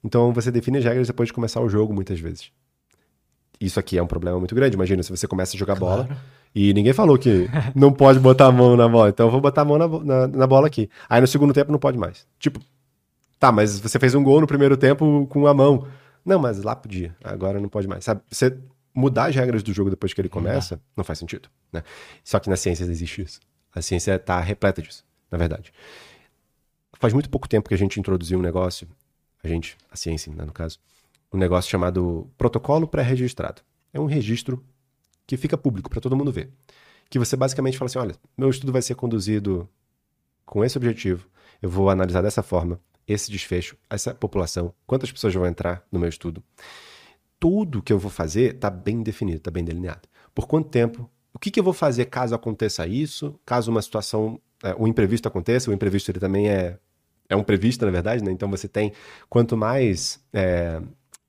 Então 0.03 0.33
você 0.33 0.51
define 0.51 0.79
as 0.79 0.85
regras 0.85 1.07
depois 1.07 1.29
de 1.29 1.33
começar 1.33 1.61
o 1.61 1.69
jogo, 1.69 1.95
muitas 1.95 2.21
vezes. 2.21 2.53
Isso 3.61 3.79
aqui 3.81 3.97
é 3.99 4.03
um 4.03 4.07
problema 4.07 4.39
muito 4.39 4.55
grande. 4.55 4.75
Imagina 4.75 5.03
se 5.03 5.11
você 5.11 5.27
começa 5.27 5.57
a 5.57 5.59
jogar 5.59 5.77
Claro. 5.77 6.05
bola 6.05 6.19
e 6.55 6.73
ninguém 6.75 6.93
falou 6.93 7.19
que 7.19 7.49
não 7.75 7.93
pode 7.93 8.19
botar 8.21 8.47
a 8.47 8.53
mão 8.53 8.77
na 8.77 8.89
bola. 8.89 9.09
Então 9.09 9.27
eu 9.27 9.31
vou 9.31 9.41
botar 9.41 9.63
a 9.63 9.65
mão 9.65 9.79
na, 9.79 9.89
na, 9.89 10.29
na 10.29 10.47
bola 10.47 10.67
aqui. 10.67 10.89
Aí 11.09 11.21
no 11.21 11.27
segundo 11.27 11.53
tempo 11.53 11.71
não 11.73 11.79
pode 11.79 11.99
mais. 11.99 12.27
Tipo, 12.39 12.61
tá, 13.39 13.51
mas 13.53 13.79
você 13.81 13.99
fez 13.99 14.15
um 14.15 14.23
gol 14.23 14.41
no 14.41 14.47
primeiro 14.47 14.77
tempo 14.77 15.27
com 15.29 15.47
a 15.47 15.55
mão. 15.55 15.87
Não, 16.25 16.39
mas 16.39 16.63
lá 16.63 16.75
podia. 16.75 17.15
Agora 17.23 17.61
não 17.61 17.69
pode 17.69 17.87
mais. 17.87 18.05
Sabe? 18.05 18.21
Você 18.31 18.57
mudar 18.95 19.27
as 19.27 19.35
regras 19.35 19.63
do 19.63 19.73
jogo 19.73 19.91
depois 19.91 20.13
que 20.15 20.21
ele 20.21 20.29
começa 20.29 20.81
não 20.97 21.03
faz 21.05 21.19
sentido. 21.19 21.49
Né? 21.73 21.83
Só 22.23 22.39
que 22.39 22.49
na 22.49 22.57
ciência 22.57 22.85
existe 22.85 23.23
isso. 23.23 23.41
A 23.75 23.83
ciência 23.83 24.19
tá 24.19 24.39
repleta 24.41 24.81
disso, 24.81 25.05
na 25.31 25.37
verdade. 25.37 25.73
Faz 27.01 27.13
muito 27.13 27.29
pouco 27.29 27.49
tempo 27.49 27.69
que 27.69 27.75
a 27.75 27.79
gente 27.79 27.99
introduziu 27.99 28.39
um 28.39 28.43
negócio, 28.43 28.87
a 29.43 29.49
gente, 29.49 29.77
a 29.91 29.97
ciência, 29.97 30.33
né, 30.33 30.45
no 30.45 30.53
caso, 30.53 30.79
um 31.35 31.39
negócio 31.39 31.71
chamado 31.71 32.31
protocolo 32.39 32.87
pré-registrado. 32.87 33.61
É 33.93 33.99
um 33.99 34.07
registro 34.07 34.65
que 35.27 35.37
fica 35.37 35.59
público 35.59 35.91
para 35.91 36.01
todo 36.01 36.17
mundo 36.17 36.31
ver. 36.31 36.51
Que 37.11 37.19
você 37.19 37.37
basicamente 37.37 37.77
fala 37.77 37.87
assim: 37.87 37.99
olha, 37.99 38.15
meu 38.37 38.49
estudo 38.49 38.73
vai 38.73 38.81
ser 38.81 38.95
conduzido 38.95 39.69
com 40.47 40.65
esse 40.65 40.79
objetivo, 40.79 41.27
eu 41.61 41.69
vou 41.69 41.91
analisar 41.91 42.23
dessa 42.23 42.43
forma 42.43 42.81
esse 43.07 43.31
desfecho, 43.31 43.77
essa 43.91 44.15
população, 44.15 44.73
quantas 44.87 45.13
pessoas 45.13 45.35
vão 45.35 45.47
entrar 45.47 45.85
no 45.91 45.99
meu 45.99 46.09
estudo. 46.09 46.43
Tudo 47.39 47.83
que 47.83 47.93
eu 47.93 47.99
vou 47.99 48.11
fazer 48.11 48.55
está 48.55 48.71
bem 48.71 49.03
definido, 49.03 49.39
está 49.39 49.51
bem 49.51 49.65
delineado. 49.65 50.09
Por 50.35 50.47
quanto 50.47 50.71
tempo? 50.71 51.11
O 51.33 51.39
que, 51.39 51.51
que 51.51 51.61
eu 51.61 51.65
vou 51.65 51.75
fazer 51.75 52.07
caso 52.07 52.35
aconteça 52.35 52.87
isso? 52.87 53.39
Caso 53.45 53.71
uma 53.71 53.83
situação, 53.83 54.41
é, 54.63 54.75
um 54.79 54.87
imprevisto 54.87 55.29
aconteça, 55.29 55.71
o 55.71 55.75
imprevisto 55.75 56.11
ele 56.11 56.21
também 56.21 56.49
é, 56.49 56.79
é 57.29 57.37
um 57.37 57.43
previsto, 57.43 57.85
na 57.85 57.91
verdade, 57.91 58.25
né? 58.25 58.31
Então 58.31 58.49
você 58.49 58.69
tem, 58.69 58.93
quanto 59.29 59.57
mais 59.57 60.25
é, 60.33 60.81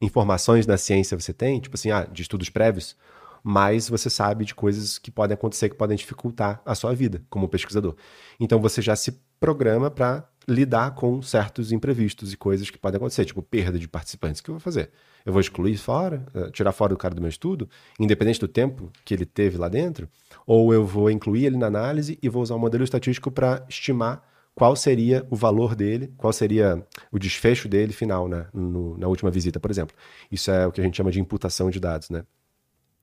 informações 0.02 0.66
da 0.66 0.78
ciência 0.78 1.20
você 1.20 1.34
tem, 1.34 1.60
tipo 1.60 1.76
assim, 1.76 1.92
ah, 1.92 2.04
de 2.04 2.22
estudos 2.22 2.50
prévios, 2.50 2.96
mais 3.44 3.88
você 3.88 4.10
sabe 4.10 4.44
de 4.44 4.56
coisas 4.56 4.98
que 4.98 5.12
podem 5.12 5.36
acontecer, 5.36 5.70
que 5.70 5.76
podem 5.76 5.96
dificultar 5.96 6.62
a 6.66 6.74
sua 6.74 6.94
vida 6.94 7.22
como 7.30 7.48
pesquisador. 7.48 7.96
Então 8.40 8.60
você 8.60 8.82
já 8.82 8.96
se 8.96 9.20
programa 9.40 9.92
para 9.92 10.28
lidar 10.48 10.96
com 10.96 11.22
certos 11.22 11.72
imprevistos 11.72 12.34
e 12.34 12.38
coisas 12.38 12.70
que 12.70 12.78
podem 12.78 12.98
acontecer, 12.98 13.26
tipo 13.26 13.42
perda 13.42 13.78
de 13.78 13.88
participantes. 13.88 14.42
O 14.42 14.44
que 14.44 14.50
eu 14.50 14.56
vou 14.56 14.60
fazer? 14.60 14.92
Eu 15.26 15.34
vou 15.34 15.40
excluir 15.40 15.78
fora, 15.78 16.26
eh, 16.34 16.50
tirar 16.52 16.72
fora 16.72 16.94
do 16.94 16.98
cara 16.98 17.14
do 17.16 17.22
meu 17.22 17.30
estudo, 17.30 17.70
independente 18.00 18.40
do 18.40 18.48
tempo 18.48 18.92
que 19.04 19.14
ele 19.14 19.26
teve 19.26 19.58
lá 19.58 19.68
dentro, 19.68 20.08
ou 20.46 20.74
eu 20.74 20.86
vou 20.86 21.10
incluir 21.10 21.46
ele 21.46 21.58
na 21.58 21.68
análise 21.68 22.18
e 22.22 22.30
vou 22.30 22.44
usar 22.44 22.56
um 22.56 22.60
modelo 22.60 22.84
estatístico 22.84 23.32
para 23.32 23.66
estimar 23.68 24.24
qual 24.56 24.76
seria 24.76 25.28
o 25.30 25.36
valor 25.36 25.76
dele, 25.76 26.14
qual 26.18 26.32
seria 26.34 26.82
o 27.12 27.20
desfecho 27.20 27.68
dele 27.68 27.92
final 27.94 28.28
né, 28.28 28.48
no- 28.54 28.98
na 28.98 29.08
última 29.08 29.30
visita, 29.30 29.60
por 29.60 29.70
exemplo. 29.70 29.96
Isso 30.32 30.50
é 30.50 30.66
o 30.66 30.72
que 30.72 30.80
a 30.80 30.84
gente 30.84 30.96
chama 30.96 31.12
de 31.12 31.20
imputação 31.20 31.70
de 31.70 31.80
dados, 31.80 32.10
né? 32.10 32.24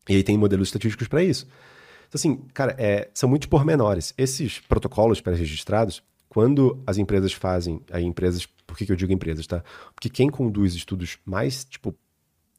E 0.08 0.16
aí 0.16 0.22
tem 0.22 0.36
modelos 0.36 0.68
estatísticos 0.68 1.06
para 1.08 1.22
isso. 1.22 1.46
Então, 2.08 2.18
assim, 2.18 2.36
cara, 2.52 2.74
é, 2.78 3.10
são 3.14 3.28
muitos 3.28 3.46
pormenores. 3.48 4.12
Esses 4.18 4.58
protocolos 4.60 5.20
pré-registrados, 5.20 6.02
quando 6.28 6.82
as 6.86 6.98
empresas 6.98 7.32
fazem, 7.32 7.80
aí 7.90 8.04
empresas, 8.04 8.46
por 8.66 8.76
que, 8.76 8.86
que 8.86 8.92
eu 8.92 8.96
digo 8.96 9.12
empresas, 9.12 9.46
tá? 9.46 9.62
Porque 9.94 10.08
quem 10.08 10.28
conduz 10.30 10.74
estudos 10.74 11.18
mais, 11.24 11.64
tipo, 11.64 11.94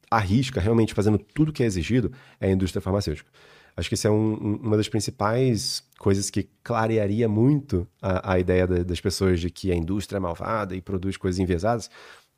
arrisca 0.10 0.62
realmente 0.62 0.94
fazendo 0.94 1.18
tudo 1.18 1.52
que 1.52 1.64
é 1.64 1.66
exigido 1.66 2.12
é 2.40 2.48
a 2.48 2.52
indústria 2.52 2.82
farmacêutica. 2.82 3.30
Acho 3.76 3.90
que 3.90 3.96
isso 3.96 4.08
é 4.08 4.12
um- 4.12 4.34
um- 4.34 4.56
uma 4.62 4.78
das 4.78 4.88
principais 4.90 5.84
coisas 5.98 6.30
que 6.30 6.50
clarearia 6.64 7.28
muito 7.28 7.88
a, 8.02 8.34
a 8.34 8.40
ideia 8.40 8.68
da- 8.68 8.84
das 8.84 9.02
pessoas 9.02 9.40
de 9.40 9.50
que 9.50 9.72
a 9.72 9.76
indústria 9.76 10.18
é 10.18 10.20
malvada 10.20 10.76
e 10.76 10.82
produz 10.82 11.18
coisas 11.18 11.40
enviesadas, 11.40 11.90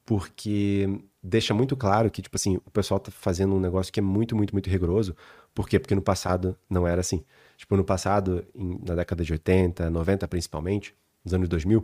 porque 0.06 0.88
deixa 1.22 1.54
muito 1.54 1.76
claro 1.76 2.12
que, 2.12 2.22
tipo 2.22 2.36
assim, 2.36 2.58
o 2.66 2.72
pessoal 2.72 3.00
tá 3.00 3.12
fazendo 3.12 3.56
um 3.56 3.60
negócio 3.60 3.92
que 3.92 4.00
é 4.00 4.04
muito, 4.04 4.36
muito, 4.36 4.54
muito 4.54 4.70
rigoroso. 4.70 5.16
Por 5.54 5.68
quê? 5.68 5.80
Porque 5.80 5.96
no 5.96 6.02
passado 6.02 6.56
não 6.70 6.88
era 6.88 7.02
assim. 7.02 7.24
Tipo, 7.58 7.76
no 7.76 7.84
passado, 7.84 8.46
em- 8.54 8.80
na 8.86 8.96
década 8.96 9.24
de 9.24 9.32
80, 9.34 9.90
90 9.90 10.28
principalmente, 10.28 10.94
nos 11.24 11.34
anos 11.34 11.50
2000, 11.50 11.84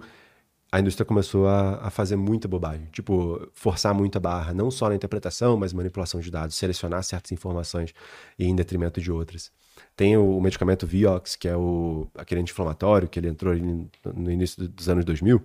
a 0.72 0.80
indústria 0.80 1.06
começou 1.06 1.48
a, 1.48 1.88
a 1.88 1.90
fazer 1.90 2.16
muita 2.16 2.48
bobagem. 2.48 2.88
Tipo, 2.92 3.50
forçar 3.54 3.94
muito 3.94 4.16
a 4.18 4.20
barra, 4.20 4.54
não 4.54 4.72
só 4.72 4.88
na 4.88 4.96
interpretação, 4.96 5.58
mas 5.58 5.74
manipulação 5.74 6.22
de 6.22 6.32
dados, 6.32 6.56
selecionar 6.56 7.04
certas 7.04 7.32
informações 7.34 7.94
em 8.40 8.56
detrimento 8.56 9.02
de 9.02 9.12
outras. 9.12 9.52
Tem 9.96 10.16
o, 10.16 10.40
medicamento 10.40 10.88
Vioxx, 10.88 11.36
que 11.36 11.48
é 11.48 11.58
o, 11.58 12.08
aquele 12.16 12.42
anti-inflamatório 12.42 13.10
que 13.10 13.20
ele 13.20 13.28
entrou 13.28 13.54
no 14.16 14.32
início 14.32 14.68
dos 14.68 14.88
anos 14.88 15.04
2000, 15.04 15.42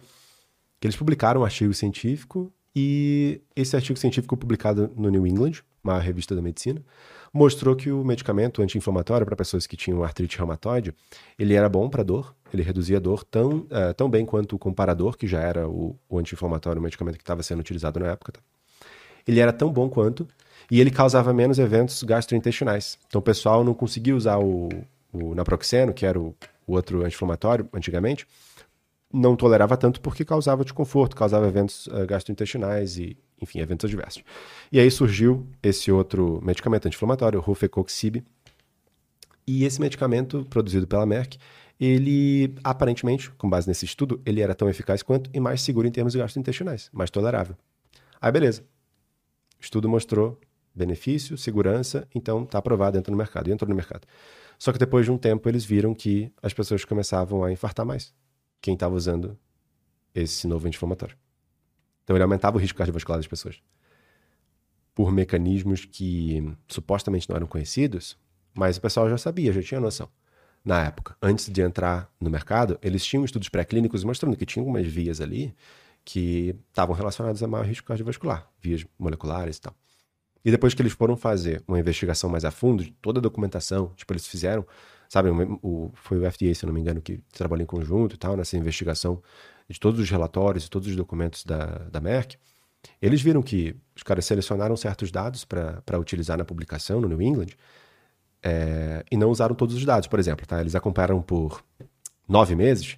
que 0.81 0.87
eles 0.87 0.97
publicaram 0.97 1.41
um 1.41 1.45
artigo 1.45 1.75
científico 1.75 2.53
e 2.75 3.41
esse 3.57 3.75
artigo 3.75 3.99
científico 3.99 4.37
publicado 4.37 4.93
no 4.97 5.09
New 5.09 5.27
England, 5.27 5.63
uma 5.93 6.01
revista 6.01 6.35
da 6.35 6.43
medicina, 6.43 6.83
mostrou 7.33 7.77
que 7.77 7.91
o 7.91 8.05
medicamento 8.05 8.63
anti-inflamatório 8.63 9.27
para 9.27 9.37
pessoas 9.37 9.67
que 9.67 9.77
tinham 9.77 10.03
artrite 10.03 10.39
reumatoide, 10.39 10.95
ele 11.39 11.55
era 11.55 11.69
bom 11.69 11.89
para 11.89 12.03
dor, 12.03 12.35
ele 12.53 12.63
reduzia 12.63 12.97
a 12.97 13.01
dor 13.01 13.25
tão, 13.25 13.67
eh, 13.71 13.93
tão 13.93 14.09
bem 14.09 14.25
quanto 14.25 14.57
o 14.57 14.59
comparador, 14.59 15.17
que 15.17 15.27
já 15.27 15.41
era 15.41 15.69
o, 15.69 15.97
o 16.09 16.19
anti-inflamatório, 16.19 16.81
o 16.81 16.83
medicamento 16.83 17.17
que 17.17 17.23
estava 17.23 17.43
sendo 17.43 17.61
utilizado 17.61 18.01
na 18.01 18.07
época. 18.07 18.33
tá? 18.33 18.41
Ele 19.27 19.41
era 19.41 19.53
tão 19.53 19.71
bom 19.71 19.89
quanto, 19.89 20.27
e 20.71 20.81
ele 20.81 20.91
causava 20.91 21.33
menos 21.33 21.59
eventos 21.59 22.03
gastrointestinais. 22.03 22.99
Então 23.07 23.19
o 23.19 23.23
pessoal 23.23 23.63
não 23.63 23.75
conseguia 23.75 24.17
usar 24.17 24.39
o, 24.39 24.69
o 25.13 25.35
naproxeno, 25.35 25.93
que 25.93 26.07
era 26.07 26.19
o, 26.19 26.35
o 26.67 26.73
outro 26.73 27.05
anti-inflamatório 27.05 27.69
antigamente, 27.73 28.27
não 29.13 29.37
tolerava 29.37 29.77
tanto 29.77 30.01
porque 30.01 30.25
causava 30.25 30.65
desconforto, 30.65 31.15
causava 31.15 31.47
eventos 31.47 31.89
eh, 31.93 32.07
gastrointestinais 32.07 32.99
e, 32.99 33.17
enfim, 33.41 33.61
eventos 33.61 33.85
adversos. 33.85 34.23
E 34.71 34.81
aí 34.81 34.91
surgiu 34.91 35.47
esse 35.63 35.91
outro 35.93 36.41
medicamento 36.43 36.87
anti-inflamatório, 36.87 37.39
o 37.39 37.43
Rufecoxib. 37.43 38.25
E 39.47 39.65
esse 39.65 39.81
medicamento, 39.81 40.45
produzido 40.51 40.87
pela 40.87 41.07
Merck, 41.07 41.39
ele 41.79 42.55
aparentemente, 42.65 43.31
com 43.33 43.49
base 43.49 43.69
nesse 43.69 43.85
estudo, 43.85 44.21
ele 44.25 44.41
era 44.41 44.55
tão 44.55 44.69
eficaz 44.69 45.03
quanto 45.03 45.31
e 45.33 45.39
mais 45.39 45.61
seguro 45.63 45.87
em 45.87 45.91
termos 45.91 46.15
gastrointestinais, 46.15 46.89
mais 46.93 47.11
tolerável. 47.11 47.57
Aí 48.21 48.33
beleza. 48.33 48.63
O 49.61 49.63
estudo 49.63 49.89
mostrou 49.89 50.41
benefício, 50.75 51.39
segurança, 51.39 52.07
então 52.15 52.45
está 52.45 52.59
aprovado, 52.59 52.99
entra 52.99 53.11
no 53.11 53.17
mercado. 53.17 53.49
E 53.49 53.53
entrou 53.53 53.69
no 53.69 53.75
mercado. 53.75 54.07
Só 54.59 54.73
que 54.73 54.79
depois 54.79 55.05
de 55.05 55.13
um 55.13 55.19
tempo 55.19 55.49
eles 55.49 55.65
viram 55.65 55.95
que 55.95 56.33
as 56.43 56.53
pessoas 56.53 56.85
começavam 56.85 57.45
a 57.45 57.53
infartar 57.53 57.85
mais 57.85 58.15
quem 58.61 58.75
estava 58.75 58.95
usando 58.95 59.39
esse 60.15 60.49
novo 60.49 60.67
anti-inflamatório. 60.67 61.17
Então 62.07 62.17
ele 62.17 62.23
aumentava 62.23 62.57
o 62.57 62.61
risco 62.61 62.79
cardiovascular 62.79 63.19
das 63.19 63.27
pessoas. 63.27 63.61
Por 64.95 65.11
mecanismos 65.11 65.85
que 65.85 66.57
supostamente 66.69 67.29
não 67.29 67.35
eram 67.35 67.49
conhecidos, 67.49 68.17
mas 68.55 68.77
o 68.77 68.81
pessoal 68.81 69.11
já 69.11 69.19
sabia, 69.19 69.53
já 69.53 69.61
tinha 69.61 69.81
noção. 69.81 70.09
Na 70.65 70.85
época, 70.85 71.17
antes 71.21 71.51
de 71.51 71.61
entrar 71.61 72.09
no 72.21 72.31
mercado, 72.31 72.79
eles 72.81 73.05
tinham 73.05 73.25
estudos 73.25 73.49
pré-clínicos 73.49 74.05
mostrando 74.05 74.37
que 74.37 74.47
tinha 74.47 74.63
algumas 74.63 74.87
vias 74.87 75.21
ali 75.21 75.53
que 76.05 76.55
estavam 76.69 76.95
relacionadas 76.95 77.43
a 77.43 77.49
maior 77.49 77.67
risco 77.67 77.89
cardiovascular, 77.89 78.49
vias 78.61 78.87
moleculares 78.97 79.57
e 79.57 79.61
tal. 79.63 79.75
E 80.45 80.51
depois 80.53 80.75
que 80.75 80.83
eles 80.83 80.93
foram 80.93 81.17
fazer 81.17 81.61
uma 81.67 81.81
investigação 81.81 82.31
mais 82.31 82.45
a 82.45 82.53
fundo, 82.53 82.85
de 82.85 82.93
toda 83.03 83.19
a 83.19 83.23
documentação, 83.23 83.93
tipo, 83.97 84.13
eles 84.13 84.29
fizeram, 84.29 84.65
sabe, 85.09 85.31
o, 85.31 85.91
foi 85.95 86.19
o 86.19 86.31
FDA, 86.31 86.55
se 86.55 86.65
eu 86.65 86.69
não 86.69 86.75
me 86.75 86.81
engano, 86.81 87.01
que 87.01 87.21
trabalhou 87.33 87.63
em 87.63 87.67
conjunto 87.67 88.15
e 88.15 88.19
tal, 88.19 88.37
nessa 88.37 88.57
investigação 88.57 89.23
de 89.69 89.79
todos 89.79 90.01
os 90.01 90.09
relatórios 90.09 90.67
e 90.67 90.71
todos 90.71 90.89
os 90.89 90.97
documentos 90.97 91.45
da, 91.45 91.67
da 91.91 92.01
Merck, 92.01 92.37
eles 93.01 93.21
viram 93.21 93.43
que 93.43 93.75
os 93.95 94.03
caras 94.03 94.25
selecionaram 94.25 94.77
certos 94.77 95.11
dados 95.11 95.45
para 95.45 95.99
utilizar 95.99 96.39
na 96.39 96.45
publicação 96.45 97.01
no 97.01 97.09
New 97.09 97.21
England 97.21 97.49
é, 98.43 99.05
e 99.11 99.17
não 99.17 99.31
usaram 99.31 99.55
todos 99.55 99.75
os 99.75 99.85
dados, 99.85 100.07
por 100.07 100.19
exemplo, 100.19 100.47
tá? 100.47 100.61
Eles 100.61 100.75
acompanharam 100.75 101.21
por 101.21 101.65
nove 102.29 102.55
meses 102.55 102.97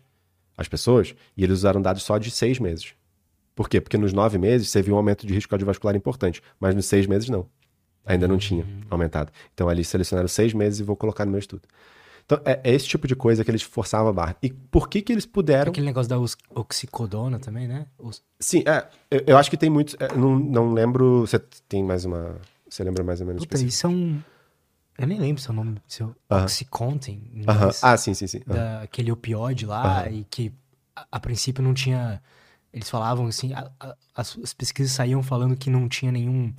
as 0.57 0.69
pessoas 0.69 1.15
e 1.37 1.45
eles 1.45 1.59
usaram 1.59 1.81
dados 1.81 2.03
só 2.03 2.19
de 2.19 2.31
seis 2.31 2.59
meses. 2.59 2.95
Por 3.55 3.69
quê? 3.69 3.81
Porque 3.81 3.97
nos 3.97 4.13
nove 4.13 4.39
meses 4.39 4.69
você 4.69 4.83
viu 4.83 4.95
um 4.95 4.97
aumento 4.99 5.27
de 5.27 5.33
risco 5.33 5.51
cardiovascular 5.51 5.97
importante, 5.97 6.43
mas 6.61 6.75
nos 6.75 6.87
seis 6.87 7.07
meses 7.07 7.29
não. 7.29 7.49
Ainda 8.05 8.29
não 8.29 8.39
tinha 8.39 8.65
aumentado. 8.91 9.33
Então 9.53 9.69
ali 9.69 9.85
selecionaram 9.85 10.29
seis 10.29 10.53
meses 10.53 10.81
e 10.81 10.83
vou 10.83 10.97
colocar 10.97 11.25
no 11.25 11.31
meu 11.31 11.39
estudo. 11.39 11.63
Então 12.31 12.43
é, 12.45 12.61
é 12.63 12.75
esse 12.75 12.87
tipo 12.87 13.09
de 13.09 13.17
coisa 13.17 13.43
que 13.43 13.51
eles 13.51 13.63
forçavam 13.63 14.09
a 14.09 14.13
barra. 14.13 14.37
E 14.43 14.51
por 14.51 14.87
que 14.91 15.01
que 15.01 15.11
eles 15.11 15.25
puderam... 15.25 15.71
Aquele 15.71 15.87
negócio 15.87 16.11
da 16.11 16.19
oxicodona 16.55 17.39
também, 17.39 17.67
né? 17.67 17.87
Os- 17.99 18.23
Sim, 18.39 18.63
é, 18.67 18.87
eu, 19.11 19.25
eu 19.29 19.39
acho 19.39 19.49
que 19.49 19.57
tem 19.57 19.71
muitos... 19.71 19.97
é, 19.99 20.15
não, 20.15 20.39
não 20.39 20.73
lembro... 20.75 21.21
Você 21.23 21.39
tem 21.67 21.83
mais 21.83 22.05
uma... 22.05 22.37
Você 22.69 22.85
lembra 22.85 23.03
mais 23.03 23.23
ou 23.23 23.27
menos 23.27 23.43
Puta, 23.43 23.57
específico? 23.57 23.75
isso 23.75 23.87
é 23.87 23.89
um. 23.91 24.21
Eu 24.99 25.07
nem 25.07 25.19
lembro 25.19 25.41
seu 25.41 25.55
nome. 25.55 25.81
Seu 25.89 26.15
Aham. 26.31 26.45
Oxycontin. 26.45 27.31
inglês, 27.33 27.83
Ah, 27.83 27.97
sim, 27.97 28.13
sim, 28.13 28.27
sim. 28.27 28.43
Da- 28.47 28.83
aquele 28.83 29.11
opioide 29.11 29.65
lá, 29.65 30.07
e 30.11 30.25
que 30.25 30.53
a, 30.95 31.07
a 31.13 31.19
princípio 31.21 31.65
não 31.65 31.73
tinha. 31.73 32.21
Eles 32.71 32.91
falavam 32.91 33.27
assim, 33.27 33.55
a- 33.55 33.71
a- 33.81 33.97
as 34.15 34.53
pesquisas 34.53 34.93
saíam 34.93 35.23
falando 35.23 35.57
que 35.57 35.71
não 35.71 35.89
tinha 35.89 36.13
nenhum. 36.13 36.53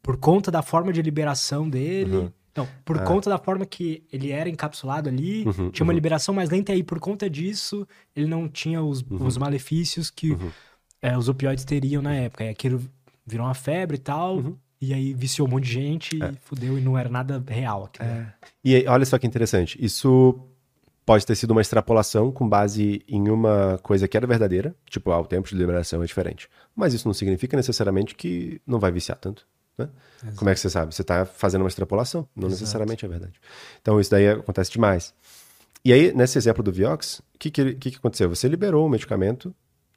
Por 0.00 0.16
conta 0.18 0.52
da 0.52 0.62
forma 0.62 0.92
de 0.92 1.02
liberação 1.02 1.68
dele. 1.68 2.32
Uhum. 2.62 2.66
Não, 2.66 2.68
por 2.84 2.98
Ah. 2.98 3.04
conta 3.04 3.30
da 3.30 3.38
forma 3.38 3.64
que 3.66 4.02
ele 4.12 4.30
era 4.30 4.48
encapsulado 4.48 5.08
ali, 5.08 5.44
Uhum, 5.46 5.70
tinha 5.70 5.84
uma 5.84 5.90
uhum. 5.92 5.94
liberação 5.94 6.34
mais 6.34 6.50
lenta, 6.50 6.72
e 6.72 6.76
aí 6.76 6.82
por 6.82 6.98
conta 7.00 7.28
disso, 7.28 7.86
ele 8.14 8.26
não 8.26 8.48
tinha 8.48 8.82
os, 8.82 9.04
os 9.08 9.36
malefícios 9.36 10.10
que 10.10 10.32
Uhum. 10.32 10.50
é, 11.00 11.16
os 11.16 11.28
opioides 11.28 11.64
teriam 11.64 12.02
na 12.02 12.14
época. 12.14 12.44
E 12.44 12.48
aquilo 12.48 12.80
virou 13.26 13.46
uma 13.46 13.54
febre 13.54 13.96
e 13.96 14.00
tal. 14.00 14.36
Uhum. 14.38 14.56
e 14.80 14.94
aí 14.94 15.12
viciou 15.12 15.48
um 15.48 15.50
monte 15.50 15.64
de 15.64 15.72
gente 15.72 16.22
é. 16.22 16.30
e 16.30 16.36
fudeu 16.40 16.78
e 16.78 16.80
não 16.80 16.96
era 16.96 17.08
nada 17.08 17.42
real 17.48 17.84
aqui. 17.86 18.00
É. 18.00 18.26
E 18.64 18.86
olha 18.86 19.04
só 19.04 19.18
que 19.18 19.26
interessante, 19.26 19.76
isso 19.84 20.38
pode 21.04 21.26
ter 21.26 21.34
sido 21.34 21.50
uma 21.50 21.60
extrapolação 21.60 22.30
com 22.30 22.48
base 22.48 23.02
em 23.08 23.28
uma 23.28 23.80
coisa 23.82 24.06
que 24.06 24.16
era 24.16 24.24
verdadeira, 24.26 24.76
tipo, 24.88 25.10
ah, 25.10 25.18
o 25.20 25.24
tempo 25.26 25.48
de 25.48 25.56
liberação 25.56 26.00
é 26.02 26.06
diferente. 26.06 26.48
Mas 26.76 26.94
isso 26.94 27.08
não 27.08 27.14
significa 27.14 27.56
necessariamente 27.56 28.14
que 28.14 28.60
não 28.66 28.78
vai 28.78 28.92
viciar 28.92 29.18
tanto. 29.18 29.46
Né? 29.78 29.88
Como 30.36 30.50
é 30.50 30.54
que 30.54 30.60
você 30.60 30.68
sabe? 30.68 30.94
Você 30.94 31.02
está 31.02 31.24
fazendo 31.24 31.62
uma 31.62 31.68
extrapolação, 31.68 32.28
não 32.34 32.48
Exato. 32.48 32.60
necessariamente 32.60 33.04
é 33.04 33.08
verdade. 33.08 33.40
Então 33.80 34.00
isso 34.00 34.10
daí 34.10 34.28
acontece 34.28 34.70
demais. 34.70 35.14
E 35.84 35.92
aí, 35.92 36.12
nesse 36.12 36.36
exemplo 36.36 36.62
do 36.62 36.72
Vioxx, 36.72 37.20
o 37.20 37.38
que, 37.38 37.50
que, 37.50 37.74
que, 37.74 37.96
aconteceu? 37.96 38.28
Você 38.28 38.48
liberou 38.48 38.84
o 38.84 38.90
medicamento 38.90 39.54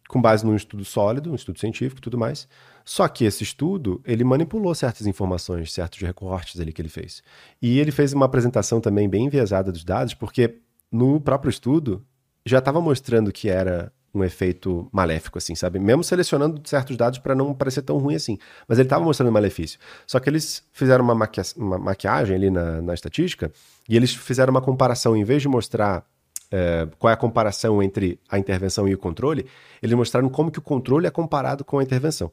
com 0.08 0.22
base 0.22 0.46
num 0.46 0.56
estudo 0.56 0.84
sólido, 0.84 1.32
um 1.32 1.36
estudo 1.36 1.58
científico 1.58 2.00
e 2.00 2.02
tudo 2.02 2.18
mais. 2.18 2.48
Só 2.84 3.08
que 3.08 3.24
esse 3.24 3.44
estudo, 3.44 4.02
ele 4.06 4.24
manipulou 4.24 4.76
certas 4.76 5.08
informações, 5.08 5.72
certos 5.72 6.02
recortes 6.02 6.60
ali 6.60 6.74
que 6.74 6.82
ele 6.82 6.90
fez. 6.90 7.24
E 7.62 7.80
ele 7.80 7.92
fez 7.92 8.12
uma 8.12 8.26
apresentação 8.26 8.82
também 8.82 9.10
bem 9.10 9.26
enviesada 9.26 9.72
dos 9.72 9.84
dados, 9.84 10.14
porque 10.14 10.60
no 10.92 11.20
próprio 11.22 11.50
estudo 11.50 12.06
já 12.46 12.60
estava 12.60 12.82
mostrando 12.82 13.32
que 13.32 13.50
era 13.50 13.92
um 14.14 14.24
efeito 14.24 14.88
maléfico, 14.92 15.38
assim, 15.38 15.56
sabe? 15.56 15.80
Mesmo 15.80 16.04
selecionando 16.04 16.62
certos 16.68 16.98
dados 16.98 17.20
para 17.20 17.34
não 17.34 17.54
parecer 17.54 17.82
tão 17.82 17.98
ruim 17.98 18.16
assim. 18.16 18.38
Mas 18.68 18.78
ele 18.78 18.86
estava 18.86 19.04
mostrando 19.04 19.32
malefício. 19.32 19.80
Só 20.06 20.20
que 20.20 20.30
eles 20.30 20.64
fizeram 20.72 21.04
uma, 21.04 21.14
uma 21.56 21.78
maquiagem 21.78 22.36
ali 22.36 22.50
na, 22.50 22.82
na, 22.82 22.94
estatística 22.94 23.52
e 23.88 23.96
eles 23.96 24.14
fizeram 24.14 24.52
uma 24.52 24.62
comparação. 24.62 25.16
Em 25.16 25.24
vez 25.24 25.42
de 25.42 25.48
mostrar 25.48 26.06
é, 26.52 26.88
qual 27.00 27.10
é 27.10 27.14
a 27.14 27.18
comparação 27.18 27.82
entre 27.82 28.20
a 28.30 28.38
intervenção 28.38 28.88
e 28.88 28.94
o 28.94 28.98
controle, 28.98 29.46
eles 29.82 29.96
mostraram 29.96 30.30
como 30.30 30.52
que 30.52 30.60
o 30.60 30.62
controle 30.62 31.08
é 31.08 31.12
comparado 31.12 31.64
com 31.64 31.80
a 31.80 31.84
intervenção. 31.84 32.32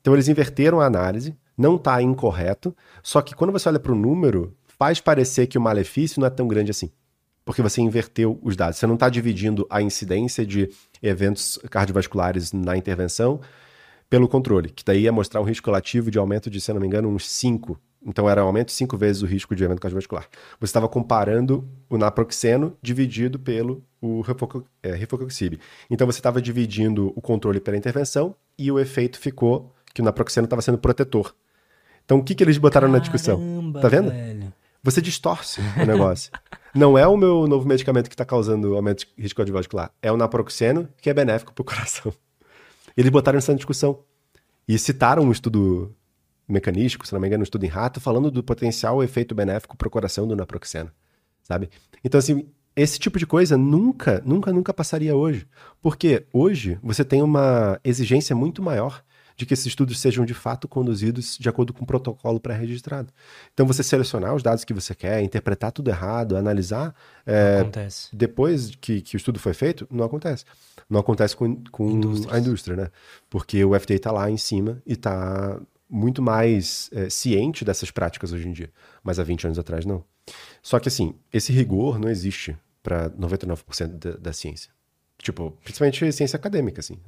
Então 0.00 0.12
eles 0.12 0.28
inverteram 0.28 0.80
a 0.80 0.84
análise, 0.84 1.34
não 1.56 1.76
está 1.76 2.02
incorreto, 2.02 2.76
só 3.02 3.22
que 3.22 3.34
quando 3.34 3.52
você 3.52 3.66
olha 3.70 3.80
para 3.80 3.92
o 3.92 3.94
número, 3.94 4.54
faz 4.66 5.00
parecer 5.00 5.46
que 5.46 5.56
o 5.56 5.60
malefício 5.62 6.20
não 6.20 6.26
é 6.26 6.30
tão 6.30 6.46
grande 6.46 6.70
assim 6.70 6.90
porque 7.44 7.62
você 7.62 7.80
inverteu 7.80 8.38
os 8.42 8.56
dados. 8.56 8.78
Você 8.78 8.86
não 8.86 8.94
está 8.94 9.08
dividindo 9.08 9.66
a 9.68 9.82
incidência 9.82 10.46
de 10.46 10.70
eventos 11.02 11.58
cardiovasculares 11.70 12.52
na 12.52 12.76
intervenção 12.76 13.40
pelo 14.08 14.28
controle, 14.28 14.70
que 14.70 14.84
daí 14.84 15.02
ia 15.02 15.12
mostrar 15.12 15.40
um 15.40 15.44
risco 15.44 15.66
relativo 15.66 16.10
de 16.10 16.18
aumento 16.18 16.48
de, 16.48 16.60
se 16.60 16.72
não 16.72 16.80
me 16.80 16.86
engano, 16.86 17.08
uns 17.08 17.28
5. 17.28 17.78
Então 18.06 18.28
era 18.28 18.42
um 18.44 18.46
aumento 18.46 18.68
de 18.68 18.74
5 18.74 18.96
vezes 18.96 19.22
o 19.22 19.26
risco 19.26 19.56
de 19.56 19.64
evento 19.64 19.80
cardiovascular. 19.80 20.28
Você 20.60 20.70
estava 20.70 20.88
comparando 20.88 21.68
o 21.88 21.98
naproxeno 21.98 22.76
dividido 22.82 23.38
pelo 23.38 23.82
o 24.00 24.22
é, 24.82 24.94
rifocoxib. 24.94 25.58
Então 25.90 26.06
você 26.06 26.18
estava 26.18 26.40
dividindo 26.40 27.12
o 27.16 27.20
controle 27.20 27.60
pela 27.60 27.76
intervenção 27.76 28.34
e 28.58 28.70
o 28.70 28.78
efeito 28.78 29.18
ficou 29.18 29.74
que 29.94 30.02
o 30.02 30.04
naproxeno 30.04 30.44
estava 30.44 30.60
sendo 30.60 30.78
protetor. 30.78 31.34
Então 32.04 32.18
o 32.18 32.22
que, 32.22 32.34
que 32.34 32.44
eles 32.44 32.58
botaram 32.58 32.88
Caramba, 32.88 32.98
na 32.98 33.02
discussão? 33.02 33.72
Tá 33.80 33.88
vendo? 33.88 34.10
Velho. 34.10 34.52
Você 34.84 35.00
distorce 35.00 35.62
o 35.82 35.86
negócio. 35.86 36.30
Não 36.74 36.98
é 36.98 37.06
o 37.06 37.16
meu 37.16 37.46
novo 37.48 37.66
medicamento 37.66 38.08
que 38.08 38.14
está 38.14 38.24
causando 38.24 38.76
aumento 38.76 39.06
de 39.06 39.22
risco 39.22 39.38
cardiovascular. 39.38 39.90
É 40.02 40.12
o 40.12 40.16
naproxeno, 40.16 40.86
que 41.00 41.08
é 41.08 41.14
benéfico 41.14 41.54
para 41.54 41.62
o 41.62 41.64
coração. 41.64 42.12
Eles 42.94 43.10
botaram 43.10 43.38
essa 43.38 43.54
discussão. 43.54 44.00
E 44.68 44.78
citaram 44.78 45.22
um 45.22 45.32
estudo 45.32 45.94
mecanístico, 46.46 47.06
se 47.06 47.14
não 47.14 47.20
me 47.20 47.26
engano, 47.26 47.40
um 47.40 47.44
estudo 47.44 47.64
em 47.64 47.68
rato, 47.68 47.98
falando 47.98 48.30
do 48.30 48.42
potencial 48.42 49.02
efeito 49.02 49.34
benéfico 49.34 49.74
para 49.74 49.88
o 49.88 49.90
coração 49.90 50.28
do 50.28 50.36
naproxeno. 50.36 50.90
Sabe? 51.42 51.70
Então, 52.04 52.18
assim, 52.18 52.46
esse 52.76 52.98
tipo 52.98 53.18
de 53.18 53.26
coisa 53.26 53.56
nunca, 53.56 54.22
nunca, 54.26 54.52
nunca 54.52 54.74
passaria 54.74 55.16
hoje. 55.16 55.46
Porque 55.80 56.26
hoje 56.30 56.78
você 56.82 57.02
tem 57.02 57.22
uma 57.22 57.80
exigência 57.82 58.36
muito 58.36 58.62
maior 58.62 59.02
de 59.36 59.44
que 59.44 59.54
esses 59.54 59.66
estudos 59.66 59.98
sejam 59.98 60.24
de 60.24 60.34
fato 60.34 60.68
conduzidos 60.68 61.36
de 61.38 61.48
acordo 61.48 61.72
com 61.72 61.82
um 61.82 61.86
protocolo 61.86 62.38
pré-registrado. 62.38 63.12
Então, 63.52 63.66
você 63.66 63.82
selecionar 63.82 64.34
os 64.34 64.42
dados 64.42 64.64
que 64.64 64.72
você 64.72 64.94
quer, 64.94 65.22
interpretar 65.22 65.72
tudo 65.72 65.90
errado, 65.90 66.36
analisar. 66.36 66.94
É, 67.26 67.60
acontece. 67.60 68.08
Depois 68.14 68.74
que, 68.76 69.00
que 69.00 69.16
o 69.16 69.18
estudo 69.18 69.38
foi 69.38 69.54
feito, 69.54 69.86
não 69.90 70.04
acontece. 70.04 70.44
Não 70.88 71.00
acontece 71.00 71.36
com, 71.36 71.62
com 71.70 71.88
a 72.30 72.38
indústria, 72.38 72.76
né? 72.76 72.90
Porque 73.28 73.64
o 73.64 73.78
FDA 73.78 73.94
está 73.94 74.12
lá 74.12 74.30
em 74.30 74.36
cima 74.36 74.80
e 74.86 74.92
está 74.92 75.60
muito 75.88 76.22
mais 76.22 76.88
é, 76.92 77.08
ciente 77.10 77.64
dessas 77.64 77.90
práticas 77.90 78.32
hoje 78.32 78.48
em 78.48 78.52
dia. 78.52 78.70
Mas 79.02 79.18
há 79.18 79.24
20 79.24 79.46
anos 79.46 79.58
atrás, 79.58 79.84
não. 79.84 80.04
Só 80.62 80.78
que, 80.78 80.88
assim, 80.88 81.14
esse 81.32 81.52
rigor 81.52 81.98
não 81.98 82.08
existe 82.08 82.56
para 82.82 83.10
99% 83.10 83.88
da, 83.98 84.10
da 84.12 84.32
ciência. 84.32 84.70
Tipo, 85.24 85.52
principalmente 85.64 86.12
ciência 86.12 86.36
acadêmica, 86.36 86.80
assim. 86.80 86.98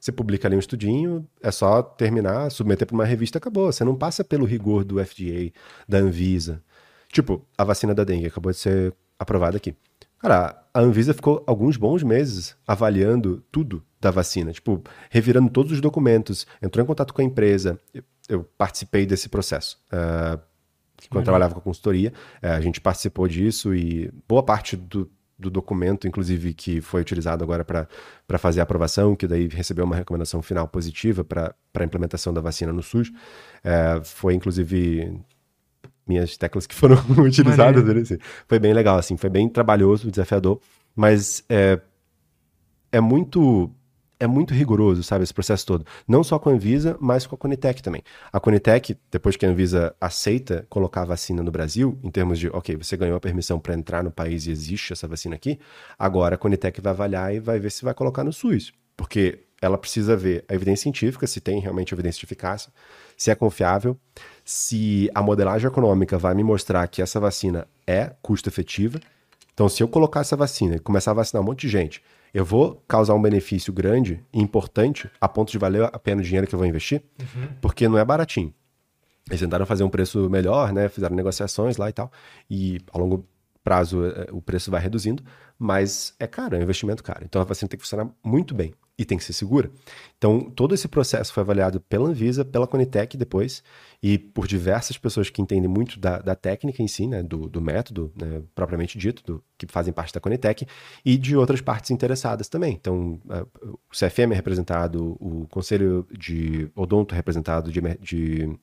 Você 0.00 0.10
publica 0.10 0.48
ali 0.48 0.56
um 0.56 0.58
estudinho, 0.58 1.24
é 1.40 1.52
só 1.52 1.80
terminar, 1.80 2.50
submeter 2.50 2.84
para 2.84 2.96
uma 2.96 3.04
revista, 3.04 3.38
acabou. 3.38 3.70
Você 3.70 3.84
não 3.84 3.94
passa 3.94 4.24
pelo 4.24 4.44
rigor 4.44 4.82
do 4.82 4.96
FDA, 4.98 5.52
da 5.88 5.98
Anvisa. 5.98 6.60
Tipo, 7.12 7.46
a 7.56 7.62
vacina 7.62 7.94
da 7.94 8.02
dengue 8.02 8.26
acabou 8.26 8.50
de 8.50 8.58
ser 8.58 8.92
aprovada 9.16 9.56
aqui. 9.56 9.76
Cara, 10.18 10.60
a 10.74 10.80
Anvisa 10.80 11.14
ficou 11.14 11.44
alguns 11.46 11.76
bons 11.76 12.02
meses 12.02 12.56
avaliando 12.66 13.40
tudo 13.52 13.84
da 14.00 14.10
vacina, 14.10 14.50
tipo, 14.50 14.82
revirando 15.08 15.48
todos 15.48 15.70
os 15.70 15.80
documentos, 15.80 16.48
entrou 16.60 16.82
em 16.82 16.86
contato 16.88 17.14
com 17.14 17.22
a 17.22 17.24
empresa. 17.24 17.78
Eu, 17.94 18.02
eu 18.28 18.44
participei 18.58 19.06
desse 19.06 19.28
processo. 19.28 19.80
Uh, 19.92 20.40
quando 21.08 21.18
uhum. 21.18 21.22
trabalhava 21.22 21.54
com 21.54 21.60
a 21.60 21.62
consultoria, 21.62 22.12
uh, 22.42 22.48
a 22.48 22.60
gente 22.60 22.80
participou 22.80 23.28
disso 23.28 23.72
e 23.72 24.10
boa 24.26 24.42
parte 24.42 24.76
do, 24.76 25.08
do 25.40 25.50
documento, 25.50 26.06
inclusive, 26.06 26.52
que 26.54 26.80
foi 26.80 27.00
utilizado 27.00 27.42
agora 27.42 27.64
para 27.64 28.38
fazer 28.38 28.60
a 28.60 28.62
aprovação, 28.62 29.16
que 29.16 29.26
daí 29.26 29.48
recebeu 29.48 29.84
uma 29.84 29.96
recomendação 29.96 30.42
final 30.42 30.68
positiva 30.68 31.24
para 31.24 31.54
a 31.74 31.84
implementação 31.84 32.32
da 32.32 32.40
vacina 32.40 32.72
no 32.72 32.82
SUS. 32.82 33.10
É, 33.64 34.00
foi, 34.04 34.34
inclusive, 34.34 35.20
minhas 36.06 36.36
teclas 36.36 36.66
que 36.66 36.74
foram 36.74 36.96
utilizadas. 37.18 37.88
Assim. 37.88 38.18
Foi 38.46 38.58
bem 38.58 38.72
legal, 38.72 38.98
assim, 38.98 39.16
foi 39.16 39.30
bem 39.30 39.48
trabalhoso, 39.48 40.10
desafiador, 40.10 40.60
mas 40.94 41.44
é, 41.48 41.80
é 42.92 43.00
muito 43.00 43.70
é 44.20 44.26
muito 44.26 44.52
rigoroso, 44.52 45.02
sabe, 45.02 45.24
esse 45.24 45.32
processo 45.32 45.66
todo. 45.66 45.86
Não 46.06 46.22
só 46.22 46.38
com 46.38 46.50
a 46.50 46.52
Anvisa, 46.52 46.96
mas 47.00 47.26
com 47.26 47.34
a 47.34 47.38
Conitec 47.38 47.82
também. 47.82 48.02
A 48.30 48.38
Conitec, 48.38 48.96
depois 49.10 49.34
que 49.34 49.46
a 49.46 49.48
Anvisa 49.48 49.94
aceita 49.98 50.66
colocar 50.68 51.02
a 51.02 51.06
vacina 51.06 51.42
no 51.42 51.50
Brasil, 51.50 51.98
em 52.04 52.10
termos 52.10 52.38
de, 52.38 52.48
ok, 52.48 52.76
você 52.76 52.98
ganhou 52.98 53.16
a 53.16 53.20
permissão 53.20 53.58
para 53.58 53.74
entrar 53.74 54.04
no 54.04 54.10
país 54.10 54.46
e 54.46 54.50
existe 54.50 54.92
essa 54.92 55.08
vacina 55.08 55.34
aqui, 55.34 55.58
agora 55.98 56.34
a 56.34 56.38
Conitec 56.38 56.80
vai 56.82 56.92
avaliar 56.92 57.34
e 57.34 57.40
vai 57.40 57.58
ver 57.58 57.70
se 57.70 57.82
vai 57.82 57.94
colocar 57.94 58.22
no 58.22 58.32
SUS. 58.32 58.72
Porque 58.94 59.40
ela 59.62 59.78
precisa 59.78 60.14
ver 60.14 60.44
a 60.48 60.54
evidência 60.54 60.82
científica, 60.82 61.26
se 61.26 61.40
tem 61.40 61.58
realmente 61.58 61.94
evidência 61.94 62.20
de 62.20 62.26
eficácia, 62.26 62.70
se 63.16 63.30
é 63.30 63.34
confiável, 63.34 63.96
se 64.44 65.10
a 65.14 65.22
modelagem 65.22 65.66
econômica 65.66 66.18
vai 66.18 66.34
me 66.34 66.44
mostrar 66.44 66.86
que 66.88 67.00
essa 67.00 67.18
vacina 67.18 67.66
é 67.86 68.12
custo 68.20 68.50
efetiva. 68.50 69.00
Então, 69.54 69.68
se 69.68 69.82
eu 69.82 69.88
colocar 69.88 70.20
essa 70.20 70.36
vacina 70.36 70.76
e 70.76 70.78
começar 70.78 71.10
a 71.10 71.14
vacinar 71.14 71.42
um 71.42 71.46
monte 71.46 71.62
de 71.62 71.68
gente 71.68 72.02
eu 72.32 72.44
vou 72.44 72.82
causar 72.86 73.14
um 73.14 73.22
benefício 73.22 73.72
grande 73.72 74.24
e 74.32 74.40
importante 74.40 75.10
a 75.20 75.28
ponto 75.28 75.50
de 75.50 75.58
valer 75.58 75.84
a 75.84 75.98
pena 75.98 76.20
o 76.20 76.24
dinheiro 76.24 76.46
que 76.46 76.54
eu 76.54 76.58
vou 76.58 76.66
investir, 76.66 77.02
uhum. 77.18 77.48
porque 77.60 77.88
não 77.88 77.98
é 77.98 78.04
baratinho. 78.04 78.54
Eles 79.28 79.40
tentaram 79.40 79.66
fazer 79.66 79.84
um 79.84 79.90
preço 79.90 80.28
melhor, 80.28 80.72
né? 80.72 80.88
Fizeram 80.88 81.14
negociações 81.14 81.76
lá 81.76 81.88
e 81.88 81.92
tal. 81.92 82.10
E 82.50 82.80
ao 82.92 83.00
longo 83.00 83.26
prazo 83.62 84.04
eh, 84.04 84.28
o 84.32 84.40
preço 84.40 84.70
vai 84.70 84.80
reduzindo, 84.80 85.22
mas 85.58 86.14
é 86.18 86.26
caro, 86.26 86.56
é 86.56 86.58
um 86.58 86.62
investimento 86.62 87.02
caro. 87.02 87.20
Então 87.24 87.40
a 87.40 87.44
vacina 87.44 87.68
tem 87.68 87.78
que 87.78 87.84
funcionar 87.84 88.10
muito 88.24 88.54
bem 88.54 88.74
e 89.00 89.04
tem 89.06 89.16
que 89.16 89.24
ser 89.24 89.32
segura. 89.32 89.70
Então 90.18 90.50
todo 90.50 90.74
esse 90.74 90.86
processo 90.86 91.32
foi 91.32 91.40
avaliado 91.42 91.80
pela 91.80 92.06
Anvisa, 92.06 92.44
pela 92.44 92.66
Conitec 92.66 93.16
depois 93.16 93.62
e 94.02 94.18
por 94.18 94.46
diversas 94.46 94.98
pessoas 94.98 95.30
que 95.30 95.40
entendem 95.40 95.70
muito 95.70 95.98
da, 95.98 96.18
da 96.18 96.34
técnica 96.34 96.82
em 96.82 96.86
si, 96.86 97.06
né, 97.06 97.22
do, 97.22 97.48
do 97.48 97.62
método 97.62 98.12
né, 98.14 98.42
propriamente 98.54 98.98
dito, 98.98 99.24
do, 99.24 99.44
que 99.56 99.66
fazem 99.70 99.90
parte 99.90 100.12
da 100.12 100.20
Conitec 100.20 100.66
e 101.02 101.16
de 101.16 101.34
outras 101.34 101.62
partes 101.62 101.90
interessadas 101.90 102.46
também. 102.46 102.74
Então 102.78 103.18
o 103.64 103.90
CFM 103.90 104.32
é 104.32 104.34
representado, 104.34 105.16
o 105.18 105.46
Conselho 105.48 106.06
de 106.10 106.70
Odonto 106.74 107.14
é 107.14 107.16
representado, 107.16 107.72
de, 107.72 107.80
de 107.98 108.58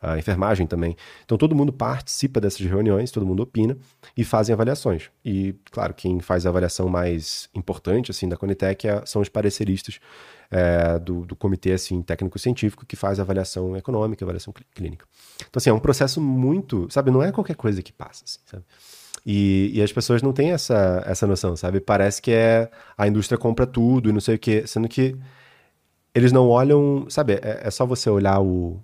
a 0.00 0.18
enfermagem 0.18 0.66
também. 0.66 0.96
Então 1.24 1.36
todo 1.36 1.54
mundo 1.54 1.72
participa 1.72 2.40
dessas 2.40 2.60
reuniões, 2.60 3.10
todo 3.10 3.26
mundo 3.26 3.42
opina 3.42 3.76
e 4.16 4.24
fazem 4.24 4.52
avaliações. 4.52 5.10
E, 5.24 5.54
claro, 5.70 5.92
quem 5.92 6.20
faz 6.20 6.46
a 6.46 6.48
avaliação 6.48 6.88
mais 6.88 7.48
importante 7.54 8.10
assim 8.10 8.28
da 8.28 8.36
Conitec 8.36 8.86
é, 8.86 9.02
são 9.04 9.20
os 9.20 9.28
pareceristas 9.28 9.98
é, 10.50 10.98
do, 10.98 11.26
do, 11.26 11.36
comitê 11.36 11.72
assim, 11.72 12.00
técnico-científico 12.00 12.86
que 12.86 12.96
faz 12.96 13.18
a 13.18 13.22
avaliação 13.22 13.76
econômica, 13.76 14.24
avaliação 14.24 14.54
clínica. 14.74 15.04
Então, 15.36 15.58
assim, 15.58 15.70
é 15.70 15.72
um 15.72 15.78
processo 15.78 16.20
muito, 16.20 16.88
sabe, 16.90 17.10
não 17.10 17.22
é 17.22 17.30
qualquer 17.30 17.56
coisa 17.56 17.82
que 17.82 17.92
passa, 17.92 18.24
assim, 18.24 18.38
sabe? 18.46 18.64
E, 19.26 19.72
e, 19.74 19.82
as 19.82 19.92
pessoas 19.92 20.22
não 20.22 20.32
têm 20.32 20.52
essa, 20.52 21.02
essa 21.04 21.26
noção, 21.26 21.54
sabe? 21.54 21.80
Parece 21.80 22.22
que 22.22 22.30
é 22.30 22.70
a 22.96 23.06
indústria 23.06 23.36
compra 23.36 23.66
tudo 23.66 24.08
e 24.08 24.12
não 24.12 24.20
sei 24.20 24.36
o 24.36 24.38
quê, 24.38 24.66
sendo 24.66 24.88
que 24.88 25.16
eles 26.14 26.32
não 26.32 26.48
olham, 26.48 27.04
sabe? 27.10 27.34
É, 27.34 27.60
é 27.64 27.70
só 27.70 27.84
você 27.84 28.08
olhar 28.08 28.40
o, 28.40 28.80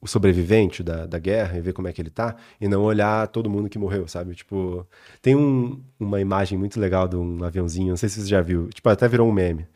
o 0.00 0.06
sobrevivente 0.06 0.82
da, 0.82 1.06
da 1.06 1.18
guerra 1.18 1.58
e 1.58 1.60
ver 1.60 1.72
como 1.72 1.88
é 1.88 1.92
que 1.92 2.00
ele 2.00 2.10
tá, 2.10 2.36
e 2.60 2.66
não 2.66 2.82
olhar 2.82 3.28
todo 3.28 3.50
mundo 3.50 3.68
que 3.68 3.78
morreu, 3.78 4.08
sabe? 4.08 4.34
Tipo, 4.34 4.86
tem 5.20 5.36
um, 5.36 5.82
uma 5.98 6.20
imagem 6.20 6.58
muito 6.58 6.80
legal 6.80 7.06
de 7.06 7.16
um 7.16 7.44
aviãozinho, 7.44 7.90
não 7.90 7.96
sei 7.96 8.08
se 8.08 8.20
você 8.20 8.28
já 8.28 8.40
viu, 8.40 8.68
tipo, 8.68 8.88
até 8.88 9.06
virou 9.08 9.28
um 9.28 9.32
meme, 9.32 9.66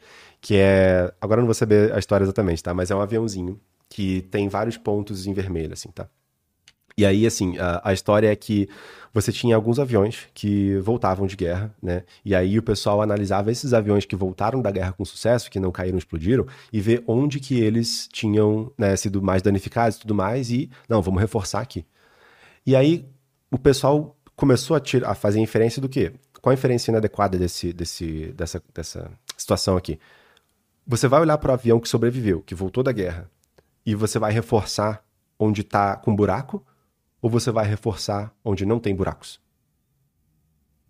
que 0.40 0.56
é, 0.56 1.12
agora 1.20 1.40
não 1.40 1.46
vou 1.46 1.54
saber 1.54 1.92
a 1.92 1.98
história 1.98 2.24
exatamente, 2.24 2.62
tá? 2.62 2.72
Mas 2.72 2.90
é 2.90 2.94
um 2.96 3.00
aviãozinho 3.00 3.60
que 3.88 4.22
tem 4.22 4.48
vários 4.48 4.76
pontos 4.78 5.26
em 5.26 5.32
vermelho, 5.32 5.72
assim, 5.74 5.90
tá? 5.90 6.08
E 6.96 7.04
aí, 7.04 7.26
assim, 7.26 7.58
a, 7.58 7.80
a, 7.90 7.92
história 7.92 8.30
é 8.30 8.36
que 8.36 8.68
você 9.12 9.32
tinha 9.32 9.56
alguns 9.56 9.80
aviões 9.80 10.28
que 10.32 10.76
voltavam 10.78 11.26
de 11.26 11.34
guerra, 11.34 11.74
né? 11.82 12.04
E 12.24 12.34
aí 12.34 12.56
o 12.56 12.62
pessoal 12.62 13.02
analisava 13.02 13.50
esses 13.50 13.72
aviões 13.72 14.04
que 14.04 14.14
voltaram 14.14 14.62
da 14.62 14.70
guerra 14.70 14.92
com 14.92 15.04
sucesso, 15.04 15.50
que 15.50 15.58
não 15.58 15.72
caíram, 15.72 15.98
explodiram, 15.98 16.46
e 16.72 16.80
ver 16.80 17.02
onde 17.06 17.40
que 17.40 17.60
eles 17.60 18.08
tinham 18.12 18.72
né, 18.78 18.94
sido 18.94 19.20
mais 19.20 19.42
danificados 19.42 19.96
e 19.96 20.00
tudo 20.00 20.14
mais, 20.14 20.50
e, 20.50 20.70
não, 20.88 21.02
vamos 21.02 21.20
reforçar 21.20 21.60
aqui. 21.60 21.84
E 22.64 22.76
aí 22.76 23.04
o 23.50 23.58
pessoal 23.58 24.16
começou 24.36 24.76
a, 24.76 24.80
tirar, 24.80 25.10
a 25.10 25.14
fazer 25.14 25.40
inferência 25.40 25.82
do 25.82 25.88
quê? 25.88 26.12
Qual 26.40 26.52
a 26.52 26.54
inferência 26.54 26.90
inadequada 26.90 27.36
desse, 27.38 27.72
desse, 27.72 28.32
dessa, 28.36 28.62
dessa 28.72 29.10
situação 29.36 29.76
aqui? 29.76 29.98
Você 30.86 31.08
vai 31.08 31.20
olhar 31.20 31.38
para 31.38 31.50
o 31.50 31.54
avião 31.54 31.80
que 31.80 31.88
sobreviveu, 31.88 32.40
que 32.42 32.54
voltou 32.54 32.84
da 32.84 32.92
guerra, 32.92 33.28
e 33.84 33.94
você 33.94 34.18
vai 34.18 34.32
reforçar 34.32 35.04
onde 35.38 35.62
está 35.62 35.96
com 35.96 36.14
buraco, 36.14 36.64
ou 37.24 37.30
você 37.30 37.50
vai 37.50 37.64
reforçar 37.64 38.30
onde 38.44 38.66
não 38.66 38.78
tem 38.78 38.94
buracos? 38.94 39.40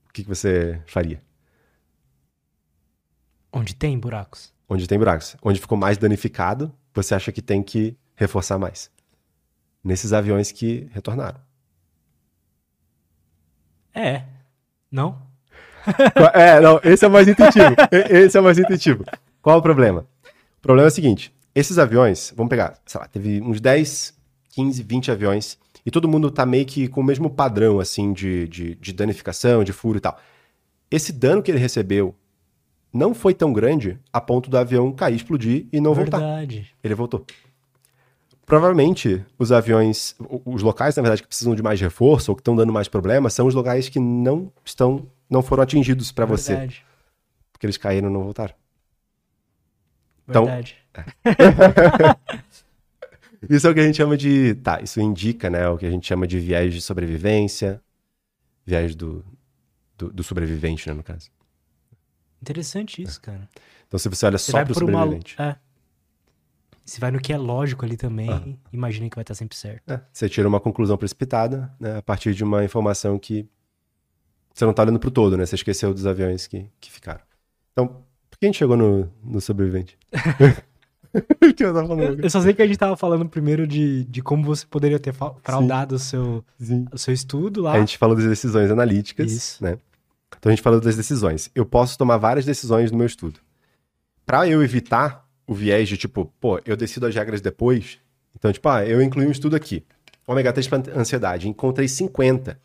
O 0.09 0.13
que, 0.13 0.25
que 0.25 0.29
você 0.29 0.83
faria? 0.85 1.23
Onde 3.53 3.73
tem 3.73 3.97
buracos. 3.97 4.53
Onde 4.69 4.89
tem 4.89 4.99
buracos. 4.99 5.37
Onde 5.41 5.61
ficou 5.61 5.79
mais 5.79 5.97
danificado, 5.97 6.75
você 6.93 7.15
acha 7.15 7.31
que 7.31 7.41
tem 7.41 7.63
que 7.63 7.97
reforçar 8.17 8.59
mais. 8.59 8.91
Nesses 9.83 10.13
aviões 10.13 10.51
que 10.51 10.89
retornaram. 10.91 11.41
É. 13.95 14.25
Não? 14.91 15.23
é, 16.35 16.59
não, 16.59 16.81
esse 16.83 17.05
é 17.05 17.09
mais 17.09 17.29
intuitivo. 17.29 17.77
esse 18.11 18.37
é 18.37 18.41
mais 18.41 18.59
intuitivo. 18.59 19.05
Qual 19.41 19.61
o 19.61 19.63
problema? 19.63 20.05
O 20.59 20.61
problema 20.61 20.89
é 20.89 20.91
o 20.91 20.93
seguinte: 20.93 21.33
esses 21.55 21.79
aviões, 21.79 22.33
vamos 22.37 22.51
pegar, 22.51 22.77
sei 22.85 23.01
lá, 23.01 23.07
teve 23.07 23.41
uns 23.41 23.61
10, 23.61 24.13
15, 24.49 24.83
20 24.83 25.13
aviões 25.13 25.63
e 25.85 25.91
todo 25.91 26.09
mundo 26.09 26.31
tá 26.31 26.47
meio 26.47 26.65
que 26.65 26.89
com 26.89 27.01
o 27.01 27.05
mesmo 27.05 27.29
padrão, 27.29 27.79
assim, 27.79 28.13
de, 28.13 28.49
de, 28.49 28.75
de 28.75 28.93
danificação, 28.93 29.63
de 29.63 29.73
furo 29.73 29.99
e 29.99 30.01
tal. 30.01 30.19
Esse 30.91 31.13
dano 31.13 31.43
que 31.43 31.51
ele 31.51 31.59
recebeu 31.59 32.15
não 32.93 33.13
foi 33.13 33.35
tão 33.35 33.53
grande 33.53 33.99
a 34.13 34.21
ponto 34.21 34.49
do 34.49 34.57
avião 34.57 34.93
cair, 34.93 35.17
explodir 35.17 35.67
e 35.73 35.81
não 35.81 35.93
verdade. 35.93 36.23
voltar. 36.57 36.77
Ele 36.83 36.95
voltou. 36.95 37.27
Provavelmente, 38.47 39.25
os 39.39 39.51
aviões, 39.51 40.15
os 40.45 40.63
locais, 40.63 40.95
na 40.95 41.03
verdade, 41.03 41.23
que 41.23 41.29
precisam 41.29 41.55
de 41.55 41.63
mais 41.63 41.81
reforço 41.81 42.31
ou 42.31 42.37
que 42.37 42.41
estão 42.41 42.55
dando 42.55 42.73
mais 42.73 42.89
problemas, 42.89 43.33
são 43.33 43.47
os 43.47 43.55
locais 43.55 43.89
que 43.89 43.99
não 43.99 44.53
estão, 44.65 45.07
não 45.29 45.43
foram 45.43 45.63
atingidos 45.63 46.13
para 46.13 46.27
você. 46.27 46.69
Porque 47.53 47.67
eles 47.67 47.79
caíram 47.79 48.09
e 48.09 48.13
não 48.13 48.23
voltaram. 48.23 48.55
Verdade. 50.27 50.77
Então, 50.91 51.05
Isso 53.49 53.67
é 53.67 53.71
o 53.71 53.75
que 53.75 53.81
a 53.81 53.87
gente 53.87 53.97
chama 53.97 54.17
de. 54.17 54.55
Tá, 54.57 54.81
isso 54.81 55.01
indica, 55.01 55.51
né? 55.51 55.69
O 55.69 55.77
que 55.77 55.87
a 55.87 55.91
gente 55.91 56.07
chama 56.07 56.27
de 56.27 56.39
viés 56.39 56.73
de 56.73 56.81
sobrevivência. 56.81 57.81
Viés 58.67 58.95
do, 58.95 59.25
do, 59.97 60.13
do 60.13 60.23
sobrevivente, 60.23 60.89
né, 60.89 60.95
no 60.95 61.03
caso. 61.03 61.31
Interessante 62.41 63.03
isso, 63.03 63.19
é. 63.23 63.27
cara. 63.27 63.49
Então, 63.87 63.99
se 63.99 64.09
você 64.09 64.27
olha 64.27 64.39
você 64.39 64.51
só 64.51 64.65
pro 64.65 64.75
sobrevivente. 64.75 65.37
Uma... 65.39 65.51
É. 65.51 65.57
Se 66.85 67.01
vai 67.01 67.11
no 67.11 67.21
que 67.21 67.33
é 67.33 67.39
lógico 67.39 67.85
ali 67.85 67.97
também, 67.97 68.31
uhum. 68.31 68.59
imagina 68.73 69.09
que 69.09 69.17
vai 69.17 69.23
estar 69.23 69.35
sempre 69.35 69.57
certo. 69.57 69.91
É. 69.91 70.01
Você 70.13 70.29
tira 70.29 70.47
uma 70.47 70.61
conclusão 70.61 70.97
precipitada, 70.99 71.73
né? 71.81 71.97
A 71.99 72.03
partir 72.03 72.35
de 72.35 72.45
uma 72.45 72.63
informação 72.63 73.19
que 73.19 73.49
você 74.53 74.65
não 74.65 74.73
tá 74.73 74.83
olhando 74.83 75.01
pro 75.01 75.11
todo, 75.11 75.37
né? 75.37 75.47
Você 75.47 75.55
esqueceu 75.55 75.95
dos 75.95 76.07
aviões 76.07 76.47
que, 76.47 76.71
que 76.81 76.91
ficaram. 76.91 77.21
Então, 77.73 78.05
por 78.31 78.39
que 78.39 78.47
a 78.47 78.49
gente 78.49 78.59
chegou 78.59 78.77
no, 78.77 79.11
no 79.23 79.41
sobrevivente? 79.41 79.99
que 81.57 81.65
eu, 81.65 81.73
tava 81.73 81.87
falando. 81.87 82.23
eu 82.23 82.31
só 82.31 82.41
sei 82.41 82.53
que 82.53 82.63
a 82.63 82.67
gente 82.67 82.79
tava 82.79 82.97
falando 82.97 83.29
primeiro 83.29 83.67
de, 83.67 84.05
de 84.05 84.23
como 84.23 84.45
você 84.45 84.67
poderia 84.67 84.99
ter 84.99 85.15
fraudado 85.43 85.95
o 85.95 85.99
seu, 85.99 86.45
o 86.93 86.99
seu 86.99 87.15
estudo 87.15 87.63
lá. 87.63 87.73
A 87.73 87.79
gente 87.79 87.97
falou 87.97 88.17
das 88.17 88.27
decisões 88.27 88.71
analíticas, 88.71 89.31
Isso. 89.31 89.63
né? 89.63 89.79
Então 90.39 90.51
a 90.51 90.55
gente 90.55 90.63
falou 90.63 90.81
das 90.81 90.97
decisões. 90.97 91.51
Eu 91.55 91.65
posso 91.65 91.97
tomar 91.97 92.17
várias 92.17 92.45
decisões 92.45 92.91
no 92.91 92.99
meu 92.99 93.07
estudo. 93.07 93.39
Para 94.27 94.49
eu 94.49 94.63
evitar 94.63 95.27
o 95.47 95.55
viés 95.55 95.89
de 95.89 95.97
tipo, 95.97 96.33
pô, 96.41 96.61
eu 96.65 96.77
decido 96.77 97.07
as 97.07 97.15
regras 97.15 97.41
depois. 97.41 97.99
Então, 98.37 98.53
tipo, 98.53 98.69
ah, 98.69 98.85
eu 98.85 99.01
incluí 99.01 99.27
um 99.27 99.31
estudo 99.31 99.55
aqui. 99.55 99.85
Ômega 100.27 100.53
3 100.53 100.69
para 100.69 100.83
ansiedade. 100.97 101.49
Encontrei 101.49 101.87
50. 101.87 102.59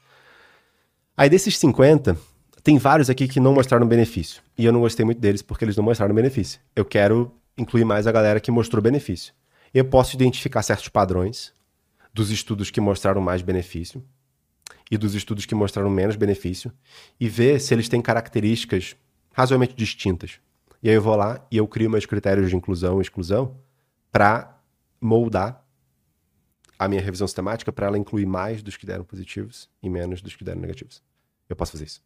Aí 1.15 1.30
desses 1.30 1.57
50, 1.57 2.17
tem 2.63 2.77
vários 2.77 3.09
aqui 3.09 3.27
que 3.27 3.39
não 3.39 3.53
mostraram 3.53 3.85
benefício. 3.88 4.41
E 4.57 4.65
eu 4.65 4.71
não 4.71 4.80
gostei 4.80 5.05
muito 5.05 5.19
deles 5.19 5.41
porque 5.41 5.65
eles 5.65 5.76
não 5.76 5.84
mostraram 5.84 6.15
benefício. 6.15 6.59
Eu 6.76 6.85
quero 6.85 7.31
incluir 7.61 7.86
mais 7.86 8.07
a 8.07 8.11
galera 8.11 8.40
que 8.40 8.52
mostrou 8.52 8.81
benefício. 8.81 9.34
Eu 9.73 9.86
posso 9.86 10.15
identificar 10.15 10.64
certos 10.64 10.88
padrões 10.88 11.53
dos 12.14 12.31
estudos 12.31 12.72
que 12.72 12.81
mostraram 12.81 13.22
mais 13.22 13.41
benefício 13.41 14.03
e 14.90 14.98
dos 14.98 15.14
estudos 15.14 15.45
que 15.45 15.53
mostraram 15.53 15.90
menos 15.90 16.15
benefício 16.15 16.72
e 17.19 17.30
ver 17.30 17.60
se 17.60 17.73
eles 17.73 17.88
têm 17.88 18.02
características 18.02 18.95
razoavelmente 19.34 19.76
distintas. 19.76 20.40
E 20.81 20.90
aí 20.90 20.95
eu 20.95 21.02
vou 21.02 21.15
lá 21.15 21.45
e 21.52 21.57
eu 21.57 21.68
crio 21.68 21.90
meus 21.90 22.06
critérios 22.06 22.49
de 22.49 22.56
inclusão 22.56 22.99
e 22.99 23.02
exclusão 23.02 23.56
para 24.11 24.60
moldar 24.99 25.64
a 26.77 26.88
minha 26.88 27.02
revisão 27.02 27.27
sistemática 27.27 27.72
para 27.72 27.88
ela 27.88 27.98
incluir 27.98 28.26
mais 28.26 28.64
dos 28.64 28.77
que 28.77 28.86
deram 28.86 29.03
positivos 29.03 29.69
e 29.84 29.90
menos 29.90 30.22
dos 30.22 30.36
que 30.36 30.44
deram 30.44 30.61
negativos. 30.61 31.03
Eu 31.48 31.56
posso 31.56 31.73
fazer 31.73 31.86
isso. 31.86 32.02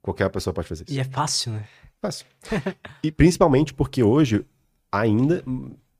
Qualquer 0.00 0.30
pessoa 0.30 0.54
pode 0.54 0.68
fazer 0.68 0.84
isso. 0.84 0.94
E 0.94 1.00
é 1.00 1.04
fácil, 1.04 1.52
né? 1.52 1.68
Fácil. 2.00 2.26
e 3.02 3.10
principalmente 3.10 3.74
porque 3.74 4.02
hoje 4.02 4.46
ainda, 4.90 5.42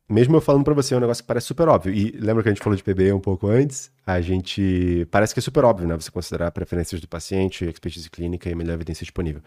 mesmo 0.08 0.36
eu 0.36 0.40
falando 0.40 0.64
para 0.64 0.74
você, 0.74 0.92
é 0.92 0.96
um 0.96 1.00
negócio 1.00 1.22
que 1.22 1.28
parece 1.28 1.46
super 1.46 1.68
óbvio. 1.68 1.94
E 1.94 2.10
lembra 2.12 2.42
que 2.42 2.48
a 2.48 2.52
gente 2.52 2.62
falou 2.62 2.76
de 2.76 2.82
PBE 2.82 3.12
um 3.12 3.20
pouco 3.20 3.46
antes? 3.46 3.92
A 4.04 4.20
gente. 4.20 5.06
Parece 5.10 5.32
que 5.32 5.38
é 5.38 5.42
super 5.42 5.64
óbvio, 5.64 5.86
né? 5.86 5.94
Você 5.94 6.10
considerar 6.10 6.50
preferências 6.50 7.00
do 7.00 7.06
paciente, 7.06 7.64
expertise 7.64 8.10
clínica 8.10 8.50
e 8.50 8.54
melhor 8.54 8.74
evidência 8.74 9.04
disponível. 9.04 9.40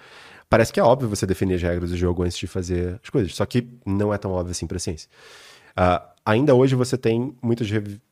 Parece 0.50 0.72
que 0.72 0.80
é 0.80 0.84
óbvio 0.84 1.10
você 1.10 1.26
definir 1.26 1.56
as 1.56 1.62
regras 1.62 1.90
do 1.90 1.98
jogo 1.98 2.24
antes 2.24 2.38
de 2.38 2.48
fazer 2.48 3.00
as 3.04 3.10
coisas. 3.10 3.36
Só 3.36 3.46
que 3.46 3.68
não 3.86 4.14
é 4.14 4.18
tão 4.18 4.32
óbvio 4.32 4.52
assim 4.52 4.66
para 4.66 4.78
a 4.78 4.80
ciência. 4.80 5.10
Uh, 5.78 6.00
ainda 6.26 6.54
hoje 6.54 6.76
você 6.76 6.98
tem 6.98 7.36
muitas 7.42 7.68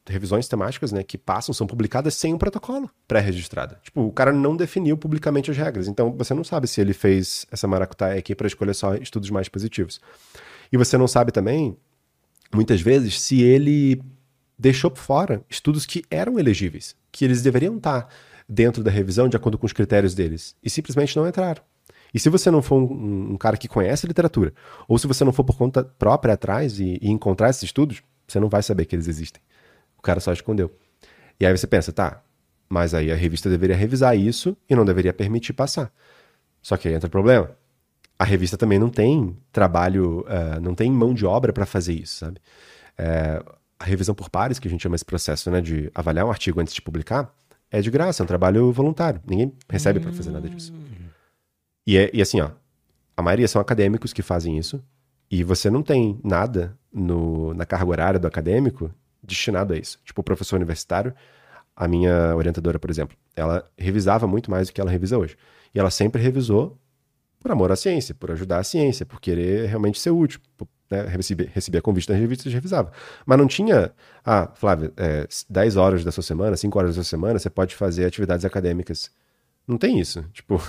revisões 0.07 0.47
temáticas 0.47 0.91
né, 0.91 1.03
que 1.03 1.17
passam, 1.17 1.53
são 1.53 1.67
publicadas 1.67 2.15
sem 2.15 2.33
um 2.33 2.37
protocolo 2.37 2.89
pré-registrado. 3.07 3.77
Tipo, 3.83 4.01
o 4.01 4.11
cara 4.11 4.33
não 4.33 4.57
definiu 4.57 4.97
publicamente 4.97 5.51
as 5.51 5.57
regras. 5.57 5.87
Então 5.87 6.11
você 6.17 6.33
não 6.33 6.43
sabe 6.43 6.67
se 6.67 6.81
ele 6.81 6.93
fez 6.93 7.45
essa 7.51 7.67
maracutaia 7.67 8.19
aqui 8.19 8.35
para 8.35 8.47
escolher 8.47 8.73
só 8.73 8.95
estudos 8.95 9.29
mais 9.29 9.47
positivos. 9.47 10.01
E 10.71 10.77
você 10.77 10.97
não 10.97 11.07
sabe 11.07 11.31
também, 11.31 11.75
muitas 12.53 12.81
vezes, 12.81 13.21
se 13.21 13.41
ele 13.41 14.01
deixou 14.57 14.95
fora 14.95 15.43
estudos 15.49 15.85
que 15.85 16.03
eram 16.09 16.39
elegíveis, 16.39 16.95
que 17.11 17.25
eles 17.25 17.41
deveriam 17.41 17.77
estar 17.77 18.07
dentro 18.47 18.83
da 18.83 18.91
revisão 18.91 19.27
de 19.27 19.35
acordo 19.35 19.57
com 19.57 19.65
os 19.65 19.73
critérios 19.73 20.13
deles, 20.13 20.55
e 20.63 20.69
simplesmente 20.69 21.15
não 21.15 21.27
entraram. 21.27 21.61
E 22.13 22.19
se 22.19 22.29
você 22.29 22.51
não 22.51 22.61
for 22.61 22.75
um, 22.75 23.33
um 23.33 23.37
cara 23.37 23.57
que 23.57 23.67
conhece 23.67 24.05
a 24.05 24.07
literatura, 24.07 24.53
ou 24.87 24.97
se 24.97 25.07
você 25.07 25.23
não 25.23 25.31
for 25.31 25.43
por 25.43 25.57
conta 25.57 25.83
própria 25.83 26.33
atrás 26.33 26.79
e, 26.79 26.99
e 27.01 27.09
encontrar 27.09 27.49
esses 27.49 27.63
estudos, 27.63 28.03
você 28.27 28.39
não 28.39 28.49
vai 28.49 28.61
saber 28.61 28.85
que 28.85 28.95
eles 28.95 29.07
existem. 29.07 29.41
O 29.97 30.01
cara 30.01 30.19
só 30.19 30.31
escondeu. 30.31 30.71
E 31.39 31.45
aí 31.45 31.57
você 31.57 31.67
pensa, 31.67 31.91
tá, 31.91 32.21
mas 32.69 32.93
aí 32.93 33.11
a 33.11 33.15
revista 33.15 33.49
deveria 33.49 33.75
revisar 33.75 34.17
isso 34.17 34.55
e 34.69 34.75
não 34.75 34.85
deveria 34.85 35.13
permitir 35.13 35.53
passar. 35.53 35.91
Só 36.61 36.77
que 36.77 36.87
aí 36.87 36.93
entra 36.93 37.07
o 37.07 37.11
problema 37.11 37.55
a 38.21 38.23
revista 38.23 38.55
também 38.55 38.77
não 38.77 38.87
tem 38.87 39.35
trabalho, 39.51 40.19
uh, 40.27 40.61
não 40.61 40.75
tem 40.75 40.91
mão 40.91 41.11
de 41.11 41.25
obra 41.25 41.51
para 41.51 41.65
fazer 41.65 41.93
isso, 41.93 42.17
sabe? 42.17 42.39
É, 42.95 43.43
a 43.79 43.83
revisão 43.83 44.13
por 44.13 44.29
pares, 44.29 44.59
que 44.59 44.67
a 44.67 44.71
gente 44.71 44.83
chama 44.83 44.95
esse 44.95 45.03
processo 45.03 45.49
né, 45.49 45.59
de 45.59 45.89
avaliar 45.95 46.27
um 46.27 46.29
artigo 46.29 46.61
antes 46.61 46.71
de 46.71 46.83
publicar, 46.83 47.33
é 47.71 47.81
de 47.81 47.89
graça, 47.89 48.21
é 48.21 48.23
um 48.23 48.27
trabalho 48.27 48.71
voluntário. 48.71 49.19
Ninguém 49.25 49.51
recebe 49.67 49.97
hum. 49.97 50.03
para 50.03 50.13
fazer 50.13 50.29
nada 50.29 50.47
disso. 50.47 50.71
E, 51.87 51.97
é, 51.97 52.11
e 52.13 52.21
assim, 52.21 52.39
ó, 52.41 52.51
a 53.17 53.23
maioria 53.23 53.47
são 53.47 53.59
acadêmicos 53.59 54.13
que 54.13 54.21
fazem 54.21 54.55
isso, 54.55 54.83
e 55.31 55.43
você 55.43 55.71
não 55.71 55.81
tem 55.81 56.19
nada 56.23 56.77
no, 56.93 57.55
na 57.55 57.65
carga 57.65 57.89
horária 57.89 58.19
do 58.19 58.27
acadêmico 58.27 58.91
destinado 59.23 59.73
a 59.73 59.77
isso. 59.77 59.99
Tipo, 60.05 60.21
o 60.21 60.23
professor 60.23 60.57
universitário, 60.57 61.11
a 61.75 61.87
minha 61.87 62.35
orientadora, 62.35 62.77
por 62.77 62.91
exemplo, 62.91 63.17
ela 63.35 63.67
revisava 63.75 64.27
muito 64.27 64.51
mais 64.51 64.67
do 64.67 64.73
que 64.73 64.79
ela 64.79 64.91
revisa 64.91 65.17
hoje. 65.17 65.35
E 65.73 65.79
ela 65.79 65.89
sempre 65.89 66.21
revisou 66.21 66.77
por 67.41 67.51
amor 67.51 67.71
à 67.71 67.75
ciência, 67.75 68.13
por 68.13 68.31
ajudar 68.31 68.59
a 68.59 68.63
ciência, 68.63 69.05
por 69.05 69.19
querer 69.19 69.67
realmente 69.67 69.99
ser 69.99 70.11
útil. 70.11 70.39
Né, 70.89 71.05
recebia, 71.07 71.49
recebia 71.53 71.81
convite 71.81 72.07
das 72.07 72.17
revistas 72.17 72.51
e 72.51 72.55
revisava. 72.55 72.91
Mas 73.25 73.37
não 73.37 73.47
tinha, 73.47 73.91
ah, 74.25 74.49
Flávio, 74.53 74.93
é, 74.97 75.25
10 75.49 75.77
horas 75.77 76.03
da 76.03 76.11
sua 76.11 76.21
semana, 76.21 76.55
5 76.55 76.77
horas 76.77 76.91
da 76.91 76.95
sua 76.95 77.09
semana, 77.09 77.39
você 77.39 77.49
pode 77.49 77.75
fazer 77.75 78.05
atividades 78.05 78.45
acadêmicas. 78.45 79.09
Não 79.67 79.77
tem 79.77 79.99
isso. 79.99 80.23
Tipo, 80.33 80.61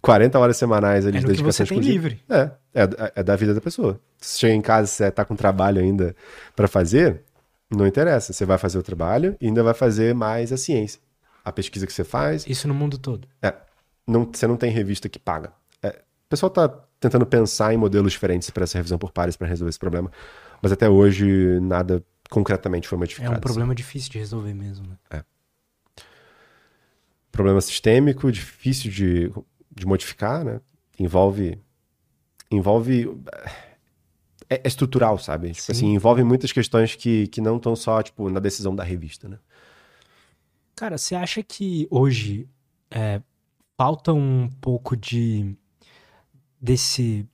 40 0.00 0.38
horas 0.38 0.56
semanais 0.56 1.06
ali 1.06 1.18
é 1.18 1.20
de 1.20 1.26
dedicação 1.26 1.66
que 1.66 1.74
você 1.74 1.80
tem 1.80 1.92
livre. 1.92 2.20
É, 2.28 2.50
é, 2.74 3.12
é, 3.16 3.22
da 3.22 3.36
vida 3.36 3.54
da 3.54 3.60
pessoa. 3.60 4.00
Se 4.18 4.40
chega 4.40 4.54
em 4.54 4.62
casa 4.62 4.90
e 4.90 4.94
você 4.94 5.10
tá 5.10 5.24
com 5.24 5.36
trabalho 5.36 5.80
ainda 5.80 6.16
para 6.56 6.66
fazer, 6.66 7.22
não 7.70 7.86
interessa. 7.86 8.32
Você 8.32 8.46
vai 8.46 8.56
fazer 8.56 8.78
o 8.78 8.82
trabalho 8.82 9.36
e 9.40 9.46
ainda 9.46 9.62
vai 9.62 9.74
fazer 9.74 10.14
mais 10.14 10.52
a 10.52 10.56
ciência. 10.56 11.00
A 11.44 11.52
pesquisa 11.52 11.86
que 11.86 11.92
você 11.92 12.02
faz. 12.02 12.46
Isso 12.48 12.66
no 12.66 12.74
mundo 12.74 12.98
todo. 12.98 13.28
É. 13.42 13.54
Não, 14.06 14.24
você 14.24 14.46
não 14.46 14.56
tem 14.56 14.70
revista 14.70 15.08
que 15.08 15.18
paga. 15.18 15.52
O 16.26 16.28
pessoal 16.28 16.48
está 16.48 16.68
tentando 16.98 17.24
pensar 17.24 17.72
em 17.72 17.76
modelos 17.76 18.12
diferentes 18.12 18.50
para 18.50 18.64
essa 18.64 18.78
revisão 18.78 18.98
por 18.98 19.12
pares 19.12 19.36
para 19.36 19.46
resolver 19.46 19.70
esse 19.70 19.78
problema, 19.78 20.10
mas 20.60 20.72
até 20.72 20.88
hoje 20.88 21.60
nada 21.60 22.04
concretamente 22.28 22.88
foi 22.88 22.98
modificado. 22.98 23.34
É 23.34 23.38
um 23.38 23.40
problema 23.40 23.72
assim. 23.72 23.76
difícil 23.76 24.10
de 24.10 24.18
resolver 24.18 24.54
mesmo, 24.54 24.86
né? 24.88 24.96
É. 25.10 25.24
Problema 27.30 27.60
sistêmico, 27.60 28.32
difícil 28.32 28.90
de, 28.90 29.32
de 29.74 29.86
modificar, 29.86 30.44
né? 30.44 30.60
Envolve. 30.98 31.58
Envolve. 32.50 33.16
É, 34.48 34.56
é 34.56 34.68
estrutural, 34.68 35.18
sabe? 35.18 35.52
Tipo 35.52 35.72
assim, 35.72 35.94
envolve 35.94 36.24
muitas 36.24 36.50
questões 36.50 36.94
que, 36.94 37.26
que 37.28 37.40
não 37.40 37.56
estão 37.56 37.76
só, 37.76 38.02
tipo, 38.02 38.30
na 38.30 38.40
decisão 38.40 38.74
da 38.74 38.82
revista, 38.82 39.28
né? 39.28 39.38
Cara, 40.74 40.98
você 40.98 41.14
acha 41.14 41.42
que 41.42 41.86
hoje 41.90 42.48
é, 42.90 43.20
falta 43.76 44.12
um 44.12 44.48
pouco 44.60 44.96
de. 44.96 45.56
Desse. 46.60 47.26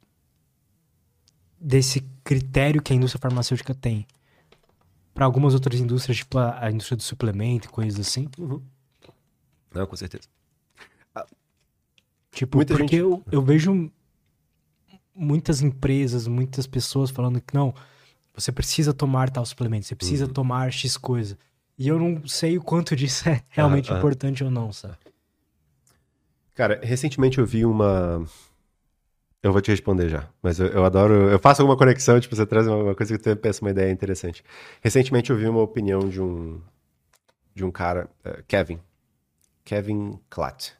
desse 1.61 2.01
critério 2.25 2.83
que 2.83 2.93
a 2.93 2.97
indústria 2.97 3.21
farmacêutica 3.21 3.75
tem 3.75 4.07
para 5.15 5.25
algumas 5.25 5.55
outras 5.55 5.79
indústrias, 5.81 6.19
tipo 6.19 6.39
a, 6.39 6.65
a, 6.65 6.71
indústria 6.71 6.97
do 6.97 7.03
suplemento 7.03 7.69
e 7.69 7.71
coisas 7.71 8.01
assim. 8.01 8.29
Uhum. 8.39 8.63
Não, 9.75 9.87
com 9.87 9.97
certeza. 9.97 10.29
Ah, 11.15 11.27
tipo, 12.31 12.59
Muita 12.59 12.75
porque 12.75 12.97
gente... 12.97 13.01
eu, 13.01 13.23
eu 13.31 13.43
vejo 13.43 13.91
muitas 15.15 15.61
empresas, 15.61 16.27
muitas 16.27 16.67
pessoas 16.67 17.11
falando 17.11 17.41
que 17.41 17.55
não, 17.55 17.75
você 18.35 18.51
precisa 18.51 18.95
tomar 18.95 19.31
tal 19.31 19.45
suplemento, 19.45 19.87
você 19.87 19.95
precisa 19.95 20.27
uhum. 20.27 20.33
tomar 20.33 20.73
X 20.73 20.97
coisa. 20.97 21.39
E 21.79 21.89
eu 21.89 21.99
não 21.99 22.27
sei 22.27 22.57
o 22.59 22.63
quanto 22.63 22.95
disso 22.97 23.29
é 23.29 23.43
realmente 23.49 23.93
importante 23.93 24.43
ou 24.45 24.51
não, 24.51 24.73
sabe? 24.73 24.97
Cara, 26.55 26.81
recentemente 26.83 27.39
eu 27.39 27.47
vi 27.47 27.65
uma, 27.65 28.27
eu 29.43 29.53
vou 29.53 29.61
te 29.61 29.71
responder 29.71 30.09
já, 30.09 30.29
mas 30.41 30.61
eu, 30.61 30.69
eu, 30.69 30.85
adoro. 30.85 31.15
Eu 31.29 31.39
faço 31.39 31.63
alguma 31.63 31.77
conexão, 31.77 32.21
tipo, 32.21 32.35
você 32.35 32.47
traz 32.47 32.67
uma, 32.67 32.95
coisa 32.95 33.17
que 33.17 33.23
você 33.23 33.35
pensa 33.35 33.61
uma 33.61 33.71
ideia 33.71 33.91
interessante. 33.91 34.45
Recentemente 34.81 35.31
eu 35.31 35.37
vi 35.37 35.47
uma 35.47 35.61
opinião 35.61 36.09
de 36.09 36.21
um 36.21 36.61
de 37.55 37.65
um 37.65 37.71
cara, 37.71 38.09
uh, 38.25 38.43
Kevin, 38.47 38.79
Kevin 39.65 40.19
Klatt. 40.31 40.73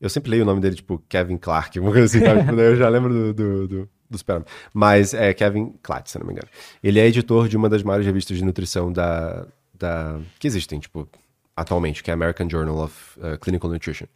Eu 0.00 0.08
sempre 0.08 0.30
leio 0.30 0.42
o 0.42 0.46
nome 0.46 0.60
dele, 0.60 0.76
tipo, 0.76 0.98
Kevin 1.08 1.36
Clark, 1.36 1.78
uma 1.78 1.92
coisa 1.92 2.06
assim, 2.06 2.24
tá? 2.24 2.32
eu 2.62 2.76
já 2.76 2.88
lembro 2.88 3.12
do, 3.12 3.34
do, 3.34 3.68
do, 3.68 3.90
do 4.08 4.18
Superman. 4.18 4.46
Mas 4.72 5.12
é 5.12 5.34
Kevin 5.34 5.74
Klatt, 5.82 6.10
se 6.10 6.18
não 6.18 6.26
me 6.26 6.32
engano. 6.32 6.48
Ele 6.82 6.98
é 6.98 7.06
editor 7.06 7.48
de 7.48 7.56
uma 7.56 7.68
das 7.68 7.82
maiores 7.82 8.06
revistas 8.06 8.38
de 8.38 8.44
nutrição 8.44 8.90
da, 8.90 9.46
da 9.74 10.18
que 10.38 10.46
existem, 10.46 10.80
tipo, 10.80 11.06
atualmente, 11.54 12.02
que 12.02 12.10
é 12.10 12.12
a 12.12 12.14
American 12.14 12.48
Journal 12.48 12.78
of 12.78 13.20
uh, 13.20 13.38
Clinical 13.38 13.70
Nutrition. 13.70 14.06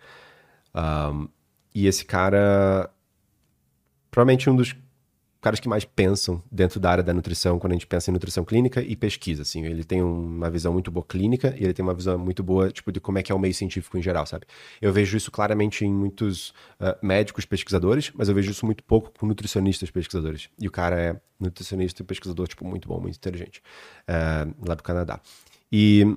Um, 0.75 1.29
e 1.75 1.87
esse 1.87 2.05
cara 2.05 2.91
provavelmente 4.15 4.49
um 4.49 4.55
dos 4.55 4.77
caras 5.41 5.59
que 5.59 5.69
mais 5.69 5.85
pensam 5.85 6.41
dentro 6.51 6.79
da 6.79 6.89
área 6.89 7.03
da 7.03 7.13
nutrição 7.13 7.59
quando 7.59 7.73
a 7.73 7.75
gente 7.75 7.87
pensa 7.87 8.11
em 8.11 8.15
nutrição 8.15 8.45
clínica 8.45 8.81
e 8.81 8.95
pesquisa, 8.95 9.43
assim. 9.43 9.67
Ele 9.67 9.83
tem 9.83 10.01
uma 10.01 10.49
visão 10.49 10.73
muito 10.73 10.89
boa 10.89 11.05
clínica 11.05 11.53
e 11.59 11.65
ele 11.65 11.75
tem 11.75 11.83
uma 11.83 11.93
visão 11.93 12.17
muito 12.17 12.41
boa, 12.41 12.71
tipo, 12.71 12.93
de 12.93 13.01
como 13.01 13.19
é 13.19 13.23
que 13.25 13.33
é 13.33 13.35
o 13.35 13.39
meio 13.39 13.53
científico 13.53 13.99
em 13.99 14.03
geral, 14.03 14.25
sabe? 14.25 14.47
Eu 14.81 14.93
vejo 14.93 15.17
isso 15.17 15.33
claramente 15.33 15.85
em 15.85 15.93
muitos 15.93 16.51
uh, 16.81 16.97
médicos 17.03 17.45
pesquisadores, 17.45 18.13
mas 18.15 18.29
eu 18.29 18.35
vejo 18.37 18.53
isso 18.53 18.65
muito 18.65 18.85
pouco 18.85 19.13
com 19.19 19.27
nutricionistas 19.27 19.91
pesquisadores. 19.91 20.49
E 20.59 20.69
o 20.69 20.71
cara 20.71 20.99
é 20.99 21.21
nutricionista 21.39 22.03
e 22.03 22.05
pesquisador, 22.07 22.47
tipo, 22.47 22.65
muito 22.65 22.89
bom, 22.89 23.01
muito 23.01 23.17
inteligente, 23.17 23.61
uh, 24.09 24.55
lá 24.67 24.77
do 24.77 24.83
Canadá. 24.83 25.21
E 25.71 26.17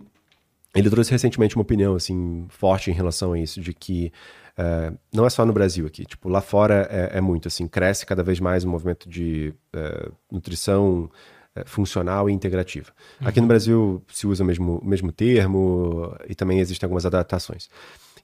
ele 0.76 0.90
trouxe 0.90 1.12
recentemente 1.12 1.56
uma 1.56 1.64
opinião, 1.64 1.96
assim, 1.96 2.46
forte 2.50 2.92
em 2.92 2.94
relação 2.94 3.34
a 3.34 3.40
isso, 3.40 3.60
de 3.60 3.74
que 3.74 4.14
é, 4.58 4.92
não 5.14 5.26
é 5.26 5.30
só 5.30 5.46
no 5.46 5.54
Brasil 5.54 5.86
aqui, 5.86 6.04
tipo, 6.04 6.28
lá 6.28 6.42
fora 6.42 6.88
é, 6.90 7.18
é 7.18 7.22
muito, 7.22 7.48
assim, 7.48 7.68
cresce 7.68 8.06
cada 8.06 8.24
vez 8.24 8.40
mais 8.40 8.64
o 8.64 8.68
movimento 8.68 9.08
de 9.08 9.54
é, 9.72 10.10
nutrição 10.32 11.10
é, 11.56 11.64
funcional 11.66 12.30
e 12.30 12.34
integrativa. 12.34 12.92
Uhum. 13.22 13.28
Aqui 13.28 13.40
no 13.40 13.48
Brasil 13.48 14.04
se 14.12 14.26
usa 14.26 14.44
o 14.44 14.48
mesmo, 14.48 14.82
mesmo 14.84 15.12
termo 15.12 16.16
e 16.28 16.34
também 16.34 16.60
existem 16.60 16.88
algumas 16.88 17.06
adaptações. 17.06 17.70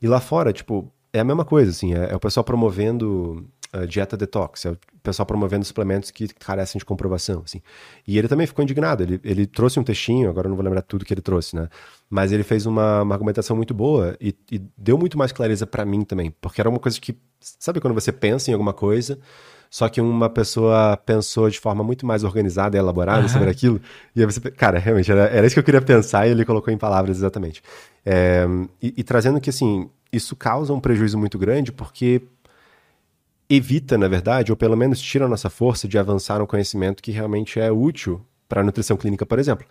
E 0.02 0.08
lá 0.08 0.20
fora, 0.20 0.52
tipo, 0.52 0.92
é 1.14 1.20
a 1.20 1.24
mesma 1.24 1.46
coisa, 1.46 1.70
assim, 1.70 1.94
é, 1.94 2.12
é 2.12 2.16
o 2.16 2.20
pessoal 2.20 2.44
promovendo 2.44 3.48
uh, 3.76 3.88
dieta 3.88 4.16
detox, 4.16 4.66
é 4.66 4.72
o 4.72 4.78
pessoal 5.02 5.26
promovendo 5.26 5.66
suplementos 5.66 6.12
que 6.12 6.28
carecem 6.28 6.80
de 6.80 6.86
comprovação, 6.86 7.44
assim. 7.46 7.62
E 8.08 8.18
ele 8.18 8.28
também 8.28 8.48
ficou 8.48 8.64
indignado, 8.64 9.04
ele, 9.04 9.20
ele 9.24 9.46
trouxe 9.46 9.80
um 9.80 9.84
textinho, 9.84 10.30
agora 10.30 10.48
eu 10.48 10.50
não 10.50 10.56
vou 10.56 10.64
lembrar 10.64 10.82
tudo 10.82 11.06
que 11.06 11.14
ele 11.14 11.22
trouxe, 11.22 11.56
né? 11.56 11.70
Mas 12.10 12.32
ele 12.32 12.44
fez 12.44 12.66
uma, 12.66 13.02
uma 13.02 13.16
argumentação 13.16 13.56
muito 13.56 13.74
boa 13.74 14.16
e, 14.20 14.36
e 14.52 14.62
deu 14.78 14.98
muito 14.98 15.18
mais 15.18 15.32
clareza 15.32 15.66
para 15.66 15.86
mim 15.86 16.04
também, 16.04 16.34
porque 16.42 16.62
era 16.62 16.70
uma 16.70 16.80
coisa 16.80 17.00
que, 17.00 17.18
sabe 17.40 17.80
quando 17.80 17.94
você 17.94 18.12
pensa 18.12 18.52
em 18.52 18.54
alguma 18.54 18.74
coisa, 18.74 19.20
só 19.74 19.90
que 19.90 20.00
uma 20.00 20.30
pessoa 20.30 20.96
pensou 20.98 21.50
de 21.50 21.60
forma 21.60 21.84
muito 21.84 22.06
mais 22.06 22.24
organizada 22.24 22.78
e 22.78 22.80
elaborada 22.80 23.24
uhum. 23.24 23.28
sobre 23.28 23.50
aquilo. 23.50 23.82
E 24.16 24.20
aí 24.20 24.26
você, 24.28 24.40
cara, 24.52 24.78
realmente, 24.78 25.12
era, 25.12 25.24
era, 25.24 25.48
isso 25.48 25.56
que 25.56 25.60
eu 25.60 25.64
queria 25.64 25.82
pensar 25.82 26.28
e 26.28 26.30
ele 26.30 26.46
colocou 26.46 26.72
em 26.72 26.78
palavras 26.78 27.18
exatamente. 27.18 27.64
É, 28.06 28.46
e, 28.80 28.94
e, 28.98 29.04
trazendo 29.04 29.42
que, 29.42 29.50
assim, 29.50 29.90
isso 30.12 30.36
causa 30.36 30.72
um 30.72 30.80
prejuízo 30.80 31.18
muito 31.18 31.40
grande 31.40 31.72
porque 31.72 32.22
evita, 33.56 33.98
na 33.98 34.08
verdade, 34.08 34.52
ou 34.52 34.58
pelo 34.58 34.76
menos 34.76 35.00
tira 35.00 35.26
a 35.26 35.28
nossa 35.28 35.50
força 35.50 35.88
de 35.88 35.98
avançar 35.98 36.40
no 36.40 36.48
conhecimento 36.48 37.04
que 37.04 37.12
realmente 37.12 37.60
é 37.60 37.72
útil 37.72 38.22
para 38.48 38.62
a 38.62 38.64
nutrição 38.64 38.98
clínica, 38.98 39.26
por 39.26 39.40
exemplo. 39.40 39.66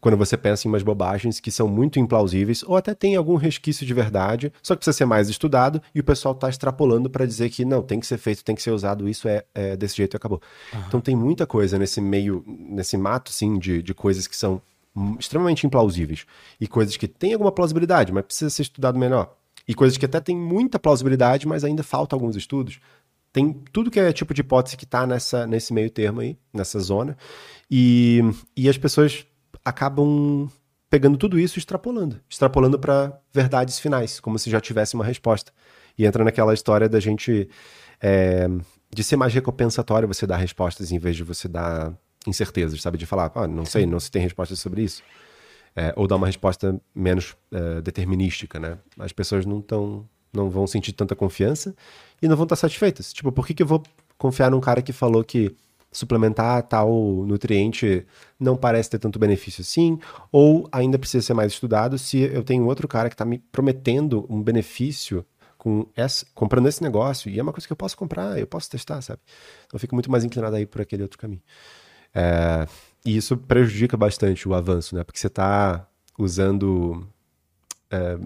Quando 0.00 0.16
você 0.16 0.36
pensa 0.36 0.66
em 0.66 0.70
umas 0.70 0.82
bobagens 0.82 1.40
que 1.40 1.50
são 1.50 1.66
muito 1.66 1.98
implausíveis 1.98 2.62
ou 2.62 2.76
até 2.76 2.94
tem 2.94 3.16
algum 3.16 3.34
resquício 3.34 3.84
de 3.84 3.92
verdade, 3.92 4.52
só 4.62 4.74
que 4.74 4.78
precisa 4.78 4.96
ser 4.96 5.04
mais 5.06 5.28
estudado 5.28 5.82
e 5.92 5.98
o 5.98 6.04
pessoal 6.04 6.34
está 6.34 6.48
extrapolando 6.48 7.10
para 7.10 7.26
dizer 7.26 7.50
que 7.50 7.64
não, 7.64 7.82
tem 7.82 7.98
que 7.98 8.06
ser 8.06 8.18
feito, 8.18 8.44
tem 8.44 8.54
que 8.54 8.62
ser 8.62 8.70
usado, 8.70 9.08
isso 9.08 9.26
é, 9.28 9.44
é 9.54 9.76
desse 9.76 9.96
jeito 9.96 10.14
e 10.14 10.16
acabou. 10.16 10.40
Uhum. 10.72 10.80
Então 10.86 11.00
tem 11.00 11.16
muita 11.16 11.46
coisa 11.46 11.78
nesse 11.78 12.00
meio, 12.00 12.44
nesse 12.46 12.96
mato, 12.96 13.32
sim, 13.32 13.58
de, 13.58 13.82
de 13.82 13.92
coisas 13.92 14.28
que 14.28 14.36
são 14.36 14.62
extremamente 15.18 15.66
implausíveis 15.66 16.26
e 16.60 16.66
coisas 16.66 16.96
que 16.96 17.08
têm 17.08 17.32
alguma 17.32 17.52
plausibilidade, 17.52 18.12
mas 18.12 18.24
precisa 18.24 18.50
ser 18.50 18.62
estudado 18.62 18.98
melhor. 18.98 19.34
E 19.66 19.74
coisas 19.74 19.98
que 19.98 20.06
até 20.06 20.18
têm 20.18 20.34
muita 20.34 20.78
plausibilidade, 20.78 21.46
mas 21.46 21.62
ainda 21.62 21.82
falta 21.82 22.16
alguns 22.16 22.36
estudos. 22.36 22.80
Tem 23.32 23.52
tudo 23.72 23.90
que 23.90 24.00
é 24.00 24.12
tipo 24.12 24.32
de 24.32 24.40
hipótese 24.40 24.76
que 24.76 24.84
está 24.84 25.06
nessa, 25.06 25.46
nesse 25.46 25.72
meio 25.72 25.90
termo 25.90 26.20
aí, 26.20 26.38
nessa 26.52 26.78
zona. 26.80 27.16
E, 27.70 28.20
e 28.56 28.68
as 28.68 28.78
pessoas 28.78 29.26
acabam 29.64 30.50
pegando 30.90 31.18
tudo 31.18 31.38
isso 31.38 31.58
e 31.58 31.60
extrapolando. 31.60 32.20
Extrapolando 32.28 32.78
para 32.78 33.20
verdades 33.32 33.78
finais, 33.78 34.18
como 34.20 34.38
se 34.38 34.50
já 34.50 34.60
tivesse 34.60 34.94
uma 34.94 35.04
resposta. 35.04 35.52
E 35.96 36.06
entra 36.06 36.24
naquela 36.24 36.54
história 36.54 36.88
da 36.88 37.00
gente. 37.00 37.48
É, 38.00 38.48
de 38.90 39.04
ser 39.04 39.16
mais 39.16 39.34
recompensatório 39.34 40.08
você 40.08 40.26
dar 40.26 40.36
respostas 40.36 40.92
em 40.92 40.98
vez 40.98 41.16
de 41.16 41.22
você 41.22 41.46
dar 41.46 41.92
incertezas, 42.26 42.80
sabe? 42.80 42.96
De 42.96 43.04
falar, 43.04 43.30
ah, 43.34 43.46
não 43.46 43.64
sei, 43.64 43.84
não 43.84 44.00
se 44.00 44.10
tem 44.10 44.22
respostas 44.22 44.58
sobre 44.58 44.82
isso. 44.82 45.02
É, 45.76 45.92
ou 45.94 46.06
dar 46.06 46.16
uma 46.16 46.26
resposta 46.26 46.80
menos 46.94 47.36
é, 47.52 47.80
determinística, 47.82 48.58
né? 48.58 48.78
As 48.98 49.12
pessoas 49.12 49.44
não 49.44 49.58
estão 49.58 50.08
não 50.32 50.50
vão 50.50 50.66
sentir 50.66 50.92
tanta 50.92 51.16
confiança 51.16 51.74
e 52.20 52.28
não 52.28 52.36
vão 52.36 52.44
estar 52.44 52.56
satisfeitas. 52.56 53.12
Tipo, 53.12 53.32
por 53.32 53.46
que, 53.46 53.54
que 53.54 53.62
eu 53.62 53.66
vou 53.66 53.82
confiar 54.16 54.50
num 54.50 54.60
cara 54.60 54.82
que 54.82 54.92
falou 54.92 55.22
que 55.22 55.54
suplementar 55.90 56.62
tal 56.64 56.90
nutriente 57.26 58.06
não 58.38 58.56
parece 58.56 58.90
ter 58.90 58.98
tanto 58.98 59.18
benefício 59.18 59.62
assim, 59.62 59.98
ou 60.30 60.68
ainda 60.70 60.98
precisa 60.98 61.26
ser 61.26 61.34
mais 61.34 61.52
estudado 61.52 61.98
se 61.98 62.18
eu 62.18 62.44
tenho 62.44 62.66
outro 62.66 62.86
cara 62.86 63.08
que 63.08 63.14
está 63.14 63.24
me 63.24 63.38
prometendo 63.38 64.26
um 64.28 64.42
benefício 64.42 65.24
com 65.56 65.86
essa, 65.96 66.24
comprando 66.34 66.68
esse 66.68 66.82
negócio, 66.82 67.30
e 67.30 67.38
é 67.38 67.42
uma 67.42 67.52
coisa 67.52 67.66
que 67.66 67.72
eu 67.72 67.76
posso 67.76 67.96
comprar, 67.96 68.38
eu 68.38 68.46
posso 68.46 68.70
testar, 68.70 69.00
sabe? 69.02 69.20
Então 69.66 69.76
eu 69.76 69.80
fico 69.80 69.94
muito 69.94 70.10
mais 70.10 70.24
inclinado 70.24 70.54
aí 70.54 70.66
por 70.66 70.80
aquele 70.80 71.02
outro 71.02 71.18
caminho. 71.18 71.42
É, 72.14 72.66
e 73.04 73.16
isso 73.16 73.36
prejudica 73.36 73.96
bastante 73.96 74.48
o 74.48 74.54
avanço, 74.54 74.94
né? 74.94 75.02
Porque 75.02 75.18
você 75.18 75.26
está 75.26 75.86
usando 76.16 77.06
é, 77.90 78.18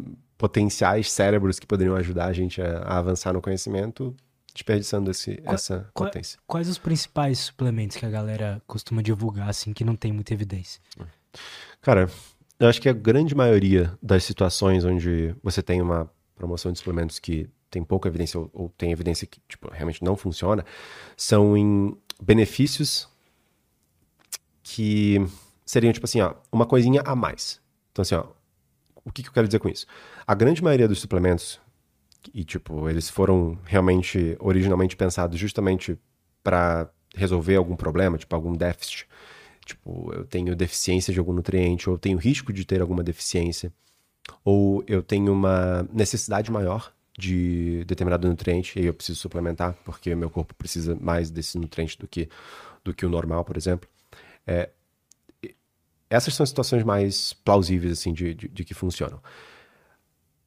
potenciais 0.43 1.09
cérebros 1.09 1.61
que 1.61 1.67
poderiam 1.69 1.95
ajudar 1.95 2.27
a 2.27 2.33
gente 2.33 2.61
a, 2.61 2.79
a 2.79 2.99
avançar 2.99 3.33
no 3.33 3.41
conhecimento, 3.41 4.13
desperdiçando 4.53 5.09
esse, 5.09 5.37
Qua, 5.37 5.55
essa 5.55 5.89
potência. 5.95 6.37
Quais 6.49 6.69
os 6.69 6.79
principais 6.79 7.39
suplementos 7.39 7.97
que 7.97 8.05
a 8.05 8.11
galera 8.11 8.61
costuma 8.67 9.05
divulgar, 9.05 9.49
assim, 9.49 9.73
que 9.73 9.85
não 9.85 9.95
tem 9.95 10.11
muita 10.13 10.35
evidência? 10.35 10.83
Cara, 11.81 12.11
eu 12.59 12.69
acho 12.69 12.83
que 12.83 12.89
a 12.89 12.93
grande 12.93 13.37
maioria 13.37 13.97
das 14.03 14.25
situações 14.25 14.85
onde 14.85 15.33
você 15.45 15.63
tem 15.63 15.81
uma 15.81 16.11
promoção 16.35 16.73
de 16.73 16.79
suplementos 16.79 17.21
que 17.21 17.49
tem 17.71 17.85
pouca 17.85 18.09
evidência 18.09 18.41
ou, 18.41 18.51
ou 18.53 18.69
tem 18.71 18.91
evidência 18.91 19.29
que 19.29 19.41
tipo, 19.49 19.71
realmente 19.71 20.03
não 20.03 20.17
funciona, 20.17 20.67
são 21.17 21.57
em 21.57 21.97
benefícios 22.21 23.09
que 24.61 25.25
seriam, 25.65 25.93
tipo 25.93 26.05
assim, 26.05 26.21
ó, 26.21 26.35
uma 26.51 26.67
coisinha 26.67 27.01
a 27.03 27.15
mais. 27.15 27.61
Então, 27.93 28.03
assim, 28.03 28.17
ó, 28.17 28.25
o 29.05 29.13
que, 29.13 29.23
que 29.23 29.29
eu 29.29 29.33
quero 29.33 29.47
dizer 29.47 29.59
com 29.59 29.69
isso? 29.69 29.87
A 30.27 30.35
grande 30.35 30.63
maioria 30.63 30.89
dos 30.89 31.01
suplementos, 31.01 31.61
e 32.33 32.45
tipo, 32.45 32.89
eles 32.89 33.09
foram 33.09 33.59
realmente 33.65 34.37
originalmente 34.41 34.97
pensados 34.97 35.39
justamente 35.39 35.99
para 36.43 36.91
resolver 37.15 37.57
algum 37.57 37.77
problema, 37.77 38.19
tipo 38.19 38.35
algum 38.35 38.53
déficit. 38.53 39.07
Tipo, 39.65 40.13
eu 40.13 40.25
tenho 40.25 40.57
deficiência 40.57 41.13
de 41.13 41.19
algum 41.19 41.33
nutriente, 41.33 41.89
ou 41.89 41.95
eu 41.95 41.99
tenho 41.99 42.19
risco 42.19 42.53
de 42.53 42.65
ter 42.65 42.81
alguma 42.81 43.03
deficiência, 43.03 43.73
ou 44.45 44.85
eu 44.87 45.03
tenho 45.03 45.33
uma 45.33 45.89
necessidade 45.93 46.51
maior 46.51 46.93
de 47.17 47.85
determinado 47.85 48.27
nutriente 48.27 48.81
e 48.81 48.87
eu 48.87 48.95
preciso 48.95 49.19
suplementar 49.19 49.75
porque 49.85 50.15
meu 50.15 50.31
corpo 50.31 50.55
precisa 50.55 50.97
mais 50.99 51.31
desse 51.31 51.59
nutriente 51.59 51.99
do 51.99 52.09
que 52.09 52.29
do 52.83 52.93
que 52.95 53.07
o 53.07 53.09
normal, 53.09 53.45
por 53.45 53.57
exemplo. 53.57 53.89
É, 54.47 54.71
essas 56.13 56.35
são 56.35 56.45
situações 56.45 56.85
mais 56.85 57.33
plausíveis, 57.33 57.99
assim, 57.99 58.13
de, 58.13 58.35
de, 58.35 58.49
de 58.49 58.65
que 58.65 58.75
funcionam. 58.75 59.21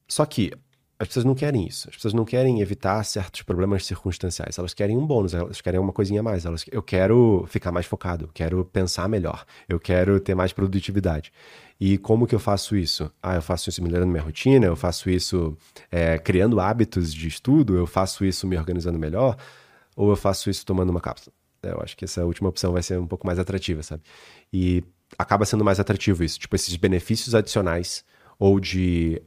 Só 0.08 0.26
que 0.26 0.52
as 0.98 1.08
pessoas 1.08 1.26
não 1.26 1.36
querem 1.36 1.68
isso. 1.68 1.90
As 1.90 1.96
pessoas 1.96 2.14
não 2.14 2.24
querem 2.24 2.62
evitar 2.62 3.04
certos 3.04 3.42
problemas 3.42 3.86
circunstanciais. 3.86 4.58
Elas 4.58 4.74
querem 4.74 4.98
um 4.98 5.06
bônus, 5.06 5.34
elas 5.34 5.60
querem 5.60 5.80
uma 5.80 5.92
coisinha 5.92 6.22
a 6.22 6.24
mais. 6.24 6.46
Elas, 6.46 6.64
eu 6.72 6.82
quero 6.82 7.46
ficar 7.50 7.72
mais 7.72 7.86
focado, 7.86 8.30
quero 8.34 8.64
pensar 8.64 9.10
melhor, 9.10 9.46
eu 9.68 9.80
quero 9.80 10.20
ter 10.20 10.36
mais 10.36 10.54
produtividade. 10.54 11.34
E 11.80 11.98
como 11.98 12.26
que 12.26 12.34
eu 12.34 12.40
faço 12.40 12.78
isso? 12.78 13.12
Ah, 13.22 13.36
eu 13.36 13.42
faço 13.42 13.70
isso 13.70 13.84
melhorando 13.84 14.12
minha 14.12 14.24
rotina, 14.24 14.66
eu 14.68 14.76
faço 14.76 15.10
isso 15.10 15.58
é, 15.92 16.18
criando 16.18 16.62
hábitos 16.62 17.14
de 17.14 17.28
estudo, 17.28 17.76
eu 17.76 17.86
faço 17.86 18.24
isso 18.24 18.48
me 18.48 18.58
organizando 18.58 18.98
melhor, 18.98 19.36
ou 19.96 20.10
eu 20.10 20.16
faço 20.16 20.50
isso 20.50 20.66
tomando 20.66 20.92
uma 20.92 21.02
cápsula. 21.02 21.34
Eu 21.62 21.82
acho 21.82 21.98
que 21.98 22.06
essa 22.06 22.24
última 22.24 22.48
opção 22.48 22.72
vai 22.72 22.84
ser 22.84 22.98
um 23.00 23.08
pouco 23.08 23.26
mais 23.28 23.40
atrativa, 23.40 23.84
sabe? 23.84 24.04
E 24.54 24.84
acaba 25.18 25.46
sendo 25.46 25.64
mais 25.64 25.80
atrativo 25.80 26.24
isso, 26.24 26.40
tipo 26.40 26.56
esses 26.56 26.76
benefícios 26.76 27.36
adicionais 27.36 28.04
ou 28.38 28.60
de 28.60 29.22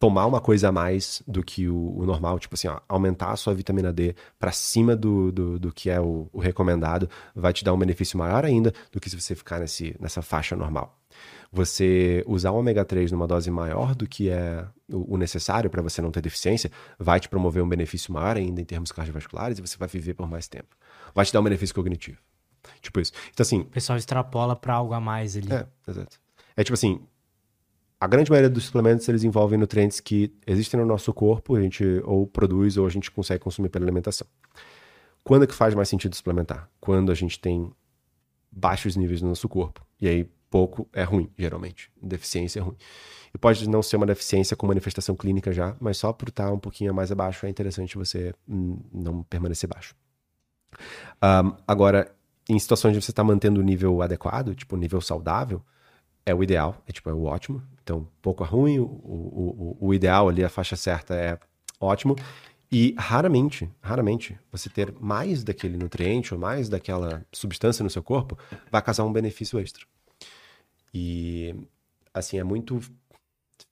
tomar 0.00 0.24
uma 0.24 0.40
coisa 0.40 0.70
a 0.70 0.72
mais 0.72 1.22
do 1.28 1.42
que 1.42 1.68
o, 1.68 1.98
o 1.98 2.06
normal, 2.06 2.38
tipo 2.38 2.54
assim, 2.54 2.68
ó, 2.68 2.80
aumentar 2.88 3.32
a 3.32 3.36
sua 3.36 3.52
vitamina 3.52 3.92
D 3.92 4.16
para 4.38 4.50
cima 4.50 4.96
do, 4.96 5.30
do, 5.30 5.58
do, 5.58 5.70
que 5.70 5.90
é 5.90 6.00
o, 6.00 6.26
o, 6.32 6.40
recomendado, 6.40 7.08
vai 7.34 7.52
te 7.52 7.62
dar 7.62 7.74
um 7.74 7.78
benefício 7.78 8.18
maior 8.18 8.42
ainda 8.42 8.72
do 8.90 8.98
que 8.98 9.10
se 9.10 9.20
você 9.20 9.34
ficar 9.34 9.60
nesse, 9.60 9.94
nessa 10.00 10.22
faixa 10.22 10.56
normal. 10.56 10.98
Você 11.52 12.24
usar 12.26 12.50
o 12.50 12.56
ômega 12.56 12.82
3 12.82 13.12
numa 13.12 13.26
dose 13.26 13.50
maior 13.50 13.94
do 13.94 14.06
que 14.06 14.30
é 14.30 14.64
o, 14.90 15.16
o 15.16 15.18
necessário 15.18 15.68
para 15.68 15.82
você 15.82 16.00
não 16.00 16.10
ter 16.10 16.22
deficiência, 16.22 16.70
vai 16.98 17.20
te 17.20 17.28
promover 17.28 17.62
um 17.62 17.68
benefício 17.68 18.10
maior 18.10 18.38
ainda 18.38 18.58
em 18.62 18.64
termos 18.64 18.90
cardiovasculares 18.90 19.58
e 19.58 19.60
você 19.60 19.76
vai 19.76 19.88
viver 19.88 20.14
por 20.14 20.26
mais 20.26 20.48
tempo. 20.48 20.74
Vai 21.14 21.26
te 21.26 21.32
dar 21.32 21.40
um 21.40 21.44
benefício 21.44 21.74
cognitivo. 21.74 22.18
Tipo 22.80 23.00
isso. 23.00 23.12
Então, 23.30 23.42
assim. 23.42 23.60
O 23.60 23.66
pessoal 23.66 23.98
extrapola 23.98 24.56
para 24.56 24.74
algo 24.74 24.92
a 24.94 25.00
mais 25.00 25.36
ali. 25.36 25.52
É, 25.52 25.66
exato. 25.88 26.20
É 26.56 26.64
tipo 26.64 26.74
assim, 26.74 27.00
a 28.00 28.06
grande 28.06 28.30
maioria 28.30 28.50
dos 28.50 28.64
suplementos 28.64 29.08
eles 29.08 29.24
envolvem 29.24 29.58
nutrientes 29.58 30.00
que 30.00 30.34
existem 30.46 30.80
no 30.80 30.86
nosso 30.86 31.12
corpo, 31.12 31.54
a 31.54 31.60
gente 31.60 31.84
ou 32.04 32.26
produz 32.26 32.76
ou 32.76 32.86
a 32.86 32.90
gente 32.90 33.10
consegue 33.10 33.42
consumir 33.42 33.68
pela 33.68 33.84
alimentação. 33.84 34.26
Quando 35.22 35.44
é 35.44 35.46
que 35.46 35.54
faz 35.54 35.74
mais 35.74 35.88
sentido 35.88 36.16
suplementar? 36.16 36.68
Quando 36.80 37.12
a 37.12 37.14
gente 37.14 37.38
tem 37.38 37.70
baixos 38.50 38.96
níveis 38.96 39.20
no 39.20 39.28
nosso 39.28 39.48
corpo. 39.48 39.84
E 40.00 40.08
aí 40.08 40.28
pouco 40.50 40.88
é 40.92 41.02
ruim, 41.02 41.30
geralmente. 41.38 41.90
Deficiência 42.02 42.58
é 42.58 42.62
ruim. 42.62 42.76
E 43.32 43.38
pode 43.38 43.68
não 43.68 43.82
ser 43.82 43.96
uma 43.96 44.06
deficiência 44.06 44.56
com 44.56 44.66
manifestação 44.66 45.14
clínica 45.14 45.52
já, 45.52 45.76
mas 45.78 45.98
só 45.98 46.12
por 46.12 46.28
estar 46.28 46.50
um 46.52 46.58
pouquinho 46.58 46.92
mais 46.92 47.12
abaixo 47.12 47.46
é 47.46 47.48
interessante 47.48 47.96
você 47.96 48.34
hum, 48.48 48.78
não 48.92 49.22
permanecer 49.22 49.68
baixo. 49.68 49.94
Um, 51.22 51.54
agora, 51.66 52.10
em 52.50 52.58
situações 52.58 52.94
de 52.94 53.00
você 53.00 53.12
estar 53.12 53.22
mantendo 53.22 53.60
o 53.60 53.62
nível 53.62 54.02
adequado, 54.02 54.54
tipo 54.56 54.76
nível 54.76 55.00
saudável, 55.00 55.62
é 56.26 56.34
o 56.34 56.42
ideal, 56.42 56.82
é 56.86 56.92
tipo 56.92 57.08
é 57.08 57.14
o 57.14 57.24
ótimo. 57.24 57.62
Então, 57.82 58.08
pouco 58.20 58.42
é 58.42 58.46
ruim, 58.46 58.80
o, 58.80 58.84
o, 58.84 59.76
o, 59.80 59.86
o 59.88 59.94
ideal 59.94 60.28
ali, 60.28 60.42
a 60.44 60.48
faixa 60.48 60.74
certa 60.74 61.14
é 61.14 61.38
ótimo. 61.80 62.16
E 62.70 62.94
raramente, 62.98 63.70
raramente, 63.80 64.36
você 64.50 64.68
ter 64.68 64.92
mais 65.00 65.44
daquele 65.44 65.76
nutriente 65.76 66.34
ou 66.34 66.40
mais 66.40 66.68
daquela 66.68 67.24
substância 67.32 67.84
no 67.84 67.90
seu 67.90 68.02
corpo 68.02 68.36
vai 68.70 68.82
causar 68.82 69.04
um 69.04 69.12
benefício 69.12 69.58
extra. 69.58 69.84
E, 70.92 71.54
assim, 72.12 72.38
é 72.38 72.44
muito 72.44 72.80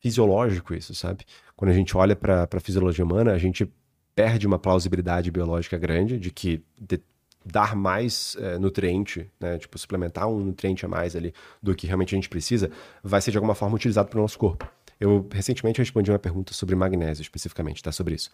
fisiológico 0.01 0.73
isso, 0.73 0.95
sabe? 0.95 1.25
Quando 1.57 1.73
a 1.73 1.75
gente 1.75 1.97
olha 1.97 2.15
para 2.15 2.49
a 2.51 2.61
fisiologia 2.61 3.05
humana, 3.05 3.33
a 3.33 3.39
gente 3.39 3.69
perde 4.15 4.47
uma 4.47 4.59
plausibilidade 4.59 5.31
biológica 5.31 5.77
grande 5.77 6.19
de 6.19 6.31
que 6.31 6.63
de, 6.81 7.01
dar 7.51 7.75
mais 7.75 8.37
é, 8.41 8.59
nutriente, 8.59 9.31
né, 9.41 9.59
tipo 9.59 9.79
suplementar 9.79 10.29
um 10.29 10.39
nutriente 10.39 10.85
a 10.85 10.89
mais 10.89 11.17
ali 11.17 11.33
do 11.63 11.75
que 11.75 11.87
realmente 11.87 12.15
a 12.15 12.17
gente 12.17 12.29
precisa, 12.29 12.71
vai 13.03 13.21
ser 13.21 13.31
de 13.31 13.39
alguma 13.39 13.55
forma 13.55 13.77
utilizado 13.77 14.09
para 14.09 14.19
o 14.19 14.23
nosso 14.23 14.39
corpo. 14.39 14.69
Eu 15.01 15.27
recentemente 15.31 15.79
respondi 15.79 16.11
uma 16.11 16.19
pergunta 16.19 16.53
sobre 16.53 16.75
magnésio 16.75 17.23
especificamente, 17.23 17.83
tá? 17.83 17.93
Sobre 17.93 18.15
isso. 18.15 18.31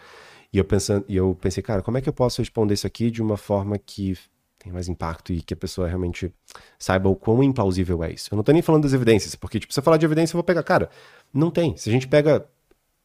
E 0.53 0.57
eu, 0.57 0.65
pensando, 0.65 1.05
e 1.09 1.15
eu 1.15 1.37
pensei, 1.39 1.63
cara, 1.63 1.83
como 1.83 1.99
é 1.99 2.01
que 2.01 2.09
eu 2.09 2.13
posso 2.13 2.41
responder 2.41 2.75
isso 2.75 2.87
aqui 2.87 3.11
de 3.11 3.23
uma 3.23 3.37
forma 3.37 3.77
que 3.79 4.17
tem 4.59 4.73
mais 4.73 4.89
impacto 4.89 5.31
e 5.31 5.43
que 5.43 5.53
a 5.53 5.57
pessoa 5.57 5.87
realmente 5.87 6.33
saiba 6.79 7.09
o 7.09 7.15
quão 7.15 7.43
implausível 7.43 8.03
é 8.03 8.13
isso? 8.13 8.33
Eu 8.33 8.37
não 8.37 8.43
tô 8.43 8.51
nem 8.51 8.63
falando 8.63 8.85
das 8.85 8.95
evidências, 8.95 9.35
porque, 9.35 9.61
tipo, 9.61 9.75
se 9.75 9.79
eu 9.79 9.85
falar 9.85 9.99
de 9.99 10.07
evidência, 10.07 10.35
eu 10.35 10.39
vou 10.39 10.45
pegar, 10.45 10.63
cara, 10.63 10.89
não 11.33 11.51
tem. 11.51 11.77
Se 11.77 11.91
a 11.91 11.93
gente 11.93 12.09
pega 12.09 12.47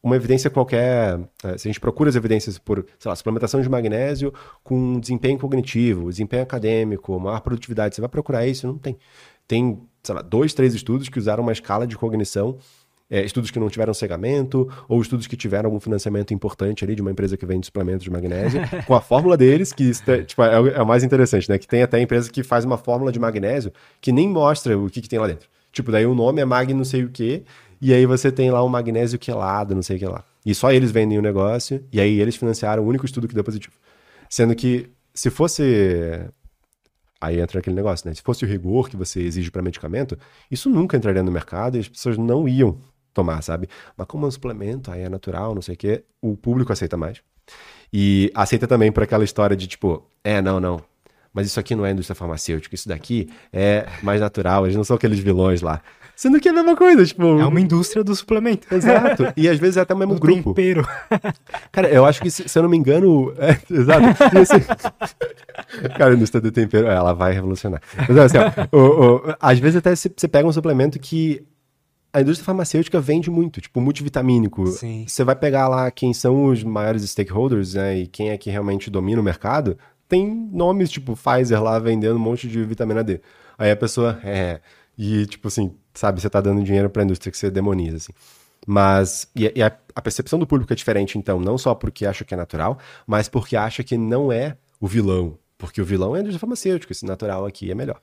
uma 0.02 0.16
evidência 0.16 0.48
qualquer, 0.48 1.20
é, 1.44 1.58
se 1.58 1.68
a 1.68 1.70
gente 1.70 1.80
procura 1.80 2.08
as 2.08 2.16
evidências 2.16 2.58
por, 2.58 2.84
sei 2.98 3.08
lá, 3.08 3.14
suplementação 3.14 3.60
de 3.60 3.68
magnésio 3.68 4.32
com 4.64 4.98
desempenho 4.98 5.38
cognitivo, 5.38 6.08
desempenho 6.08 6.42
acadêmico, 6.42 7.18
maior 7.20 7.40
produtividade, 7.40 7.94
você 7.94 8.00
vai 8.00 8.08
procurar 8.08 8.46
isso? 8.46 8.66
Não 8.66 8.78
tem. 8.78 8.96
Tem, 9.46 9.78
sei 10.02 10.14
lá, 10.14 10.22
dois, 10.22 10.54
três 10.54 10.74
estudos 10.74 11.08
que 11.08 11.18
usaram 11.18 11.42
uma 11.42 11.52
escala 11.52 11.86
de 11.86 11.96
cognição, 11.98 12.56
é, 13.10 13.24
estudos 13.24 13.50
que 13.50 13.58
não 13.58 13.68
tiveram 13.68 13.92
cegamento, 13.92 14.70
ou 14.88 15.02
estudos 15.02 15.26
que 15.26 15.36
tiveram 15.36 15.66
algum 15.66 15.80
financiamento 15.80 16.32
importante 16.32 16.84
ali 16.84 16.94
de 16.94 17.02
uma 17.02 17.10
empresa 17.10 17.36
que 17.36 17.44
vende 17.44 17.66
suplementos 17.66 18.04
de 18.04 18.10
magnésio, 18.10 18.60
com 18.86 18.94
a 18.94 19.00
fórmula 19.00 19.36
deles, 19.36 19.72
que 19.72 19.90
tipo, 20.24 20.42
é, 20.42 20.54
é, 20.54 20.82
o 20.82 20.86
mais 20.86 21.02
interessante, 21.02 21.50
né? 21.50 21.58
Que 21.58 21.66
tem 21.66 21.82
até 21.82 22.00
empresa 22.00 22.30
que 22.30 22.42
faz 22.42 22.64
uma 22.64 22.78
fórmula 22.78 23.10
de 23.10 23.18
magnésio 23.18 23.72
que 24.00 24.12
nem 24.12 24.28
mostra 24.28 24.78
o 24.78 24.88
que, 24.88 25.00
que 25.00 25.08
tem 25.08 25.18
lá 25.18 25.26
dentro. 25.26 25.48
Tipo, 25.72 25.92
daí 25.92 26.06
o 26.06 26.14
nome 26.14 26.40
é 26.40 26.44
mag 26.44 26.72
não 26.72 26.84
sei 26.84 27.04
o 27.04 27.10
quê, 27.10 27.42
e 27.80 27.94
aí 27.94 28.04
você 28.04 28.30
tem 28.30 28.50
lá 28.50 28.62
o 28.62 28.68
magnésio 28.68 29.18
quelado, 29.18 29.74
não 29.74 29.82
sei 29.82 29.96
o 29.96 29.98
que 29.98 30.06
lá. 30.06 30.24
E 30.44 30.54
só 30.54 30.70
eles 30.72 30.90
vendem 30.90 31.18
o 31.18 31.22
negócio, 31.22 31.84
e 31.92 32.00
aí 32.00 32.20
eles 32.20 32.36
financiaram 32.36 32.82
o 32.82 32.86
único 32.86 33.06
estudo 33.06 33.26
que 33.26 33.34
deu 33.34 33.44
positivo. 33.44 33.74
Sendo 34.28 34.54
que, 34.54 34.90
se 35.14 35.30
fosse. 35.30 36.28
Aí 37.20 37.38
entra 37.40 37.58
aquele 37.58 37.76
negócio, 37.76 38.08
né? 38.08 38.14
Se 38.14 38.22
fosse 38.22 38.44
o 38.44 38.48
rigor 38.48 38.88
que 38.88 38.96
você 38.96 39.20
exige 39.20 39.50
para 39.50 39.60
medicamento, 39.60 40.18
isso 40.50 40.70
nunca 40.70 40.96
entraria 40.96 41.22
no 41.22 41.30
mercado 41.30 41.76
e 41.76 41.80
as 41.80 41.88
pessoas 41.88 42.16
não 42.16 42.48
iam 42.48 42.78
tomar, 43.12 43.42
sabe? 43.42 43.68
Mas 43.96 44.06
como 44.06 44.24
é 44.24 44.28
um 44.28 44.30
suplemento, 44.30 44.90
aí 44.90 45.02
é 45.02 45.08
natural, 45.08 45.54
não 45.54 45.60
sei 45.60 45.74
o 45.74 45.78
quê, 45.78 46.04
o 46.22 46.36
público 46.36 46.72
aceita 46.72 46.96
mais. 46.96 47.22
E 47.92 48.30
aceita 48.34 48.66
também 48.66 48.90
por 48.90 49.02
aquela 49.02 49.24
história 49.24 49.56
de 49.56 49.66
tipo, 49.66 50.06
é, 50.24 50.40
não, 50.40 50.60
não, 50.60 50.80
mas 51.32 51.46
isso 51.46 51.60
aqui 51.60 51.74
não 51.74 51.86
é 51.86 51.92
indústria 51.92 52.14
farmacêutica, 52.14 52.74
isso 52.74 52.88
daqui 52.88 53.28
é 53.52 53.86
mais 54.02 54.20
natural, 54.20 54.66
eles 54.66 54.76
não 54.76 54.84
são 54.84 54.96
aqueles 54.96 55.18
vilões 55.18 55.62
lá. 55.62 55.80
Sendo 56.20 56.38
que 56.38 56.48
é 56.48 56.50
a 56.50 56.54
mesma 56.54 56.76
coisa, 56.76 57.02
tipo. 57.06 57.22
É 57.22 57.46
uma 57.46 57.60
indústria 57.62 58.04
do 58.04 58.14
suplemento. 58.14 58.66
Exato. 58.74 59.32
E 59.34 59.48
às 59.48 59.58
vezes 59.58 59.78
é 59.78 59.80
até 59.80 59.94
o 59.94 59.96
mesmo 59.96 60.16
do 60.16 60.20
grupo. 60.20 60.52
Tempero. 60.52 60.86
Cara, 61.72 61.88
eu 61.88 62.04
acho 62.04 62.20
que, 62.20 62.30
se, 62.30 62.46
se 62.46 62.58
eu 62.58 62.62
não 62.62 62.68
me 62.68 62.76
engano. 62.76 63.32
É, 63.38 63.58
exato. 63.72 64.04
Assim, 64.38 64.60
cara, 65.96 66.12
a 66.12 66.14
indústria 66.14 66.42
do 66.42 66.52
tempero, 66.52 66.88
ela 66.88 67.14
vai 67.14 67.32
revolucionar. 67.32 67.80
Mas 68.06 68.18
assim, 68.18 68.36
ó, 68.36 68.76
o, 68.76 69.16
o, 69.16 69.34
às 69.40 69.58
vezes 69.58 69.76
até 69.76 69.96
você 69.96 70.28
pega 70.28 70.46
um 70.46 70.52
suplemento 70.52 70.98
que 70.98 71.42
a 72.12 72.20
indústria 72.20 72.44
farmacêutica 72.44 73.00
vende 73.00 73.30
muito, 73.30 73.58
tipo, 73.58 73.80
multivitamínico. 73.80 74.66
Sim. 74.66 75.06
Você 75.08 75.24
vai 75.24 75.36
pegar 75.36 75.68
lá 75.68 75.90
quem 75.90 76.12
são 76.12 76.46
os 76.46 76.62
maiores 76.62 77.08
stakeholders, 77.08 77.72
né? 77.72 77.96
E 77.98 78.06
quem 78.06 78.28
é 78.28 78.36
que 78.36 78.50
realmente 78.50 78.90
domina 78.90 79.22
o 79.22 79.24
mercado. 79.24 79.78
Tem 80.10 80.26
nomes, 80.52 80.90
tipo, 80.90 81.16
Pfizer 81.16 81.62
lá 81.62 81.78
vendendo 81.78 82.16
um 82.16 82.18
monte 82.18 82.48
de 82.48 82.64
vitamina 82.64 83.04
D. 83.04 83.20
Aí 83.56 83.70
a 83.70 83.76
pessoa, 83.76 84.18
é. 84.24 84.60
E, 84.98 85.24
tipo 85.26 85.46
assim, 85.46 85.72
sabe, 85.94 86.20
você 86.20 86.28
tá 86.28 86.40
dando 86.40 86.64
dinheiro 86.64 86.90
pra 86.90 87.04
indústria 87.04 87.30
que 87.30 87.38
você 87.38 87.48
demoniza, 87.48 87.98
assim. 87.98 88.12
Mas, 88.66 89.28
e, 89.36 89.50
e 89.54 89.62
a, 89.62 89.72
a, 89.94 90.02
percepção 90.02 90.36
do 90.36 90.48
público 90.48 90.72
é 90.72 90.76
diferente, 90.76 91.16
então, 91.16 91.38
não 91.38 91.56
só 91.56 91.76
porque 91.76 92.04
acha 92.04 92.24
que 92.24 92.34
é 92.34 92.36
natural, 92.36 92.76
mas 93.06 93.28
porque 93.28 93.56
acha 93.56 93.84
que 93.84 93.96
não 93.96 94.32
é 94.32 94.56
o 94.80 94.88
vilão. 94.88 95.38
Porque 95.56 95.80
o 95.80 95.84
vilão 95.84 96.16
é 96.16 96.18
a 96.18 96.20
indústria 96.22 96.40
farmacêutica, 96.40 96.92
esse 96.92 97.06
natural 97.06 97.46
aqui 97.46 97.70
é 97.70 97.74
melhor. 97.74 98.00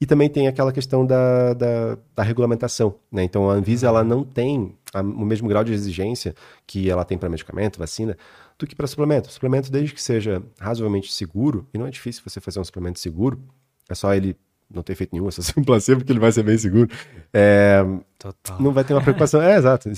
E 0.00 0.06
também 0.06 0.30
tem 0.30 0.48
aquela 0.48 0.72
questão 0.72 1.04
da, 1.04 1.52
da, 1.52 1.98
da 2.16 2.22
regulamentação, 2.22 2.94
né? 3.10 3.22
Então, 3.22 3.50
a 3.50 3.52
Anvisa, 3.52 3.86
ela 3.86 4.02
não 4.02 4.24
tem 4.24 4.74
a, 4.94 5.00
o 5.00 5.24
mesmo 5.24 5.48
grau 5.48 5.62
de 5.62 5.72
exigência 5.72 6.34
que 6.66 6.88
ela 6.88 7.04
tem 7.04 7.18
para 7.18 7.28
medicamento, 7.28 7.78
vacina, 7.78 8.16
do 8.64 8.68
que 8.68 8.74
para 8.74 8.86
suplemento. 8.86 9.30
Suplemento, 9.30 9.70
desde 9.70 9.94
que 9.94 10.02
seja 10.02 10.42
razoavelmente 10.58 11.12
seguro, 11.12 11.66
e 11.72 11.78
não 11.78 11.86
é 11.86 11.90
difícil 11.90 12.22
você 12.24 12.40
fazer 12.40 12.60
um 12.60 12.64
suplemento 12.64 12.98
seguro, 12.98 13.40
é 13.88 13.94
só 13.94 14.14
ele 14.14 14.36
não 14.70 14.82
ter 14.82 14.94
feito 14.94 15.12
nenhum, 15.12 15.26
é 15.28 15.30
só 15.30 15.42
ser 15.42 15.58
um 15.58 15.64
placebo, 15.64 16.00
porque 16.00 16.12
ele 16.12 16.20
vai 16.20 16.32
ser 16.32 16.42
bem 16.42 16.56
seguro. 16.56 16.88
É, 17.32 17.84
Total. 18.18 18.60
Não 18.60 18.72
vai 18.72 18.84
ter 18.84 18.94
uma 18.94 19.02
preocupação. 19.02 19.42
é, 19.42 19.56
exato. 19.56 19.90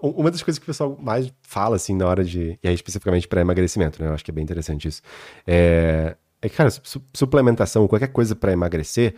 Uma 0.00 0.30
das 0.30 0.42
coisas 0.42 0.58
que 0.58 0.64
o 0.64 0.66
pessoal 0.66 0.96
mais 1.00 1.32
fala, 1.42 1.76
assim, 1.76 1.94
na 1.94 2.06
hora 2.06 2.24
de. 2.24 2.58
E 2.62 2.68
aí, 2.68 2.74
especificamente 2.74 3.26
para 3.26 3.40
emagrecimento, 3.40 4.00
né? 4.00 4.08
Eu 4.08 4.14
acho 4.14 4.24
que 4.24 4.30
é 4.30 4.34
bem 4.34 4.44
interessante 4.44 4.86
isso. 4.86 5.02
É, 5.46 6.16
é 6.40 6.48
que, 6.48 6.56
cara, 6.56 6.70
su 6.70 7.02
suplementação, 7.12 7.88
qualquer 7.88 8.08
coisa 8.08 8.36
para 8.36 8.52
emagrecer, 8.52 9.14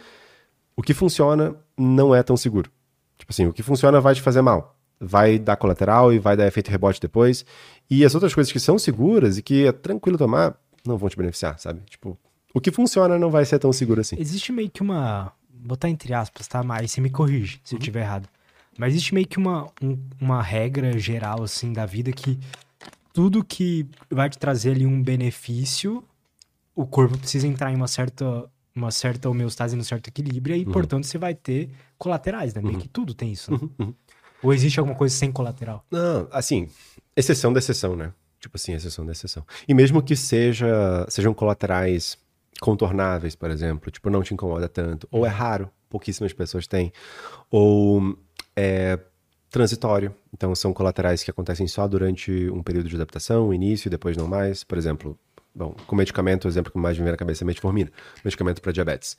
o 0.74 0.82
que 0.82 0.95
funciona 0.95 1.55
não 1.77 2.15
é 2.15 2.23
tão 2.23 2.36
seguro. 2.36 2.70
Tipo 3.19 3.31
assim, 3.31 3.47
o 3.47 3.53
que 3.53 3.62
funciona 3.62 4.01
vai 4.01 4.15
te 4.15 4.23
fazer 4.23 4.43
mal. 4.43 4.73
Vai 5.05 5.39
dar 5.39 5.56
colateral 5.56 6.12
e 6.12 6.18
vai 6.18 6.36
dar 6.36 6.47
efeito 6.47 6.70
rebote 6.70 7.01
depois. 7.01 7.44
E 7.90 8.05
as 8.05 8.14
outras 8.14 8.35
coisas 8.35 8.52
que 8.52 8.60
são 8.60 8.78
seguras 8.78 9.39
e 9.39 9.43
que 9.43 9.66
é 9.66 9.72
tranquilo 9.72 10.16
tomar, 10.18 10.56
não 10.86 10.97
vão 10.97 11.09
te 11.09 11.16
beneficiar, 11.16 11.59
sabe? 11.59 11.81
Tipo, 11.89 12.18
o 12.52 12.60
que 12.60 12.70
funciona 12.70 13.18
não 13.18 13.31
vai 13.31 13.44
ser 13.44 13.59
tão 13.59 13.72
seguro 13.72 14.01
assim. 14.01 14.16
Existe 14.18 14.52
meio 14.52 14.70
que 14.70 14.82
uma. 14.82 15.32
Botar 15.52 15.89
entre 15.89 16.12
aspas, 16.12 16.47
tá? 16.47 16.62
Mas 16.62 16.90
você 16.93 17.01
me 17.01 17.09
corrige 17.10 17.60
se 17.64 17.74
uhum. 17.74 17.78
eu 17.78 17.81
estiver 17.81 18.01
errado. 18.02 18.28
Mas 18.76 18.93
existe 18.93 19.14
meio 19.14 19.26
que 19.26 19.39
uma, 19.39 19.68
um, 19.81 19.97
uma 20.20 20.43
regra 20.43 20.98
geral, 20.98 21.43
assim, 21.43 21.72
da 21.72 21.86
vida 21.86 22.12
que 22.12 22.39
tudo 23.12 23.44
que 23.44 23.86
vai 24.10 24.28
te 24.28 24.36
trazer 24.36 24.72
ali 24.72 24.85
um 24.85 25.01
benefício, 25.02 26.02
o 26.74 26.85
corpo 26.85 27.16
precisa 27.16 27.47
entrar 27.47 27.72
em 27.72 27.76
uma 27.76 27.89
certa 27.89 28.44
uma 28.76 28.90
certa 28.90 29.31
homeostase, 29.31 29.76
um 29.76 29.85
certo 29.85 30.09
equilíbrio, 30.09 30.56
e, 30.56 30.64
Uhum. 30.64 30.72
portanto, 30.72 31.05
você 31.06 31.16
vai 31.16 31.32
ter 31.32 31.70
colaterais, 31.97 32.52
né? 32.55 32.60
Meio 32.60 32.74
Uhum. 32.74 32.81
que 32.81 32.89
tudo 32.89 33.14
tem 33.14 33.31
isso, 33.31 33.52
né? 33.52 33.59
Uhum, 33.62 33.70
uhum. 33.78 33.94
Ou 34.45 34.53
existe 34.53 34.79
alguma 34.79 34.97
coisa 34.97 35.15
sem 35.15 35.33
colateral? 35.33 35.85
Não, 35.91 36.29
assim, 36.31 36.69
exceção 37.16 37.53
da 37.53 37.59
exceção, 37.59 37.97
né? 37.97 38.12
Tipo 38.39 38.57
assim, 38.57 38.75
exceção 38.75 39.07
da 39.07 39.12
exceção. 39.12 39.43
E 39.66 39.73
mesmo 39.73 40.03
que 40.03 40.15
seja, 40.15 41.07
sejam 41.09 41.33
colaterais 41.33 42.19
contornáveis, 42.61 43.35
por 43.35 43.51
exemplo, 43.51 43.91
tipo, 43.91 44.11
não 44.11 44.23
te 44.23 44.35
incomoda 44.35 44.69
tanto, 44.69 45.09
ou 45.11 45.25
é 45.25 45.29
raro, 45.31 45.71
pouquíssimas 45.89 46.33
pessoas 46.33 46.66
têm, 46.66 46.93
ou 47.51 48.16
é 48.55 48.99
transitório, 49.51 50.15
então 50.33 50.55
são 50.55 50.73
colaterais 50.73 51.23
que 51.23 51.31
acontecem 51.31 51.66
só 51.66 51.89
durante 51.89 52.51
um 52.51 52.62
período 52.62 52.89
de 52.89 52.97
adaptação, 52.97 53.53
início 53.53 53.89
e 53.89 53.91
depois 53.91 54.16
não 54.16 54.27
mais, 54.27 54.62
por 54.62 54.77
exemplo, 54.77 55.19
bom, 55.55 55.75
com 55.87 55.97
medicamento, 55.97 56.45
o 56.45 56.49
exemplo 56.49 56.71
que 56.71 56.79
mais 56.79 56.99
me 56.99 57.05
vem 57.05 57.12
na 57.12 57.16
cabeça 57.16 57.45
é 57.45 57.47
metformina, 57.47 57.91
medicamento 58.25 58.61
para 58.61 58.73
diabetes. 58.73 59.16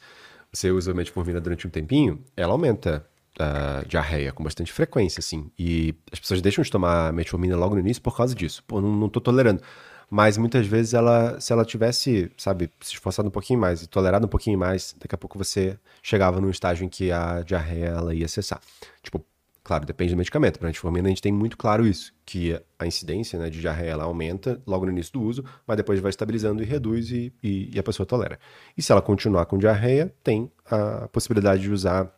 Você 0.53 0.69
usa 0.71 0.93
metformina 0.93 1.41
durante 1.41 1.65
um 1.65 1.69
tempinho, 1.69 2.23
ela 2.37 2.51
aumenta 2.51 3.05
a 3.39 3.83
diarreia 3.87 4.31
com 4.31 4.43
bastante 4.43 4.71
frequência, 4.71 5.19
assim. 5.19 5.51
E 5.57 5.95
as 6.11 6.19
pessoas 6.19 6.41
deixam 6.41 6.63
de 6.63 6.71
tomar 6.71 7.11
metformina 7.13 7.55
logo 7.55 7.75
no 7.75 7.81
início 7.81 8.01
por 8.01 8.15
causa 8.15 8.33
disso. 8.33 8.63
Pô, 8.67 8.81
não, 8.81 8.95
não 8.95 9.09
tô 9.09 9.19
tolerando. 9.19 9.61
Mas 10.09 10.37
muitas 10.37 10.67
vezes 10.67 10.93
ela, 10.93 11.39
se 11.39 11.51
ela 11.51 11.65
tivesse, 11.65 12.31
sabe, 12.37 12.71
se 12.79 12.93
esforçado 12.93 13.27
um 13.27 13.31
pouquinho 13.31 13.59
mais 13.59 13.81
e 13.81 13.87
tolerado 13.87 14.25
um 14.25 14.29
pouquinho 14.29 14.57
mais, 14.57 14.95
daqui 14.99 15.15
a 15.15 15.17
pouco 15.17 15.37
você 15.37 15.77
chegava 16.01 16.39
num 16.39 16.49
estágio 16.49 16.85
em 16.85 16.89
que 16.89 17.11
a 17.11 17.41
diarreia 17.41 17.87
ela 17.87 18.13
ia 18.13 18.27
cessar. 18.27 18.61
Tipo, 19.01 19.25
claro, 19.63 19.85
depende 19.85 20.13
do 20.13 20.17
medicamento. 20.17 20.59
Para 20.59 20.67
metformina 20.67 21.07
a 21.07 21.09
gente 21.09 21.21
tem 21.21 21.31
muito 21.31 21.57
claro 21.57 21.85
isso, 21.87 22.13
que 22.25 22.59
a 22.77 22.85
incidência 22.85 23.39
né, 23.39 23.49
de 23.49 23.59
diarreia 23.59 23.91
ela 23.91 24.03
aumenta 24.03 24.61
logo 24.65 24.85
no 24.85 24.91
início 24.91 25.13
do 25.13 25.23
uso, 25.23 25.43
mas 25.65 25.75
depois 25.75 25.99
vai 25.99 26.11
estabilizando 26.11 26.61
e 26.61 26.65
reduz 26.65 27.09
e, 27.09 27.33
e, 27.41 27.71
e 27.73 27.79
a 27.79 27.83
pessoa 27.83 28.05
tolera. 28.05 28.39
E 28.77 28.81
se 28.81 28.91
ela 28.91 29.01
continuar 29.01 29.47
com 29.47 29.57
diarreia, 29.57 30.13
tem 30.23 30.51
a 30.69 31.07
possibilidade 31.07 31.63
de 31.63 31.71
usar 31.71 32.13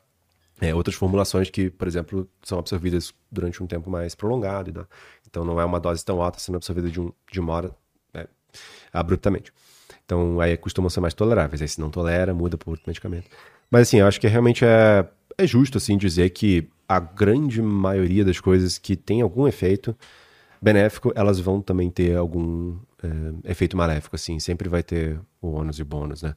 é, 0.60 0.74
outras 0.74 0.96
formulações 0.96 1.50
que, 1.50 1.70
por 1.70 1.88
exemplo, 1.88 2.28
são 2.42 2.60
absorvidas 2.60 3.14
durante 3.32 3.62
um 3.62 3.68
tempo 3.68 3.90
mais 3.90 4.16
prolongado. 4.16 4.74
Né? 4.74 4.86
Então 5.30 5.46
não 5.46 5.60
é 5.60 5.66
uma 5.66 5.80
dose 5.80 6.04
tão 6.04 6.22
alta 6.22 6.40
sendo 6.40 6.56
absorvida 6.56 6.90
de, 6.90 7.00
um, 7.00 7.12
de 7.32 7.40
uma 7.40 7.54
hora 7.54 7.72
né, 8.14 8.26
abruptamente. 8.92 9.54
Então 10.06 10.40
aí 10.40 10.58
costumam 10.58 10.90
ser 10.90 11.00
mais 11.00 11.14
toleráveis. 11.14 11.62
Aí 11.62 11.68
se 11.68 11.80
não 11.80 11.90
tolera, 11.90 12.34
muda 12.34 12.58
por 12.58 12.72
outro 12.72 12.86
medicamento. 12.88 13.30
Mas 13.70 13.84
assim, 13.88 13.98
eu 13.98 14.08
acho 14.08 14.20
que 14.20 14.28
realmente 14.28 14.66
é, 14.66 15.06
é 15.38 15.46
justo 15.46 15.78
assim 15.78 15.98
dizer 15.98 16.30
que 16.32 16.68
a 16.88 17.00
grande 17.00 17.62
maioria 17.62 18.24
das 18.24 18.40
coisas 18.40 18.78
que 18.78 18.96
tem 18.96 19.22
algum 19.22 19.48
efeito 19.48 19.96
benéfico, 20.62 21.12
elas 21.16 21.40
vão 21.40 21.62
também 21.62 21.90
ter 21.90 22.16
algum 22.16 22.78
é, 23.04 23.52
efeito 23.52 23.76
maléfico, 23.78 24.16
assim. 24.16 24.40
Sempre 24.40 24.70
vai 24.70 24.82
ter 24.82 25.20
o 25.42 25.50
ônus 25.50 25.78
e 25.78 25.82
o 25.82 25.86
bônus, 25.86 26.24
né? 26.24 26.34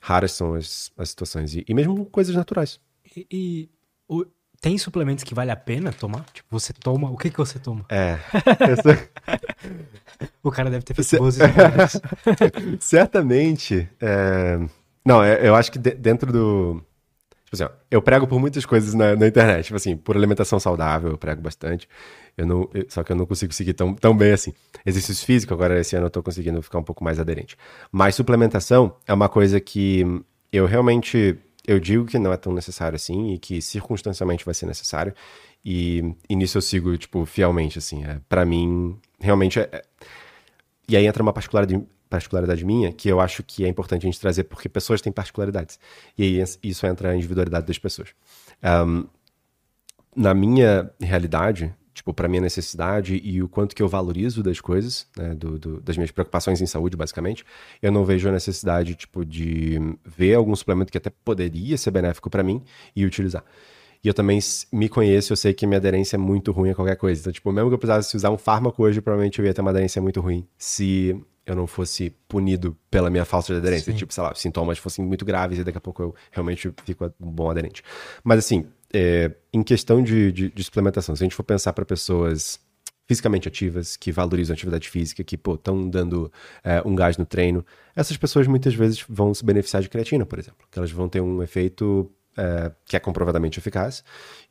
Raras 0.00 0.32
são 0.32 0.54
as, 0.54 0.90
as 0.96 1.10
situações. 1.10 1.54
E, 1.54 1.64
e 1.68 1.74
mesmo 1.74 2.06
coisas 2.06 2.34
naturais. 2.34 2.80
E, 3.16 3.26
e 3.30 3.68
o- 4.08 4.24
tem 4.60 4.78
suplementos 4.78 5.24
que 5.24 5.34
vale 5.34 5.50
a 5.50 5.56
pena 5.56 5.92
tomar? 5.92 6.24
Tipo, 6.32 6.46
você 6.50 6.72
toma. 6.72 7.10
O 7.10 7.16
que 7.16 7.30
que 7.30 7.38
você 7.38 7.58
toma? 7.58 7.84
É. 7.88 8.18
O 10.42 10.50
cara 10.50 10.70
deve 10.70 10.84
ter 10.84 10.94
feito 10.94 11.18
boas 11.18 11.36
escolhas. 11.36 12.00
certamente. 12.80 13.88
é, 14.00 14.58
Não, 15.04 15.22
é- 15.22 15.46
eu 15.48 15.54
acho 15.54 15.70
que 15.72 15.78
de- 15.78 15.94
dentro 15.94 16.32
do. 16.32 16.82
Tipo 17.44 17.54
assim, 17.54 17.64
ó, 17.64 17.70
eu 17.90 18.00
prego 18.00 18.26
por 18.26 18.40
muitas 18.40 18.64
coisas 18.64 18.94
na, 18.94 19.14
na 19.16 19.26
internet. 19.26 19.64
Tipo 19.66 19.76
assim, 19.76 19.96
por 19.96 20.16
alimentação 20.16 20.58
saudável, 20.58 21.10
eu 21.10 21.18
prego 21.18 21.40
bastante. 21.42 21.88
Eu 22.36 22.46
não, 22.46 22.70
eu- 22.72 22.86
só 22.88 23.02
que 23.02 23.12
eu 23.12 23.16
não 23.16 23.26
consigo 23.26 23.52
seguir 23.52 23.74
tão, 23.74 23.94
tão 23.94 24.16
bem 24.16 24.32
assim. 24.32 24.52
Exercício 24.86 25.24
físico, 25.26 25.52
agora 25.52 25.78
esse 25.80 25.94
ano 25.96 26.06
eu 26.06 26.10
tô 26.10 26.22
conseguindo 26.22 26.62
ficar 26.62 26.78
um 26.78 26.82
pouco 26.84 27.04
mais 27.04 27.18
aderente. 27.20 27.56
Mas 27.90 28.14
suplementação 28.14 28.96
é 29.06 29.12
uma 29.12 29.28
coisa 29.28 29.60
que 29.60 30.04
eu 30.52 30.66
realmente. 30.66 31.36
Eu 31.66 31.78
digo 31.78 32.04
que 32.06 32.18
não 32.18 32.32
é 32.32 32.36
tão 32.36 32.52
necessário 32.52 32.96
assim 32.96 33.34
e 33.34 33.38
que 33.38 33.62
circunstancialmente 33.62 34.44
vai 34.44 34.54
ser 34.54 34.66
necessário. 34.66 35.14
E, 35.64 36.14
e 36.28 36.34
nisso 36.34 36.58
eu 36.58 36.62
sigo, 36.62 36.96
tipo, 36.98 37.24
fielmente, 37.24 37.78
assim. 37.78 38.04
É, 38.04 38.20
para 38.28 38.44
mim, 38.44 38.98
realmente 39.20 39.60
é, 39.60 39.68
é- 39.72 39.82
e 40.88 40.96
aí 40.96 41.06
entra 41.06 41.22
uma 41.22 41.32
particularidade, 41.32 41.86
particularidade 42.10 42.64
minha 42.64 42.92
que 42.92 43.08
eu 43.08 43.20
acho 43.20 43.42
que 43.42 43.64
é 43.64 43.68
importante 43.68 44.02
a 44.02 44.06
gente 44.10 44.20
trazer, 44.20 44.44
porque 44.44 44.68
pessoas 44.68 45.00
têm 45.00 45.12
particularidades. 45.12 45.78
E 46.18 46.22
aí 46.22 46.44
isso 46.62 46.86
entra 46.86 47.10
a 47.10 47.16
individualidade 47.16 47.66
das 47.66 47.78
pessoas. 47.78 48.10
Ahm, 48.62 49.04
na 50.14 50.34
minha 50.34 50.90
realidade, 51.00 51.74
tipo, 51.94 52.12
para 52.14 52.28
minha 52.28 52.40
necessidade 52.40 53.20
e 53.22 53.42
o 53.42 53.48
quanto 53.48 53.74
que 53.76 53.82
eu 53.82 53.88
valorizo 53.88 54.42
das 54.42 54.60
coisas, 54.60 55.06
né, 55.16 55.34
do, 55.34 55.58
do- 55.58 55.80
das 55.80 55.96
minhas 55.96 56.10
preocupações 56.10 56.60
em 56.60 56.66
saúde, 56.66 56.96
basicamente, 56.96 57.44
eu 57.82 57.92
não 57.92 58.04
vejo 58.04 58.28
a 58.28 58.32
necessidade, 58.32 58.94
tipo, 58.94 59.24
de 59.24 59.78
ver 60.04 60.34
algum 60.34 60.54
suplemento 60.56 60.90
que 60.90 60.98
até 60.98 61.10
poderia 61.24 61.76
ser 61.76 61.90
benéfico 61.90 62.30
para 62.30 62.42
mim 62.42 62.62
e 62.96 63.04
utilizar. 63.04 63.44
E 64.04 64.08
eu 64.08 64.14
também 64.14 64.40
me 64.72 64.88
conheço, 64.88 65.32
eu 65.32 65.36
sei 65.36 65.54
que 65.54 65.64
minha 65.66 65.78
aderência 65.78 66.16
é 66.16 66.18
muito 66.18 66.50
ruim 66.50 66.70
a 66.70 66.74
qualquer 66.74 66.96
coisa. 66.96 67.20
Então, 67.20 67.32
tipo, 67.32 67.52
mesmo 67.52 67.68
que 67.70 67.74
eu 67.74 67.78
precisasse 67.78 68.16
usar 68.16 68.30
um 68.30 68.38
fármaco 68.38 68.82
hoje, 68.82 69.00
provavelmente 69.00 69.38
eu 69.38 69.44
ia 69.44 69.54
ter 69.54 69.60
uma 69.60 69.70
aderência 69.70 70.02
muito 70.02 70.20
ruim 70.20 70.44
se 70.58 71.16
eu 71.46 71.54
não 71.54 71.66
fosse 71.68 72.12
punido 72.28 72.76
pela 72.90 73.10
minha 73.10 73.24
falta 73.24 73.52
de 73.52 73.58
aderência. 73.58 73.92
Sim. 73.92 73.98
Tipo, 73.98 74.12
sei 74.12 74.22
lá, 74.24 74.34
sintomas 74.34 74.78
fossem 74.78 75.04
muito 75.04 75.24
graves 75.24 75.58
e 75.58 75.64
daqui 75.64 75.78
a 75.78 75.80
pouco 75.80 76.02
eu 76.02 76.14
realmente 76.32 76.72
fico 76.84 77.04
um 77.20 77.30
bom 77.30 77.48
aderente. 77.50 77.82
Mas, 78.24 78.40
assim, 78.40 78.66
é, 78.92 79.30
em 79.52 79.62
questão 79.62 80.02
de, 80.02 80.32
de, 80.32 80.48
de 80.50 80.64
suplementação, 80.64 81.16
se 81.16 81.22
a 81.22 81.26
gente 81.26 81.34
for 81.34 81.42
pensar 81.42 81.72
para 81.72 81.84
pessoas 81.84 82.60
fisicamente 83.06 83.48
ativas, 83.48 83.96
que 83.96 84.12
valorizam 84.12 84.54
a 84.54 84.56
atividade 84.56 84.88
física, 84.88 85.22
que, 85.24 85.34
estão 85.34 85.88
dando 85.88 86.32
é, 86.62 86.82
um 86.84 86.94
gás 86.94 87.16
no 87.16 87.26
treino, 87.26 87.64
essas 87.94 88.16
pessoas 88.16 88.46
muitas 88.46 88.74
vezes 88.74 89.04
vão 89.08 89.34
se 89.34 89.44
beneficiar 89.44 89.82
de 89.82 89.88
creatina, 89.88 90.24
por 90.24 90.38
exemplo. 90.38 90.66
Que 90.70 90.78
elas 90.78 90.90
vão 90.90 91.08
ter 91.08 91.20
um 91.20 91.42
efeito 91.42 92.10
é, 92.36 92.72
que 92.86 92.96
é 92.96 93.00
comprovadamente 93.00 93.58
eficaz 93.58 94.02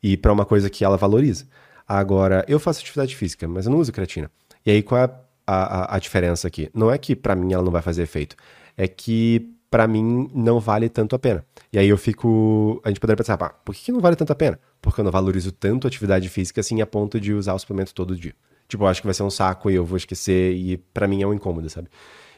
e 0.02 0.16
para 0.16 0.32
uma 0.32 0.44
coisa 0.44 0.70
que 0.70 0.84
ela 0.84 0.96
valoriza. 0.96 1.46
Agora, 1.86 2.44
eu 2.46 2.60
faço 2.60 2.80
atividade 2.80 3.16
física, 3.16 3.48
mas 3.48 3.66
eu 3.66 3.72
não 3.72 3.78
uso 3.78 3.92
creatina. 3.92 4.30
E 4.64 4.70
aí, 4.70 4.82
qual 4.82 5.00
é 5.00 5.04
a, 5.46 5.94
a, 5.94 5.96
a 5.96 5.98
diferença 5.98 6.46
aqui? 6.46 6.70
Não 6.72 6.90
é 6.90 6.98
que 6.98 7.16
para 7.16 7.34
mim 7.34 7.52
ela 7.52 7.64
não 7.64 7.72
vai 7.72 7.82
fazer 7.82 8.02
efeito, 8.02 8.36
é 8.76 8.86
que 8.86 9.52
para 9.72 9.88
mim 9.88 10.30
não 10.34 10.60
vale 10.60 10.90
tanto 10.90 11.16
a 11.16 11.18
pena. 11.18 11.42
E 11.72 11.78
aí 11.78 11.88
eu 11.88 11.96
fico. 11.96 12.78
A 12.84 12.88
gente 12.90 13.00
poderia 13.00 13.16
pensar, 13.16 13.38
pá, 13.38 13.48
por 13.48 13.74
que 13.74 13.90
não 13.90 14.00
vale 14.00 14.14
tanto 14.14 14.30
a 14.30 14.36
pena? 14.36 14.60
Porque 14.82 15.00
eu 15.00 15.04
não 15.04 15.10
valorizo 15.10 15.50
tanto 15.50 15.86
atividade 15.86 16.28
física 16.28 16.60
assim 16.60 16.82
a 16.82 16.86
ponto 16.86 17.18
de 17.18 17.32
usar 17.32 17.54
o 17.54 17.58
suplemento 17.58 17.94
todo 17.94 18.14
dia. 18.14 18.34
Tipo, 18.68 18.84
eu 18.84 18.88
acho 18.88 19.00
que 19.00 19.06
vai 19.06 19.14
ser 19.14 19.22
um 19.22 19.30
saco 19.30 19.70
e 19.70 19.74
eu 19.74 19.84
vou 19.84 19.96
esquecer, 19.96 20.54
e 20.54 20.76
para 20.76 21.08
mim 21.08 21.22
é 21.22 21.26
um 21.26 21.32
incômodo, 21.32 21.70
sabe? 21.70 21.88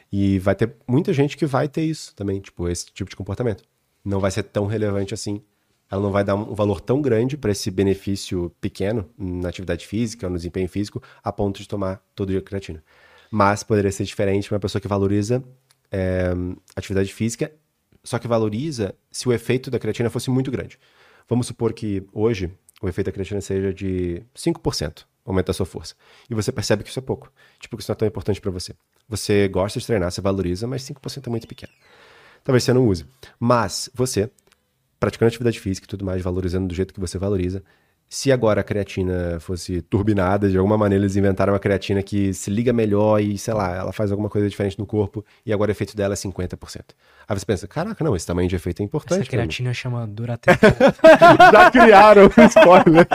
E 0.09 0.39
vai 0.39 0.55
ter 0.55 0.77
muita 0.87 1.11
gente 1.11 1.35
que 1.35 1.45
vai 1.45 1.67
ter 1.67 1.83
isso 1.83 2.15
também, 2.15 2.39
tipo, 2.39 2.69
esse 2.69 2.85
tipo 2.85 3.09
de 3.09 3.17
comportamento. 3.17 3.65
Não 4.03 4.21
vai 4.21 4.31
ser 4.31 4.43
tão 4.43 4.65
relevante 4.65 5.13
assim. 5.13 5.41
Ela 5.91 6.01
não 6.01 6.11
vai 6.13 6.23
dar 6.23 6.35
um 6.35 6.55
valor 6.55 6.79
tão 6.79 7.01
grande 7.01 7.35
para 7.35 7.51
esse 7.51 7.69
benefício 7.69 8.49
pequeno 8.61 9.09
na 9.17 9.49
atividade 9.49 9.85
física, 9.85 10.29
no 10.29 10.37
desempenho 10.37 10.69
físico, 10.69 11.03
a 11.21 11.33
ponto 11.33 11.61
de 11.61 11.67
tomar 11.67 12.01
todo 12.15 12.29
dia 12.29 12.41
creatina. 12.41 12.81
Mas 13.29 13.61
poderia 13.61 13.91
ser 13.91 14.05
diferente 14.05 14.47
para 14.47 14.55
uma 14.55 14.61
pessoa 14.61 14.81
que 14.81 14.87
valoriza 14.87 15.43
é, 15.91 16.31
atividade 16.75 17.13
física, 17.13 17.51
só 18.03 18.19
que 18.19 18.27
valoriza 18.27 18.95
se 19.11 19.27
o 19.27 19.33
efeito 19.33 19.71
da 19.71 19.79
creatina 19.79 20.09
fosse 20.09 20.29
muito 20.29 20.51
grande. 20.51 20.77
Vamos 21.27 21.47
supor 21.47 21.73
que 21.73 22.03
hoje 22.13 22.51
o 22.81 22.87
efeito 22.87 23.07
da 23.07 23.11
creatina 23.11 23.41
seja 23.41 23.73
de 23.73 24.23
5%, 24.35 25.05
aumenta 25.25 25.51
a 25.51 25.53
sua 25.53 25.65
força. 25.65 25.95
E 26.29 26.35
você 26.35 26.51
percebe 26.51 26.83
que 26.83 26.89
isso 26.89 26.99
é 26.99 27.01
pouco. 27.01 27.31
Tipo, 27.59 27.75
que 27.75 27.83
isso 27.83 27.91
não 27.91 27.95
é 27.95 27.97
tão 27.97 28.07
importante 28.07 28.39
para 28.39 28.51
você. 28.51 28.73
Você 29.09 29.47
gosta 29.47 29.79
de 29.79 29.85
treinar, 29.85 30.11
você 30.11 30.21
valoriza, 30.21 30.67
mas 30.67 30.83
5% 30.83 31.25
é 31.25 31.29
muito 31.29 31.47
pequeno. 31.47 31.73
Talvez 32.43 32.63
você 32.63 32.73
não 32.73 32.87
use. 32.87 33.05
Mas 33.39 33.89
você, 33.93 34.29
praticando 34.99 35.29
atividade 35.29 35.59
física 35.59 35.85
e 35.85 35.89
tudo 35.89 36.05
mais, 36.05 36.21
valorizando 36.21 36.67
do 36.67 36.75
jeito 36.75 36.93
que 36.93 36.99
você 36.99 37.17
valoriza, 37.17 37.63
se 38.07 38.31
agora 38.31 38.61
a 38.61 38.63
creatina 38.63 39.39
fosse 39.39 39.81
turbinada, 39.81 40.49
de 40.49 40.57
alguma 40.57 40.77
maneira 40.77 41.03
eles 41.03 41.15
inventaram 41.15 41.53
uma 41.53 41.59
creatina 41.59 42.03
que 42.03 42.33
se 42.33 42.51
liga 42.51 42.71
melhor 42.71 43.19
e, 43.19 43.37
sei 43.37 43.53
lá, 43.53 43.75
ela 43.75 43.91
faz 43.91 44.11
alguma 44.11 44.29
coisa 44.29 44.47
diferente 44.47 44.77
no 44.77 44.85
corpo 44.85 45.25
e 45.45 45.51
agora 45.51 45.69
o 45.69 45.73
efeito 45.73 45.95
dela 45.95 46.13
é 46.13 46.17
50%. 46.17 46.81
Aí 47.27 47.37
você 47.37 47.45
pensa, 47.45 47.67
caraca, 47.67 48.03
não, 48.03 48.15
esse 48.15 48.25
tamanho 48.25 48.47
de 48.47 48.55
efeito 48.55 48.81
é 48.81 48.85
importante. 48.85 49.21
Essa 49.21 49.29
creatina 49.29 49.73
chama 49.73 50.05
Duratex. 50.05 50.57
Já 51.51 51.71
criaram 51.71 52.29
spoiler. 52.47 53.07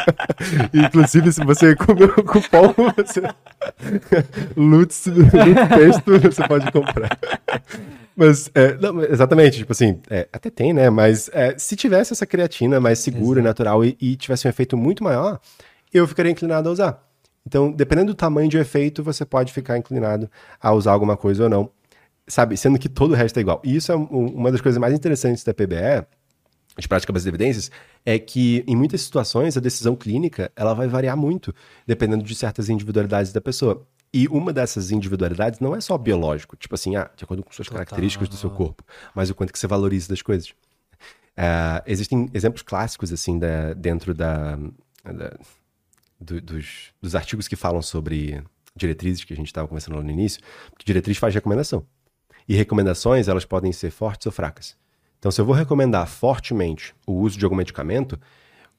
Inclusive, 0.75 1.33
se 1.33 1.45
você 1.45 1.77
comer 1.77 2.11
o 2.11 2.25
cupom, 2.25 2.75
você... 2.97 3.23
Lutz, 4.57 5.07
Lutz 5.07 5.69
texto, 5.77 6.19
você 6.21 6.49
pode 6.49 6.71
comprar. 6.73 7.17
Mas, 8.21 8.51
é, 8.55 8.75
não, 8.75 9.03
exatamente, 9.03 9.57
tipo 9.57 9.73
assim, 9.73 9.99
é, 10.11 10.29
até 10.31 10.51
tem, 10.51 10.75
né? 10.75 10.91
Mas 10.91 11.31
é, 11.33 11.57
se 11.57 11.75
tivesse 11.75 12.13
essa 12.13 12.27
creatina 12.27 12.79
mais 12.79 12.99
segura 12.99 13.41
e 13.41 13.43
natural 13.43 13.83
e, 13.83 13.97
e 13.99 14.15
tivesse 14.15 14.47
um 14.47 14.51
efeito 14.51 14.77
muito 14.81 15.05
maior, 15.05 15.39
eu 15.93 16.07
ficaria 16.07 16.33
inclinado 16.33 16.69
a 16.69 16.73
usar. 16.73 17.07
Então, 17.47 17.71
dependendo 17.73 18.13
do 18.13 18.17
tamanho 18.17 18.49
de 18.49 18.59
efeito, 18.59 19.03
você 19.03 19.25
pode 19.25 19.53
ficar 19.53 19.79
inclinado 19.79 20.31
a 20.61 20.73
usar 20.73 20.93
alguma 20.93 21.17
coisa 21.17 21.45
ou 21.45 21.49
não. 21.51 21.71
Sabe? 22.27 22.57
Sendo 22.57 22.79
que 22.79 22.89
todo 22.89 23.13
o 23.13 23.15
resto 23.15 23.37
é 23.39 23.41
igual. 23.41 23.61
E 23.65 23.75
isso 23.75 23.91
é 23.91 23.97
um- 23.97 24.05
uma 24.35 24.53
das 24.53 24.61
coisas 24.61 24.79
mais 24.79 24.95
interessantes 24.95 25.43
da 25.43 25.53
PBE, 25.53 26.05
de 26.79 26.87
prática 26.87 27.13
baseada 27.13 27.37
em 27.37 27.41
evidências, 27.41 27.71
é 28.07 28.19
que 28.19 28.63
em 28.67 28.77
muitas 28.77 29.01
situações 29.01 29.57
a 29.57 29.61
decisão 29.61 29.97
clínica 29.97 30.53
ela 30.55 30.73
vai 30.75 30.87
variar 30.87 31.17
muito, 31.17 31.53
dependendo 31.87 32.23
de 32.23 32.35
certas 32.35 32.69
individualidades 32.69 33.33
da 33.33 33.41
pessoa. 33.41 33.85
E 34.13 34.27
uma 34.29 34.53
dessas 34.53 34.91
individualidades 34.91 35.61
não 35.61 35.75
é 35.75 35.81
só 35.81 35.97
biológico, 35.97 36.57
tipo 36.57 36.75
assim, 36.75 36.97
ah, 36.97 37.11
de 37.17 37.25
acordo 37.25 37.43
com 37.43 37.53
suas 37.53 37.67
Total. 37.69 37.79
características 37.85 38.29
do 38.29 38.37
seu 38.37 38.51
corpo, 38.51 38.85
mas 39.15 39.31
o 39.31 39.35
quanto 39.35 39.53
que 39.53 39.59
você 39.59 39.67
valoriza 39.67 40.09
das 40.09 40.23
coisas. 40.23 40.53
Uh, 41.41 41.81
existem 41.87 42.29
exemplos 42.35 42.61
clássicos, 42.61 43.11
assim, 43.11 43.39
da, 43.39 43.73
dentro 43.73 44.13
da, 44.13 44.57
da 45.03 45.39
do, 46.21 46.39
dos, 46.39 46.93
dos 47.01 47.15
artigos 47.15 47.49
que 47.49 47.57
falam 47.57 47.81
sobre 47.81 48.45
diretrizes, 48.77 49.25
que 49.25 49.33
a 49.33 49.37
gente 49.37 49.47
estava 49.47 49.67
conversando 49.67 49.97
lá 49.97 50.03
no 50.03 50.11
início, 50.11 50.43
diretriz 50.85 51.17
faz 51.17 51.35
recomendação. 51.35 51.87
E 52.47 52.55
recomendações, 52.55 53.27
elas 53.27 53.47
podem 53.47 53.73
ser 53.73 53.91
fortes 53.91 54.27
ou 54.27 54.33
fracas. 54.33 54.77
Então, 55.19 55.31
se 55.31 55.41
eu 55.41 55.45
vou 55.47 55.55
recomendar 55.55 56.07
fortemente 56.07 56.95
o 57.07 57.15
uso 57.15 57.39
de 57.39 57.45
algum 57.45 57.57
medicamento, 57.57 58.21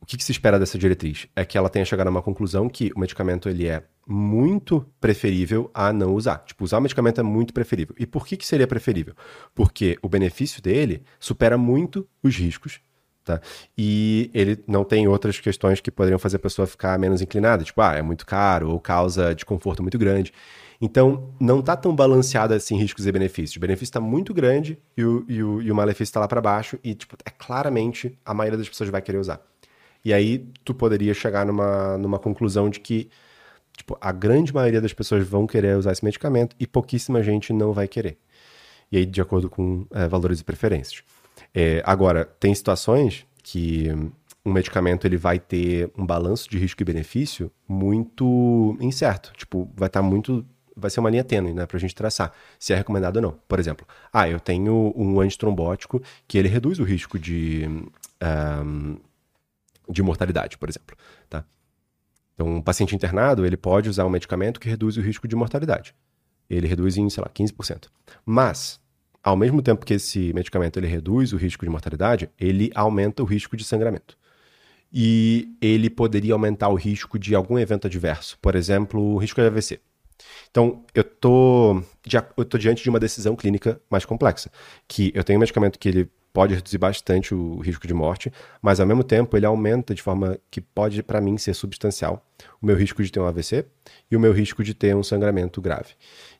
o 0.01 0.05
que, 0.05 0.17
que, 0.17 0.23
se 0.23 0.31
espera 0.31 0.57
dessa 0.57 0.77
diretriz? 0.77 1.27
É 1.35 1.45
que 1.45 1.57
ela 1.57 1.69
tenha 1.69 1.85
chegado 1.85 2.07
a 2.07 2.09
uma 2.09 2.23
conclusão 2.23 2.67
que 2.67 2.91
o 2.95 2.99
medicamento 2.99 3.47
ele 3.47 3.67
é 3.67 3.83
muito 4.07 4.85
preferível 4.99 5.69
a 5.73 5.93
não 5.93 6.15
usar. 6.15 6.39
Tipo, 6.39 6.63
usar 6.63 6.79
o 6.79 6.81
medicamento 6.81 7.21
é 7.21 7.23
muito 7.23 7.53
preferível. 7.53 7.95
E 7.99 8.05
por 8.07 8.25
que, 8.25 8.35
que 8.35 8.45
seria 8.45 8.65
preferível? 8.65 9.13
Porque 9.53 9.97
o 10.01 10.09
benefício 10.09 10.61
dele 10.61 11.03
supera 11.19 11.55
muito 11.55 12.07
os 12.23 12.35
riscos, 12.35 12.81
tá? 13.23 13.39
E 13.77 14.31
ele 14.33 14.63
não 14.67 14.83
tem 14.83 15.07
outras 15.07 15.39
questões 15.39 15.79
que 15.79 15.91
poderiam 15.91 16.17
fazer 16.17 16.37
a 16.37 16.39
pessoa 16.39 16.65
ficar 16.65 16.97
menos 16.97 17.21
inclinada, 17.21 17.63
tipo, 17.63 17.79
ah, 17.79 17.93
é 17.93 18.01
muito 18.01 18.25
caro 18.25 18.71
ou 18.71 18.79
causa 18.79 19.35
desconforto 19.35 19.83
muito 19.83 19.99
grande. 19.99 20.33
Então, 20.81 21.31
não 21.39 21.59
está 21.59 21.77
tão 21.77 21.95
balanceado 21.95 22.55
assim 22.55 22.75
riscos 22.75 23.05
e 23.05 23.11
benefícios. 23.11 23.55
O 23.55 23.59
benefício 23.59 23.91
está 23.91 23.99
muito 23.99 24.33
grande 24.33 24.79
e 24.97 25.03
o, 25.03 25.23
e 25.27 25.43
o, 25.43 25.61
e 25.61 25.71
o 25.71 25.75
malefício 25.75 26.09
está 26.09 26.19
lá 26.19 26.27
para 26.27 26.41
baixo 26.41 26.79
e, 26.83 26.95
tipo, 26.95 27.15
é 27.23 27.29
claramente 27.29 28.17
a 28.25 28.33
maioria 28.33 28.57
das 28.57 28.67
pessoas 28.67 28.89
vai 28.89 28.99
querer 28.99 29.19
usar. 29.19 29.50
E 30.03 30.13
aí 30.13 30.45
tu 30.63 30.73
poderia 30.73 31.13
chegar 31.13 31.45
numa, 31.45 31.97
numa 31.97 32.19
conclusão 32.19 32.69
de 32.69 32.79
que 32.79 33.09
tipo, 33.75 33.97
a 33.99 34.11
grande 34.11 34.53
maioria 34.53 34.81
das 34.81 34.93
pessoas 34.93 35.27
vão 35.27 35.47
querer 35.47 35.77
usar 35.77 35.91
esse 35.91 36.03
medicamento 36.03 36.55
e 36.59 36.67
pouquíssima 36.67 37.23
gente 37.23 37.53
não 37.53 37.73
vai 37.73 37.87
querer. 37.87 38.17
E 38.91 38.97
aí, 38.97 39.05
de 39.05 39.21
acordo 39.21 39.49
com 39.49 39.85
é, 39.91 40.07
valores 40.07 40.41
e 40.41 40.43
preferências. 40.43 41.03
É, 41.53 41.81
agora, 41.85 42.25
tem 42.25 42.53
situações 42.53 43.25
que 43.41 43.89
um 44.45 44.51
medicamento 44.51 45.05
ele 45.05 45.17
vai 45.17 45.39
ter 45.39 45.89
um 45.97 46.05
balanço 46.05 46.49
de 46.49 46.57
risco 46.57 46.81
e 46.81 46.85
benefício 46.85 47.51
muito 47.67 48.77
incerto. 48.81 49.31
Tipo, 49.35 49.69
vai 49.75 49.87
estar 49.87 50.01
tá 50.01 50.07
muito. 50.07 50.45
Vai 50.75 50.89
ser 50.89 50.99
uma 50.99 51.09
linha 51.09 51.23
tênue, 51.23 51.53
né, 51.53 51.65
pra 51.65 51.77
gente 51.77 51.93
traçar 51.93 52.31
se 52.57 52.73
é 52.73 52.75
recomendado 52.75 53.17
ou 53.17 53.21
não. 53.21 53.39
Por 53.47 53.59
exemplo, 53.59 53.85
ah, 54.11 54.27
eu 54.27 54.39
tenho 54.39 54.93
um 54.95 55.19
antitrombótico 55.19 56.01
que 56.27 56.37
ele 56.37 56.47
reduz 56.47 56.79
o 56.79 56.83
risco 56.83 57.19
de. 57.19 57.67
Um, 58.21 58.97
de 59.91 60.01
mortalidade, 60.01 60.57
por 60.57 60.69
exemplo. 60.69 60.95
Tá? 61.29 61.45
Então, 62.33 62.47
um 62.47 62.61
paciente 62.61 62.95
internado, 62.95 63.45
ele 63.45 63.57
pode 63.57 63.89
usar 63.89 64.05
um 64.05 64.09
medicamento 64.09 64.59
que 64.59 64.69
reduz 64.69 64.97
o 64.97 65.01
risco 65.01 65.27
de 65.27 65.35
mortalidade. 65.35 65.93
Ele 66.49 66.67
reduz 66.67 66.97
em, 66.97 67.09
sei 67.09 67.21
lá, 67.21 67.29
15%. 67.29 67.87
Mas, 68.25 68.79
ao 69.23 69.37
mesmo 69.37 69.61
tempo 69.61 69.85
que 69.85 69.93
esse 69.93 70.33
medicamento 70.33 70.77
ele 70.77 70.87
reduz 70.87 71.33
o 71.33 71.37
risco 71.37 71.65
de 71.65 71.69
mortalidade, 71.69 72.29
ele 72.39 72.71
aumenta 72.73 73.21
o 73.21 73.25
risco 73.25 73.55
de 73.55 73.63
sangramento. 73.63 74.17
E 74.91 75.55
ele 75.61 75.89
poderia 75.89 76.33
aumentar 76.33 76.69
o 76.69 76.75
risco 76.75 77.17
de 77.17 77.33
algum 77.33 77.57
evento 77.57 77.87
adverso, 77.87 78.37
por 78.41 78.55
exemplo, 78.55 78.99
o 78.99 79.17
risco 79.17 79.39
de 79.39 79.47
AVC. 79.47 79.79
Então, 80.49 80.83
eu 80.93 81.03
tô, 81.03 81.81
eu 82.37 82.45
tô 82.45 82.57
diante 82.57 82.83
de 82.83 82.89
uma 82.89 82.99
decisão 82.99 83.35
clínica 83.35 83.81
mais 83.89 84.03
complexa, 84.03 84.51
que 84.87 85.11
eu 85.15 85.23
tenho 85.23 85.37
um 85.37 85.39
medicamento 85.39 85.79
que 85.79 85.87
ele 85.87 86.11
pode 86.33 86.55
reduzir 86.55 86.77
bastante 86.77 87.33
o 87.33 87.59
risco 87.59 87.87
de 87.87 87.93
morte, 87.93 88.31
mas 88.61 88.79
ao 88.79 88.87
mesmo 88.87 89.03
tempo 89.03 89.35
ele 89.35 89.45
aumenta 89.45 89.93
de 89.93 90.01
forma 90.01 90.37
que 90.49 90.61
pode, 90.61 91.03
para 91.03 91.21
mim, 91.21 91.37
ser 91.37 91.53
substancial 91.53 92.25
o 92.61 92.65
meu 92.65 92.75
risco 92.75 93.03
de 93.03 93.11
ter 93.11 93.19
um 93.19 93.25
AVC 93.25 93.65
e 94.09 94.15
o 94.15 94.19
meu 94.19 94.31
risco 94.31 94.63
de 94.63 94.73
ter 94.73 94.95
um 94.95 95.03
sangramento 95.03 95.61
grave. 95.61 95.93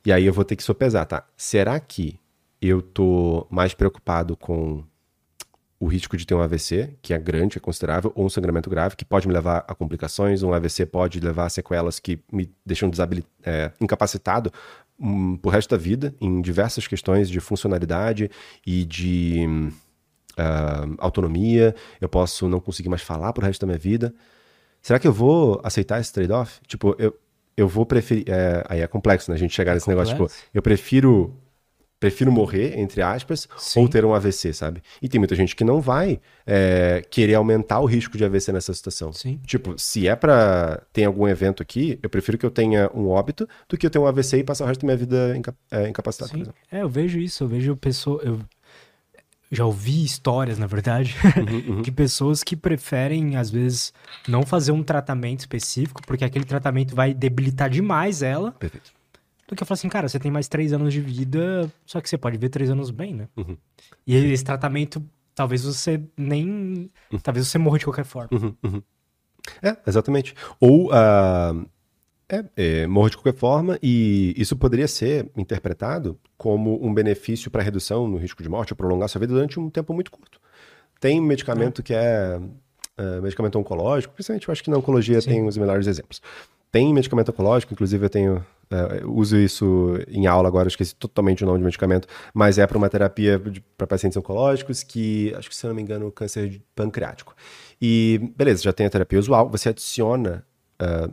E 0.04 0.12
aí 0.12 0.26
eu 0.26 0.32
vou 0.32 0.44
ter 0.44 0.56
que 0.56 0.62
sopesar, 0.62 1.06
tá? 1.06 1.26
Será 1.36 1.78
que 1.78 2.18
eu 2.60 2.80
tô 2.80 3.46
mais 3.50 3.74
preocupado 3.74 4.36
com 4.36 4.84
o 5.82 5.88
risco 5.88 6.16
de 6.16 6.24
ter 6.24 6.32
um 6.32 6.40
AVC, 6.40 6.94
que 7.02 7.12
é 7.12 7.18
grande, 7.18 7.58
é 7.58 7.60
considerável, 7.60 8.12
ou 8.14 8.24
um 8.24 8.28
sangramento 8.28 8.70
grave, 8.70 8.94
que 8.94 9.04
pode 9.04 9.26
me 9.26 9.34
levar 9.34 9.64
a 9.66 9.74
complicações. 9.74 10.44
Um 10.44 10.52
AVC 10.52 10.86
pode 10.86 11.18
levar 11.18 11.46
a 11.46 11.48
sequelas 11.48 11.98
que 11.98 12.20
me 12.30 12.48
deixam 12.64 12.88
é, 13.42 13.72
incapacitado 13.80 14.52
um, 15.02 15.36
pro 15.36 15.50
resto 15.50 15.70
da 15.70 15.76
vida 15.76 16.14
em 16.20 16.40
diversas 16.40 16.86
questões 16.86 17.28
de 17.28 17.40
funcionalidade 17.40 18.30
e 18.66 18.84
de 18.84 19.46
uh, 20.38 20.94
autonomia. 20.98 21.74
Eu 22.00 22.08
posso 22.08 22.48
não 22.48 22.60
conseguir 22.60 22.88
mais 22.88 23.02
falar 23.02 23.32
pro 23.32 23.44
resto 23.44 23.60
da 23.62 23.66
minha 23.66 23.78
vida. 23.78 24.14
Será 24.80 24.98
que 24.98 25.06
eu 25.06 25.12
vou 25.12 25.60
aceitar 25.64 26.00
esse 26.00 26.12
trade-off? 26.12 26.60
Tipo, 26.66 26.94
eu, 26.98 27.16
eu 27.56 27.68
vou 27.68 27.84
preferir. 27.84 28.24
É, 28.28 28.64
aí 28.68 28.80
é 28.80 28.86
complexo, 28.86 29.30
né? 29.30 29.36
A 29.36 29.38
gente 29.38 29.54
chegar 29.54 29.72
é 29.72 29.74
nesse 29.74 29.86
complexo. 29.86 30.12
negócio, 30.12 30.36
tipo, 30.36 30.50
eu 30.54 30.62
prefiro 30.62 31.36
prefiro 32.02 32.32
morrer, 32.32 32.76
entre 32.80 33.00
aspas, 33.00 33.48
Sim. 33.56 33.78
ou 33.78 33.88
ter 33.88 34.04
um 34.04 34.12
AVC, 34.12 34.52
sabe? 34.52 34.82
E 35.00 35.08
tem 35.08 35.20
muita 35.20 35.36
gente 35.36 35.54
que 35.54 35.62
não 35.62 35.80
vai 35.80 36.20
é, 36.44 37.00
querer 37.08 37.34
aumentar 37.34 37.78
o 37.78 37.84
risco 37.84 38.18
de 38.18 38.24
AVC 38.24 38.50
nessa 38.50 38.74
situação. 38.74 39.12
Sim. 39.12 39.38
Tipo, 39.46 39.78
se 39.78 40.08
é 40.08 40.16
para 40.16 40.82
ter 40.92 41.04
algum 41.04 41.28
evento 41.28 41.62
aqui, 41.62 42.00
eu 42.02 42.10
prefiro 42.10 42.36
que 42.36 42.44
eu 42.44 42.50
tenha 42.50 42.90
um 42.92 43.06
óbito 43.06 43.48
do 43.68 43.78
que 43.78 43.86
eu 43.86 43.90
ter 43.90 44.00
um 44.00 44.06
AVC 44.08 44.38
e 44.38 44.42
passar 44.42 44.64
o 44.64 44.66
resto 44.66 44.80
da 44.80 44.86
minha 44.86 44.96
vida 44.96 45.36
inca 45.36 45.54
é, 45.70 45.88
incapacitado, 45.88 46.32
Sim. 46.32 46.44
É, 46.72 46.82
eu 46.82 46.88
vejo 46.88 47.20
isso, 47.20 47.44
eu 47.44 47.48
vejo 47.48 47.76
pessoas... 47.76 48.26
Eu 48.26 48.40
já 49.48 49.64
ouvi 49.64 50.02
histórias, 50.02 50.58
na 50.58 50.66
verdade, 50.66 51.14
uhum, 51.36 51.74
uhum. 51.76 51.82
de 51.82 51.92
pessoas 51.92 52.42
que 52.42 52.56
preferem, 52.56 53.36
às 53.36 53.48
vezes, 53.48 53.92
não 54.26 54.44
fazer 54.44 54.72
um 54.72 54.82
tratamento 54.82 55.40
específico, 55.40 56.00
porque 56.04 56.24
aquele 56.24 56.46
tratamento 56.46 56.96
vai 56.96 57.14
debilitar 57.14 57.70
demais 57.70 58.22
ela. 58.22 58.50
Perfeito 58.52 58.92
do 59.52 59.56
que 59.56 59.62
eu 59.62 59.66
falo 59.66 59.74
assim, 59.74 59.88
cara, 59.88 60.08
você 60.08 60.18
tem 60.18 60.30
mais 60.30 60.48
três 60.48 60.72
anos 60.72 60.92
de 60.92 61.00
vida, 61.00 61.70
só 61.84 62.00
que 62.00 62.08
você 62.08 62.16
pode 62.16 62.38
ver 62.38 62.48
três 62.48 62.70
anos 62.70 62.90
bem, 62.90 63.14
né? 63.14 63.28
Uhum. 63.36 63.56
E 64.06 64.16
esse 64.16 64.44
tratamento, 64.44 65.02
talvez 65.34 65.62
você 65.64 66.02
nem. 66.16 66.90
Uhum. 67.12 67.18
Talvez 67.22 67.46
você 67.46 67.58
morra 67.58 67.78
de 67.78 67.84
qualquer 67.84 68.04
forma. 68.04 68.30
Uhum, 68.32 68.54
uhum. 68.62 68.82
É, 69.62 69.76
exatamente. 69.86 70.34
Ou. 70.58 70.88
Uh, 70.88 71.66
é, 72.28 72.44
é, 72.56 72.86
morra 72.86 73.10
de 73.10 73.18
qualquer 73.18 73.34
forma, 73.34 73.78
e 73.82 74.32
isso 74.38 74.56
poderia 74.56 74.88
ser 74.88 75.30
interpretado 75.36 76.18
como 76.38 76.82
um 76.82 76.94
benefício 76.94 77.50
para 77.50 77.62
redução 77.62 78.08
no 78.08 78.16
risco 78.16 78.42
de 78.42 78.48
morte 78.48 78.72
ou 78.72 78.76
prolongar 78.76 79.06
sua 79.10 79.18
vida 79.18 79.34
durante 79.34 79.60
um 79.60 79.68
tempo 79.68 79.92
muito 79.92 80.10
curto. 80.10 80.40
Tem 80.98 81.20
medicamento 81.20 81.82
é. 81.82 81.84
que 81.84 81.92
é 81.92 82.40
uh, 82.98 83.20
medicamento 83.20 83.58
oncológico, 83.58 84.14
principalmente 84.14 84.48
eu 84.48 84.52
acho 84.52 84.64
que 84.64 84.70
na 84.70 84.78
oncologia 84.78 85.20
Sim. 85.20 85.28
tem 85.28 85.46
os 85.46 85.58
melhores 85.58 85.86
exemplos. 85.86 86.22
Tem 86.70 86.90
medicamento 86.94 87.28
oncológico, 87.28 87.74
inclusive 87.74 88.06
eu 88.06 88.08
tenho 88.08 88.46
é, 88.72 89.04
uso 89.04 89.36
isso 89.36 89.98
em 90.08 90.26
aula 90.26 90.48
agora, 90.48 90.66
esqueci 90.66 90.94
totalmente 90.94 91.44
o 91.44 91.46
nome 91.46 91.58
de 91.58 91.64
medicamento, 91.64 92.08
mas 92.32 92.58
é 92.58 92.66
para 92.66 92.78
uma 92.78 92.88
terapia 92.88 93.40
para 93.76 93.86
pacientes 93.86 94.16
oncológicos 94.16 94.82
que, 94.82 95.34
acho 95.36 95.48
que 95.48 95.54
se 95.54 95.66
eu 95.66 95.68
não 95.68 95.74
me 95.74 95.82
engano, 95.82 96.10
câncer 96.10 96.62
pancreático. 96.74 97.34
E 97.80 98.32
beleza, 98.36 98.62
já 98.62 98.72
tem 98.72 98.86
a 98.86 98.90
terapia 98.90 99.18
usual, 99.18 99.50
você 99.50 99.68
adiciona 99.68 100.44
uh, 100.80 101.12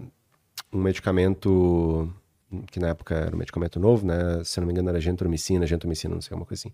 um 0.71 0.81
medicamento 0.81 2.09
que 2.67 2.79
na 2.79 2.89
época 2.89 3.15
era 3.15 3.35
um 3.35 3.39
medicamento 3.39 3.79
novo, 3.79 4.05
né? 4.05 4.41
Se 4.43 4.59
não 4.59 4.67
me 4.67 4.73
engano 4.73 4.89
era 4.89 4.99
gentromicina, 4.99 5.67
gentromicina, 5.67 6.15
não 6.15 6.21
sei, 6.21 6.33
alguma 6.33 6.45
coisa 6.47 6.61
assim. 6.61 6.69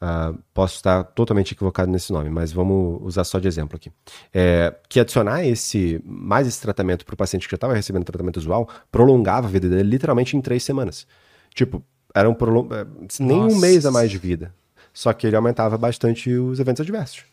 Uh, 0.00 0.38
posso 0.52 0.76
estar 0.76 1.04
totalmente 1.04 1.52
equivocado 1.52 1.90
nesse 1.90 2.12
nome, 2.12 2.28
mas 2.28 2.52
vamos 2.52 3.00
usar 3.02 3.24
só 3.24 3.38
de 3.38 3.46
exemplo 3.46 3.76
aqui. 3.76 3.92
É, 4.32 4.74
que 4.88 4.98
adicionar 4.98 5.44
esse 5.44 6.00
mais 6.04 6.46
esse 6.46 6.60
tratamento 6.60 7.04
para 7.04 7.14
o 7.14 7.16
paciente 7.16 7.46
que 7.46 7.52
já 7.52 7.56
estava 7.56 7.74
recebendo 7.74 8.04
tratamento 8.04 8.36
usual 8.36 8.68
prolongava 8.90 9.46
a 9.46 9.50
vida 9.50 9.68
dele 9.68 9.88
literalmente 9.88 10.36
em 10.36 10.40
três 10.40 10.64
semanas. 10.64 11.06
Tipo, 11.54 11.82
era 12.14 12.28
um 12.28 12.34
prolong... 12.34 12.68
É, 12.72 12.86
nem 13.20 13.38
Nossa. 13.38 13.56
um 13.56 13.58
mês 13.60 13.86
a 13.86 13.90
mais 13.90 14.10
de 14.10 14.18
vida. 14.18 14.54
Só 14.92 15.12
que 15.12 15.26
ele 15.26 15.36
aumentava 15.36 15.78
bastante 15.78 16.30
os 16.30 16.60
eventos 16.60 16.80
adversos. 16.80 17.31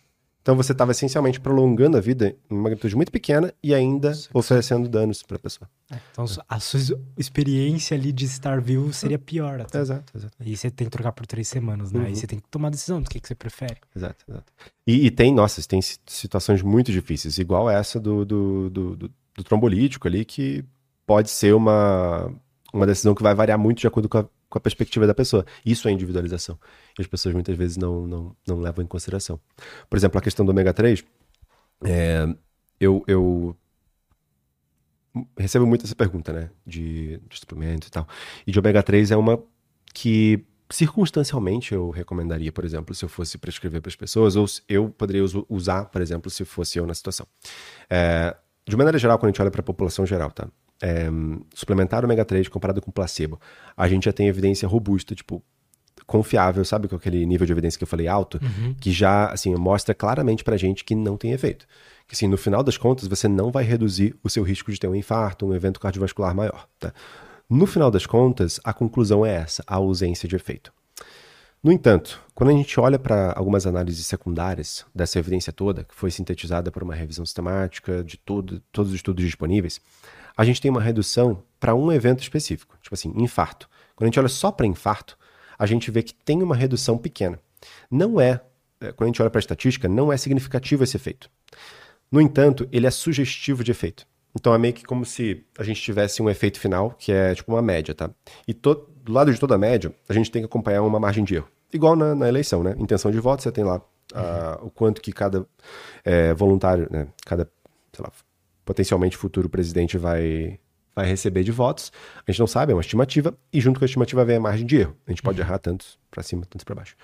Então 0.50 0.58
você 0.58 0.72
estava 0.72 0.90
essencialmente 0.90 1.40
prolongando 1.40 1.96
a 1.96 2.02
vida 2.02 2.36
em 2.50 2.56
uma 2.56 2.64
magnitude 2.64 2.96
muito 2.96 3.12
pequena 3.12 3.54
e 3.62 3.72
ainda 3.72 4.10
Nossa, 4.10 4.30
oferecendo 4.34 4.90
danos 4.90 5.22
para 5.22 5.36
a 5.38 5.40
pessoa. 5.40 5.70
É, 5.92 5.98
então 6.12 6.26
a 6.48 6.60
sua 6.60 6.80
experiência 7.16 7.96
ali 7.96 8.12
de 8.12 8.26
estar 8.26 8.60
vivo 8.60 8.92
seria 8.92 9.20
pior. 9.20 9.62
Até. 9.62 9.80
Exato, 9.80 10.12
exato. 10.18 10.36
E 10.44 10.58
você 10.58 10.72
tem 10.72 10.88
que 10.88 10.92
trocar 10.92 11.12
por 11.12 11.28
três 11.28 11.48
semanas, 11.48 11.92
né? 11.92 12.00
Uhum. 12.00 12.06
Aí 12.08 12.16
você 12.16 12.26
tem 12.26 12.40
que 12.40 12.50
tomar 12.50 12.70
a 12.70 12.72
decisão 12.72 13.00
do 13.00 13.08
que, 13.08 13.20
que 13.20 13.28
você 13.28 13.36
prefere. 13.36 13.78
Exato, 13.96 14.26
exato. 14.28 14.52
E, 14.88 15.06
e, 15.06 15.12
tem, 15.12 15.32
nossa, 15.32 15.62
tem 15.68 15.82
situações 15.84 16.64
muito 16.64 16.92
difíceis, 16.92 17.38
igual 17.38 17.70
essa 17.70 18.00
do, 18.00 18.26
do, 18.26 18.70
do, 18.72 18.96
do, 18.96 19.12
do 19.36 19.44
trombolítico 19.44 20.08
ali, 20.08 20.26
que 20.26 20.66
pode 21.06 21.30
ser 21.30 21.54
uma, 21.54 22.34
uma 22.74 22.88
decisão 22.88 23.14
que 23.14 23.22
vai 23.22 23.36
variar 23.36 23.60
muito 23.60 23.82
de 23.82 23.88
acordo 23.88 24.10
com 24.10 24.18
a 24.18 24.26
com 24.50 24.58
a 24.58 24.62
perspectiva 24.62 25.06
da 25.06 25.14
pessoa. 25.14 25.46
Isso 25.66 25.88
é 25.88 25.92
individualização. 25.92 26.60
E 26.98 27.02
as 27.02 27.08
pessoas 27.08 27.34
muitas 27.34 27.56
vezes 27.56 27.78
não, 27.78 28.08
não, 28.08 28.36
não 28.48 28.60
levam 28.60 28.84
em 28.84 28.88
consideração. 28.88 29.40
Por 29.90 29.98
exemplo, 29.98 30.18
a 30.18 30.22
questão 30.22 30.46
do 30.46 30.50
ômega 30.50 30.74
3, 30.74 31.04
é, 31.86 32.28
eu, 32.80 33.04
eu 33.08 33.56
recebo 35.38 35.66
muito 35.66 35.86
essa 35.86 35.96
pergunta, 35.96 36.34
né? 36.34 36.50
De, 36.66 37.18
de 37.30 37.40
suplementos 37.40 37.88
e 37.88 37.92
tal. 37.92 38.08
E 38.46 38.52
de 38.52 38.60
ômega 38.60 38.82
3 38.82 39.12
é 39.12 39.18
uma 39.18 39.42
que 39.94 40.46
circunstancialmente 40.70 41.74
eu 41.74 41.90
recomendaria, 41.90 42.52
por 42.52 42.64
exemplo, 42.64 42.94
se 42.94 43.04
eu 43.04 43.10
fosse 43.10 43.38
prescrever 43.38 43.82
para 43.82 43.90
as 43.90 43.96
pessoas, 43.96 44.36
ou 44.36 44.46
eu 44.68 44.90
poderia 44.90 45.24
usar, 45.50 45.86
por 45.86 46.02
exemplo, 46.02 46.30
se 46.30 46.46
fosse 46.46 46.78
eu 46.78 46.86
na 46.86 46.94
situação. 46.94 47.26
É, 47.90 48.36
de 48.68 48.78
maneira 48.78 48.98
geral, 49.00 49.18
quando 49.18 49.30
a 49.30 49.32
gente 49.32 49.42
olha 49.42 49.52
para 49.52 49.62
a 49.62 49.64
população 49.64 50.06
geral, 50.06 50.32
tá? 50.32 50.48
É, 50.82 51.08
suplementar 51.54 52.04
ômega 52.04 52.24
3 52.26 52.48
comparado 52.48 52.82
com 52.82 52.92
placebo, 52.92 53.40
a 53.76 53.88
gente 53.88 54.06
já 54.06 54.14
tem 54.14 54.28
evidência 54.28 54.68
robusta, 54.68 55.14
tipo, 55.16 55.44
confiável, 56.06 56.66
sabe 56.66 56.88
com 56.88 56.96
aquele 56.96 57.26
nível 57.26 57.46
de 57.46 57.54
evidência 57.54 57.78
que 57.78 57.84
eu 57.84 57.88
falei 57.88 58.08
alto, 58.08 58.40
uhum. 58.42 58.74
que 58.74 58.92
já, 58.92 59.28
assim, 59.28 59.54
mostra 59.56 59.94
claramente 59.94 60.44
pra 60.44 60.58
gente 60.58 60.84
que 60.84 60.96
não 60.96 61.16
tem 61.16 61.32
efeito. 61.32 61.68
Que, 62.08 62.16
assim, 62.16 62.28
no 62.28 62.38
final 62.38 62.64
das 62.64 62.78
contas, 62.78 63.08
você 63.08 63.28
não 63.28 63.52
vai 63.52 63.64
reduzir 63.64 64.16
o 64.24 64.30
seu 64.30 64.44
risco 64.44 64.72
de 64.72 64.80
ter 64.80 64.88
um 64.88 64.96
infarto, 64.96 65.46
um 65.46 65.54
evento 65.54 65.80
cardiovascular 65.80 66.34
maior, 66.34 66.68
tá? 66.80 66.92
No 67.48 67.66
final 67.66 67.90
das 67.92 68.06
contas, 68.06 68.60
a 68.64 68.74
conclusão 68.74 69.26
é 69.26 69.36
essa, 69.36 69.64
a 69.68 69.76
ausência 69.76 70.28
de 70.28 70.36
efeito. 70.36 70.72
No 71.62 71.72
entanto, 71.72 72.22
quando 72.34 72.52
a 72.52 72.54
gente 72.54 72.80
olha 72.80 72.98
para 72.98 73.34
algumas 73.36 73.68
análises 73.68 74.08
secundárias 74.08 74.86
dessa 74.96 75.20
evidência 75.20 75.52
toda, 75.52 75.84
que 75.84 75.94
foi 75.94 76.10
sintetizada 76.10 76.72
por 76.72 76.82
uma 76.82 76.96
revisão 76.96 77.26
sistemática 77.26 78.04
de 78.04 78.18
todo, 78.18 78.62
todos 78.72 78.92
os 78.92 78.96
estudos 78.96 79.26
disponíveis, 79.26 79.82
a 80.40 80.46
gente 80.46 80.62
tem 80.62 80.72
uma 80.72 80.80
redução 80.80 81.44
para 81.60 81.76
um 81.76 81.92
evento 81.92 82.22
específico, 82.22 82.78
tipo 82.82 82.96
assim, 82.96 83.12
infarto. 83.18 83.70
Quando 83.94 84.06
a 84.06 84.08
gente 84.08 84.20
olha 84.22 84.30
só 84.30 84.50
para 84.54 84.66
infarto, 84.66 85.18
a 85.58 85.66
gente 85.66 85.92
vê 85.92 86.02
que 86.02 86.14
tem 86.14 86.42
uma 86.42 86.56
redução 86.56 86.98
pequena. 86.98 87.38
Não 87.92 88.22
é, 88.22 88.40
é 88.80 88.94
quando 88.94 89.04
a 89.04 89.06
gente 89.08 89.22
olha 89.22 89.30
para 89.30 89.40
a 89.40 89.42
estatística, 89.42 89.90
não 89.90 90.14
é 90.14 90.16
significativo 90.16 90.82
esse 90.82 90.96
efeito. 90.96 91.30
No 92.10 92.22
entanto, 92.22 92.70
ele 92.72 92.88
é 92.88 92.90
sugestivo 92.90 93.66
de 93.66 93.72
efeito. 93.72 94.08
Então 94.34 94.54
é 94.54 94.58
meio 94.58 94.74
que 94.74 94.86
como 94.86 95.06
se 95.06 95.46
a 95.58 95.64
gente 95.64 95.82
tivesse 95.82 96.22
um 96.22 96.30
efeito 96.30 96.58
final, 96.58 96.96
que 96.98 97.12
é 97.12 97.36
tipo 97.36 97.52
uma 97.52 97.62
média, 97.62 97.94
tá? 97.94 98.10
E 98.48 98.54
to, 98.54 98.88
do 99.04 99.12
lado 99.12 99.34
de 99.34 99.40
toda 99.42 99.56
a 99.56 99.58
média, 99.58 99.94
a 100.08 100.14
gente 100.14 100.32
tem 100.32 100.42
que 100.42 100.46
acompanhar 100.46 100.84
uma 100.84 101.02
margem 101.02 101.26
de 101.26 101.36
erro. 101.36 101.50
Igual 101.74 101.98
na, 101.98 102.16
na 102.16 102.30
eleição, 102.30 102.64
né? 102.64 102.76
Intenção 102.80 103.12
de 103.12 103.20
voto, 103.20 103.44
você 103.44 103.52
tem 103.52 103.66
lá 103.66 103.82
uhum. 104.16 104.68
o 104.68 104.70
quanto 104.70 105.02
que 105.02 105.12
cada 105.12 105.46
é, 106.06 106.34
voluntário, 106.34 106.88
né? 106.90 107.10
Cada, 107.26 107.46
sei 107.92 108.06
lá, 108.06 108.12
potencialmente 108.70 109.18
futuro 109.18 109.50
presidente 109.50 109.98
vai, 109.98 110.60
vai 110.96 111.08
receber 111.08 111.44
de 111.44 111.52
votos. 111.52 111.92
A 112.28 112.32
gente 112.32 112.40
não 112.40 112.46
sabe, 112.46 112.72
é 112.72 112.76
uma 112.76 112.82
estimativa, 112.82 113.36
e 113.52 113.60
junto 113.60 113.80
com 113.80 113.84
a 113.84 113.88
estimativa 113.88 114.24
vem 114.24 114.36
a 114.38 114.40
margem 114.40 114.64
de 114.64 114.78
erro. 114.78 114.96
A 115.08 115.10
gente 115.10 115.24
pode 115.24 115.42
uhum. 115.42 115.48
errar 115.48 115.58
tantos 115.58 115.98
para 116.12 116.22
cima, 116.22 116.46
tantos 116.48 116.64
para 116.64 116.76
baixo. 116.76 116.96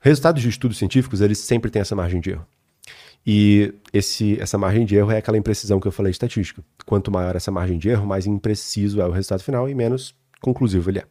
Resultados 0.00 0.42
de 0.42 0.48
estudos 0.48 0.76
científicos, 0.76 1.20
eles 1.20 1.38
sempre 1.38 1.70
têm 1.70 1.80
essa 1.80 1.94
margem 1.94 2.20
de 2.20 2.30
erro. 2.30 2.44
E 3.24 3.72
esse, 3.92 4.40
essa 4.40 4.58
margem 4.58 4.84
de 4.84 4.96
erro 4.96 5.12
é 5.12 5.18
aquela 5.18 5.38
imprecisão 5.38 5.78
que 5.78 5.86
eu 5.86 5.92
falei 5.92 6.10
de 6.10 6.16
estatística. 6.16 6.64
Quanto 6.84 7.12
maior 7.12 7.36
essa 7.36 7.52
margem 7.52 7.78
de 7.78 7.88
erro, 7.88 8.04
mais 8.04 8.26
impreciso 8.26 9.00
é 9.00 9.06
o 9.06 9.12
resultado 9.12 9.44
final 9.44 9.68
e 9.68 9.74
menos 9.74 10.16
conclusivo 10.40 10.90
ele 10.90 10.98
é. 10.98 11.04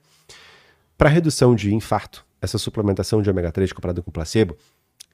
Para 0.97 1.07
redução 1.07 1.55
de 1.55 1.73
infarto, 1.73 2.25
essa 2.41 2.57
suplementação 2.57 3.21
de 3.21 3.29
ômega 3.29 3.53
3 3.53 3.71
comparada 3.71 4.01
com 4.01 4.11
placebo, 4.11 4.57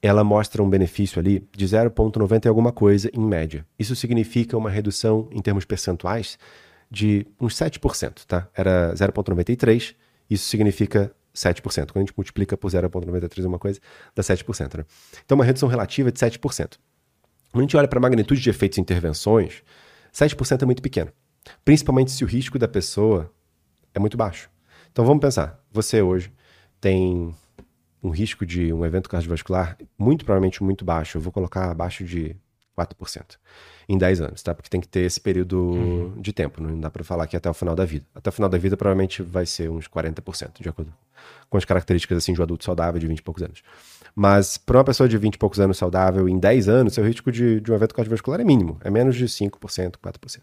ela 0.02 0.24
mostra 0.24 0.64
um 0.64 0.70
benefício 0.70 1.20
ali 1.20 1.48
de 1.56 1.66
0,90 1.66 2.46
e 2.46 2.48
alguma 2.48 2.72
coisa 2.72 3.10
em 3.14 3.22
média. 3.22 3.66
Isso 3.78 3.96
significa 3.96 4.58
uma 4.58 4.70
redução 4.70 5.30
em 5.32 5.42
termos 5.42 5.64
percentuais 5.64 6.40
de 6.90 7.28
uns 7.40 7.56
7%, 7.56 8.26
tá? 8.26 8.48
Era 8.56 8.94
0,93, 8.94 9.96
isso 10.30 10.48
significa 10.48 11.14
7%. 11.36 11.62
Quando 11.64 11.98
a 11.98 12.00
gente 12.00 12.14
multiplica 12.18 12.58
por 12.58 12.72
0,93 12.72 13.46
uma 13.46 13.60
coisa, 13.60 13.80
dá 14.16 14.24
7%. 14.24 14.78
Né? 14.78 14.86
Então, 15.24 15.38
uma 15.38 15.46
redução 15.46 15.70
relativa 15.70 16.12
de 16.12 16.20
7%. 16.20 16.78
Quando 17.52 17.62
a 17.62 17.62
gente 17.62 17.78
olha 17.78 17.88
para 17.88 18.00
a 18.00 18.02
magnitude 18.02 18.42
de 18.42 18.50
efeitos 18.50 18.78
e 18.78 18.82
intervenções, 18.82 19.64
7% 20.14 20.64
é 20.64 20.66
muito 20.66 20.82
pequeno. 20.82 21.12
Principalmente 21.64 22.12
se 22.12 22.24
o 22.24 22.28
risco 22.28 22.58
da 22.58 22.68
pessoa 22.68 23.32
é 23.94 24.00
muito 24.00 24.18
baixo. 24.18 24.50
Então 24.92 25.06
vamos 25.06 25.22
pensar, 25.22 25.60
você 25.72 26.02
hoje 26.02 26.32
tem 26.80 27.34
um 28.04 28.10
risco 28.10 28.46
de 28.46 28.74
um 28.74 28.86
evento 28.86 29.10
cardiovascular 29.10 29.78
muito 29.98 30.26
provavelmente 30.26 30.64
muito 30.64 30.84
baixo, 30.84 31.18
eu 31.18 31.22
vou 31.22 31.32
colocar 31.32 31.70
abaixo 31.70 32.04
de 32.04 32.36
4% 32.78 33.38
em 33.88 33.98
10 33.98 34.22
anos, 34.22 34.42
tá? 34.42 34.54
Porque 34.56 34.70
tem 34.70 34.80
que 34.80 34.88
ter 34.88 35.02
esse 35.02 35.20
período 35.20 35.58
uhum. 35.58 36.22
de 36.22 36.32
tempo, 36.32 36.62
não 36.62 36.80
dá 36.80 36.90
para 36.90 37.04
falar 37.04 37.28
que 37.28 37.36
até 37.36 37.50
o 37.50 37.54
final 37.54 37.76
da 37.76 37.86
vida. 37.86 38.06
Até 38.16 38.30
o 38.30 38.34
final 38.34 38.50
da 38.50 38.58
vida 38.58 38.78
provavelmente 38.78 39.22
vai 39.22 39.46
ser 39.46 39.70
uns 39.70 39.88
40%, 39.88 40.62
de 40.62 40.70
acordo 40.70 40.94
com 41.50 41.58
as 41.58 41.66
características 41.66 42.18
assim 42.18 42.34
de 42.34 42.40
um 42.40 42.44
adulto 42.44 42.64
saudável 42.64 43.00
de 43.00 43.08
20 43.08 43.20
e 43.20 43.22
poucos 43.22 43.44
anos. 43.44 43.62
Mas 44.16 44.58
para 44.58 44.78
uma 44.78 44.84
pessoa 44.84 45.08
de 45.08 45.18
20 45.18 45.36
e 45.36 45.38
poucos 45.38 45.60
anos 45.60 45.78
saudável, 45.78 46.28
em 46.28 46.40
10 46.40 46.70
anos, 46.70 46.94
seu 46.94 47.04
risco 47.04 47.32
de, 47.32 47.60
de 47.60 47.72
um 47.72 47.76
evento 47.76 47.94
cardiovascular 47.94 48.40
é 48.40 48.44
mínimo, 48.44 48.80
é 48.84 48.90
menos 48.90 49.16
de 49.16 49.26
5%, 49.26 49.96
4%. 49.98 50.40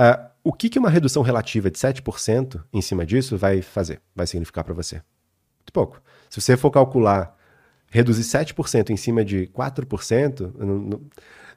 Uh, 0.00 0.30
o 0.44 0.52
que, 0.52 0.68
que 0.68 0.78
uma 0.78 0.90
redução 0.90 1.22
relativa 1.22 1.70
de 1.70 1.78
7% 1.78 2.62
em 2.72 2.82
cima 2.82 3.06
disso 3.06 3.36
vai 3.36 3.62
fazer, 3.62 4.00
vai 4.14 4.26
significar 4.26 4.64
para 4.64 4.74
você? 4.74 4.96
Muito 5.60 5.72
pouco. 5.72 6.02
Se 6.32 6.40
você 6.40 6.56
for 6.56 6.70
calcular 6.70 7.36
reduzir 7.90 8.22
7% 8.22 8.88
em 8.88 8.96
cima 8.96 9.22
de 9.22 9.48
4%, 9.48 10.50
não, 10.58 10.78
não, 10.78 11.00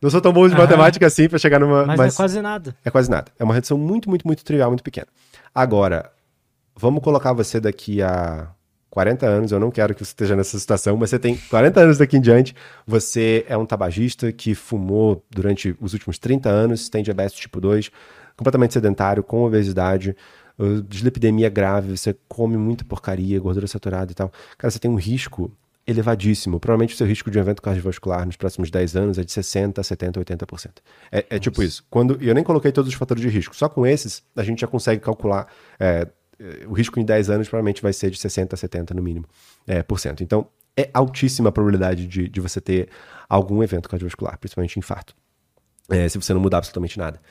não 0.02 0.10
sou 0.10 0.20
tão 0.20 0.34
bom 0.34 0.50
de 0.50 0.54
matemática 0.54 1.08
assim 1.08 1.30
para 1.30 1.40
chegar 1.40 1.62
numa. 1.62 1.86
Mas, 1.86 1.98
mas, 1.98 2.14
é 2.14 2.18
quase 2.18 2.42
nada. 2.42 2.76
É 2.84 2.92
quase 2.92 3.10
nada. 3.10 3.32
É 3.40 3.44
uma 3.46 3.54
redução 3.54 3.78
muito, 3.78 4.10
muito, 4.10 4.28
muito 4.28 4.44
trivial, 4.44 4.70
muito 4.70 4.84
pequena. 4.84 5.08
Agora, 5.54 6.12
vamos 6.76 7.02
colocar 7.02 7.32
você 7.32 7.58
daqui 7.58 8.02
a 8.02 8.50
40 8.90 9.26
anos, 9.26 9.52
eu 9.54 9.62
não 9.62 9.72
quero 9.72 9.96
que 9.96 10.04
você 10.04 10.12
esteja 10.12 10.36
nessa 10.36 10.60
situação, 10.60 10.98
mas 10.98 11.10
você 11.10 11.20
tem 11.20 11.38
40 11.38 11.80
anos 11.80 11.98
daqui 11.98 12.18
em 12.18 12.22
diante, 12.22 12.54
você 12.86 13.46
é 13.48 13.56
um 13.56 13.66
tabagista 13.66 14.30
que 14.34 14.54
fumou 14.54 15.24
durante 15.32 15.74
os 15.80 15.94
últimos 15.94 16.20
30 16.20 16.50
anos, 16.50 16.90
tem 16.90 17.02
diabetes 17.02 17.38
tipo 17.38 17.62
2, 17.62 17.90
completamente 18.36 18.74
sedentário, 18.74 19.24
com 19.24 19.42
obesidade, 19.44 20.18
dislipidemia 20.88 21.50
grave, 21.50 21.98
você 21.98 22.16
come 22.28 22.58
muita 22.58 22.84
porcaria, 22.86 23.40
gordura 23.40 23.68
saturada 23.68 24.12
e 24.12 24.16
tal. 24.16 24.32
Cara, 24.58 24.72
você 24.72 24.80
tem 24.80 24.90
um 24.90 24.96
risco 24.96 25.52
elevadíssimo. 25.88 26.60
Provavelmente 26.60 26.94
o 26.94 26.98
seu 26.98 27.06
risco 27.06 27.30
de 27.30 27.38
um 27.38 27.42
evento 27.42 27.62
cardiovascular 27.62 28.26
nos 28.26 28.36
próximos 28.36 28.72
10 28.72 28.96
anos 28.96 29.18
é 29.18 29.24
de 29.24 29.32
60%, 29.32 29.74
70%, 29.74 30.24
80%. 30.24 30.70
É, 31.12 31.26
é 31.30 31.40
tipo 31.40 31.62
isso. 31.62 31.86
Quando, 31.90 32.18
eu 32.22 32.34
nem 32.34 32.44
coloquei 32.44 32.72
todos 32.72 32.90
os 32.90 32.96
fatores 32.96 33.22
de 33.22 33.30
risco, 33.30 33.56
só 33.56 33.70
com 33.70 33.86
esses 33.86 34.24
a 34.36 34.44
gente 34.44 34.62
já 34.62 34.68
consegue 34.68 35.02
calcular 35.02 35.48
é, 35.80 36.08
o 36.68 36.74
risco 36.74 37.00
em 37.00 37.06
10 37.06 37.30
anos 37.30 37.48
provavelmente 37.48 37.82
vai 37.82 37.94
ser 37.94 38.10
de 38.10 38.18
60% 38.18 38.54
a 38.54 38.58
70% 38.58 38.92
no 38.92 39.02
mínimo. 39.02 39.26
É, 39.68 39.84
por 39.84 40.00
cento. 40.00 40.24
Então, 40.24 40.48
é 40.78 40.90
altíssima 40.94 41.50
a 41.50 41.52
probabilidade 41.52 42.08
de, 42.08 42.28
de 42.28 42.42
você 42.42 42.60
ter 42.60 42.90
algum 43.30 43.64
evento 43.64 43.88
cardiovascular, 43.88 44.38
principalmente 44.38 44.78
infarto, 44.78 45.16
é, 45.90 46.10
se 46.10 46.18
você 46.18 46.34
não 46.34 46.42
mudar 46.42 46.58
absolutamente 46.58 46.98
nada. 46.98 47.22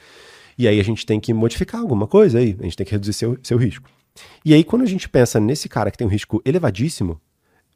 E 0.57 0.69
aí 0.69 0.79
a 0.79 0.85
gente 0.85 1.05
tem 1.05 1.19
que 1.19 1.33
modificar 1.35 1.81
alguma 1.81 2.07
coisa 2.07 2.39
aí, 2.39 2.57
a 2.59 2.63
gente 2.63 2.77
tem 2.77 2.87
que 2.87 2.93
reduzir 2.93 3.13
seu, 3.13 3.39
seu 3.43 3.59
risco. 3.59 3.89
E 4.45 4.55
aí, 4.55 4.63
quando 4.63 4.83
a 4.83 4.87
gente 4.87 5.09
pensa 5.09 5.41
nesse 5.41 5.69
cara 5.69 5.91
que 5.91 5.99
tem 5.99 6.07
um 6.07 6.11
risco 6.11 6.41
elevadíssimo 6.45 7.21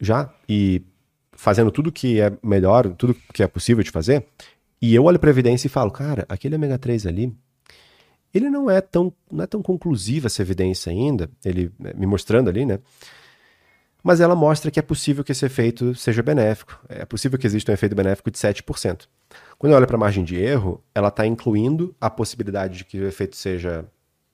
já, 0.00 0.32
e 0.48 0.82
fazendo 1.32 1.70
tudo 1.70 1.90
que 1.90 2.20
é 2.20 2.32
melhor, 2.42 2.88
tudo 2.94 3.16
que 3.32 3.42
é 3.42 3.46
possível 3.46 3.82
de 3.82 3.90
fazer, 3.90 4.26
e 4.80 4.94
eu 4.94 5.04
olho 5.04 5.18
para 5.18 5.30
a 5.30 5.32
evidência 5.32 5.66
e 5.66 5.70
falo, 5.70 5.90
cara, 5.90 6.24
aquele 6.28 6.54
ômega 6.54 6.78
3 6.78 7.06
ali, 7.06 7.34
ele 8.32 8.48
não 8.50 8.70
é 8.70 8.80
tão, 8.80 9.12
não 9.30 9.44
é 9.44 9.46
tão 9.46 9.62
conclusiva 9.62 10.26
essa 10.26 10.42
evidência 10.42 10.90
ainda, 10.90 11.28
ele 11.44 11.72
né, 11.78 11.92
me 11.96 12.06
mostrando 12.06 12.48
ali, 12.48 12.64
né? 12.64 12.78
Mas 14.02 14.20
ela 14.20 14.36
mostra 14.36 14.70
que 14.70 14.78
é 14.78 14.82
possível 14.82 15.24
que 15.24 15.32
esse 15.32 15.44
efeito 15.44 15.94
seja 15.94 16.22
benéfico. 16.22 16.80
É 16.88 17.04
possível 17.04 17.38
que 17.38 17.46
exista 17.46 17.72
um 17.72 17.74
efeito 17.74 17.96
benéfico 17.96 18.30
de 18.30 18.38
7%. 18.38 19.06
Quando 19.58 19.72
eu 19.72 19.76
olho 19.76 19.86
para 19.88 19.96
a 19.96 19.98
margem 19.98 20.22
de 20.22 20.36
erro, 20.36 20.80
ela 20.94 21.08
está 21.08 21.26
incluindo 21.26 21.92
a 22.00 22.08
possibilidade 22.08 22.78
de 22.78 22.84
que 22.84 23.00
o 23.00 23.08
efeito 23.08 23.34
seja 23.34 23.84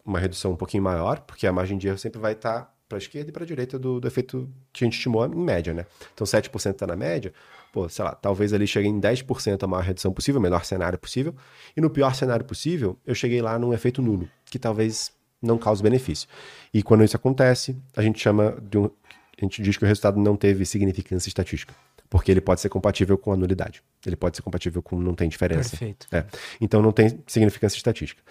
uma 0.05 0.19
redução 0.19 0.53
um 0.53 0.57
pouquinho 0.57 0.83
maior, 0.83 1.21
porque 1.21 1.47
a 1.47 1.53
margem 1.53 1.79
de 1.79 1.89
erro 1.89 1.97
sempre 1.97 2.21
vai 2.21 2.33
estar 2.33 2.61
tá 2.61 2.75
para 2.87 2.99
a 2.99 3.01
esquerda 3.01 3.31
e 3.31 3.33
para 3.33 3.43
a 3.43 3.47
direita 3.47 3.79
do, 3.79 3.99
do, 3.99 4.07
efeito 4.07 4.47
que 4.71 4.85
a 4.85 4.87
gente 4.87 4.99
estimou 4.99 5.25
em 5.25 5.35
média, 5.35 5.73
né? 5.73 5.87
Então 6.13 6.27
7% 6.27 6.73
está 6.73 6.87
na 6.87 6.95
média, 6.95 7.33
pô, 7.73 7.89
sei 7.89 8.05
lá, 8.05 8.15
talvez 8.15 8.53
ali 8.53 8.67
chegue 8.67 8.87
em 8.87 9.01
10% 9.01 9.63
a 9.63 9.67
maior 9.67 9.83
redução 9.83 10.13
possível, 10.13 10.39
o 10.39 10.43
menor 10.43 10.63
cenário 10.67 10.99
possível, 10.99 11.35
e 11.75 11.81
no 11.81 11.89
pior 11.89 12.15
cenário 12.15 12.45
possível, 12.45 12.99
eu 13.07 13.15
cheguei 13.15 13.41
lá 13.41 13.59
num 13.59 13.73
efeito 13.73 14.03
nulo, 14.03 14.29
que 14.45 14.59
talvez 14.59 15.11
não 15.41 15.57
cause 15.57 15.83
benefício. 15.83 16.29
E 16.73 16.83
quando 16.83 17.03
isso 17.03 17.17
acontece, 17.17 17.75
a 17.97 18.03
gente 18.03 18.21
chama 18.21 18.59
de 18.61 18.77
um, 18.77 18.85
a 18.85 19.41
gente 19.41 19.63
diz 19.63 19.79
que 19.79 19.85
o 19.85 19.89
resultado 19.89 20.21
não 20.21 20.37
teve 20.37 20.67
significância 20.67 21.29
estatística, 21.29 21.75
porque 22.15 22.31
ele 22.31 22.41
pode 22.41 22.61
ser 22.61 22.69
compatível 22.69 23.19
com 23.19 23.33
a 23.33 23.37
nulidade. 23.37 23.83
Ele 24.07 24.15
pode 24.15 24.37
ser 24.37 24.43
compatível 24.43 24.81
com 24.81 24.97
não 25.01 25.17
tem 25.17 25.29
diferença. 25.29 25.71
Perfeito. 25.71 26.07
É. 26.13 26.25
Então 26.61 26.81
não 26.81 26.93
tem 26.93 27.21
significância 27.27 27.77
estatística. 27.77 28.23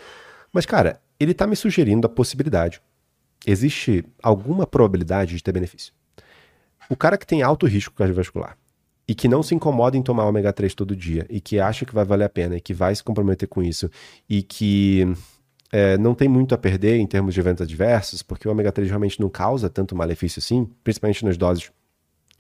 Mas, 0.54 0.66
cara, 0.66 1.02
ele 1.20 1.34
está 1.34 1.46
me 1.46 1.54
sugerindo 1.54 2.08
a 2.08 2.10
possibilidade. 2.10 2.82
Existe 3.46 4.06
alguma 4.22 4.66
probabilidade 4.66 5.36
de 5.36 5.44
ter 5.44 5.52
benefício. 5.52 5.94
O 6.90 6.96
cara 6.96 7.18
que 7.18 7.28
tem 7.28 7.42
alto 7.42 7.66
risco 7.66 7.94
cardiovascular 7.94 8.58
e 9.06 9.14
que 9.14 9.28
não 9.28 9.44
se 9.44 9.54
incomoda 9.54 9.98
em 9.98 10.02
tomar 10.02 10.28
ômega 10.28 10.54
3 10.54 10.74
todo 10.74 10.96
dia 10.96 11.26
e 11.30 11.42
que 11.42 11.60
acha 11.60 11.84
que 11.84 11.94
vai 11.94 12.06
valer 12.06 12.24
a 12.24 12.30
pena 12.30 12.56
e 12.56 12.62
que 12.62 12.74
vai 12.74 12.96
se 12.96 13.04
comprometer 13.04 13.50
com 13.50 13.62
isso 13.62 13.92
e 14.30 14.42
que 14.42 15.14
é, 15.74 15.98
não 15.98 16.16
tem 16.16 16.30
muito 16.30 16.56
a 16.56 16.58
perder 16.58 17.00
em 17.00 17.06
termos 17.06 17.34
de 17.34 17.40
eventos 17.42 17.62
adversos, 17.62 18.24
porque 18.24 18.48
o 18.48 18.52
ômega 18.52 18.72
3 18.72 18.88
realmente 18.88 19.20
não 19.20 19.30
causa 19.30 19.70
tanto 19.70 19.94
malefício 19.94 20.40
assim, 20.40 20.70
principalmente 20.86 21.26
nas 21.26 21.36
doses 21.36 21.70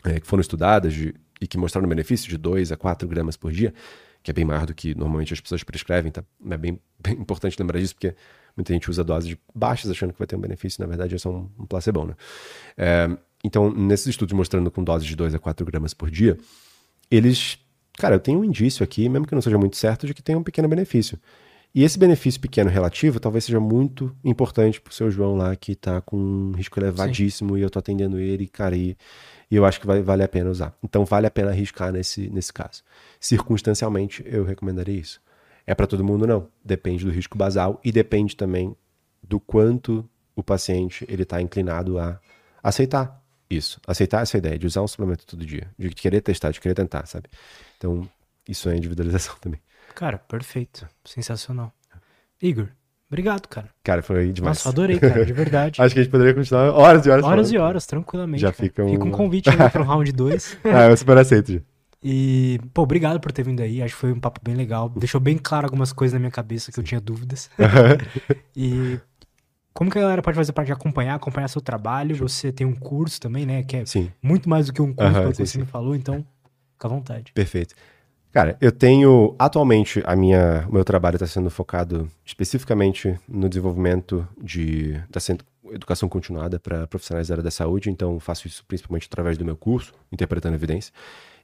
é, 0.05 0.21
que 0.21 0.27
foram 0.27 0.39
estudadas 0.39 0.93
de, 0.93 1.13
e 1.41 1.47
que 1.47 1.57
mostraram 1.57 1.87
benefício 1.87 2.29
de 2.29 2.37
2 2.37 2.71
a 2.71 2.77
4 2.77 3.07
gramas 3.07 3.35
por 3.35 3.51
dia, 3.51 3.73
que 4.21 4.31
é 4.31 4.33
bem 4.33 4.45
maior 4.45 4.65
do 4.65 4.73
que 4.73 4.95
normalmente 4.95 5.33
as 5.33 5.41
pessoas 5.41 5.63
prescrevem, 5.63 6.11
tá? 6.11 6.23
É 6.49 6.57
bem, 6.57 6.79
bem 6.99 7.13
importante 7.13 7.59
lembrar 7.59 7.79
disso, 7.79 7.95
porque 7.95 8.15
muita 8.55 8.73
gente 8.73 8.89
usa 8.89 9.03
doses 9.03 9.35
baixas 9.53 9.91
achando 9.91 10.13
que 10.13 10.19
vai 10.19 10.27
ter 10.27 10.35
um 10.35 10.39
benefício, 10.39 10.81
na 10.81 10.87
verdade 10.87 11.15
é 11.15 11.17
só 11.17 11.31
um, 11.31 11.49
um 11.59 11.65
placebo, 11.65 12.05
né? 12.05 12.15
É, 12.77 13.09
então, 13.43 13.69
nesses 13.73 14.07
estudos 14.07 14.33
mostrando 14.33 14.71
com 14.71 14.83
doses 14.83 15.07
de 15.07 15.15
2 15.15 15.35
a 15.35 15.39
4 15.39 15.65
gramas 15.65 15.93
por 15.93 16.09
dia, 16.09 16.37
eles, 17.11 17.57
cara, 17.97 18.15
eu 18.15 18.19
tenho 18.19 18.39
um 18.39 18.43
indício 18.43 18.83
aqui, 18.83 19.09
mesmo 19.09 19.27
que 19.27 19.35
não 19.35 19.41
seja 19.41 19.57
muito 19.57 19.75
certo, 19.75 20.07
de 20.07 20.13
que 20.13 20.23
tem 20.23 20.35
um 20.35 20.43
pequeno 20.43 20.67
benefício. 20.67 21.19
E 21.75 21.83
esse 21.83 21.97
benefício 21.97 22.39
pequeno 22.39 22.69
relativo 22.69 23.19
talvez 23.19 23.45
seja 23.45 23.59
muito 23.59 24.15
importante 24.23 24.79
pro 24.79 24.93
seu 24.93 25.09
João 25.09 25.35
lá, 25.35 25.55
que 25.55 25.75
tá 25.75 26.01
com 26.01 26.15
um 26.17 26.51
risco 26.51 26.79
elevadíssimo 26.79 27.55
Sim. 27.55 27.59
e 27.59 27.61
eu 27.63 27.69
tô 27.69 27.79
atendendo 27.79 28.19
ele, 28.19 28.47
cara, 28.47 28.75
e, 28.75 28.95
e 29.49 29.55
eu 29.55 29.65
acho 29.65 29.81
que 29.81 29.87
vai, 29.87 30.01
vale 30.03 30.21
a 30.21 30.27
pena 30.27 30.51
usar. 30.51 30.75
Então 30.83 31.03
vale 31.03 31.25
a 31.25 31.31
pena 31.31 31.49
arriscar 31.49 31.91
nesse, 31.91 32.29
nesse 32.29 32.53
caso. 32.53 32.83
Circunstancialmente, 33.19 34.23
eu 34.25 34.43
recomendaria 34.43 34.99
isso. 34.99 35.19
É 35.65 35.73
para 35.73 35.87
todo 35.87 36.03
mundo, 36.03 36.27
não. 36.27 36.47
Depende 36.63 37.05
do 37.05 37.11
risco 37.11 37.37
basal 37.37 37.79
e 37.83 37.91
depende 37.91 38.35
também 38.35 38.75
do 39.23 39.39
quanto 39.39 40.07
o 40.35 40.43
paciente 40.43 41.05
ele 41.09 41.23
está 41.23 41.41
inclinado 41.41 41.97
a 41.97 42.19
aceitar 42.61 43.19
isso, 43.49 43.79
aceitar 43.87 44.21
essa 44.21 44.37
ideia 44.37 44.57
de 44.57 44.67
usar 44.67 44.81
um 44.81 44.87
suplemento 44.87 45.25
todo 45.25 45.45
dia, 45.45 45.69
de 45.77 45.89
querer 45.89 46.21
testar, 46.21 46.51
de 46.51 46.59
querer 46.59 46.75
tentar, 46.75 47.05
sabe? 47.05 47.29
Então, 47.77 48.07
isso 48.47 48.69
é 48.69 48.75
individualização 48.75 49.35
também. 49.41 49.59
Cara, 49.95 50.17
perfeito. 50.17 50.87
Sensacional. 51.05 51.71
Igor, 52.41 52.67
obrigado, 53.07 53.47
cara. 53.47 53.69
Cara, 53.83 54.01
foi 54.01 54.31
demais. 54.31 54.57
Nossa, 54.57 54.69
adorei, 54.69 54.99
cara, 54.99 55.25
de 55.25 55.33
verdade. 55.33 55.79
Acho 55.81 55.93
que 55.93 56.01
a 56.01 56.03
gente 56.03 56.11
poderia 56.11 56.33
continuar 56.33 56.71
horas 56.71 57.05
e 57.05 57.09
horas. 57.09 57.23
Horas 57.23 57.47
falando. 57.47 57.53
e 57.53 57.57
horas, 57.57 57.85
tranquilamente. 57.85 58.41
Já 58.41 58.51
cara. 58.51 58.63
fica 58.63 58.83
um... 58.83 58.89
Fica 58.89 59.05
um 59.05 59.11
convite 59.11 59.49
ainda 59.49 59.69
pro 59.69 59.83
round 59.83 60.11
2. 60.11 60.57
ah, 60.65 60.89
eu 60.89 60.97
super 60.97 61.17
aceito. 61.17 61.63
E, 62.03 62.59
pô, 62.73 62.81
obrigado 62.81 63.19
por 63.19 63.31
ter 63.31 63.43
vindo 63.43 63.61
aí. 63.61 63.81
Acho 63.81 63.93
que 63.93 64.01
foi 64.01 64.11
um 64.11 64.19
papo 64.19 64.41
bem 64.43 64.55
legal. 64.55 64.89
Deixou 64.89 65.21
bem 65.21 65.37
claro 65.37 65.67
algumas 65.67 65.93
coisas 65.93 66.13
na 66.13 66.19
minha 66.19 66.31
cabeça 66.31 66.71
que 66.71 66.77
eu 66.77 66.83
tinha 66.83 66.99
dúvidas. 66.99 67.49
e 68.53 68.99
como 69.73 69.89
que 69.89 69.97
a 69.97 70.01
galera 70.01 70.21
pode 70.21 70.35
fazer 70.35 70.51
para 70.51 70.65
te 70.65 70.71
acompanhar, 70.73 71.15
acompanhar 71.15 71.47
seu 71.47 71.61
trabalho? 71.61 72.15
Você 72.17 72.51
tem 72.51 72.67
um 72.67 72.75
curso 72.75 73.21
também, 73.21 73.45
né? 73.45 73.63
Que 73.63 73.77
é 73.77 73.85
sim. 73.85 74.11
muito 74.21 74.49
mais 74.49 74.67
do 74.67 74.73
que 74.73 74.81
um 74.81 74.93
curso, 74.93 75.17
uhum, 75.17 75.31
que 75.31 75.37
você 75.37 75.45
sim. 75.45 75.59
me 75.59 75.65
falou, 75.65 75.95
então 75.95 76.25
fica 76.73 76.87
à 76.87 76.89
vontade. 76.89 77.31
Perfeito. 77.33 77.73
Cara, 78.33 78.57
eu 78.59 78.71
tenho 78.71 79.35
atualmente 79.37 80.01
a 80.07 80.15
minha, 80.15 80.65
o 80.67 80.73
meu 80.73 80.83
trabalho 80.83 81.17
está 81.17 81.27
sendo 81.27 81.51
focado 81.51 82.09
especificamente 82.25 83.15
no 83.29 83.47
desenvolvimento 83.47 84.27
de 84.41 84.93
da 85.07 85.19
educação 85.71 86.09
continuada 86.09 86.59
para 86.59 86.87
profissionais 86.87 87.27
da 87.27 87.35
área 87.35 87.43
da 87.43 87.51
saúde, 87.51 87.91
então 87.91 88.19
faço 88.19 88.47
isso 88.47 88.65
principalmente 88.67 89.05
através 89.05 89.37
do 89.37 89.45
meu 89.45 89.55
curso, 89.55 89.93
interpretando 90.11 90.55
evidência. 90.55 90.91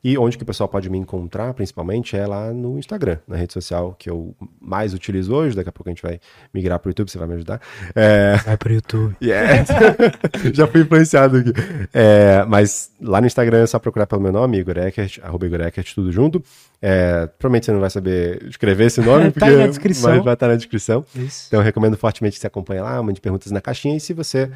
E 0.01 0.17
onde 0.17 0.37
que 0.37 0.43
o 0.43 0.45
pessoal 0.45 0.69
pode 0.69 0.89
me 0.89 0.97
encontrar, 0.97 1.53
principalmente, 1.53 2.15
é 2.15 2.25
lá 2.25 2.53
no 2.53 2.79
Instagram, 2.79 3.17
na 3.27 3.35
rede 3.35 3.51
social 3.51 3.93
que 3.99 4.09
eu 4.09 4.33
mais 4.61 4.93
utilizo 4.93 5.33
hoje. 5.33 5.55
Daqui 5.55 5.67
a 5.67 5.71
pouco 5.73 5.89
a 5.89 5.91
gente 5.91 6.01
vai 6.01 6.21
migrar 6.53 6.79
para 6.79 6.87
o 6.87 6.91
YouTube, 6.91 7.11
você 7.11 7.17
vai 7.17 7.27
me 7.27 7.33
ajudar. 7.35 7.61
É... 7.93 8.37
Vai 8.45 8.57
para 8.57 8.69
o 8.69 8.73
YouTube. 8.73 9.15
Yeah. 9.29 9.65
Já 10.53 10.65
fui 10.65 10.81
influenciado 10.81 11.37
aqui. 11.37 11.53
É, 11.93 12.43
mas 12.47 12.91
lá 13.01 13.19
no 13.19 13.27
Instagram 13.27 13.63
é 13.63 13.67
só 13.67 13.77
procurar 13.77 14.07
pelo 14.07 14.21
meu 14.21 14.31
nome, 14.31 14.57
Igor 14.57 14.77
Eckert, 14.77 15.19
arroba 15.21 15.45
Igor 15.45 15.61
Eckert, 15.61 15.93
tudo 15.93 16.11
junto. 16.11 16.41
É, 16.81 17.27
provavelmente 17.37 17.65
você 17.65 17.71
não 17.73 17.81
vai 17.81 17.89
saber 17.89 18.41
escrever 18.47 18.85
esse 18.85 19.01
nome, 19.01 19.31
tá 19.31 19.45
porque 19.45 19.55
na 19.55 19.67
descrição. 19.67 20.23
vai 20.23 20.33
estar 20.33 20.47
na 20.47 20.55
descrição. 20.55 21.05
Isso. 21.13 21.45
Então 21.47 21.59
eu 21.59 21.63
recomendo 21.63 21.97
fortemente 21.97 22.35
que 22.35 22.41
você 22.41 22.47
acompanhe 22.47 22.81
lá, 22.81 23.01
mande 23.03 23.19
perguntas 23.19 23.51
na 23.51 23.59
caixinha. 23.59 23.97
E 23.97 23.99
se 23.99 24.13
você 24.13 24.49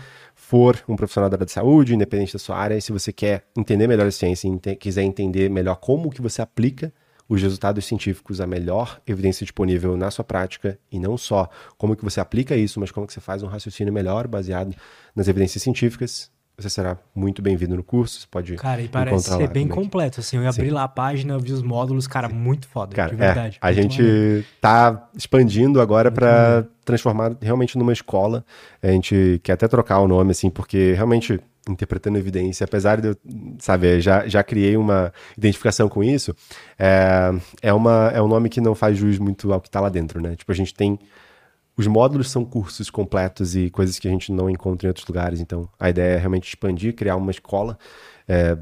for 0.54 0.84
um 0.88 0.96
profissional 0.96 1.32
da 1.32 1.36
área 1.36 1.48
de 1.48 1.52
saúde, 1.52 1.96
independente 1.96 2.34
da 2.34 2.38
sua 2.38 2.56
área, 2.56 2.78
e 2.78 2.82
se 2.82 2.92
você 2.92 3.12
quer 3.12 3.48
entender 3.58 3.88
melhor 3.88 4.06
a 4.06 4.12
ciência 4.12 4.48
e 4.48 4.76
quiser 4.76 5.02
entender 5.02 5.50
melhor 5.50 5.78
como 5.78 6.12
que 6.12 6.22
você 6.22 6.44
aplica 6.44 6.94
os 7.28 7.42
resultados 7.42 7.84
científicos, 7.86 8.40
a 8.40 8.46
melhor 8.46 9.02
evidência 9.08 9.44
disponível 9.44 9.98
na 9.98 10.12
sua 10.12 10.24
prática, 10.24 10.78
e 10.92 11.00
não 11.00 11.18
só 11.18 11.50
como 11.76 11.96
que 11.96 12.04
você 12.04 12.20
aplica 12.20 12.56
isso, 12.56 12.80
mas 12.80 12.92
como 12.92 13.08
que 13.08 13.14
você 13.14 13.20
faz 13.20 13.42
um 13.42 13.48
raciocínio 13.48 13.92
melhor 13.92 14.28
baseado 14.28 14.76
nas 15.16 15.28
evidências 15.28 15.64
científicas, 15.64 16.30
você 16.58 16.70
será 16.70 16.98
muito 17.16 17.42
bem-vindo 17.42 17.76
no 17.76 17.84
curso. 17.84 18.22
Você 18.22 18.28
pode 18.30 18.56
Cara, 18.56 18.82
e 18.82 18.88
parece 18.88 19.30
ser 19.30 19.50
bem 19.50 19.68
completo. 19.68 20.20
Assim, 20.20 20.38
eu 20.38 20.48
abri 20.48 20.68
Sim. 20.68 20.74
lá 20.74 20.84
a 20.84 20.88
página, 20.88 21.38
vi 21.40 21.52
os 21.52 21.64
módulos, 21.64 22.08
cara, 22.08 22.30
Sim. 22.30 22.36
muito 22.36 22.68
foda, 22.68 22.96
cara, 22.96 23.10
de 23.10 23.16
verdade. 23.16 23.60
É, 23.62 23.68
a 23.68 23.74
gente 23.74 24.02
maneiro. 24.02 24.46
tá 24.62 25.10
expandindo 25.16 25.82
agora 25.82 26.12
para 26.12 26.66
transformar 26.86 27.36
realmente 27.42 27.78
numa 27.78 27.92
escola. 27.92 28.46
A 28.82 28.88
gente 28.88 29.40
quer 29.44 29.54
até 29.54 29.68
trocar 29.68 30.00
o 30.00 30.08
nome, 30.08 30.32
assim, 30.32 30.50
porque 30.50 30.94
realmente 30.94 31.40
interpretando 31.68 32.18
evidência, 32.18 32.66
apesar 32.66 33.00
de 33.00 33.08
eu, 33.10 33.18
sabe, 33.58 34.02
já, 34.02 34.28
já 34.28 34.44
criei 34.44 34.76
uma 34.76 35.14
identificação 35.38 35.88
com 35.88 36.04
isso, 36.04 36.36
é, 36.78 37.32
é, 37.62 37.74
uma, 37.74 38.12
é 38.14 38.22
um 38.22 38.28
nome 38.28 38.50
que 38.50 38.60
não 38.60 38.76
faz 38.76 38.98
jus 38.98 39.18
muito 39.18 39.52
ao 39.54 39.62
que 39.62 39.70
está 39.70 39.80
lá 39.80 39.88
dentro, 39.88 40.22
né? 40.22 40.36
Tipo, 40.36 40.52
a 40.52 40.56
gente 40.56 40.74
tem 40.74 41.00
os 41.76 41.88
módulos 41.88 42.30
são 42.30 42.46
cursos 42.46 42.90
completos 42.90 43.56
e 43.56 43.70
coisas 43.70 43.98
que 43.98 44.08
a 44.08 44.12
gente 44.12 44.32
não 44.32 44.50
encontra 44.50 44.88
em 44.88 44.90
outros 44.90 45.08
lugares. 45.08 45.40
Então, 45.40 45.68
a 45.80 45.90
ideia 45.90 46.16
é 46.16 46.18
realmente 46.18 46.48
expandir, 46.48 46.94
criar 46.96 47.16
uma 47.16 47.32
escola 47.32 47.78
é, 48.28 48.58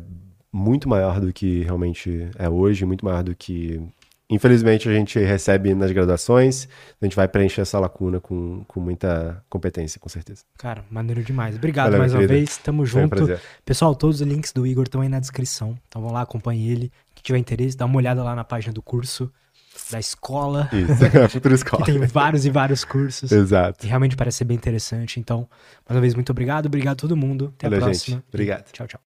muito 0.52 0.88
maior 0.88 1.20
do 1.20 1.32
que 1.34 1.64
realmente 1.64 2.30
é 2.38 2.50
hoje, 2.50 2.86
muito 2.86 3.06
maior 3.06 3.24
do 3.24 3.36
que. 3.36 3.82
Infelizmente, 4.30 4.88
a 4.88 4.94
gente 4.94 5.20
recebe 5.20 5.76
nas 5.76 5.92
graduações. 5.92 6.70
A 7.02 7.06
gente 7.06 7.18
vai 7.18 7.28
preencher 7.28 7.60
essa 7.60 7.78
lacuna 7.78 8.22
com, 8.22 8.64
com 8.66 8.80
muita 8.80 9.44
competência, 9.50 10.00
com 10.00 10.08
certeza. 10.08 10.46
Cara, 10.58 10.86
maneiro 10.90 11.22
demais. 11.22 11.58
Obrigado 11.58 11.88
Valeu, 11.88 12.00
mais 12.00 12.14
uma 12.14 12.26
vez. 12.26 12.56
Tamo 12.56 12.86
junto. 12.86 13.26
Um 13.26 13.38
Pessoal, 13.66 13.94
todos 13.94 14.22
os 14.22 14.28
links 14.28 14.54
do 14.54 14.66
Igor 14.66 14.86
estão 14.86 15.02
aí 15.02 15.10
na 15.10 15.20
descrição. 15.20 15.78
Então 15.90 16.02
vão 16.02 16.14
lá, 16.14 16.22
acompanhe 16.22 16.72
ele. 16.72 16.90
Quem 17.14 17.24
tiver 17.24 17.40
interesse, 17.40 17.76
dá 17.76 17.86
uma 17.86 17.98
olhada 17.98 18.24
lá 18.24 18.34
na 18.34 18.46
página 18.46 18.72
do 18.72 18.82
curso 18.82 19.30
da 19.92 20.00
escola. 20.00 20.70
Isso, 20.72 21.06
a 21.24 21.30
futura 21.30 21.54
escola. 21.56 21.86
que 21.86 21.92
tem 21.92 22.02
vários 22.06 22.46
e 22.46 22.50
vários 22.50 22.84
cursos. 22.84 23.32
Exato. 23.32 23.86
E 23.86 23.90
realmente 23.90 24.16
parece 24.16 24.40
ser 24.40 24.46
bem 24.46 24.58
interessante. 24.58 25.20
Então, 25.20 25.48
mais 25.88 25.96
uma 25.96 26.02
vez, 26.02 26.16
muito 26.16 26.32
obrigado. 26.32 26.66
Obrigado 26.66 26.94
a 26.94 27.02
todo 27.02 27.16
mundo. 27.16 27.54
Até 27.58 27.68
Valeu, 27.68 27.80
a 27.80 27.82
próxima. 27.90 28.18
Gente. 28.18 28.26
Obrigado. 28.30 28.72
Tchau, 28.72 28.88
tchau. 28.88 29.11